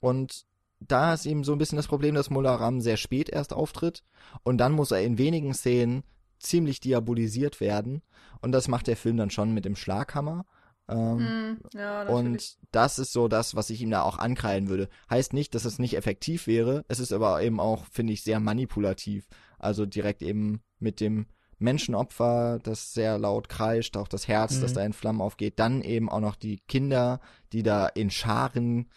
Und 0.00 0.45
da 0.80 1.14
ist 1.14 1.26
eben 1.26 1.44
so 1.44 1.52
ein 1.52 1.58
bisschen 1.58 1.76
das 1.76 1.88
Problem, 1.88 2.14
dass 2.14 2.30
Molaram 2.30 2.80
sehr 2.80 2.96
spät 2.96 3.28
erst 3.28 3.52
auftritt 3.52 4.02
und 4.42 4.58
dann 4.58 4.72
muss 4.72 4.90
er 4.90 5.02
in 5.02 5.18
wenigen 5.18 5.54
Szenen 5.54 6.02
ziemlich 6.38 6.80
diabolisiert 6.80 7.60
werden 7.60 8.02
und 8.40 8.52
das 8.52 8.68
macht 8.68 8.86
der 8.86 8.96
Film 8.96 9.16
dann 9.16 9.30
schon 9.30 9.54
mit 9.54 9.64
dem 9.64 9.76
Schlaghammer. 9.76 10.44
Ähm, 10.88 11.16
mm, 11.16 11.56
ja, 11.74 12.02
und 12.04 12.58
das 12.70 12.98
ist 12.98 13.12
so 13.12 13.26
das, 13.26 13.56
was 13.56 13.70
ich 13.70 13.80
ihm 13.82 13.90
da 13.90 14.02
auch 14.02 14.18
ankreiden 14.18 14.68
würde. 14.68 14.88
Heißt 15.10 15.32
nicht, 15.32 15.54
dass 15.54 15.64
es 15.64 15.78
nicht 15.78 15.96
effektiv 15.96 16.46
wäre. 16.46 16.84
Es 16.88 17.00
ist 17.00 17.12
aber 17.12 17.42
eben 17.42 17.58
auch, 17.58 17.86
finde 17.90 18.12
ich, 18.12 18.22
sehr 18.22 18.38
manipulativ. 18.38 19.26
Also 19.58 19.86
direkt 19.86 20.22
eben 20.22 20.60
mit 20.78 21.00
dem 21.00 21.26
Menschenopfer, 21.58 22.60
das 22.62 22.92
sehr 22.92 23.18
laut 23.18 23.48
kreischt, 23.48 23.96
auch 23.96 24.08
das 24.08 24.28
Herz, 24.28 24.56
mhm. 24.56 24.60
das 24.60 24.74
da 24.74 24.84
in 24.84 24.92
Flammen 24.92 25.20
aufgeht. 25.20 25.58
Dann 25.58 25.82
eben 25.82 26.08
auch 26.08 26.20
noch 26.20 26.36
die 26.36 26.58
Kinder, 26.68 27.20
die 27.52 27.62
da 27.62 27.86
in 27.86 28.10
Scharen 28.10 28.88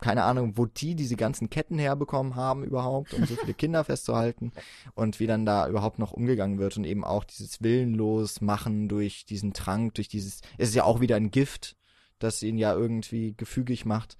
keine 0.00 0.24
Ahnung, 0.24 0.56
wo 0.56 0.66
die 0.66 0.94
diese 0.94 1.16
ganzen 1.16 1.50
Ketten 1.50 1.78
herbekommen 1.78 2.36
haben 2.36 2.64
überhaupt, 2.64 3.14
um 3.14 3.24
so 3.26 3.36
viele 3.36 3.54
Kinder 3.54 3.84
festzuhalten 3.84 4.52
und 4.94 5.20
wie 5.20 5.26
dann 5.26 5.46
da 5.46 5.68
überhaupt 5.68 5.98
noch 5.98 6.12
umgegangen 6.12 6.58
wird 6.58 6.76
und 6.76 6.84
eben 6.84 7.04
auch 7.04 7.24
dieses 7.24 7.62
willenlos 7.62 8.40
machen 8.40 8.88
durch 8.88 9.24
diesen 9.24 9.52
Trank, 9.52 9.94
durch 9.94 10.08
dieses, 10.08 10.40
es 10.58 10.70
ist 10.70 10.74
ja 10.74 10.84
auch 10.84 11.00
wieder 11.00 11.16
ein 11.16 11.30
Gift, 11.30 11.76
das 12.18 12.42
ihn 12.42 12.58
ja 12.58 12.74
irgendwie 12.74 13.34
gefügig 13.36 13.84
macht. 13.84 14.16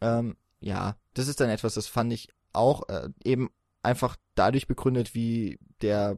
Ähm, 0.00 0.36
ja, 0.60 0.96
das 1.14 1.28
ist 1.28 1.40
dann 1.40 1.50
etwas, 1.50 1.74
das 1.74 1.86
fand 1.86 2.12
ich 2.12 2.28
auch 2.52 2.88
äh, 2.88 3.08
eben 3.24 3.50
einfach 3.82 4.16
dadurch 4.34 4.66
begründet, 4.66 5.14
wie 5.14 5.58
der 5.82 6.16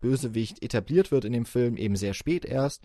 Bösewicht 0.00 0.62
etabliert 0.62 1.10
wird 1.10 1.24
in 1.24 1.32
dem 1.32 1.46
Film, 1.46 1.76
eben 1.76 1.96
sehr 1.96 2.14
spät 2.14 2.44
erst, 2.44 2.82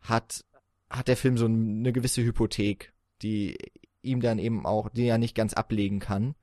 hat, 0.00 0.44
hat 0.90 1.08
der 1.08 1.16
Film 1.16 1.38
so 1.38 1.46
eine 1.46 1.92
gewisse 1.92 2.22
Hypothek, 2.22 2.92
die 3.22 3.56
ihm 4.04 4.20
dann 4.20 4.38
eben 4.38 4.66
auch, 4.66 4.88
die 4.88 5.06
er 5.06 5.18
nicht 5.18 5.34
ganz 5.34 5.54
ablegen 5.54 6.00
kann. 6.00 6.34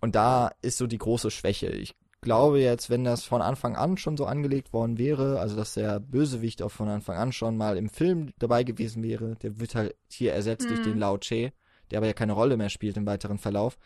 Und 0.00 0.14
da 0.14 0.50
ist 0.62 0.78
so 0.78 0.86
die 0.86 0.98
große 0.98 1.30
Schwäche. 1.30 1.68
Ich 1.68 1.94
glaube 2.22 2.60
jetzt, 2.60 2.88
wenn 2.88 3.04
das 3.04 3.24
von 3.24 3.42
Anfang 3.42 3.76
an 3.76 3.96
schon 3.96 4.16
so 4.16 4.26
angelegt 4.26 4.72
worden 4.72 4.98
wäre, 4.98 5.40
also 5.40 5.56
dass 5.56 5.74
der 5.74 6.00
Bösewicht 6.00 6.62
auch 6.62 6.70
von 6.70 6.88
Anfang 6.88 7.16
an 7.16 7.32
schon 7.32 7.56
mal 7.56 7.76
im 7.76 7.88
Film 7.88 8.32
dabei 8.38 8.64
gewesen 8.64 9.02
wäre, 9.02 9.36
der 9.42 9.60
wird 9.60 9.74
halt 9.74 9.94
hier 10.10 10.32
ersetzt 10.32 10.66
mhm. 10.66 10.74
durch 10.74 10.82
den 10.82 10.98
Lao 10.98 11.18
Che, 11.18 11.52
der 11.90 11.98
aber 11.98 12.06
ja 12.06 12.12
keine 12.12 12.32
Rolle 12.32 12.56
mehr 12.56 12.70
spielt 12.70 12.96
im 12.96 13.06
weiteren 13.06 13.38
Verlauf, 13.38 13.76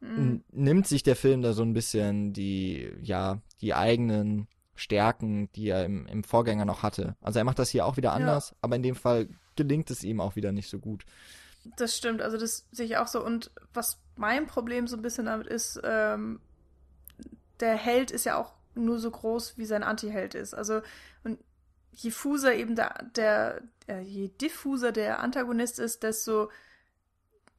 mhm. 0.00 0.42
nimmt 0.52 0.86
sich 0.86 1.02
der 1.02 1.16
Film 1.16 1.42
da 1.42 1.52
so 1.52 1.62
ein 1.62 1.72
bisschen 1.72 2.32
die, 2.32 2.90
ja, 3.00 3.40
die 3.60 3.74
eigenen 3.74 4.48
Stärken, 4.74 5.50
die 5.52 5.68
er 5.68 5.84
im, 5.84 6.06
im 6.06 6.24
Vorgänger 6.24 6.64
noch 6.64 6.82
hatte. 6.82 7.16
Also 7.20 7.38
er 7.38 7.44
macht 7.44 7.58
das 7.58 7.70
hier 7.70 7.86
auch 7.86 7.96
wieder 7.96 8.12
anders, 8.12 8.50
ja. 8.50 8.56
aber 8.62 8.76
in 8.76 8.82
dem 8.82 8.94
Fall 8.94 9.28
gelingt 9.56 9.90
es 9.90 10.04
ihm 10.04 10.20
auch 10.20 10.36
wieder 10.36 10.52
nicht 10.52 10.68
so 10.68 10.78
gut. 10.78 11.04
Das 11.76 11.96
stimmt, 11.96 12.22
also 12.22 12.36
das 12.36 12.66
sehe 12.72 12.86
ich 12.86 12.96
auch 12.96 13.08
so. 13.08 13.24
Und 13.24 13.50
was 13.74 14.00
mein 14.16 14.46
Problem 14.46 14.86
so 14.86 14.96
ein 14.96 15.02
bisschen 15.02 15.26
damit 15.26 15.46
ist, 15.46 15.80
ähm, 15.84 16.40
der 17.60 17.74
Held 17.74 18.10
ist 18.10 18.24
ja 18.24 18.36
auch 18.36 18.54
nur 18.74 18.98
so 18.98 19.10
groß, 19.10 19.58
wie 19.58 19.66
sein 19.66 19.82
Anti-Held 19.82 20.34
ist. 20.34 20.54
Also, 20.54 20.82
und 21.24 21.38
je 21.92 22.10
fuser 22.10 22.54
eben 22.54 22.76
der, 22.76 23.04
der 23.16 23.62
äh, 23.88 24.00
je 24.00 24.28
diffuser 24.28 24.92
der 24.92 25.20
Antagonist 25.20 25.78
ist, 25.78 26.02
desto 26.02 26.50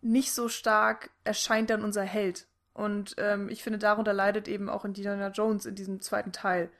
nicht 0.01 0.31
so 0.31 0.47
stark 0.47 1.09
erscheint 1.23 1.69
dann 1.69 1.83
unser 1.83 2.03
Held. 2.03 2.47
Und 2.73 3.15
ähm, 3.17 3.49
ich 3.49 3.63
finde, 3.63 3.79
darunter 3.79 4.13
leidet 4.13 4.47
eben 4.47 4.69
auch 4.69 4.85
Indiana 4.85 5.29
Jones 5.29 5.65
in 5.65 5.75
diesem 5.75 5.99
zweiten 5.99 6.31
Teil. 6.31 6.71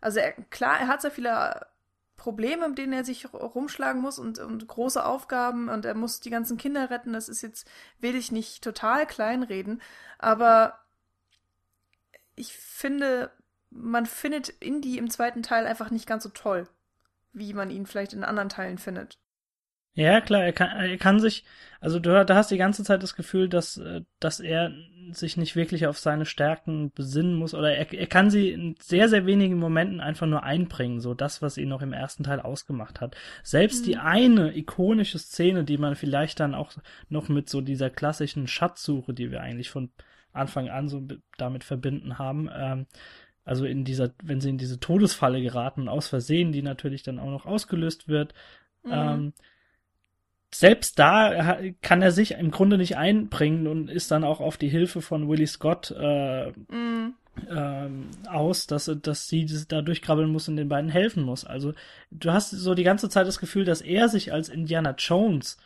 Also 0.00 0.20
er, 0.20 0.32
klar, 0.32 0.78
er 0.78 0.86
hat 0.86 1.02
sehr 1.02 1.10
viele 1.10 1.66
Probleme, 2.18 2.68
mit 2.68 2.76
denen 2.76 2.92
er 2.92 3.04
sich 3.04 3.32
rumschlagen 3.32 4.02
muss 4.02 4.18
und, 4.18 4.38
und 4.40 4.66
große 4.66 5.02
Aufgaben 5.02 5.70
und 5.70 5.86
er 5.86 5.94
muss 5.94 6.20
die 6.20 6.30
ganzen 6.30 6.58
Kinder 6.58 6.90
retten. 6.90 7.14
Das 7.14 7.30
ist 7.30 7.40
jetzt, 7.40 7.66
will 8.00 8.14
ich 8.14 8.30
nicht 8.30 8.62
total 8.62 9.06
kleinreden, 9.06 9.80
aber 10.18 10.78
ich 12.34 12.52
finde, 12.56 13.30
man 13.70 14.04
findet 14.04 14.48
Indy 14.48 14.98
im 14.98 15.10
zweiten 15.10 15.42
Teil 15.42 15.66
einfach 15.66 15.90
nicht 15.90 16.06
ganz 16.06 16.24
so 16.24 16.28
toll, 16.28 16.68
wie 17.32 17.54
man 17.54 17.70
ihn 17.70 17.86
vielleicht 17.86 18.12
in 18.12 18.24
anderen 18.24 18.48
Teilen 18.48 18.78
findet. 18.78 19.18
Ja, 19.94 20.20
klar, 20.20 20.44
er 20.44 20.52
kann, 20.52 20.70
er 20.70 20.96
kann 20.96 21.18
sich, 21.18 21.44
also 21.80 21.98
du 21.98 22.24
da 22.24 22.34
hast 22.34 22.50
die 22.50 22.58
ganze 22.58 22.84
Zeit 22.84 23.02
das 23.02 23.16
Gefühl, 23.16 23.48
dass, 23.48 23.78
äh, 23.78 24.02
dass 24.20 24.40
er 24.40 24.72
sich 25.10 25.36
nicht 25.36 25.56
wirklich 25.56 25.86
auf 25.86 25.98
seine 25.98 26.26
Stärken 26.26 26.92
besinnen 26.92 27.34
muss 27.34 27.54
oder 27.54 27.74
er, 27.74 27.92
er 27.92 28.06
kann 28.06 28.30
sie 28.30 28.50
in 28.50 28.76
sehr, 28.80 29.08
sehr 29.08 29.26
wenigen 29.26 29.58
Momenten 29.58 30.00
einfach 30.00 30.26
nur 30.26 30.42
einbringen, 30.42 31.00
so 31.00 31.14
das, 31.14 31.42
was 31.42 31.56
ihn 31.56 31.68
noch 31.68 31.82
im 31.82 31.92
ersten 31.92 32.24
Teil 32.24 32.40
ausgemacht 32.40 33.00
hat. 33.00 33.16
Selbst 33.42 33.82
mhm. 33.82 33.86
die 33.86 33.96
eine 33.96 34.56
ikonische 34.56 35.18
Szene, 35.18 35.64
die 35.64 35.78
man 35.78 35.96
vielleicht 35.96 36.40
dann 36.40 36.54
auch 36.54 36.72
noch 37.08 37.28
mit 37.28 37.48
so 37.48 37.60
dieser 37.60 37.90
klassischen 37.90 38.46
Schatzsuche, 38.46 39.14
die 39.14 39.30
wir 39.30 39.40
eigentlich 39.40 39.70
von 39.70 39.90
Anfang 40.32 40.68
an 40.68 40.88
so 40.88 41.02
damit 41.36 41.64
verbinden 41.64 42.18
haben, 42.18 42.50
ähm, 42.54 42.86
also 43.44 43.64
in 43.64 43.84
dieser, 43.84 44.10
wenn 44.22 44.42
sie 44.42 44.50
in 44.50 44.58
diese 44.58 44.78
Todesfalle 44.78 45.40
geraten, 45.40 45.88
aus 45.88 46.06
Versehen, 46.06 46.52
die 46.52 46.60
natürlich 46.60 47.02
dann 47.02 47.18
auch 47.18 47.30
noch 47.30 47.46
ausgelöst 47.46 48.06
wird, 48.06 48.34
mhm. 48.84 48.92
ähm, 48.92 49.32
selbst 50.54 50.98
da 50.98 51.58
kann 51.82 52.02
er 52.02 52.12
sich 52.12 52.32
im 52.32 52.50
Grunde 52.50 52.78
nicht 52.78 52.96
einbringen 52.96 53.66
und 53.66 53.90
ist 53.90 54.10
dann 54.10 54.24
auch 54.24 54.40
auf 54.40 54.56
die 54.56 54.68
Hilfe 54.68 55.02
von 55.02 55.28
Willie 55.28 55.46
Scott 55.46 55.90
äh, 55.90 56.50
mm. 56.50 57.14
ähm, 57.50 58.08
aus, 58.28 58.66
dass, 58.66 58.90
dass 59.02 59.28
sie 59.28 59.46
da 59.68 59.82
durchkrabbeln 59.82 60.30
muss 60.30 60.48
und 60.48 60.56
den 60.56 60.68
beiden 60.68 60.90
helfen 60.90 61.22
muss. 61.22 61.44
Also 61.44 61.74
du 62.10 62.32
hast 62.32 62.50
so 62.50 62.74
die 62.74 62.84
ganze 62.84 63.10
Zeit 63.10 63.26
das 63.26 63.38
Gefühl, 63.38 63.64
dass 63.64 63.82
er 63.82 64.08
sich 64.08 64.32
als 64.32 64.48
Indiana 64.48 64.94
Jones, 64.96 65.58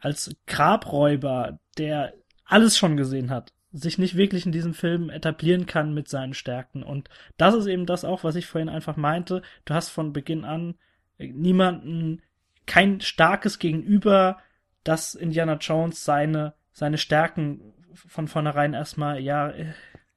als 0.00 0.34
Grabräuber, 0.46 1.60
der 1.78 2.12
alles 2.44 2.76
schon 2.76 2.96
gesehen 2.96 3.30
hat, 3.30 3.52
sich 3.72 3.98
nicht 3.98 4.16
wirklich 4.16 4.44
in 4.44 4.52
diesem 4.52 4.74
Film 4.74 5.10
etablieren 5.10 5.66
kann 5.66 5.94
mit 5.94 6.08
seinen 6.08 6.34
Stärken. 6.34 6.82
Und 6.82 7.08
das 7.36 7.54
ist 7.54 7.66
eben 7.66 7.86
das 7.86 8.04
auch, 8.04 8.24
was 8.24 8.34
ich 8.34 8.46
vorhin 8.46 8.68
einfach 8.68 8.96
meinte. 8.96 9.42
Du 9.64 9.74
hast 9.74 9.90
von 9.90 10.12
Beginn 10.12 10.44
an 10.44 10.74
niemanden, 11.18 12.22
kein 12.66 13.00
starkes 13.00 13.58
Gegenüber, 13.58 14.38
dass 14.84 15.14
Indiana 15.14 15.54
Jones 15.54 16.04
seine, 16.04 16.54
seine 16.72 16.98
Stärken 16.98 17.72
von 17.94 18.28
vornherein 18.28 18.74
erstmal, 18.74 19.20
ja, 19.20 19.52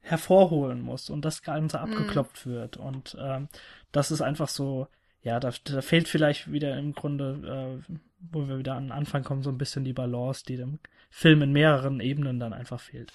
hervorholen 0.00 0.80
muss 0.80 1.10
und 1.10 1.24
das 1.24 1.42
Ganze 1.42 1.78
mhm. 1.78 1.84
abgeklopft 1.84 2.46
mm. 2.46 2.50
wird. 2.50 2.76
Und 2.76 3.16
ähm, 3.20 3.48
das 3.92 4.10
ist 4.10 4.22
einfach 4.22 4.48
so, 4.48 4.88
ja, 5.22 5.38
da, 5.40 5.52
da 5.64 5.82
fehlt 5.82 6.08
vielleicht 6.08 6.50
wieder 6.50 6.76
im 6.78 6.94
Grunde, 6.94 7.82
äh, 7.88 7.94
wo 8.32 8.48
wir 8.48 8.58
wieder 8.58 8.74
an 8.74 8.86
den 8.86 8.92
Anfang 8.92 9.22
kommen, 9.22 9.42
so 9.42 9.50
ein 9.50 9.58
bisschen 9.58 9.84
die 9.84 9.92
Balance, 9.92 10.44
die 10.46 10.56
dem 10.56 10.78
Film 11.10 11.42
in 11.42 11.52
mehreren 11.52 12.00
Ebenen 12.00 12.40
dann 12.40 12.52
einfach 12.52 12.80
fehlt. 12.80 13.12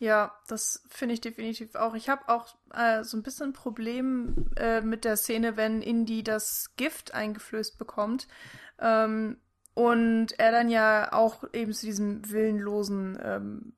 Ja, 0.00 0.34
das 0.48 0.82
finde 0.88 1.12
ich 1.12 1.20
definitiv 1.20 1.74
auch. 1.74 1.94
Ich 1.94 2.08
habe 2.08 2.26
auch 2.30 2.56
äh, 2.72 3.04
so 3.04 3.18
ein 3.18 3.22
bisschen 3.22 3.50
ein 3.50 3.52
Problem 3.52 4.50
äh, 4.56 4.80
mit 4.80 5.04
der 5.04 5.18
Szene, 5.18 5.58
wenn 5.58 5.82
Indy 5.82 6.24
das 6.24 6.70
Gift 6.76 7.12
eingeflößt 7.12 7.76
bekommt. 7.76 8.26
Ähm, 8.78 9.36
und 9.74 10.38
er 10.38 10.52
dann 10.52 10.70
ja 10.70 11.12
auch 11.12 11.44
eben 11.52 11.74
zu 11.74 11.84
diesem 11.84 12.30
willenlosen 12.30 13.18
ähm, 13.22 13.72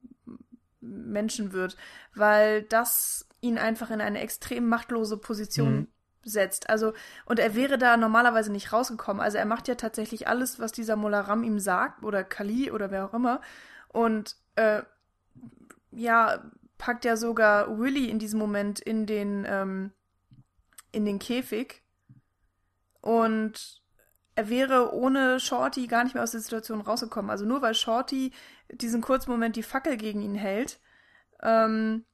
Menschen 0.80 1.52
wird, 1.52 1.76
weil 2.14 2.62
das 2.62 3.28
ihn 3.40 3.58
einfach 3.58 3.90
in 3.90 4.00
eine 4.00 4.20
extrem 4.20 4.68
machtlose 4.68 5.16
Position 5.16 5.74
mhm. 5.74 5.88
setzt. 6.22 6.70
Also, 6.70 6.92
und 7.26 7.40
er 7.40 7.56
wäre 7.56 7.78
da 7.78 7.96
normalerweise 7.96 8.52
nicht 8.52 8.72
rausgekommen. 8.72 9.20
Also 9.20 9.38
er 9.38 9.46
macht 9.46 9.66
ja 9.66 9.74
tatsächlich 9.74 10.28
alles, 10.28 10.60
was 10.60 10.70
dieser 10.70 10.94
Molaram 10.94 11.42
ihm 11.42 11.58
sagt, 11.58 12.04
oder 12.04 12.22
Kali 12.22 12.70
oder 12.70 12.92
wer 12.92 13.06
auch 13.06 13.14
immer. 13.14 13.40
Und 13.88 14.36
äh, 14.54 14.82
ja, 15.92 16.42
packt 16.78 17.04
ja 17.04 17.16
sogar 17.16 17.78
Willy 17.78 18.08
in 18.08 18.18
diesem 18.18 18.38
Moment 18.38 18.80
in 18.80 19.06
den, 19.06 19.44
ähm, 19.46 19.92
in 20.90 21.04
den 21.04 21.18
Käfig. 21.18 21.82
Und 23.00 23.82
er 24.34 24.48
wäre 24.48 24.92
ohne 24.94 25.40
Shorty 25.40 25.86
gar 25.86 26.04
nicht 26.04 26.14
mehr 26.14 26.22
aus 26.22 26.32
der 26.32 26.40
Situation 26.40 26.80
rausgekommen. 26.80 27.30
Also 27.30 27.44
nur 27.44 27.62
weil 27.62 27.74
Shorty 27.74 28.32
diesen 28.70 29.00
kurzen 29.00 29.30
Moment 29.30 29.56
die 29.56 29.62
Fackel 29.62 29.96
gegen 29.96 30.22
ihn 30.22 30.34
hält, 30.34 30.80
ähm, 31.42 32.04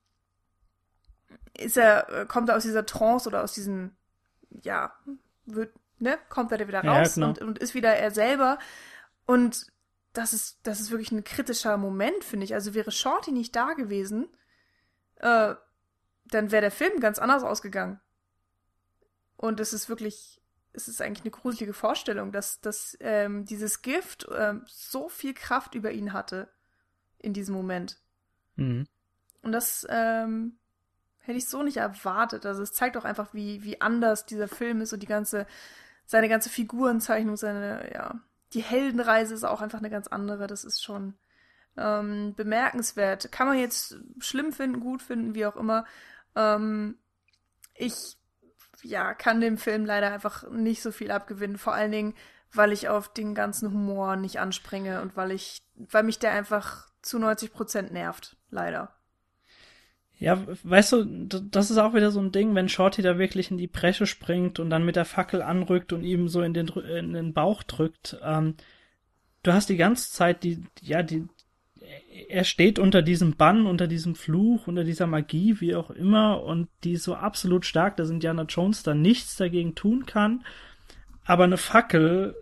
ist 1.56 1.76
er, 1.76 2.08
äh, 2.10 2.26
kommt 2.26 2.48
er 2.48 2.56
aus 2.56 2.62
dieser 2.62 2.86
Trance 2.86 3.28
oder 3.28 3.42
aus 3.42 3.52
diesem, 3.52 3.92
ja, 4.62 4.92
wird, 5.46 5.74
ne, 5.98 6.18
kommt 6.28 6.52
er 6.52 6.66
wieder 6.66 6.84
raus 6.84 7.16
ja, 7.16 7.26
genau. 7.26 7.28
und, 7.28 7.40
und 7.40 7.58
ist 7.58 7.74
wieder 7.74 7.94
er 7.94 8.10
selber. 8.10 8.58
Und 9.26 9.66
das 10.18 10.32
ist, 10.32 10.58
das 10.64 10.80
ist 10.80 10.90
wirklich 10.90 11.12
ein 11.12 11.22
kritischer 11.22 11.76
Moment, 11.76 12.24
finde 12.24 12.44
ich. 12.44 12.52
Also 12.52 12.74
wäre 12.74 12.90
Shorty 12.90 13.30
nicht 13.30 13.54
da 13.54 13.74
gewesen, 13.74 14.28
äh, 15.16 15.54
dann 16.24 16.50
wäre 16.50 16.62
der 16.62 16.72
Film 16.72 16.98
ganz 16.98 17.20
anders 17.20 17.44
ausgegangen. 17.44 18.00
Und 19.36 19.60
es 19.60 19.72
ist 19.72 19.88
wirklich, 19.88 20.42
es 20.72 20.88
ist 20.88 21.00
eigentlich 21.00 21.22
eine 21.22 21.30
gruselige 21.30 21.72
Vorstellung, 21.72 22.32
dass, 22.32 22.60
dass 22.60 22.96
ähm, 22.98 23.44
dieses 23.44 23.80
Gift 23.82 24.26
ähm, 24.36 24.64
so 24.66 25.08
viel 25.08 25.34
Kraft 25.34 25.76
über 25.76 25.92
ihn 25.92 26.12
hatte 26.12 26.50
in 27.18 27.32
diesem 27.32 27.54
Moment. 27.54 28.00
Mhm. 28.56 28.88
Und 29.42 29.52
das 29.52 29.86
ähm, 29.88 30.58
hätte 31.20 31.38
ich 31.38 31.48
so 31.48 31.62
nicht 31.62 31.76
erwartet. 31.76 32.44
Also 32.44 32.64
es 32.64 32.72
zeigt 32.72 32.96
auch 32.96 33.04
einfach, 33.04 33.34
wie, 33.34 33.62
wie 33.62 33.80
anders 33.80 34.26
dieser 34.26 34.48
Film 34.48 34.80
ist 34.80 34.92
und 34.92 35.00
die 35.00 35.06
ganze, 35.06 35.46
seine 36.06 36.28
ganze 36.28 36.50
Figurenzeichnung, 36.50 37.36
seine, 37.36 37.92
ja, 37.94 38.20
die 38.52 38.62
Heldenreise 38.62 39.34
ist 39.34 39.44
auch 39.44 39.60
einfach 39.60 39.78
eine 39.78 39.90
ganz 39.90 40.08
andere. 40.08 40.46
Das 40.46 40.64
ist 40.64 40.82
schon 40.82 41.14
ähm, 41.76 42.34
bemerkenswert. 42.34 43.30
Kann 43.32 43.46
man 43.46 43.58
jetzt 43.58 43.96
schlimm 44.18 44.52
finden, 44.52 44.80
gut 44.80 45.02
finden, 45.02 45.34
wie 45.34 45.46
auch 45.46 45.56
immer. 45.56 45.84
Ähm, 46.34 46.98
ich 47.74 48.16
ja, 48.82 49.14
kann 49.14 49.40
dem 49.40 49.58
Film 49.58 49.84
leider 49.84 50.12
einfach 50.12 50.48
nicht 50.50 50.82
so 50.82 50.92
viel 50.92 51.10
abgewinnen. 51.10 51.58
Vor 51.58 51.74
allen 51.74 51.92
Dingen, 51.92 52.14
weil 52.52 52.72
ich 52.72 52.88
auf 52.88 53.12
den 53.12 53.34
ganzen 53.34 53.72
Humor 53.72 54.16
nicht 54.16 54.40
anspringe 54.40 55.02
und 55.02 55.16
weil 55.16 55.32
ich, 55.32 55.62
weil 55.74 56.02
mich 56.02 56.18
der 56.18 56.32
einfach 56.32 56.88
zu 57.02 57.18
90 57.18 57.52
Prozent 57.52 57.92
nervt. 57.92 58.36
Leider. 58.50 58.97
Ja, 60.20 60.42
weißt 60.64 60.92
du, 60.92 61.04
das 61.04 61.70
ist 61.70 61.78
auch 61.78 61.94
wieder 61.94 62.10
so 62.10 62.20
ein 62.20 62.32
Ding, 62.32 62.54
wenn 62.56 62.68
Shorty 62.68 63.02
da 63.02 63.18
wirklich 63.18 63.52
in 63.52 63.56
die 63.56 63.68
Bresche 63.68 64.04
springt 64.06 64.58
und 64.58 64.68
dann 64.68 64.84
mit 64.84 64.96
der 64.96 65.04
Fackel 65.04 65.42
anrückt 65.42 65.92
und 65.92 66.02
ihm 66.02 66.28
so 66.28 66.42
in 66.42 66.54
den, 66.54 66.66
in 66.68 67.12
den 67.12 67.32
Bauch 67.32 67.62
drückt. 67.62 68.18
Ähm, 68.22 68.54
du 69.44 69.52
hast 69.52 69.68
die 69.68 69.76
ganze 69.76 70.10
Zeit 70.10 70.42
die, 70.42 70.64
ja, 70.82 71.04
die, 71.04 71.28
er 72.28 72.42
steht 72.42 72.80
unter 72.80 73.00
diesem 73.00 73.36
Bann, 73.36 73.66
unter 73.66 73.86
diesem 73.86 74.16
Fluch, 74.16 74.66
unter 74.66 74.82
dieser 74.82 75.06
Magie, 75.06 75.60
wie 75.60 75.76
auch 75.76 75.90
immer, 75.90 76.42
und 76.42 76.68
die 76.82 76.94
ist 76.94 77.04
so 77.04 77.14
absolut 77.14 77.64
stark, 77.64 77.96
dass 77.96 78.10
Indiana 78.10 78.42
Jones 78.42 78.82
da 78.82 78.94
nichts 78.94 79.36
dagegen 79.36 79.76
tun 79.76 80.04
kann. 80.04 80.44
Aber 81.24 81.44
eine 81.44 81.58
Fackel 81.58 82.34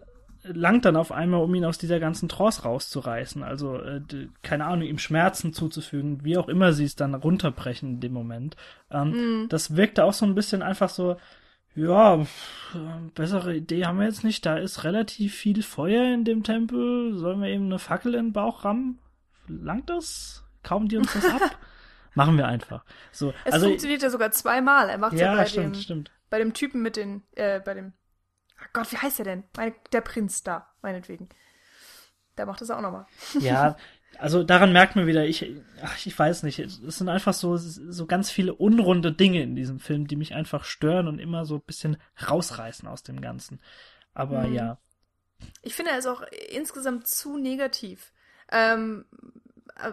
langt 0.52 0.84
dann 0.84 0.96
auf 0.96 1.12
einmal, 1.12 1.42
um 1.42 1.54
ihn 1.54 1.64
aus 1.64 1.78
dieser 1.78 2.00
ganzen 2.00 2.28
Trance 2.28 2.62
rauszureißen. 2.62 3.42
Also, 3.42 3.76
äh, 3.76 4.00
keine 4.42 4.66
Ahnung, 4.66 4.86
ihm 4.86 4.98
Schmerzen 4.98 5.52
zuzufügen, 5.52 6.24
wie 6.24 6.36
auch 6.36 6.48
immer 6.48 6.72
sie 6.72 6.84
es 6.84 6.96
dann 6.96 7.14
runterbrechen 7.14 7.94
in 7.94 8.00
dem 8.00 8.12
Moment. 8.12 8.56
Ähm, 8.90 9.44
mm. 9.44 9.48
Das 9.48 9.76
wirkte 9.76 10.04
auch 10.04 10.12
so 10.12 10.26
ein 10.26 10.34
bisschen 10.34 10.62
einfach 10.62 10.88
so, 10.88 11.16
ja, 11.74 12.24
bessere 13.14 13.54
Idee 13.54 13.84
haben 13.84 13.98
wir 13.98 14.06
jetzt 14.06 14.24
nicht. 14.24 14.46
Da 14.46 14.56
ist 14.56 14.84
relativ 14.84 15.34
viel 15.34 15.62
Feuer 15.62 16.12
in 16.14 16.24
dem 16.24 16.42
Tempel. 16.42 17.14
Sollen 17.16 17.42
wir 17.42 17.48
eben 17.48 17.66
eine 17.66 17.78
Fackel 17.78 18.14
in 18.14 18.26
den 18.26 18.32
Bauch 18.32 18.64
rammen? 18.64 18.98
Langt 19.46 19.90
das? 19.90 20.44
Kaufen 20.62 20.88
die 20.88 20.96
uns 20.96 21.12
das 21.12 21.26
ab? 21.26 21.42
Machen 22.14 22.38
wir 22.38 22.48
einfach. 22.48 22.82
So, 23.12 23.34
es 23.44 23.52
also, 23.52 23.66
funktioniert 23.66 24.02
ja 24.02 24.08
sogar 24.08 24.30
zweimal. 24.30 24.88
Er 24.88 24.96
macht 24.96 25.12
ja, 25.12 25.32
ja 25.32 25.36
bei, 25.36 25.44
stimmt, 25.44 25.76
dem, 25.76 25.82
stimmt. 25.82 26.10
bei 26.30 26.38
dem 26.38 26.54
Typen 26.54 26.80
mit 26.80 26.96
den, 26.96 27.22
äh, 27.34 27.60
bei 27.60 27.74
dem 27.74 27.92
Ach 28.58 28.72
Gott, 28.72 28.92
wie 28.92 28.96
heißt 28.96 29.18
der 29.18 29.24
denn? 29.24 29.44
Meine, 29.56 29.74
der 29.92 30.00
Prinz 30.00 30.42
da, 30.42 30.72
meinetwegen. 30.82 31.28
Der 32.36 32.46
macht 32.46 32.60
das 32.60 32.70
auch 32.70 32.80
nochmal. 32.80 33.06
Ja, 33.40 33.76
also 34.18 34.44
daran 34.44 34.72
merkt 34.72 34.96
man 34.96 35.06
wieder, 35.06 35.26
ich, 35.26 35.52
ach, 35.82 36.06
ich 36.06 36.18
weiß 36.18 36.42
nicht, 36.42 36.58
es 36.58 36.78
sind 36.78 37.08
einfach 37.08 37.34
so, 37.34 37.56
so 37.56 38.06
ganz 38.06 38.30
viele 38.30 38.54
unrunde 38.54 39.12
Dinge 39.12 39.42
in 39.42 39.56
diesem 39.56 39.78
Film, 39.78 40.06
die 40.06 40.16
mich 40.16 40.34
einfach 40.34 40.64
stören 40.64 41.08
und 41.08 41.18
immer 41.18 41.44
so 41.44 41.56
ein 41.56 41.62
bisschen 41.62 41.96
rausreißen 42.28 42.88
aus 42.88 43.02
dem 43.02 43.20
Ganzen. 43.20 43.60
Aber 44.14 44.46
mhm. 44.46 44.54
ja. 44.54 44.78
Ich 45.62 45.74
finde, 45.74 45.90
er 45.90 45.98
ist 45.98 46.06
auch 46.06 46.22
insgesamt 46.50 47.06
zu 47.06 47.36
negativ. 47.36 48.12
Ähm, 48.50 49.04
äh, 49.76 49.92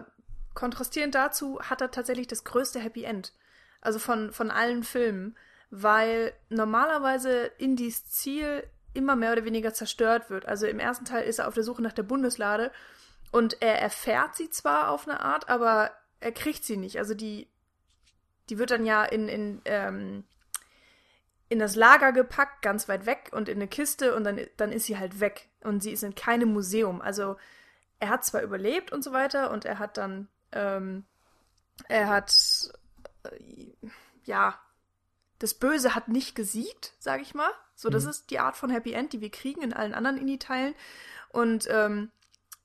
kontrastierend 0.54 1.14
dazu 1.14 1.60
hat 1.60 1.82
er 1.82 1.90
tatsächlich 1.90 2.26
das 2.26 2.44
größte 2.44 2.80
Happy 2.80 3.04
End. 3.04 3.34
Also 3.82 3.98
von, 3.98 4.32
von 4.32 4.50
allen 4.50 4.84
Filmen 4.84 5.36
weil 5.76 6.32
normalerweise 6.50 7.46
Indies 7.58 8.08
Ziel 8.08 8.62
immer 8.92 9.16
mehr 9.16 9.32
oder 9.32 9.44
weniger 9.44 9.74
zerstört 9.74 10.30
wird. 10.30 10.46
Also 10.46 10.66
im 10.66 10.78
ersten 10.78 11.04
Teil 11.04 11.24
ist 11.24 11.40
er 11.40 11.48
auf 11.48 11.54
der 11.54 11.64
Suche 11.64 11.82
nach 11.82 11.92
der 11.92 12.04
Bundeslade 12.04 12.70
und 13.32 13.60
er 13.60 13.80
erfährt 13.80 14.36
sie 14.36 14.50
zwar 14.50 14.90
auf 14.90 15.08
eine 15.08 15.18
Art, 15.18 15.48
aber 15.48 15.90
er 16.20 16.30
kriegt 16.30 16.64
sie 16.64 16.76
nicht. 16.76 16.98
Also 16.98 17.14
die, 17.14 17.48
die 18.48 18.58
wird 18.58 18.70
dann 18.70 18.86
ja 18.86 19.04
in, 19.04 19.28
in, 19.28 19.62
ähm, 19.64 20.22
in 21.48 21.58
das 21.58 21.74
Lager 21.74 22.12
gepackt, 22.12 22.62
ganz 22.62 22.88
weit 22.88 23.04
weg 23.04 23.30
und 23.32 23.48
in 23.48 23.58
eine 23.58 23.66
Kiste 23.66 24.14
und 24.14 24.22
dann, 24.22 24.40
dann 24.56 24.70
ist 24.70 24.86
sie 24.86 24.96
halt 24.96 25.18
weg 25.18 25.48
und 25.64 25.82
sie 25.82 25.90
ist 25.90 26.04
in 26.04 26.14
keinem 26.14 26.52
Museum. 26.52 27.02
Also 27.02 27.36
er 27.98 28.10
hat 28.10 28.24
zwar 28.24 28.42
überlebt 28.42 28.92
und 28.92 29.02
so 29.02 29.10
weiter 29.10 29.50
und 29.50 29.64
er 29.64 29.80
hat 29.80 29.96
dann, 29.96 30.28
ähm, 30.52 31.04
er 31.88 32.06
hat, 32.06 32.32
äh, 33.24 33.66
ja, 34.24 34.56
das 35.44 35.52
Böse 35.52 35.94
hat 35.94 36.08
nicht 36.08 36.34
gesiegt, 36.34 36.94
sag 36.98 37.20
ich 37.20 37.34
mal. 37.34 37.50
So, 37.74 37.90
das 37.90 38.04
mhm. 38.04 38.10
ist 38.10 38.30
die 38.30 38.38
Art 38.38 38.56
von 38.56 38.70
Happy 38.70 38.94
End, 38.94 39.12
die 39.12 39.20
wir 39.20 39.28
kriegen 39.28 39.60
in 39.60 39.74
allen 39.74 39.92
anderen 39.92 40.16
Indie-Teilen. 40.16 40.74
Und 41.28 41.68
ähm, 41.70 42.10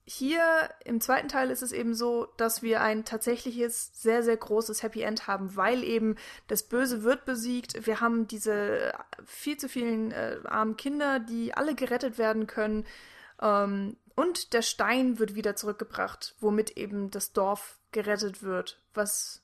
hier 0.06 0.40
im 0.86 1.02
zweiten 1.02 1.28
Teil 1.28 1.50
ist 1.50 1.60
es 1.60 1.72
eben 1.72 1.94
so, 1.94 2.28
dass 2.38 2.62
wir 2.62 2.80
ein 2.80 3.04
tatsächliches, 3.04 3.90
sehr, 3.92 4.22
sehr 4.22 4.38
großes 4.38 4.82
Happy 4.82 5.02
End 5.02 5.26
haben, 5.26 5.56
weil 5.56 5.84
eben 5.84 6.16
das 6.48 6.62
Böse 6.62 7.02
wird 7.02 7.26
besiegt. 7.26 7.86
Wir 7.86 8.00
haben 8.00 8.26
diese 8.26 8.94
viel 9.26 9.58
zu 9.58 9.68
vielen 9.68 10.12
äh, 10.12 10.38
armen 10.46 10.78
Kinder, 10.78 11.18
die 11.18 11.52
alle 11.52 11.74
gerettet 11.74 12.16
werden 12.16 12.46
können. 12.46 12.86
Ähm, 13.42 13.98
und 14.16 14.54
der 14.54 14.62
Stein 14.62 15.18
wird 15.18 15.34
wieder 15.34 15.54
zurückgebracht, 15.54 16.34
womit 16.40 16.78
eben 16.78 17.10
das 17.10 17.34
Dorf 17.34 17.78
gerettet 17.92 18.42
wird, 18.42 18.80
was 18.94 19.39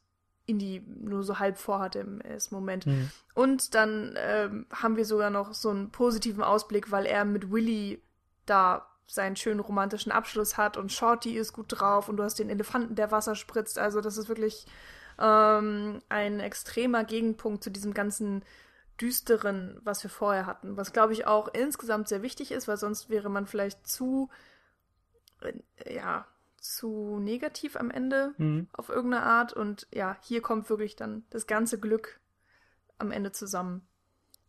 Indie 0.47 0.83
nur 0.87 1.23
so 1.25 1.39
halb 1.39 1.59
vorhatte 1.59 1.99
im 1.99 2.21
ersten 2.21 2.55
Moment. 2.55 2.87
Mhm. 2.87 3.11
Und 3.35 3.75
dann 3.75 4.15
ähm, 4.17 4.67
haben 4.73 4.97
wir 4.97 5.05
sogar 5.05 5.31
noch 5.31 5.53
so 5.53 5.71
einen 5.71 5.91
positiven 5.91 6.43
Ausblick, 6.43 6.91
weil 6.91 7.07
er 7.07 7.25
mit 7.25 7.51
Willy 7.51 8.03
da 8.47 8.87
seinen 9.07 9.37
schönen 9.37 9.61
romantischen 9.61 10.13
Abschluss 10.13 10.57
hat 10.57 10.77
und 10.77 10.93
Shorty 10.93 11.37
ist 11.37 11.53
gut 11.53 11.67
drauf 11.69 12.09
und 12.09 12.17
du 12.17 12.23
hast 12.23 12.39
den 12.39 12.51
Elefanten, 12.51 12.95
der 12.95 13.11
Wasser 13.11 13.35
spritzt. 13.35 13.79
Also 13.79 14.01
das 14.01 14.17
ist 14.17 14.29
wirklich 14.29 14.67
ähm, 15.21 16.01
ein 16.09 16.41
extremer 16.41 17.05
Gegenpunkt 17.05 17.63
zu 17.63 17.71
diesem 17.71 17.95
ganzen 17.95 18.45
düsteren, 19.01 19.79
was 19.85 20.03
wir 20.03 20.11
vorher 20.11 20.47
hatten. 20.47 20.77
Was 20.77 20.93
glaube 20.93 21.13
ich 21.13 21.27
auch 21.27 21.49
insgesamt 21.49 22.09
sehr 22.09 22.23
wichtig 22.23 22.51
ist, 22.51 22.67
weil 22.67 22.77
sonst 22.77 23.11
wäre 23.11 23.29
man 23.29 23.47
vielleicht 23.47 23.87
zu, 23.87 24.31
äh, 25.41 25.95
ja, 25.95 26.27
zu 26.75 27.19
negativ 27.19 27.77
am 27.77 27.91
Ende 27.91 28.35
mhm. 28.39 28.69
auf 28.73 28.89
irgendeine 28.89 29.25
Art. 29.25 29.53
Und 29.53 29.87
ja, 29.93 30.17
hier 30.23 30.43
kommt 30.43 30.69
wirklich 30.71 30.97
dann 30.97 31.25
das 31.31 31.47
ganze 31.47 31.79
Glück 31.79 32.21
am 32.99 33.11
Ende 33.11 33.33
zusammen. 33.33 33.87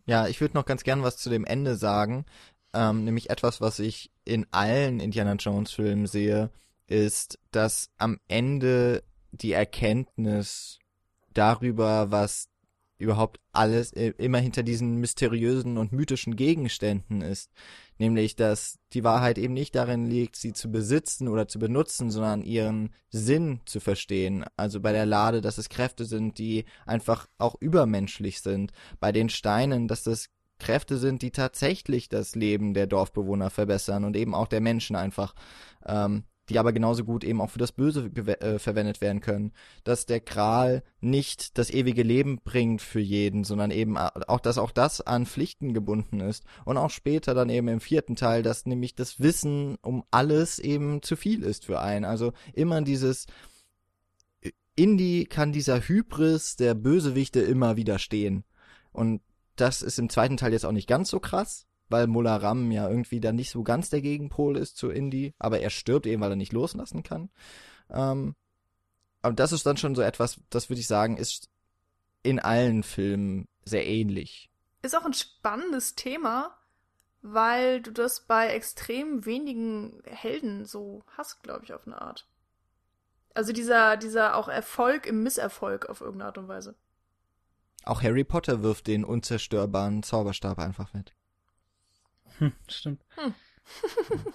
Ja, 0.06 0.28
ich 0.28 0.40
würde 0.40 0.56
noch 0.56 0.66
ganz 0.66 0.84
gern 0.84 1.04
was 1.04 1.18
zu 1.18 1.30
dem 1.30 1.46
Ende 1.46 1.76
sagen. 1.76 2.26
Ähm, 2.74 3.04
nämlich 3.04 3.30
etwas, 3.30 3.62
was 3.62 3.80
ich 3.80 4.12
in 4.24 4.46
allen 4.52 5.00
Indiana 5.00 5.34
Jones 5.34 5.72
Filmen 5.72 6.08
sehe, 6.08 6.50
ist, 6.88 7.40
dass 7.52 7.92
am 7.98 8.20
Ende 8.28 9.04
die 9.32 9.52
Erkenntnis 9.52 10.80
darüber, 11.34 12.12
was 12.12 12.50
überhaupt 12.98 13.40
alles 13.52 13.92
immer 13.92 14.40
hinter 14.40 14.64
diesen 14.64 14.98
mysteriösen 14.98 15.78
und 15.78 15.92
mythischen 15.92 16.36
Gegenständen 16.36 17.22
ist. 17.22 17.52
Nämlich, 18.00 18.36
dass 18.36 18.80
die 18.94 19.04
Wahrheit 19.04 19.38
eben 19.38 19.54
nicht 19.54 19.76
darin 19.76 20.06
liegt, 20.06 20.36
sie 20.36 20.54
zu 20.54 20.72
besitzen 20.72 21.28
oder 21.28 21.48
zu 21.48 21.60
benutzen, 21.60 22.12
sondern 22.12 22.42
ihren 22.44 22.94
Sinn 23.10 23.62
zu 23.66 23.80
verstehen. 23.80 24.46
Also 24.56 24.82
bei 24.82 24.92
der 24.92 25.06
Lade, 25.06 25.42
dass 25.42 25.58
es 25.58 25.70
Kräfte 25.70 26.06
sind, 26.06 26.38
die 26.38 26.66
einfach 26.86 27.28
auch 27.38 27.56
übermenschlich 27.60 28.42
sind. 28.42 28.72
Bei 29.00 29.12
den 29.12 29.30
Steinen, 29.30 29.88
dass 29.88 30.04
das 30.04 30.30
Kräfte 30.60 30.98
sind, 30.98 31.22
die 31.22 31.32
tatsächlich 31.32 32.10
das 32.10 32.36
Leben 32.36 32.74
der 32.74 32.88
Dorfbewohner 32.88 33.50
verbessern 33.50 34.06
und 34.06 34.16
eben 34.16 34.34
auch 34.34 34.48
der 34.48 34.62
Menschen 34.62 34.96
einfach. 34.96 35.36
Ähm, 35.86 36.24
die 36.50 36.60
aber 36.60 36.74
genauso 36.74 37.04
gut 37.04 37.24
eben 37.24 37.42
auch 37.42 37.50
für 37.50 37.60
das 37.60 37.72
Böse 37.72 38.06
äh, 38.06 38.60
verwendet 38.60 39.02
werden 39.02 39.22
können. 39.22 39.52
Dass 39.84 40.06
der 40.06 40.20
Kral 40.20 40.84
nicht 41.02 41.58
das 41.58 41.70
ewige 41.70 42.04
Leben 42.04 42.40
bringt 42.44 42.82
für 42.82 43.00
jeden, 43.00 43.44
sondern 43.44 43.72
eben 43.72 43.98
auch, 43.98 44.40
dass 44.40 44.58
auch 44.58 44.72
das 44.72 45.02
an 45.02 45.26
Pflichten 45.26 45.74
gebunden 45.74 46.20
ist. 46.20 46.44
Und 46.66 46.78
auch 46.78 46.90
später 46.90 47.34
dann 47.34 47.50
eben 47.50 47.68
im 47.68 47.80
vierten 47.80 48.16
Teil, 48.16 48.44
dass 48.44 48.66
nämlich 48.66 48.96
das 48.96 49.20
Wissen 49.20 49.78
um 49.82 50.04
alles 50.12 50.60
eben 50.60 51.02
zu 51.02 51.16
viel 51.16 51.44
ist 51.44 51.66
für 51.66 51.82
einen. 51.82 52.06
Also 52.06 52.34
immer 52.54 52.82
dieses, 52.82 53.28
Indie 54.78 55.26
kann 55.26 55.52
dieser 55.52 55.82
Hybris 55.82 56.56
der 56.56 56.76
Bösewichte 56.76 57.42
immer 57.42 57.76
widerstehen. 57.76 58.44
Und 58.92 59.22
das 59.56 59.82
ist 59.82 59.98
im 59.98 60.10
zweiten 60.10 60.38
Teil 60.38 60.54
jetzt 60.54 60.66
auch 60.66 60.72
nicht 60.72 60.88
ganz 60.88 61.10
so 61.10 61.20
krass, 61.20 61.67
weil 61.90 62.08
Molaram 62.08 62.72
ja 62.72 62.90
irgendwie 62.90 63.20
dann 63.20 63.36
nicht 63.36 63.52
so 63.52 63.64
ganz 63.64 63.90
der 63.90 64.02
Gegenpol 64.02 64.58
ist 64.58 64.78
zu 64.78 64.90
Indy, 64.90 65.34
aber 65.40 65.60
er 65.60 65.70
stirbt 65.70 66.06
eben, 66.06 66.22
weil 66.22 66.32
er 66.32 66.36
nicht 66.36 66.54
loslassen 66.54 67.04
kann. 67.04 67.30
Ähm, 67.90 68.36
aber 69.22 69.36
das 69.36 69.52
ist 69.52 69.66
dann 69.66 69.78
schon 69.78 69.96
so 69.96 70.02
etwas, 70.02 70.40
das 70.50 70.70
würde 70.70 70.80
ich 70.80 70.88
sagen, 70.88 71.18
ist 71.18 71.50
in 72.24 72.40
allen 72.40 72.84
Filmen 72.84 73.48
sehr 73.66 73.86
ähnlich. 73.88 74.50
Ist 74.82 74.96
auch 74.96 75.06
ein 75.06 75.14
spannendes 75.14 75.96
Thema, 75.96 76.58
weil 77.22 77.82
du 77.82 77.92
das 77.92 78.26
bei 78.26 78.48
extrem 78.50 79.26
wenigen 79.26 80.02
Helden 80.06 80.66
so 80.66 81.04
hast, 81.18 81.42
glaube 81.44 81.66
ich, 81.66 81.74
auf 81.74 81.86
eine 81.86 82.02
Art. 82.02 82.28
Also 83.34 83.54
dieser, 83.54 83.98
dieser 83.98 84.36
auch 84.36 84.48
Erfolg 84.48 85.06
im 85.06 85.24
Misserfolg 85.24 85.88
auf 85.90 86.02
irgendeine 86.02 86.28
Art 86.28 86.38
und 86.38 86.48
Weise. 86.48 86.76
Auch 87.84 88.02
Harry 88.02 88.24
Potter 88.24 88.64
wirft 88.64 88.88
den 88.88 89.06
unzerstörbaren 89.06 90.04
Zauberstab 90.04 90.60
einfach 90.60 90.94
mit. 90.94 91.14
Hm, 92.38 92.54
stimmt. 92.68 93.02
Hm. 93.16 93.34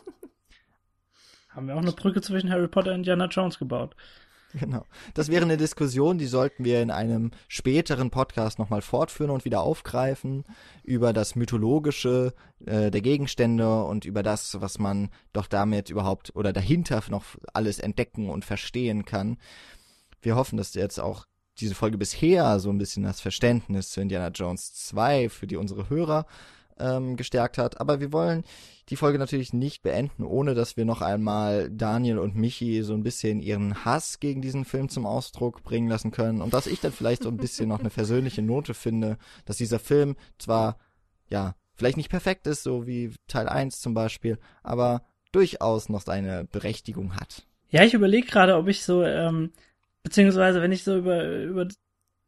Haben 1.48 1.68
wir 1.68 1.76
auch 1.76 1.82
eine 1.82 1.92
Brücke 1.92 2.22
zwischen 2.22 2.50
Harry 2.50 2.68
Potter 2.68 2.90
und 2.90 2.96
Indiana 2.96 3.26
Jones 3.26 3.58
gebaut. 3.58 3.94
Genau. 4.54 4.84
Das 5.14 5.28
wäre 5.28 5.44
eine 5.44 5.56
Diskussion, 5.56 6.18
die 6.18 6.26
sollten 6.26 6.64
wir 6.64 6.82
in 6.82 6.90
einem 6.90 7.30
späteren 7.48 8.10
Podcast 8.10 8.58
nochmal 8.58 8.82
fortführen 8.82 9.30
und 9.30 9.44
wieder 9.44 9.62
aufgreifen 9.62 10.44
über 10.82 11.12
das 11.12 11.36
Mythologische 11.36 12.34
äh, 12.66 12.90
der 12.90 13.00
Gegenstände 13.00 13.84
und 13.84 14.04
über 14.04 14.22
das, 14.22 14.60
was 14.60 14.78
man 14.78 15.08
doch 15.32 15.46
damit 15.46 15.88
überhaupt 15.88 16.36
oder 16.36 16.52
dahinter 16.52 17.02
noch 17.08 17.24
alles 17.54 17.78
entdecken 17.78 18.28
und 18.28 18.44
verstehen 18.44 19.04
kann. 19.04 19.38
Wir 20.20 20.36
hoffen, 20.36 20.58
dass 20.58 20.74
jetzt 20.74 21.00
auch 21.00 21.26
diese 21.58 21.74
Folge 21.74 21.98
bisher 21.98 22.58
so 22.60 22.70
ein 22.70 22.78
bisschen 22.78 23.04
das 23.04 23.20
Verständnis 23.20 23.90
zu 23.90 24.00
Indiana 24.00 24.28
Jones 24.28 24.74
2 24.74 25.28
für 25.28 25.46
die 25.46 25.56
unsere 25.56 25.88
Hörer 25.88 26.26
ähm, 26.78 27.16
gestärkt 27.16 27.58
hat. 27.58 27.80
Aber 27.80 28.00
wir 28.00 28.12
wollen 28.12 28.44
die 28.88 28.96
Folge 28.96 29.18
natürlich 29.18 29.52
nicht 29.52 29.82
beenden, 29.82 30.24
ohne 30.24 30.54
dass 30.54 30.76
wir 30.76 30.84
noch 30.84 31.00
einmal 31.00 31.70
Daniel 31.70 32.18
und 32.18 32.36
Michi 32.36 32.82
so 32.82 32.94
ein 32.94 33.02
bisschen 33.02 33.40
ihren 33.40 33.84
Hass 33.84 34.20
gegen 34.20 34.42
diesen 34.42 34.64
Film 34.64 34.88
zum 34.88 35.06
Ausdruck 35.06 35.62
bringen 35.62 35.88
lassen 35.88 36.10
können. 36.10 36.42
Und 36.42 36.52
dass 36.52 36.66
ich 36.66 36.80
dann 36.80 36.92
vielleicht 36.92 37.22
so 37.22 37.28
ein 37.28 37.36
bisschen 37.36 37.68
noch 37.68 37.80
eine 37.80 37.90
versöhnliche 37.90 38.42
Note 38.42 38.74
finde, 38.74 39.18
dass 39.44 39.56
dieser 39.56 39.78
Film 39.78 40.16
zwar, 40.38 40.78
ja, 41.28 41.54
vielleicht 41.74 41.96
nicht 41.96 42.10
perfekt 42.10 42.46
ist, 42.46 42.62
so 42.62 42.86
wie 42.86 43.14
Teil 43.28 43.48
1 43.48 43.80
zum 43.80 43.94
Beispiel, 43.94 44.38
aber 44.62 45.02
durchaus 45.32 45.88
noch 45.88 46.02
seine 46.02 46.44
Berechtigung 46.44 47.16
hat. 47.16 47.46
Ja, 47.70 47.84
ich 47.84 47.94
überlege 47.94 48.26
gerade, 48.26 48.56
ob 48.56 48.68
ich 48.68 48.84
so, 48.84 49.02
ähm, 49.02 49.52
beziehungsweise 50.02 50.60
wenn 50.60 50.72
ich 50.72 50.84
so 50.84 50.96
über, 50.96 51.24
über 51.24 51.66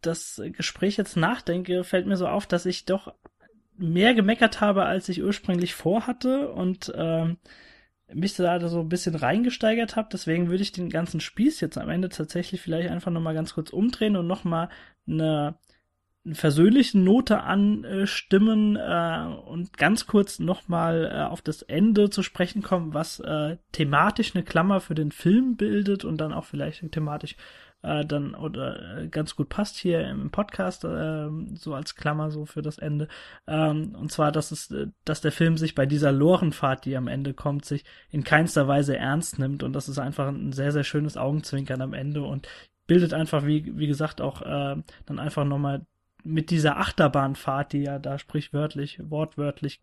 das 0.00 0.40
Gespräch 0.52 0.96
jetzt 0.96 1.16
nachdenke, 1.16 1.84
fällt 1.84 2.06
mir 2.06 2.16
so 2.16 2.26
auf, 2.26 2.46
dass 2.46 2.66
ich 2.66 2.84
doch 2.84 3.14
mehr 3.76 4.14
gemeckert 4.14 4.60
habe, 4.60 4.84
als 4.84 5.08
ich 5.08 5.22
ursprünglich 5.22 5.74
vorhatte 5.74 6.50
und 6.50 6.92
ähm, 6.96 7.38
mich 8.12 8.34
da 8.36 8.68
so 8.68 8.80
ein 8.80 8.88
bisschen 8.88 9.14
reingesteigert 9.14 9.96
habe. 9.96 10.08
Deswegen 10.12 10.48
würde 10.48 10.62
ich 10.62 10.72
den 10.72 10.90
ganzen 10.90 11.20
Spieß 11.20 11.60
jetzt 11.60 11.78
am 11.78 11.88
Ende 11.88 12.08
tatsächlich 12.08 12.60
vielleicht 12.60 12.90
einfach 12.90 13.10
nochmal 13.10 13.34
ganz 13.34 13.54
kurz 13.54 13.70
umdrehen 13.70 14.16
und 14.16 14.26
nochmal 14.26 14.68
eine, 15.06 15.56
eine 16.24 16.34
versöhnliche 16.34 16.98
Note 16.98 17.40
anstimmen 17.40 18.76
äh, 18.76 19.26
und 19.46 19.76
ganz 19.76 20.06
kurz 20.06 20.38
nochmal 20.38 21.10
äh, 21.12 21.22
auf 21.22 21.42
das 21.42 21.62
Ende 21.62 22.10
zu 22.10 22.22
sprechen 22.22 22.62
kommen, 22.62 22.94
was 22.94 23.20
äh, 23.20 23.56
thematisch 23.72 24.34
eine 24.34 24.44
Klammer 24.44 24.80
für 24.80 24.94
den 24.94 25.10
Film 25.10 25.56
bildet 25.56 26.04
und 26.04 26.18
dann 26.20 26.32
auch 26.32 26.44
vielleicht 26.44 26.90
thematisch 26.92 27.36
äh, 27.84 28.04
dann 28.04 28.34
oder 28.34 28.98
äh, 28.98 29.08
ganz 29.08 29.36
gut 29.36 29.48
passt 29.48 29.76
hier 29.76 30.08
im 30.08 30.30
Podcast, 30.30 30.84
äh, 30.84 31.28
so 31.54 31.74
als 31.74 31.94
Klammer 31.94 32.30
so 32.30 32.46
für 32.46 32.62
das 32.62 32.78
Ende. 32.78 33.08
Ähm, 33.46 33.94
und 33.94 34.10
zwar, 34.10 34.32
dass 34.32 34.50
es, 34.50 34.70
äh, 34.70 34.88
dass 35.04 35.20
der 35.20 35.32
Film 35.32 35.56
sich 35.56 35.74
bei 35.74 35.86
dieser 35.86 36.12
Lorenfahrt, 36.12 36.84
die 36.84 36.96
am 36.96 37.08
Ende 37.08 37.34
kommt, 37.34 37.64
sich 37.64 37.84
in 38.10 38.24
keinster 38.24 38.66
Weise 38.68 38.96
ernst 38.96 39.38
nimmt 39.38 39.62
und 39.62 39.72
das 39.72 39.88
ist 39.88 39.98
einfach 39.98 40.28
ein 40.28 40.52
sehr, 40.52 40.72
sehr 40.72 40.84
schönes 40.84 41.16
Augenzwinkern 41.16 41.80
am 41.80 41.92
Ende 41.92 42.22
und 42.22 42.48
bildet 42.86 43.14
einfach, 43.14 43.46
wie, 43.46 43.78
wie 43.78 43.86
gesagt, 43.86 44.20
auch 44.20 44.42
äh, 44.42 44.76
dann 45.06 45.18
einfach 45.18 45.44
nochmal 45.44 45.86
mit 46.24 46.50
dieser 46.50 46.78
Achterbahnfahrt, 46.78 47.72
die 47.74 47.82
ja 47.82 47.98
da 47.98 48.18
sprichwörtlich, 48.18 48.98
wortwörtlich 49.02 49.82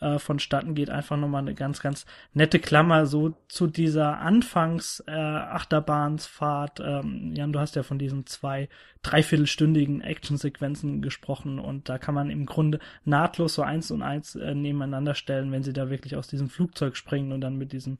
äh, 0.00 0.18
vonstatten 0.18 0.74
geht, 0.74 0.90
einfach 0.90 1.16
nochmal 1.16 1.42
eine 1.42 1.54
ganz, 1.54 1.80
ganz 1.80 2.06
nette 2.32 2.58
Klammer 2.58 3.06
so 3.06 3.34
zu 3.48 3.66
dieser 3.66 4.18
Anfangs 4.18 5.00
äh. 5.06 6.80
Ähm, 6.80 7.34
Jan, 7.34 7.52
du 7.52 7.58
hast 7.58 7.76
ja 7.76 7.82
von 7.82 7.98
diesen 7.98 8.26
zwei 8.26 8.68
dreiviertelstündigen 9.02 10.00
Actionsequenzen 10.00 11.02
gesprochen 11.02 11.58
und 11.58 11.88
da 11.88 11.98
kann 11.98 12.14
man 12.14 12.30
im 12.30 12.46
Grunde 12.46 12.78
nahtlos 13.04 13.54
so 13.54 13.62
eins 13.62 13.90
und 13.90 14.02
eins 14.02 14.34
äh, 14.34 14.54
nebeneinander 14.54 15.14
stellen, 15.14 15.52
wenn 15.52 15.62
sie 15.62 15.72
da 15.72 15.90
wirklich 15.90 16.16
aus 16.16 16.28
diesem 16.28 16.48
Flugzeug 16.48 16.96
springen 16.96 17.32
und 17.32 17.40
dann 17.40 17.56
mit 17.56 17.72
diesem 17.72 17.98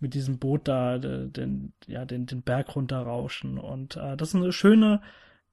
mit 0.00 0.14
diesem 0.14 0.38
Boot 0.38 0.68
da 0.68 0.98
den, 0.98 1.72
ja, 1.88 2.04
den, 2.04 2.26
den 2.26 2.42
Berg 2.42 2.76
runterrauschen. 2.76 3.58
Und 3.58 3.96
äh, 3.96 4.16
das 4.16 4.28
ist 4.28 4.36
eine 4.36 4.52
schöne 4.52 5.00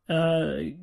äh, 0.08 0.76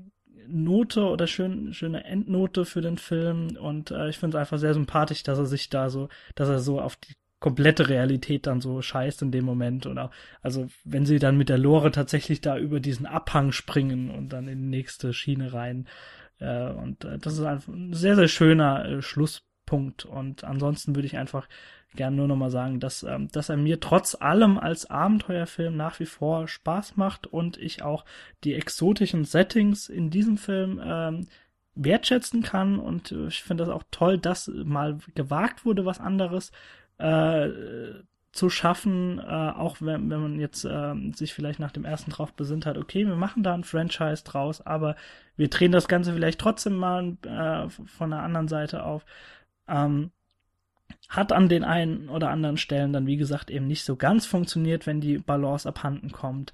Note 0.53 1.03
oder 1.05 1.27
schön, 1.27 1.73
schöne 1.74 2.05
Endnote 2.05 2.65
für 2.65 2.81
den 2.81 2.99
Film. 2.99 3.57
Und 3.57 3.91
äh, 3.91 4.09
ich 4.09 4.19
finde 4.19 4.37
es 4.37 4.41
einfach 4.41 4.59
sehr 4.59 4.74
sympathisch, 4.74 5.23
dass 5.23 5.39
er 5.39 5.47
sich 5.47 5.70
da 5.70 5.91
so, 5.91 6.09
dass 6.35 6.49
er 6.49 6.61
so 6.61 6.81
auf 6.81 6.97
die 6.97 7.15
komplette 7.41 7.89
Realität 7.89 8.47
dann 8.47 8.61
so 8.61 8.81
scheißt 8.81 9.23
in 9.23 9.33
dem 9.33 9.45
Moment. 9.45 9.87
Und 9.87 9.99
auch, 9.99 10.11
also 10.41 10.69
wenn 10.85 11.07
sie 11.07 11.19
dann 11.19 11.37
mit 11.37 11.49
der 11.49 11.59
Lore 11.59 11.91
tatsächlich 11.91 12.41
da 12.41 12.57
über 12.57 12.81
diesen 12.81 13.07
Abhang 13.07 13.53
springen 13.53 14.11
und 14.11 14.33
dann 14.33 14.49
in 14.49 14.61
die 14.61 14.69
nächste 14.69 15.12
Schiene 15.12 15.53
rein 15.53 15.89
äh, 16.43 16.70
und 16.70 17.05
äh, 17.05 17.19
das 17.19 17.35
ist 17.35 17.45
einfach 17.45 17.73
ein 17.73 17.95
sehr, 17.95 18.16
sehr 18.16 18.29
schöner 18.29 18.85
äh, 18.85 19.03
Schlusspunkt 19.62 20.05
und 20.05 20.44
ansonsten 20.44 20.94
würde 20.94 21.06
ich 21.06 21.16
einfach 21.16 21.48
gerne 21.94 22.16
nur 22.16 22.28
nochmal 22.28 22.51
sagen, 22.51 22.80
dass, 22.80 23.02
ähm, 23.02 23.28
dass 23.32 23.48
er 23.48 23.56
mir 23.56 23.80
trotz 23.80 24.14
allem 24.14 24.59
als 24.59 24.90
Abenteuerfilm 24.90 25.76
nach 25.76 26.01
wie 26.01 26.06
vor 26.06 26.48
Spaß 26.48 26.97
macht 26.97 27.26
und 27.26 27.59
ich 27.59 27.82
auch 27.82 28.05
die 28.44 28.55
exotischen 28.55 29.24
Settings 29.24 29.89
in 29.89 30.10
diesem 30.10 30.36
Film 30.36 30.80
ähm, 30.82 31.26
wertschätzen 31.74 32.43
kann 32.43 32.78
und 32.78 33.12
ich 33.12 33.43
finde 33.43 33.64
das 33.64 33.72
auch 33.72 33.84
toll, 33.90 34.18
dass 34.18 34.48
mal 34.48 34.98
gewagt 35.14 35.64
wurde, 35.64 35.86
was 35.86 36.01
anderes 36.01 36.52
äh, 36.98 37.48
zu 38.32 38.48
schaffen, 38.48 39.18
äh, 39.18 39.22
auch 39.22 39.76
wenn, 39.80 40.09
wenn 40.10 40.20
man 40.20 40.40
jetzt 40.40 40.64
äh, 40.64 40.94
sich 41.14 41.34
vielleicht 41.34 41.60
nach 41.60 41.72
dem 41.72 41.84
ersten 41.84 42.10
drauf 42.10 42.32
besinnt 42.32 42.64
hat, 42.64 42.78
okay, 42.78 43.06
wir 43.06 43.16
machen 43.16 43.43
da 43.43 43.55
ein 43.55 43.64
Franchise 43.64 44.24
draus, 44.24 44.60
aber 44.62 44.97
wir 45.36 45.48
drehen 45.48 45.72
das 45.72 45.89
Ganze 45.89 46.12
vielleicht 46.14 46.40
trotzdem 46.40 46.76
mal 46.76 47.16
äh, 47.26 47.68
von 47.68 48.10
der 48.10 48.20
anderen 48.20 48.48
Seite 48.48 48.84
auf. 48.84 49.05
Ähm, 49.68 50.10
hat 51.09 51.32
an 51.32 51.48
den 51.48 51.64
einen 51.64 52.09
oder 52.09 52.30
anderen 52.30 52.56
Stellen 52.56 52.93
dann, 52.93 53.06
wie 53.06 53.16
gesagt, 53.16 53.51
eben 53.51 53.66
nicht 53.66 53.84
so 53.84 53.97
ganz 53.97 54.26
funktioniert, 54.26 54.86
wenn 54.86 55.01
die 55.01 55.18
Balance 55.18 55.68
abhanden 55.68 56.10
kommt. 56.12 56.52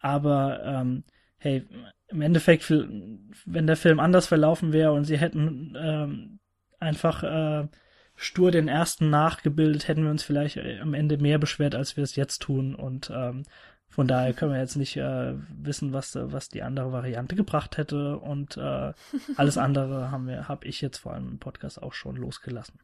Aber 0.00 0.62
ähm, 0.64 1.04
hey, 1.38 1.66
im 2.08 2.20
Endeffekt, 2.20 2.70
wenn 2.70 3.66
der 3.66 3.76
Film 3.76 4.00
anders 4.00 4.26
verlaufen 4.26 4.72
wäre 4.72 4.92
und 4.92 5.04
sie 5.04 5.18
hätten 5.18 5.74
ähm, 5.78 6.38
einfach 6.78 7.22
äh, 7.22 7.68
stur 8.14 8.50
den 8.50 8.68
ersten 8.68 9.10
nachgebildet, 9.10 9.88
hätten 9.88 10.04
wir 10.04 10.10
uns 10.10 10.22
vielleicht 10.22 10.56
äh, 10.56 10.78
am 10.80 10.94
Ende 10.94 11.18
mehr 11.18 11.38
beschwert, 11.38 11.74
als 11.74 11.96
wir 11.96 12.04
es 12.04 12.16
jetzt 12.16 12.42
tun. 12.42 12.74
Und 12.74 13.10
ähm, 13.14 13.44
von 13.88 14.06
daher 14.06 14.34
können 14.34 14.52
wir 14.52 14.60
jetzt 14.60 14.76
nicht 14.76 14.96
äh, 14.96 15.34
wissen, 15.48 15.92
was, 15.92 16.14
was 16.14 16.48
die 16.48 16.62
andere 16.62 16.92
Variante 16.92 17.34
gebracht 17.34 17.78
hätte. 17.78 18.18
Und 18.18 18.56
äh, 18.56 18.92
alles 19.36 19.58
andere 19.58 20.10
haben 20.10 20.26
wir, 20.26 20.48
habe 20.48 20.66
ich 20.66 20.80
jetzt 20.80 20.98
vor 20.98 21.12
allem 21.12 21.28
im 21.28 21.38
Podcast 21.38 21.82
auch 21.82 21.92
schon 21.92 22.16
losgelassen. 22.16 22.80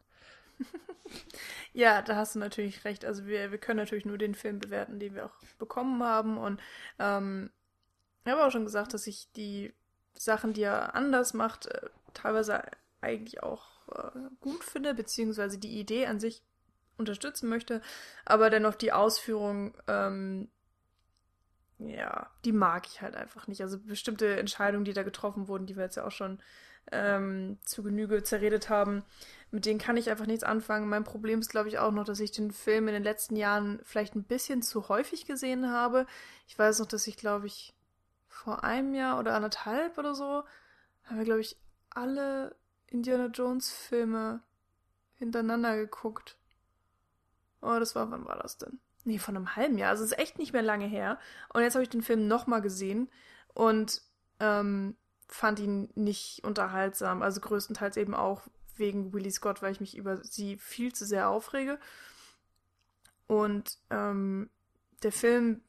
Ja, 1.73 2.01
da 2.01 2.15
hast 2.15 2.35
du 2.35 2.39
natürlich 2.39 2.85
recht. 2.85 3.03
Also 3.03 3.25
wir, 3.25 3.51
wir 3.51 3.57
können 3.57 3.77
natürlich 3.77 4.05
nur 4.05 4.17
den 4.17 4.35
Film 4.35 4.59
bewerten, 4.59 4.99
den 4.99 5.15
wir 5.15 5.25
auch 5.25 5.35
bekommen 5.57 6.01
haben. 6.03 6.37
Und 6.37 6.61
ähm, 6.99 7.51
ich 8.23 8.31
habe 8.31 8.45
auch 8.45 8.51
schon 8.51 8.65
gesagt, 8.65 8.93
dass 8.93 9.07
ich 9.07 9.31
die 9.35 9.73
Sachen, 10.13 10.53
die 10.53 10.61
er 10.61 10.95
anders 10.95 11.33
macht, 11.33 11.65
äh, 11.67 11.89
teilweise 12.13 12.63
eigentlich 13.01 13.43
auch 13.43 13.87
äh, 13.91 14.19
gut 14.39 14.63
finde, 14.63 14.93
beziehungsweise 14.93 15.57
die 15.57 15.79
Idee 15.79 16.05
an 16.05 16.19
sich 16.19 16.43
unterstützen 16.97 17.49
möchte. 17.49 17.81
Aber 18.23 18.49
dennoch 18.49 18.75
die 18.75 18.91
Ausführung, 18.91 19.75
ähm, 19.87 20.49
ja, 21.87 22.29
die 22.45 22.51
mag 22.51 22.87
ich 22.87 23.01
halt 23.01 23.15
einfach 23.15 23.47
nicht. 23.47 23.61
Also 23.61 23.79
bestimmte 23.79 24.37
Entscheidungen, 24.37 24.85
die 24.85 24.93
da 24.93 25.03
getroffen 25.03 25.47
wurden, 25.47 25.65
die 25.65 25.75
wir 25.75 25.83
jetzt 25.83 25.97
ja 25.97 26.05
auch 26.05 26.11
schon 26.11 26.39
ähm, 26.91 27.57
zu 27.63 27.83
Genüge 27.83 28.23
zerredet 28.23 28.69
haben, 28.69 29.03
mit 29.51 29.65
denen 29.65 29.79
kann 29.79 29.97
ich 29.97 30.09
einfach 30.09 30.25
nichts 30.25 30.43
anfangen. 30.43 30.89
Mein 30.89 31.03
Problem 31.03 31.39
ist, 31.39 31.49
glaube 31.49 31.69
ich, 31.69 31.79
auch 31.79 31.91
noch, 31.91 32.05
dass 32.05 32.19
ich 32.19 32.31
den 32.31 32.51
Film 32.51 32.87
in 32.87 32.93
den 32.93 33.03
letzten 33.03 33.35
Jahren 33.35 33.79
vielleicht 33.83 34.15
ein 34.15 34.23
bisschen 34.23 34.61
zu 34.61 34.89
häufig 34.89 35.25
gesehen 35.25 35.69
habe. 35.69 36.05
Ich 36.47 36.57
weiß 36.57 36.79
noch, 36.79 36.87
dass 36.87 37.07
ich, 37.07 37.17
glaube 37.17 37.47
ich, 37.47 37.73
vor 38.27 38.63
einem 38.63 38.93
Jahr 38.93 39.19
oder 39.19 39.35
anderthalb 39.35 39.97
oder 39.97 40.15
so, 40.15 40.43
haben 41.03 41.17
wir, 41.17 41.25
glaube 41.25 41.41
ich, 41.41 41.57
alle 41.91 42.55
Indiana 42.87 43.27
Jones 43.27 43.71
Filme 43.71 44.41
hintereinander 45.15 45.77
geguckt. 45.77 46.37
Oh, 47.61 47.77
das 47.79 47.95
war, 47.95 48.09
wann 48.11 48.25
war 48.25 48.37
das 48.37 48.57
denn? 48.57 48.79
Nee, 49.05 49.19
von 49.19 49.35
einem 49.35 49.55
halben 49.55 49.77
Jahr. 49.77 49.89
Also 49.89 50.03
es 50.03 50.11
ist 50.11 50.19
echt 50.19 50.39
nicht 50.39 50.53
mehr 50.53 50.61
lange 50.61 50.85
her. 50.85 51.19
Und 51.53 51.61
jetzt 51.61 51.75
habe 51.75 51.83
ich 51.83 51.89
den 51.89 52.01
Film 52.01 52.27
nochmal 52.27 52.61
gesehen 52.61 53.09
und 53.53 54.01
ähm, 54.39 54.95
fand 55.27 55.59
ihn 55.59 55.89
nicht 55.95 56.43
unterhaltsam. 56.43 57.21
Also 57.21 57.41
größtenteils 57.41 57.97
eben 57.97 58.13
auch 58.13 58.41
wegen 58.75 59.13
Willie 59.13 59.31
Scott, 59.31 59.61
weil 59.61 59.71
ich 59.71 59.81
mich 59.81 59.97
über 59.97 60.23
sie 60.23 60.57
viel 60.57 60.93
zu 60.93 61.05
sehr 61.05 61.29
aufrege. 61.29 61.79
Und 63.27 63.77
ähm, 63.89 64.49
der 65.03 65.11
Film 65.11 65.61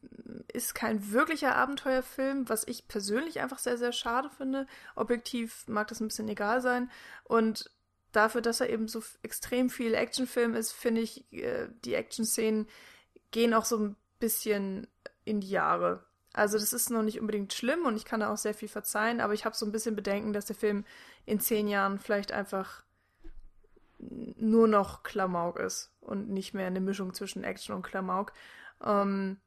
ist 0.52 0.74
kein 0.74 1.12
wirklicher 1.12 1.56
Abenteuerfilm, 1.56 2.48
was 2.48 2.66
ich 2.66 2.88
persönlich 2.88 3.40
einfach 3.40 3.58
sehr, 3.58 3.76
sehr 3.78 3.92
schade 3.92 4.30
finde. 4.30 4.66
Objektiv 4.94 5.64
mag 5.66 5.88
das 5.88 6.00
ein 6.00 6.08
bisschen 6.08 6.28
egal 6.28 6.60
sein. 6.60 6.90
Und 7.24 7.70
dafür, 8.12 8.40
dass 8.40 8.60
er 8.60 8.70
eben 8.70 8.88
so 8.88 9.02
extrem 9.22 9.70
viel 9.70 9.94
Actionfilm 9.94 10.54
ist, 10.54 10.72
finde 10.72 11.00
ich, 11.00 11.32
äh, 11.32 11.68
die 11.84 11.94
Action-Szenen 11.94 12.68
gehen 13.34 13.52
auch 13.52 13.64
so 13.64 13.78
ein 13.78 13.96
bisschen 14.20 14.86
in 15.24 15.40
die 15.40 15.50
Jahre. 15.50 16.06
Also 16.32 16.56
das 16.56 16.72
ist 16.72 16.88
noch 16.88 17.02
nicht 17.02 17.20
unbedingt 17.20 17.52
schlimm 17.52 17.84
und 17.84 17.96
ich 17.96 18.04
kann 18.04 18.20
da 18.20 18.32
auch 18.32 18.36
sehr 18.36 18.54
viel 18.54 18.68
verzeihen, 18.68 19.20
aber 19.20 19.34
ich 19.34 19.44
habe 19.44 19.56
so 19.56 19.66
ein 19.66 19.72
bisschen 19.72 19.96
Bedenken, 19.96 20.32
dass 20.32 20.46
der 20.46 20.54
Film 20.54 20.84
in 21.26 21.40
zehn 21.40 21.66
Jahren 21.66 21.98
vielleicht 21.98 22.30
einfach 22.30 22.84
nur 23.98 24.68
noch 24.68 25.02
Klamauk 25.02 25.58
ist 25.58 25.90
und 26.00 26.28
nicht 26.30 26.54
mehr 26.54 26.68
eine 26.68 26.80
Mischung 26.80 27.12
zwischen 27.12 27.42
Action 27.42 27.74
und 27.74 27.82
Klamauk. 27.82 28.32
Ähm, 28.84 29.38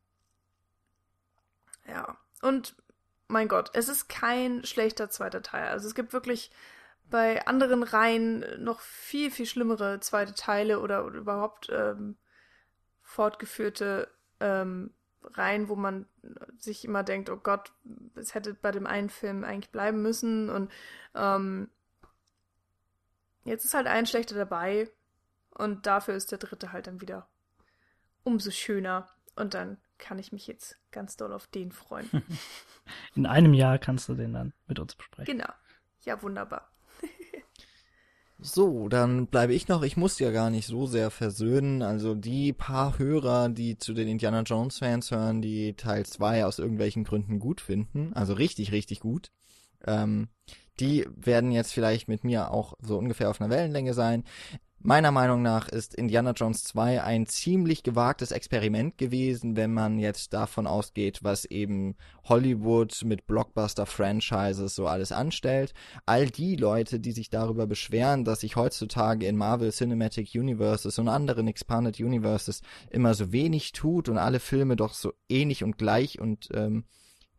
ja, 1.87 2.17
und 2.41 2.75
mein 3.29 3.47
Gott, 3.47 3.71
es 3.73 3.87
ist 3.87 4.09
kein 4.09 4.65
schlechter 4.65 5.09
zweiter 5.09 5.41
Teil. 5.41 5.69
Also 5.69 5.87
es 5.87 5.95
gibt 5.95 6.11
wirklich 6.11 6.51
bei 7.09 7.45
anderen 7.47 7.83
Reihen 7.83 8.43
noch 8.61 8.81
viel, 8.81 9.31
viel 9.31 9.45
schlimmere 9.45 10.01
zweite 10.01 10.33
Teile 10.33 10.81
oder, 10.81 11.03
überhaupt 11.03 11.69
ähm, 11.71 12.17
fortgeführte 13.07 14.09
ähm, 14.41 14.93
Reihen, 15.23 15.69
wo 15.69 15.75
man 15.75 16.05
sich 16.57 16.85
immer 16.85 17.03
denkt, 17.03 17.29
oh 17.29 17.37
Gott, 17.37 17.71
es 18.15 18.35
hätte 18.35 18.53
bei 18.53 18.71
dem 18.71 18.85
einen 18.85 19.09
Film 19.09 19.43
eigentlich 19.43 19.71
bleiben 19.71 20.01
müssen. 20.01 20.49
Und 20.49 20.71
ähm, 21.15 21.69
jetzt 23.45 23.65
ist 23.65 23.73
halt 23.73 23.87
ein 23.87 24.05
schlechter 24.05 24.35
dabei 24.35 24.89
und 25.51 25.85
dafür 25.85 26.15
ist 26.15 26.31
der 26.31 26.37
dritte 26.37 26.73
halt 26.73 26.87
dann 26.87 27.01
wieder 27.01 27.27
umso 28.23 28.51
schöner. 28.51 29.09
Und 29.35 29.53
dann 29.53 29.77
kann 29.97 30.19
ich 30.19 30.31
mich 30.31 30.45
jetzt 30.47 30.77
ganz 30.91 31.15
doll 31.15 31.31
auf 31.31 31.47
den 31.47 31.71
freuen. 31.71 32.09
In 33.15 33.25
einem 33.25 33.53
Jahr 33.53 33.79
kannst 33.79 34.09
du 34.09 34.15
den 34.15 34.33
dann 34.33 34.53
mit 34.67 34.79
uns 34.79 34.95
besprechen. 34.95 35.37
Genau. 35.37 35.51
Ja, 36.01 36.21
wunderbar. 36.21 36.71
So, 38.39 38.87
dann 38.87 39.25
bleibe 39.27 39.55
ich 39.55 39.67
noch. 39.67 39.81
Ich 39.81 39.97
muss 39.97 40.19
ja 40.19 40.29
gar 40.31 40.51
nicht 40.51 40.67
so 40.67 40.85
sehr 40.85 41.09
versöhnen. 41.09 41.81
Also 41.81 42.13
die 42.13 42.53
paar 42.53 42.99
Hörer, 42.99 43.49
die 43.49 43.77
zu 43.77 43.93
den 43.93 44.07
Indiana 44.07 44.41
Jones 44.41 44.77
Fans 44.77 45.09
hören, 45.09 45.41
die 45.41 45.73
Teil 45.73 46.05
2 46.05 46.45
aus 46.45 46.59
irgendwelchen 46.59 47.03
Gründen 47.03 47.39
gut 47.39 47.61
finden, 47.61 48.13
also 48.13 48.33
richtig, 48.33 48.71
richtig 48.71 48.99
gut, 48.99 49.31
ähm, 49.85 50.29
die 50.79 51.07
werden 51.15 51.51
jetzt 51.51 51.73
vielleicht 51.73 52.07
mit 52.07 52.23
mir 52.23 52.51
auch 52.51 52.75
so 52.79 52.97
ungefähr 52.97 53.31
auf 53.31 53.41
einer 53.41 53.49
Wellenlänge 53.49 53.95
sein. 53.95 54.23
Meiner 54.79 55.11
Meinung 55.11 55.41
nach 55.41 55.67
ist 55.69 55.95
Indiana 55.95 56.31
Jones 56.31 56.63
2 56.65 57.01
ein 57.01 57.25
ziemlich 57.25 57.81
gewagtes 57.81 58.31
Experiment 58.31 58.97
gewesen, 58.99 59.57
wenn 59.57 59.73
man 59.73 59.97
jetzt 59.97 60.33
davon 60.33 60.67
ausgeht, 60.67 61.23
was 61.23 61.45
eben 61.45 61.95
Hollywood 62.25 63.03
mit 63.03 63.25
Blockbuster-Franchises 63.25 64.75
so 64.75 64.85
alles 64.85 65.11
anstellt. 65.11 65.73
All 66.05 66.27
die 66.27 66.55
Leute, 66.55 66.99
die 66.99 67.11
sich 67.11 67.31
darüber 67.31 67.65
beschweren, 67.65 68.23
dass 68.23 68.41
sich 68.41 68.55
heutzutage 68.55 69.25
in 69.25 69.35
Marvel 69.35 69.71
Cinematic 69.71 70.35
Universes 70.35 70.99
und 70.99 71.07
anderen 71.07 71.47
Expanded 71.47 71.99
Universes 71.99 72.61
immer 72.91 73.15
so 73.15 73.31
wenig 73.31 73.71
tut 73.71 74.09
und 74.09 74.19
alle 74.19 74.39
Filme 74.39 74.75
doch 74.75 74.93
so 74.93 75.11
ähnlich 75.27 75.63
und 75.63 75.79
gleich 75.79 76.21
und 76.21 76.49
ähm, 76.53 76.85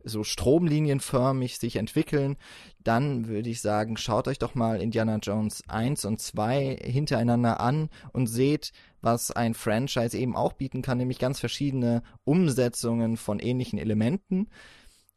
so 0.09 0.23
stromlinienförmig 0.23 1.57
sich 1.57 1.77
entwickeln, 1.77 2.37
dann 2.83 3.27
würde 3.27 3.49
ich 3.49 3.61
sagen, 3.61 3.97
schaut 3.97 4.27
euch 4.27 4.39
doch 4.39 4.55
mal 4.55 4.81
Indiana 4.81 5.17
Jones 5.17 5.63
1 5.67 6.05
und 6.05 6.19
2 6.19 6.79
hintereinander 6.81 7.59
an 7.59 7.89
und 8.13 8.27
seht, 8.27 8.71
was 9.01 9.31
ein 9.31 9.53
Franchise 9.53 10.17
eben 10.17 10.35
auch 10.35 10.53
bieten 10.53 10.81
kann, 10.81 10.97
nämlich 10.97 11.19
ganz 11.19 11.39
verschiedene 11.39 12.03
Umsetzungen 12.23 13.17
von 13.17 13.39
ähnlichen 13.39 13.79
Elementen, 13.79 14.49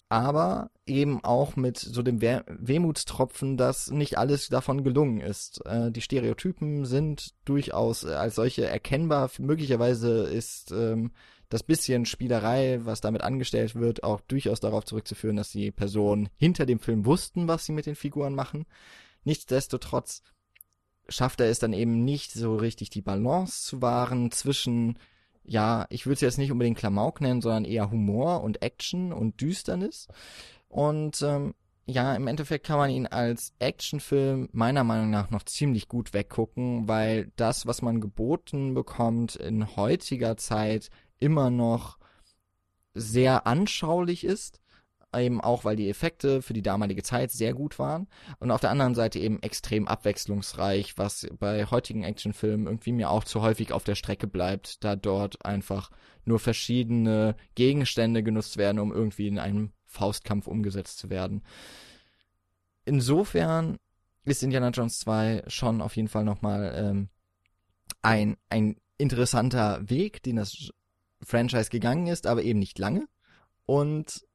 aber 0.09 0.71
eben 0.87 1.25
auch 1.25 1.57
mit 1.57 1.79
so 1.79 2.03
dem 2.03 2.21
Weh 2.21 2.41
Wehmutstropfen, 2.47 3.57
dass 3.57 3.91
nicht 3.91 4.19
alles 4.19 4.49
davon 4.49 4.85
gelungen 4.85 5.21
ist. 5.21 5.65
Äh, 5.65 5.91
die 5.91 6.03
Stereotypen 6.03 6.85
sind 6.85 7.31
durchaus 7.47 8.05
als 8.05 8.35
solche 8.35 8.67
erkennbar. 8.67 9.31
Möglicherweise 9.39 10.25
ist 10.25 10.71
ähm, 10.71 11.13
das 11.53 11.63
bisschen 11.63 12.07
Spielerei, 12.07 12.81
was 12.85 13.03
damit 13.03 13.23
angestellt 13.23 13.75
wird, 13.75 14.05
auch 14.05 14.21
durchaus 14.23 14.61
darauf 14.61 14.85
zurückzuführen, 14.85 15.37
dass 15.37 15.51
die 15.51 15.71
Personen 15.71 16.31
hinter 16.37 16.65
dem 16.65 16.79
Film 16.79 17.05
wussten, 17.05 17.47
was 17.47 17.67
sie 17.67 17.73
mit 17.73 17.85
den 17.85 17.95
Figuren 17.95 18.35
machen. 18.35 18.65
Nichtsdestotrotz 19.25 20.23
schafft 21.09 21.41
er 21.41 21.51
es 21.51 21.59
dann 21.59 21.75
eben 21.75 22.05
nicht 22.05 22.33
so 22.33 22.57
richtig 22.57 22.89
die 22.89 23.03
Balance 23.03 23.65
zu 23.65 23.83
wahren 23.83 24.31
zwischen, 24.31 24.99
ja, 25.45 25.87
ich 25.91 26.07
würde 26.07 26.15
es 26.15 26.21
jetzt 26.23 26.39
nicht 26.39 26.53
unbedingt 26.53 26.79
Klamauk 26.79 27.21
nennen, 27.21 27.43
sondern 27.43 27.67
eher 27.67 27.91
Humor 27.91 28.43
und 28.43 28.63
Action 28.63 29.13
und 29.13 29.41
Düsternis. 29.43 30.09
Und 30.69 31.21
ähm, 31.21 31.55
ja, 31.85 32.15
im 32.15 32.29
Endeffekt 32.29 32.65
kann 32.65 32.79
man 32.79 32.91
ihn 32.91 33.07
als 33.07 33.53
Actionfilm 33.59 34.49
meiner 34.53 34.85
Meinung 34.85 35.11
nach 35.11 35.31
noch 35.31 35.43
ziemlich 35.43 35.89
gut 35.89 36.15
weggucken, 36.15 36.89
weil 36.89 37.31
das, 37.37 37.67
was 37.67 37.83
man 37.83 38.01
geboten 38.01 38.73
bekommt 38.73 39.37
in 39.37 39.77
heutiger 39.77 40.39
Zeit, 40.39 40.89
immer 41.23 41.51
noch 41.51 41.99
sehr 42.95 43.47
anschaulich 43.47 44.25
ist, 44.25 44.61
eben 45.15 45.41
auch 45.41 45.65
weil 45.65 45.77
die 45.77 45.89
Effekte 45.89 46.43
für 46.43 46.55
die 46.55 46.63
damalige 46.63 47.03
Zeit 47.03 47.31
sehr 47.31 47.53
gut 47.53 47.79
waren 47.79 48.09
und 48.39 48.51
auf 48.51 48.61
der 48.61 48.71
anderen 48.71 48.95
Seite 48.95 49.19
eben 49.19 49.43
extrem 49.43 49.87
abwechslungsreich, 49.87 50.97
was 50.97 51.27
bei 51.39 51.67
heutigen 51.67 52.03
Actionfilmen 52.03 52.67
irgendwie 52.67 52.93
mir 52.93 53.11
auch 53.11 53.25
zu 53.25 53.43
häufig 53.43 53.73
auf 53.73 53.85
der 53.85 53.95
Strecke 53.95 54.27
bleibt, 54.27 54.83
da 54.85 54.97
dort 54.97 55.45
einfach 55.45 55.91
nur 56.25 56.39
verschiedene 56.39 57.37
Gegenstände 57.55 58.23
genutzt 58.23 58.57
werden, 58.57 58.79
um 58.79 58.93
irgendwie 58.93 59.29
in 59.29 59.39
einem 59.39 59.73
Faustkampf 59.85 60.47
umgesetzt 60.47 60.99
zu 60.99 61.11
werden. 61.11 61.43
Insofern 62.85 63.77
ist 64.25 64.43
Indiana 64.43 64.71
Jones 64.71 64.99
2 65.01 65.45
schon 65.49 65.83
auf 65.83 65.97
jeden 65.97 66.09
Fall 66.09 66.25
nochmal 66.25 66.73
ähm, 66.75 67.09
ein, 68.01 68.37
ein 68.49 68.77
interessanter 68.97 69.89
Weg, 69.91 70.23
den 70.23 70.37
das 70.37 70.71
Franchise 71.25 71.71
gegangen 71.71 72.07
ist, 72.07 72.27
aber 72.27 72.43
eben 72.43 72.59
nicht 72.59 72.79
lange. 72.79 73.07
Und 73.65 74.27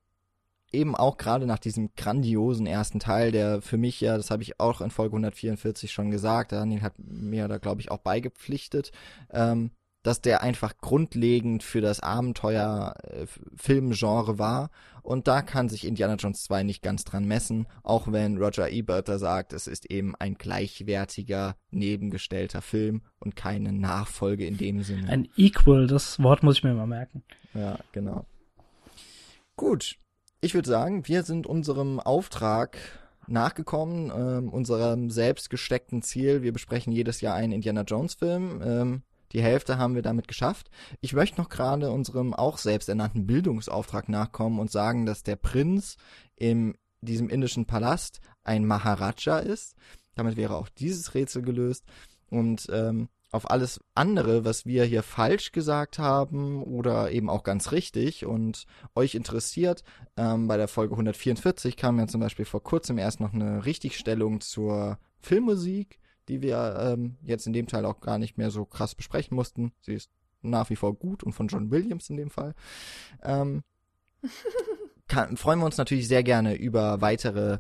eben 0.72 0.96
auch 0.96 1.18
gerade 1.18 1.46
nach 1.46 1.60
diesem 1.60 1.94
grandiosen 1.96 2.66
ersten 2.66 3.00
Teil, 3.00 3.32
der 3.32 3.62
für 3.62 3.78
mich 3.78 4.02
ja, 4.02 4.18
das 4.18 4.32
habe 4.32 4.44
ich 4.44 4.60
auch 4.60 4.82
in 4.82 4.92
Folge 4.92 5.14
144 5.14 5.92
schon 5.92 6.12
gesagt, 6.12 6.52
Daniel 6.52 6.82
hat 6.82 6.94
mir 6.98 7.48
da, 7.48 7.58
glaube 7.58 7.82
ich, 7.82 7.90
auch 7.90 8.00
beigepflichtet, 8.00 8.92
ähm, 9.32 9.72
dass 10.08 10.22
der 10.22 10.42
einfach 10.42 10.78
grundlegend 10.78 11.64
für 11.64 11.82
das 11.82 12.00
Abenteuer-Filmgenre 12.00 14.32
äh, 14.32 14.40
war. 14.40 14.70
Und 15.04 15.28
da 15.28 15.42
kann 15.42 15.68
sich 15.68 15.86
Indiana 15.86 16.16
Jones 16.16 16.46
2 16.46 16.64
nicht 16.64 16.82
ganz 16.82 17.04
dran 17.04 17.26
messen, 17.26 17.68
auch 17.84 18.10
wenn 18.10 18.38
Roger 18.38 18.70
Ebert 18.70 19.10
da 19.10 19.20
sagt, 19.20 19.52
es 19.52 19.68
ist 19.68 19.92
eben 19.92 20.16
ein 20.16 20.36
gleichwertiger, 20.36 21.58
nebengestellter 21.72 22.62
Film 22.62 23.02
und 23.20 23.36
keine 23.36 23.74
Nachfolge 23.74 24.46
in 24.46 24.56
dem 24.56 24.82
Sinne. 24.82 25.10
Ein 25.10 25.28
Equal, 25.36 25.88
das 25.88 26.24
Wort 26.24 26.42
muss 26.42 26.60
ich 26.60 26.64
mir 26.64 26.74
mal 26.74 26.88
merken. 26.88 27.22
Ja, 27.54 27.78
genau. 27.92 28.26
Gut, 29.58 29.98
ich 30.40 30.54
würde 30.54 30.70
sagen, 30.70 31.06
wir 31.10 31.24
sind 31.24 31.48
unserem 31.48 32.00
Auftrag 32.00 32.78
nachgekommen, 33.28 34.10
ähm, 34.16 34.48
unserem 34.54 35.10
selbst 35.10 35.50
gesteckten 35.50 36.02
Ziel. 36.02 36.44
Wir 36.44 36.54
besprechen 36.54 36.94
jedes 36.94 37.20
Jahr 37.20 37.36
einen 37.36 37.52
Indiana 37.52 37.82
Jones 37.82 38.14
Film. 38.14 38.62
Ähm, 38.64 39.04
die 39.34 39.42
Hälfte 39.42 39.78
haben 39.78 39.96
wir 39.96 40.02
damit 40.02 40.28
geschafft. 40.28 40.70
Ich 41.02 41.14
möchte 41.14 41.40
noch 41.42 41.50
gerade 41.50 41.92
unserem 41.92 42.34
auch 42.34 42.58
selbsternannten 42.58 43.28
Bildungsauftrag 43.28 44.10
nachkommen 44.10 44.60
und 44.60 44.72
sagen, 44.72 45.06
dass 45.06 45.24
der 45.24 45.36
Prinz 45.36 45.98
in 46.36 46.76
diesem 47.02 47.30
indischen 47.30 47.66
Palast 47.66 48.20
ein 48.44 48.66
Maharaja 48.66 49.40
ist. 49.40 49.76
Damit 50.16 50.38
wäre 50.38 50.56
auch 50.56 50.70
dieses 50.70 51.14
Rätsel 51.14 51.42
gelöst. 51.42 51.86
Und 52.30 52.68
ähm, 52.72 53.10
auf 53.32 53.50
alles 53.50 53.80
andere, 53.94 54.46
was 54.46 54.66
wir 54.66 54.86
hier 54.86 55.04
falsch 55.04 55.52
gesagt 55.52 56.00
haben 56.00 56.64
oder 56.64 57.12
eben 57.12 57.30
auch 57.30 57.44
ganz 57.44 57.72
richtig 57.72 58.26
und 58.26 58.66
euch 58.96 59.16
interessiert, 59.16 59.84
ähm, 60.16 60.48
bei 60.48 60.58
der 60.58 60.68
Folge 60.68 60.94
144 60.94 61.76
kam 61.76 62.00
ja 62.00 62.08
zum 62.08 62.22
Beispiel 62.22 62.46
vor 62.46 62.64
kurzem 62.64 62.98
erst 62.98 63.20
noch 63.20 63.34
eine 63.34 63.66
Richtigstellung 63.66 64.42
zur 64.42 64.98
Filmmusik 65.20 66.00
die 66.28 66.42
wir 66.42 66.78
ähm, 66.80 67.18
jetzt 67.22 67.48
in 67.48 67.54
dem 67.54 67.68
Teil 67.68 67.86
auch 67.86 68.02
gar 68.02 68.18
nicht 68.18 68.38
mehr 68.38 68.52
so 68.52 68.66
krass 68.66 68.96
besprechen 68.96 69.36
mussten. 69.36 69.72
Sie 69.82 69.94
ist 69.94 70.12
nach 70.42 70.70
wie 70.70 70.76
vor 70.76 70.94
gut 70.94 71.24
und 71.24 71.34
von 71.34 71.48
John 71.48 71.72
Williams 71.72 72.10
in 72.10 72.18
dem 72.18 72.30
Fall. 72.30 72.54
Ähm, 73.24 73.64
kann, 75.08 75.38
freuen 75.38 75.60
wir 75.60 75.66
uns 75.66 75.78
natürlich 75.78 76.08
sehr 76.08 76.24
gerne 76.24 76.56
über 76.56 77.02
weitere 77.02 77.60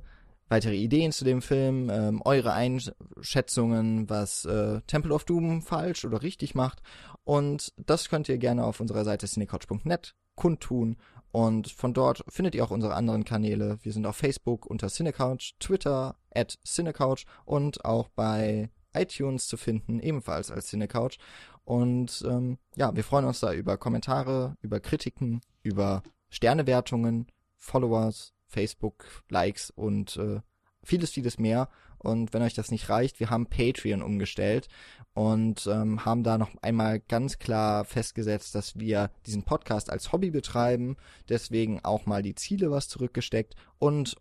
weitere 0.50 0.76
Ideen 0.76 1.12
zu 1.12 1.26
dem 1.26 1.42
Film, 1.42 1.90
ähm, 1.90 2.22
eure 2.24 2.54
Einschätzungen, 2.54 4.10
was 4.10 4.46
äh, 4.46 4.82
Temple 4.88 5.14
of 5.14 5.26
Doom 5.26 5.62
falsch 5.62 6.06
oder 6.06 6.22
richtig 6.22 6.56
macht. 6.56 6.82
Und 7.24 7.74
das 7.78 8.10
könnt 8.10 8.30
ihr 8.30 8.38
gerne 8.38 8.64
auf 8.64 8.80
unserer 8.80 9.04
Seite 9.04 9.28
cinecouch.net 9.28 10.16
kundtun 10.36 10.98
und 11.32 11.70
von 11.72 11.94
dort 11.94 12.24
findet 12.30 12.56
ihr 12.56 12.64
auch 12.64 12.72
unsere 12.72 12.96
anderen 12.96 13.26
Kanäle. 13.26 13.78
Wir 13.82 13.94
sind 13.94 14.06
auf 14.06 14.16
Facebook 14.16 14.66
unter 14.66 14.88
Cinecouch, 14.88 15.56
Twitter 15.60 16.16
at 16.34 16.58
Cinecouch 16.66 17.26
und 17.46 17.84
auch 17.86 18.10
bei 18.10 18.70
iTunes 18.94 19.48
zu 19.48 19.58
finden, 19.58 20.00
ebenfalls 20.00 20.52
als 20.52 20.68
Cinecouch. 20.68 21.18
Und 21.64 22.24
ähm, 22.28 22.58
ja, 22.76 22.96
wir 22.96 23.04
freuen 23.04 23.26
uns 23.26 23.42
da 23.42 23.54
über 23.54 23.78
Kommentare, 23.78 24.56
über 24.62 24.80
Kritiken, 24.80 25.42
über 25.64 26.02
Sternewertungen, 26.30 27.28
Followers, 27.58 28.34
Facebook, 28.46 29.06
Likes 29.30 29.70
und 29.72 30.16
äh, 30.18 30.40
vieles, 30.84 31.12
vieles 31.12 31.38
mehr. 31.38 31.70
Und 32.00 32.34
wenn 32.34 32.42
euch 32.42 32.54
das 32.54 32.72
nicht 32.72 32.90
reicht, 32.90 33.20
wir 33.20 33.30
haben 33.30 33.48
Patreon 33.48 34.02
umgestellt 34.02 34.68
und 35.14 35.68
ähm, 35.68 36.06
haben 36.06 36.24
da 36.24 36.38
noch 36.38 36.52
einmal 36.62 37.00
ganz 37.00 37.40
klar 37.40 37.86
festgesetzt, 37.86 38.54
dass 38.56 38.78
wir 38.78 39.10
diesen 39.26 39.44
Podcast 39.44 39.90
als 39.90 40.12
Hobby 40.12 40.30
betreiben, 40.30 40.96
deswegen 41.28 41.84
auch 41.84 42.06
mal 42.06 42.22
die 42.22 42.36
Ziele 42.36 42.70
was 42.72 42.88
zurückgesteckt 42.88 43.56
und 43.80 44.16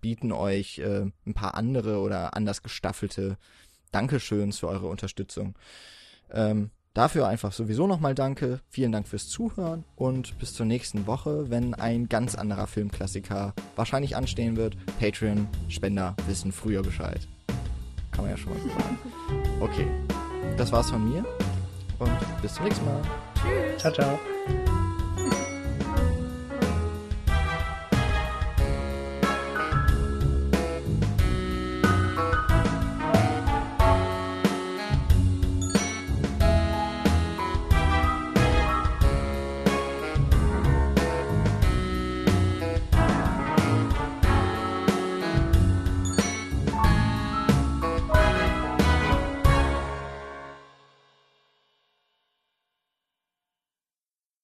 bieten 0.00 0.32
euch 0.32 0.78
äh, 0.80 1.06
ein 1.26 1.34
paar 1.34 1.54
andere 1.54 2.00
oder 2.00 2.36
anders 2.36 2.62
gestaffelte 2.62 3.38
Dankeschöns 3.90 4.58
für 4.58 4.68
eure 4.68 4.88
Unterstützung. 4.88 5.56
Ähm, 6.30 6.70
Dafür 6.94 7.26
einfach 7.26 7.52
sowieso 7.52 7.88
nochmal 7.88 8.14
danke. 8.14 8.60
Vielen 8.68 8.92
Dank 8.92 9.08
fürs 9.08 9.28
Zuhören 9.28 9.84
und 9.96 10.38
bis 10.38 10.54
zur 10.54 10.64
nächsten 10.64 11.08
Woche, 11.08 11.50
wenn 11.50 11.74
ein 11.74 12.08
ganz 12.08 12.36
anderer 12.36 12.68
Filmklassiker 12.68 13.52
wahrscheinlich 13.74 14.14
anstehen 14.14 14.56
wird. 14.56 14.76
Patreon-Spender 15.00 16.14
wissen 16.28 16.52
früher 16.52 16.82
Bescheid. 16.82 17.26
Kann 18.12 18.24
man 18.24 18.30
ja 18.30 18.36
schon 18.36 18.52
mal 18.52 18.62
so 18.62 18.68
sagen. 18.68 18.98
Okay, 19.60 19.86
das 20.56 20.70
war's 20.70 20.90
von 20.90 21.10
mir 21.10 21.24
und 21.98 22.42
bis 22.42 22.54
zum 22.54 22.64
nächsten 22.64 22.84
Mal. 22.84 23.02
Tschüss. 23.34 23.82
Ciao, 23.82 23.92
ciao. 23.92 24.18